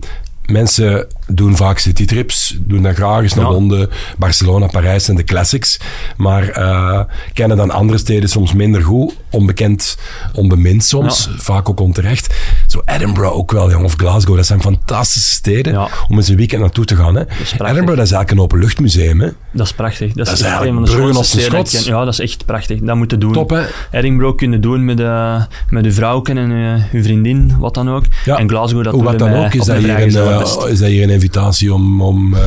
mensen 0.45 1.07
doen 1.27 1.55
vaak 1.55 1.77
citytrips, 1.77 2.57
doen 2.59 2.83
dat 2.83 2.95
graag 2.95 3.21
eens 3.21 3.33
naar 3.33 3.45
Ja. 3.45 3.51
Londen, 3.51 3.89
Barcelona, 4.17 4.67
Parijs 4.67 5.09
en 5.09 5.15
de 5.15 5.23
classics. 5.23 5.79
Maar 6.17 6.49
eh, 6.49 7.01
kennen 7.33 7.57
dan 7.57 7.71
andere 7.71 7.97
steden 7.97 8.29
soms 8.29 8.53
minder 8.53 8.81
goed. 8.81 9.15
Onbekend, 9.35 9.97
onbemind 10.33 10.83
soms. 10.83 11.29
Vaak 11.37 11.69
ook 11.69 11.79
onterecht. 11.79 12.35
Zo 12.67 12.81
Edinburgh 12.85 13.35
ook 13.35 13.51
wel, 13.51 13.71
jong. 13.71 13.83
Of 13.83 13.93
Glasgow. 13.97 14.35
Dat 14.35 14.45
zijn 14.45 14.61
fantastische 14.61 15.29
steden 15.29 15.73
Ja. 15.73 15.87
om 16.09 16.17
eens 16.17 16.27
een 16.27 16.35
weekend 16.35 16.61
naartoe 16.61 16.85
te 16.85 16.95
gaan. 16.95 17.15
Hè. 17.15 17.21
Edinburgh 17.21 17.85
dat 17.85 18.05
is 18.05 18.11
eigenlijk 18.11 18.31
een 18.31 18.39
openluchtmuseum. 18.39 19.19
Hè. 19.21 19.29
Dat 19.51 19.65
is 19.65 19.73
prachtig. 19.73 20.13
Dat, 20.13 20.25
Dat 20.25 20.35
is 20.35 20.41
echt 20.41 20.41
eigenlijk 20.51 20.71
een 20.71 20.85
van 20.85 20.95
de 20.95 21.01
schoonste 21.13 21.39
steden. 21.39 21.93
Ja, 21.97 22.03
dat 22.05 22.13
is 22.13 22.19
echt 22.19 22.45
prachtig. 22.45 22.79
Dat 22.79 22.95
moeten 22.95 23.19
doen. 23.19 23.33
Top, 23.33 23.49
hè? 23.49 23.61
Edinburgh 23.91 24.37
kunnen 24.37 24.61
doen 24.61 24.85
met, 24.85 24.97
de, 24.97 25.39
met 25.69 25.85
uw 25.85 25.91
vrouw 25.91 26.21
en 26.23 26.37
eh, 26.51 26.93
uw 26.93 27.03
vriendin, 27.03 27.55
wat 27.59 27.73
dan 27.73 27.89
ook. 27.89 28.03
Ja. 28.25 28.37
En 28.37 28.49
Glasgow, 28.49 28.83
dat 28.83 28.93
Hoe 28.93 29.01
doen 29.03 29.11
wat 29.11 29.19
dan 29.19 29.33
ook, 29.45 29.53
is 29.53 29.65
dat, 29.65 29.77
hier 29.77 29.89
een, 30.01 30.15
eh, 30.15 30.69
is 30.69 30.79
dat 30.79 30.89
hier 30.89 31.03
een 31.03 31.09
invitatie 31.09 31.73
om... 31.73 32.01
om 32.01 32.35
Ah, 32.35 32.41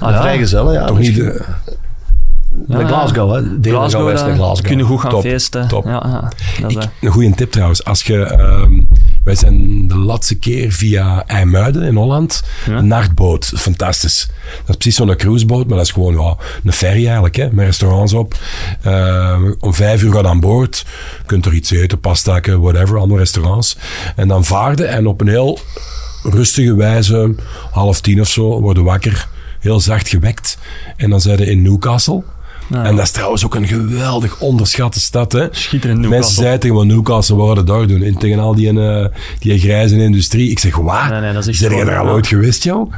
ja. 0.00 0.20
Vrijgezellen, 0.20 0.72
ja. 0.72 0.86
toch 0.86 0.98
niet... 0.98 1.22
Ja, 2.68 2.86
Glasgow, 2.86 3.34
hè. 3.34 3.70
Glasgow, 3.70 4.06
west 4.06 4.22
naar 4.22 4.30
eh, 4.32 4.36
Glasgow. 4.38 4.66
kunnen 4.66 4.86
goed 4.86 5.00
gaan 5.00 5.10
Top, 5.10 5.20
feesten. 5.22 5.68
top. 5.68 5.84
Ja, 5.84 5.90
ja. 6.06 6.32
Dat 6.60 6.70
is, 6.70 6.76
Ik, 6.76 6.90
een 7.00 7.10
goede 7.10 7.34
tip 7.34 7.50
trouwens. 7.50 7.84
Als 7.84 8.02
je, 8.02 8.22
ehm, 8.24 8.80
wij 9.24 9.34
zijn 9.34 9.88
de 9.88 9.96
laatste 9.96 10.34
keer 10.38 10.72
via 10.72 11.24
IJmuiden 11.26 11.82
in 11.82 11.94
Holland. 11.96 12.42
Ja. 12.66 12.76
Een 12.76 12.86
nachtboot. 12.86 13.52
Fantastisch. 13.56 14.28
Dat 14.58 14.68
is 14.68 14.76
precies 14.76 14.96
zo'n 14.96 15.16
cruiseboot, 15.16 15.66
maar 15.66 15.76
dat 15.76 15.86
is 15.86 15.92
gewoon 15.92 16.14
ja, 16.14 16.36
een 16.64 16.72
ferry 16.72 17.04
eigenlijk. 17.04 17.36
Hè, 17.36 17.48
met 17.52 17.66
restaurants 17.66 18.12
op. 18.12 18.34
Ehm, 18.82 19.52
om 19.60 19.74
vijf 19.74 20.02
uur 20.02 20.12
gaat 20.12 20.24
aan 20.24 20.40
boord. 20.40 20.84
Je 21.18 21.24
kunt 21.26 21.46
er 21.46 21.52
iets 21.52 21.70
eten, 21.70 22.00
pasta, 22.00 22.40
whatever, 22.40 22.98
andere 22.98 23.20
restaurants. 23.20 23.76
En 24.16 24.28
dan 24.28 24.44
vaarden 24.44 24.88
en 24.88 25.06
op 25.06 25.20
een 25.20 25.28
heel 25.28 25.58
rustige 26.22 26.74
wijze, 26.76 27.34
half 27.70 28.00
tien 28.00 28.20
of 28.20 28.28
zo, 28.28 28.60
worden 28.60 28.84
wakker. 28.84 29.28
Heel 29.60 29.80
zacht 29.80 30.08
gewekt. 30.08 30.58
En 30.96 31.10
dan 31.10 31.20
zijn 31.20 31.38
ze 31.38 31.46
in 31.46 31.62
Newcastle. 31.62 32.22
Ja. 32.68 32.84
En 32.84 32.96
dat 32.96 33.04
is 33.04 33.10
trouwens 33.10 33.44
ook 33.44 33.54
een 33.54 33.66
geweldig 33.66 34.40
onderschatte 34.40 35.00
stad. 35.00 35.32
Hè? 35.32 35.46
Schitterend 35.50 35.98
Mensen 35.98 36.10
Newcastle. 36.10 36.42
zeiden 36.42 36.60
tegen 36.60 36.76
me, 36.76 36.84
Newcastle, 36.84 37.36
wat 37.36 37.56
we 37.56 37.64
daar 37.64 37.86
doen? 37.86 38.02
En 38.02 38.18
tegen 38.18 38.38
al 38.38 38.54
die, 38.54 38.80
eh, 38.80 39.06
die 39.38 39.58
grijze 39.58 40.02
industrie. 40.02 40.50
Ik 40.50 40.58
zeg, 40.58 40.76
wat? 40.76 41.08
Nee, 41.10 41.20
nee, 41.20 41.32
dat 41.32 41.42
is 41.42 41.48
echt 41.48 41.58
Zijn 41.58 41.74
jij 41.74 41.84
daar 41.84 41.98
al 41.98 42.08
ooit 42.08 42.26
geweest, 42.26 42.64
joh? 42.64 42.92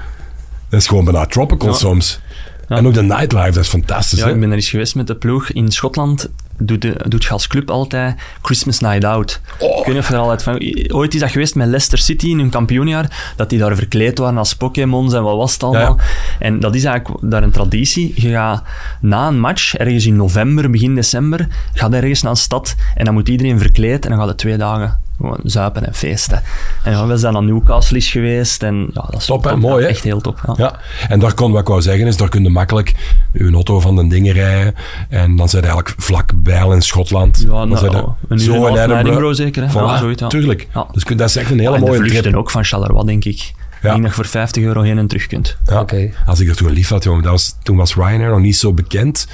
Dat 0.68 0.80
is 0.80 0.86
gewoon 0.86 1.04
bijna 1.04 1.26
tropical 1.26 1.68
Ja. 1.68 1.74
soms. 1.74 2.20
Ja. 2.68 2.76
En 2.76 2.86
ook 2.86 2.94
de 2.94 3.02
nightlife, 3.02 3.50
dat 3.50 3.62
is 3.64 3.68
fantastisch. 3.68 4.18
Ja, 4.18 4.26
hè? 4.26 4.32
ik 4.32 4.40
ben 4.40 4.48
er 4.50 4.54
eens 4.56 4.68
geweest 4.70 4.94
met 4.94 5.06
de 5.06 5.14
ploeg. 5.16 5.50
In 5.50 5.70
Schotland 5.72 6.28
doet, 6.60 6.82
de, 6.82 7.04
doet 7.08 7.24
je 7.24 7.30
als 7.30 7.46
club 7.46 7.70
altijd 7.70 8.20
Christmas 8.42 8.78
Night 8.78 9.04
Out. 9.04 9.40
Oh. 9.58 9.78
Ik 9.78 9.84
weet 9.84 9.94
niet 9.94 10.02
of 10.02 10.08
je 10.08 10.14
er 10.14 10.20
al 10.20 10.30
uit 10.30 10.42
van... 10.42 10.62
Ooit 10.88 11.14
is 11.14 11.20
dat 11.20 11.30
geweest 11.30 11.54
met 11.54 11.66
Leicester 11.66 11.98
City 11.98 12.28
in 12.28 12.38
hun 12.38 12.50
kampioenjaar, 12.50 13.32
dat 13.36 13.50
die 13.50 13.58
daar 13.58 13.76
verkleed 13.76 14.18
waren 14.18 14.38
als 14.38 14.54
Pokémons 14.54 15.12
en 15.14 15.22
wat 15.22 15.36
was 15.36 15.52
het 15.52 15.62
allemaal. 15.62 15.96
Ja, 15.96 16.04
En 16.38 16.60
dat 16.60 16.74
is 16.74 16.84
eigenlijk 16.84 17.30
daar 17.30 17.42
een 17.42 17.50
traditie. 17.50 18.12
Je 18.16 18.30
gaat 18.30 18.62
na 19.00 19.28
een 19.28 19.40
match, 19.40 19.74
ergens 19.74 20.06
in 20.06 20.16
november, 20.16 20.70
begin 20.70 20.94
december, 20.94 21.48
gaat 21.72 21.92
ergens 21.92 22.22
naar 22.22 22.30
een 22.30 22.36
stad 22.36 22.74
en 22.94 23.04
dan 23.04 23.14
moet 23.14 23.28
iedereen 23.28 23.58
verkleed 23.58 24.04
en 24.04 24.10
dan 24.10 24.18
gaat 24.18 24.28
het 24.28 24.38
twee 24.38 24.56
dagen 24.56 24.98
gewoon 25.20 25.40
zuipen 25.42 25.86
en 25.86 25.94
feesten. 25.94 26.42
En 26.84 26.92
ja, 26.92 27.06
we 27.06 27.16
zijn 27.16 27.36
aan 27.36 27.44
Newcastle 27.44 27.96
is 27.96 28.10
geweest 28.10 28.62
en 28.62 28.90
ja, 28.94 29.06
dat 29.10 29.20
is 29.20 29.26
Top. 29.26 29.54
Mooi, 29.56 29.82
hè? 29.84 29.88
Echt 29.90 30.04
heel 30.04 30.20
top. 30.20 30.40
Ja. 30.46 30.54
Ja, 30.56 30.80
en 31.08 31.20
daar 31.20 31.34
kon, 31.34 31.52
wat 31.52 31.60
ik 31.60 31.66
wou 31.66 31.82
zeggen 31.82 32.06
is, 32.06 32.16
daar 32.16 32.28
kun 32.28 32.42
je 32.42 32.50
makkelijk 32.50 32.94
je 33.32 33.50
auto 33.52 33.80
van 33.80 33.96
de 33.96 34.06
dingen 34.06 34.32
rijden. 34.32 34.74
En 35.08 35.36
dan 35.36 35.48
zijn 35.48 35.62
eigenlijk 35.64 35.94
vlak 35.96 36.32
bij 36.36 36.62
al 36.62 36.72
in 36.72 36.82
Schotland. 36.82 37.38
Ja, 37.40 37.46
dan 37.48 37.68
nou, 37.68 38.08
een 38.28 38.38
zo 38.38 38.66
en 38.66 38.90
in 38.90 38.96
Edinburgh. 38.96 39.34
Zeker, 39.36 39.62
hè? 39.62 39.68
Voilà, 39.70 39.72
Ja, 39.72 39.98
zoiets, 39.98 40.20
ja. 40.20 40.28
tuurlijk. 40.28 40.68
Ja. 40.74 40.86
Dus 40.92 41.04
kun- 41.04 41.16
dat 41.16 41.28
is 41.28 41.36
echt 41.36 41.50
een 41.50 41.58
hele 41.58 41.74
en 41.74 41.80
mooie 41.80 41.98
trip. 41.98 42.10
vluchten 42.10 42.34
ook 42.34 42.50
van 42.50 42.64
Charleroi, 42.64 43.04
denk 43.06 43.24
ik. 43.24 43.52
Ja. 43.82 43.94
dat 43.94 44.02
je 44.04 44.10
voor 44.10 44.26
50 44.26 44.62
euro 44.62 44.82
heen 44.82 44.98
en 44.98 45.06
terug 45.06 45.26
kunt. 45.26 45.56
Ja. 45.66 45.84
Als 46.26 46.40
ik 46.40 46.48
er 46.48 46.56
toen 46.56 46.70
lief 46.70 46.88
had, 46.88 47.04
jongen, 47.04 47.22
dat 47.22 47.32
was, 47.32 47.56
toen 47.62 47.76
was 47.76 47.94
Ryanair 47.94 48.30
nog 48.30 48.38
niet 48.40 48.56
zo 48.56 48.72
bekend. 48.72 49.26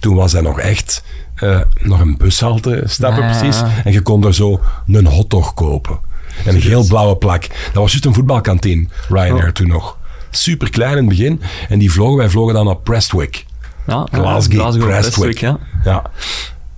Toen 0.00 0.14
was 0.14 0.32
hij 0.32 0.40
nog 0.42 0.60
echt 0.60 1.02
eh, 1.42 1.60
nog 1.80 2.00
een 2.00 2.16
bushalte 2.16 2.82
stappen 2.86 3.22
Ja. 3.24 3.38
precies. 3.38 3.62
En 3.84 3.92
je 3.92 4.00
kon 4.00 4.24
er 4.26 4.34
zo 4.34 4.60
een 4.86 5.06
hotdog 5.06 5.54
kopen. 5.54 5.98
En 6.44 6.54
een 6.54 6.60
geel 6.60 6.86
blauwe 6.86 7.16
plak. 7.16 7.40
Dat 7.42 7.82
was 7.82 7.90
juist 7.90 8.04
een 8.04 8.14
voetbalkantine, 8.14 8.86
Ryanair 9.08 9.46
Oh. 9.46 9.52
toen 9.52 9.68
nog. 9.68 9.96
Super 10.30 10.70
klein 10.70 10.90
in 10.90 10.96
het 10.96 11.08
begin. 11.08 11.40
En 11.68 11.78
die 11.78 11.92
vlogen, 11.92 12.16
wij 12.16 12.28
vlogen 12.28 12.54
dan 12.54 12.66
naar 12.66 12.76
Prestwick. 12.76 13.44
Ja, 13.86 14.06
Glasgow, 14.12 14.54
Glasgow 14.60 14.84
Prestwick. 14.84 15.30
Prestwick, 15.30 15.38
ja. 15.38 15.58
Ja. 15.84 16.02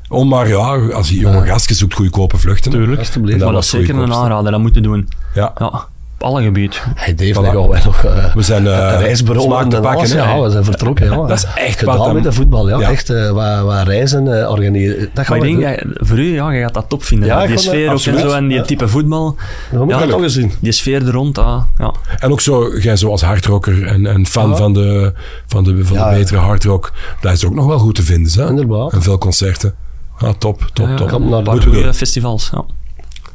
Om 0.09 0.29
maar, 0.29 0.49
ja, 0.49 0.77
als 0.77 1.09
je 1.09 1.19
jonge 1.19 1.47
gastjes 1.47 1.79
zoekt 1.79 1.95
goedkope 1.95 2.39
vluchten. 2.39 2.71
Tuurlijk. 2.71 3.17
Maar 3.21 3.39
dat 3.39 3.51
was 3.53 3.65
is 3.65 3.71
zeker 3.71 3.95
een 3.99 4.13
aanrader, 4.15 4.51
dat 4.51 4.61
moeten 4.61 4.83
doen. 4.83 5.09
Ja. 5.35 5.53
Ja, 5.59 5.87
alle 6.25 6.43
gebieden. 6.43 6.79
Hey 6.95 7.15
Dave, 7.15 7.33
Voilà. 7.33 8.05
uh, 8.05 8.35
We 8.35 8.43
zijn 8.43 8.67
eh, 8.67 9.01
reisbureau 9.01 9.47
smaak 9.47 9.71
te 9.71 9.77
en 9.77 9.83
pakken. 9.83 10.09
Ja, 10.17 10.41
we 10.41 10.51
zijn 10.51 10.65
vertrokken. 10.65 11.11
Ja. 11.11 11.17
Dat 11.17 11.31
is 11.31 11.45
echt 11.55 11.79
gedaan 11.79 11.99
wat, 11.99 12.13
met 12.13 12.23
de 12.23 12.33
voetbal. 12.33 12.69
Ja. 12.69 12.79
Ja. 12.79 12.91
Echt 12.91 13.11
eh, 13.11 13.31
wat, 13.31 13.61
wat 13.61 13.87
reizen 13.87 14.27
uh, 14.27 14.51
organiseren. 14.51 15.11
Dat 15.15 15.27
gaan 15.27 15.39
Maar 15.39 15.49
ik 15.49 15.59
denk, 15.59 15.83
voor 15.95 16.19
u, 16.19 16.35
ja, 16.35 16.51
je 16.51 16.61
gaat 16.63 16.75
dat 16.75 16.89
top 16.89 17.05
vinden. 17.05 17.29
Ja, 17.29 17.41
die 17.41 17.49
dat- 17.55 17.61
sfeer 17.61 17.87
ook 17.93 17.93
en 18.01 18.19
zo, 18.21 18.31
en 18.31 18.49
die 18.49 18.57
Ja. 18.57 18.63
type 18.63 18.89
voetbal. 18.89 19.37
Moeten 19.71 19.89
Ja, 19.89 20.01
dat 20.01 20.11
toch 20.11 20.23
eens 20.23 20.33
zien. 20.35 20.53
Die 20.61 20.73
sfeer 20.73 21.07
er 21.07 21.13
rond, 21.13 21.37
ja. 21.37 21.67
ja. 21.79 21.93
En 22.19 22.31
ook 22.33 22.41
zo, 22.41 22.79
jij 22.79 22.97
zoals 22.97 23.23
hardrocker 23.23 23.87
en, 23.87 24.07
en 24.07 24.27
fan 24.27 24.49
Ja. 24.51 24.57
van, 24.57 24.73
de, 24.73 25.13
van, 25.47 25.65
de, 25.65 25.85
van 25.85 25.97
de 25.97 26.03
ja. 26.03 26.11
betere 26.11 26.39
hardrock, 26.39 26.93
dat 27.21 27.33
is 27.33 27.45
ook 27.47 27.55
nog 27.55 27.67
wel 27.67 27.79
goed 27.79 27.95
te 27.95 28.03
vinden. 28.03 28.33
Hè? 28.33 28.49
Inderdaad. 28.49 28.93
En 28.93 29.03
veel 29.03 29.19
concerten. 29.19 29.75
Ah, 30.19 30.29
top, 30.39 30.71
top, 30.73 30.87
Ja, 30.89 30.95
top. 30.95 31.09
De- 31.09 31.19
Moeten 31.19 31.71
we 31.71 31.83
doen. 31.83 31.95
festivals, 31.95 32.51
ja. 32.55 32.65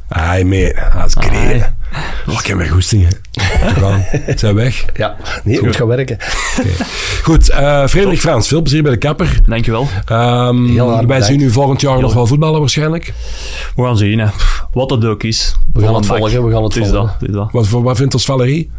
Ai, 0.07 0.43
mee. 0.43 0.73
Dat 0.97 1.05
is 1.05 1.15
great. 1.19 1.71
Oh, 2.27 2.39
ik 2.39 2.45
heb 2.45 2.57
weer 2.57 2.69
goesting, 2.69 3.07
hè. 3.07 3.41
Gedaan. 3.73 4.05
Zijn 4.35 4.55
weg. 4.55 4.85
Ja, 4.95 5.15
nee, 5.43 5.61
moet 5.63 5.75
gaan 5.75 5.87
werken. 5.87 6.17
Goed, 7.23 7.49
eh 7.49 7.87
Frederik 7.87 8.19
Frans, 8.19 8.47
veel 8.47 8.61
plezier 8.61 8.83
bij 8.83 8.91
de 8.91 8.97
kapper. 8.97 9.39
Dankjewel. 9.45 9.87
Ehm, 10.05 10.65
Heel 10.65 10.87
wij 10.87 11.01
bedankt. 11.01 11.25
zien 11.25 11.39
u 11.41 11.51
volgend 11.51 11.81
jaar 11.81 11.99
nog 11.99 12.13
wel 12.13 12.27
voetballen 12.27 12.59
waarschijnlijk. 12.59 13.13
We 13.75 13.83
gaan 13.83 13.97
zien, 13.97 14.19
hè. 14.19 14.27
Wat 14.73 14.89
het 14.89 15.05
ook 15.05 15.23
is. 15.23 15.55
We 15.73 15.81
gaan 15.83 15.95
het 15.95 16.05
volgen, 16.05 16.45
we 16.45 16.51
gaan 16.51 16.63
het 16.63 16.73
Het 16.73 16.83
is 16.83 16.89
volgen. 16.89 17.15
dat, 17.19 17.29
is 17.29 17.35
dat. 17.35 17.51
Wat, 17.51 17.67
voor- 17.67 17.83
wat 17.83 17.97
vindt 17.97 18.13
ons 18.13 18.25
Valerie? 18.25 18.69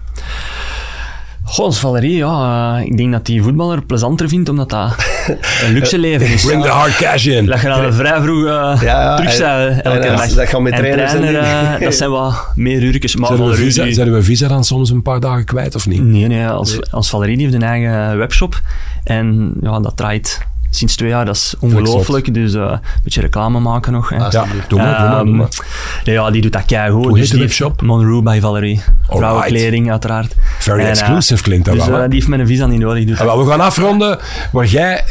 Goh, 1.50 1.64
als 1.64 1.78
Valerie, 1.78 2.16
ja, 2.16 2.76
eh, 2.78 2.84
ik 2.86 2.96
denk 2.96 3.12
dat 3.12 3.26
die 3.26 3.42
voetballer 3.42 3.82
plezanter 3.82 4.28
vindt, 4.28 4.48
omdat 4.48 4.70
dat 4.70 4.94
een 5.64 5.72
luxe 5.72 5.98
leven 5.98 6.26
is. 6.26 6.44
Bring 6.44 6.62
the 6.62 6.68
hard 6.68 6.96
cash 6.96 7.26
in. 7.26 7.46
Dat 7.46 7.60
je 7.60 7.66
dan 7.66 7.92
vrij 7.92 8.20
vroeg 8.22 8.44
ja, 8.82 9.16
terug 9.16 9.38
en- 9.40 9.68
bent 9.74 9.82
elke 9.82 9.98
en 10.06 10.16
dag. 10.16 10.28
dat 10.28 10.48
gaan 10.48 10.62
met 10.62 10.76
trainers 10.76 11.12
en 11.12 11.18
trainer, 11.20 11.42
eh, 11.42 11.80
dat 11.80 11.94
zijn 11.94 12.10
wat 12.10 12.48
meer 12.54 12.82
uurtjes. 12.82 13.16
Maar 13.16 13.28
Zijn 13.36 13.48
we, 13.48 13.54
visa, 13.54 13.84
die- 13.84 13.92
zijn 13.92 14.12
we 14.12 14.22
visa 14.22 14.48
dan 14.48 14.64
soms 14.64 14.90
een 14.90 15.02
paar 15.02 15.20
dagen 15.20 15.44
kwijt 15.44 15.74
of 15.74 15.86
niet? 15.86 16.02
Nee, 16.02 16.26
nee, 16.26 16.46
als, 16.46 16.90
als 16.90 17.08
Valerie 17.10 17.36
die 17.36 17.46
heeft 17.46 17.56
een 17.62 17.68
eigen 17.68 18.18
webshop. 18.18 18.60
En 19.04 19.52
ja, 19.62 19.80
dat 19.80 19.96
draait 19.96 20.40
sinds 20.70 20.96
twee 20.96 21.08
jaar, 21.08 21.24
dat 21.24 21.36
is 21.36 21.54
ongelooflijk. 21.60 22.34
Dus 22.34 22.54
eh, 22.54 22.60
een 22.62 22.80
beetje 23.04 23.20
reclame 23.20 23.60
maken 23.60 23.92
nog. 23.92 24.08
Hè. 24.08 24.16
Ah, 24.16 24.32
Ja, 24.32 24.44
doe 24.44 24.52
maar, 24.54 24.66
doe 24.68 24.78
maar, 25.08 25.24
doe 25.24 25.34
maar. 25.34 25.48
Ehm, 26.04 26.10
Ja, 26.12 26.30
die 26.30 26.42
doet 26.42 26.52
dat 26.52 26.64
keigoed. 26.64 27.04
Hoe 27.04 27.12
heet 27.12 27.20
dus 27.20 27.28
de 27.28 27.36
die 27.36 27.44
webshop? 27.44 27.82
Monroe 27.82 28.22
by 28.22 28.38
Valerie. 28.40 28.80
Vrouwenkleding, 29.08 29.90
uiteraard. 29.90 30.34
Very 30.58 30.78
En, 30.78 30.84
eh, 30.84 30.90
exclusive 30.90 31.42
klinkt 31.42 31.64
dat 31.64 31.74
dus, 31.74 31.86
wel, 31.86 31.96
eh, 31.98 32.04
die 32.04 32.14
heeft 32.14 32.28
mijn 32.28 32.46
visa 32.46 32.66
niet 32.66 32.78
nodig. 32.80 33.04
Doet 33.04 33.20
Ah, 33.20 33.38
we 33.44 33.50
gaan 33.50 33.60
afronden 33.60 34.18
waar 34.52 34.66
jij, 34.66 35.04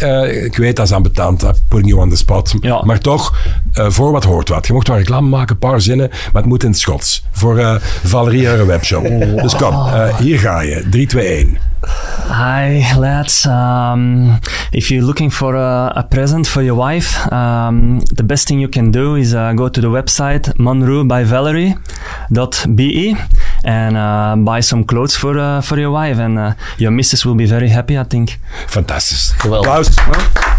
ik 0.45 0.57
weet 0.57 0.75
dat 0.75 0.85
is 0.85 0.93
aan 0.93 1.03
betaald, 1.03 1.43
uh, 1.43 1.49
putting 1.67 1.89
you 1.91 2.01
on 2.01 2.09
the 2.09 2.15
spot, 2.15 2.53
Ja. 2.61 2.81
maar 2.83 2.99
toch, 2.99 3.33
voor 3.73 4.11
wat 4.11 4.23
hoort 4.23 4.49
wat. 4.49 4.67
Je 4.67 4.73
mocht 4.73 4.87
wel 4.87 4.97
reclame 4.97 5.29
maken, 5.29 5.53
een 5.53 5.69
paar 5.69 5.81
zinnen, 5.81 6.09
maar 6.09 6.41
het 6.41 6.45
moet 6.45 6.63
in 6.63 6.69
het 6.69 6.79
Schots. 6.79 7.25
Voor 7.31 7.79
Valerie 8.03 8.47
haar 8.47 8.65
webshop. 8.65 9.03
Dus 9.41 9.55
kom, 9.55 9.75
hier 10.19 10.39
ga 10.39 10.61
je. 10.61 10.87
3, 10.89 11.07
2, 11.07 11.27
1. 11.37 11.57
Hi, 11.83 12.95
lads. 12.97 13.45
Um, 13.45 14.39
if 14.71 14.89
you're 14.91 15.03
looking 15.03 15.29
for 15.29 15.55
a, 15.55 15.91
a 15.95 16.03
present 16.03 16.47
for 16.47 16.61
your 16.61 16.75
wife, 16.75 17.15
um, 17.31 18.01
the 18.11 18.23
best 18.23 18.47
thing 18.47 18.59
you 18.59 18.67
can 18.67 18.91
do 18.91 19.15
is 19.15 19.33
uh, 19.33 19.53
go 19.53 19.69
to 19.69 19.81
the 19.81 19.87
website 19.87 20.53
monroebyvalerie.be 20.57 23.15
and 23.63 23.97
uh, 23.97 24.35
buy 24.37 24.59
some 24.59 24.83
clothes 24.83 25.15
for, 25.15 25.39
uh, 25.39 25.61
for 25.61 25.79
your 25.79 25.91
wife. 25.91 26.17
And 26.17 26.37
uh, 26.37 26.53
your 26.77 26.91
missus 26.91 27.25
will 27.25 27.35
be 27.35 27.45
very 27.45 27.69
happy, 27.69 27.97
I 27.97 28.03
think. 28.03 28.39
Fantastisch. 28.67 29.31
Geweldig. 29.39 29.67
Applaus. 29.67 30.58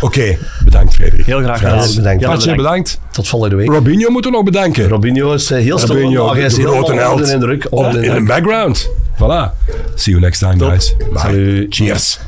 Oké, 0.00 0.36
bedankt 0.64 0.94
Frederik. 0.94 1.26
Heel 1.26 1.42
graag 1.42 1.58
Frans. 1.58 1.86
gedaan. 1.86 1.96
bedankt. 2.16 2.24
Patje, 2.24 2.54
bedankt. 2.54 3.00
Tot 3.10 3.28
volgende 3.28 3.56
week. 3.56 3.68
Robinho 3.72 4.10
moeten 4.10 4.30
we 4.30 4.36
nog 4.36 4.46
bedanken. 4.46 4.88
Robinho 4.88 5.32
is 5.32 5.50
eh, 5.50 5.58
heel 5.62 5.78
stil. 5.78 5.94
Robinho, 5.94 6.32
hij 6.32 6.42
is 6.42 6.54
de 6.54 6.62
grote 6.62 6.92
held. 6.94 7.28
indruk. 7.28 7.64
Op, 7.64 7.72
Onder 7.72 7.94
in 7.94 8.00
de 8.00 8.06
indruk. 8.06 8.26
background. 8.26 8.88
Voilà. 9.14 9.54
See 9.94 10.12
you 10.14 10.20
next 10.20 10.38
time, 10.38 10.58
guys. 10.64 10.94
Bye. 10.96 11.18
Salut. 11.18 11.74
Cheers. 11.74 12.18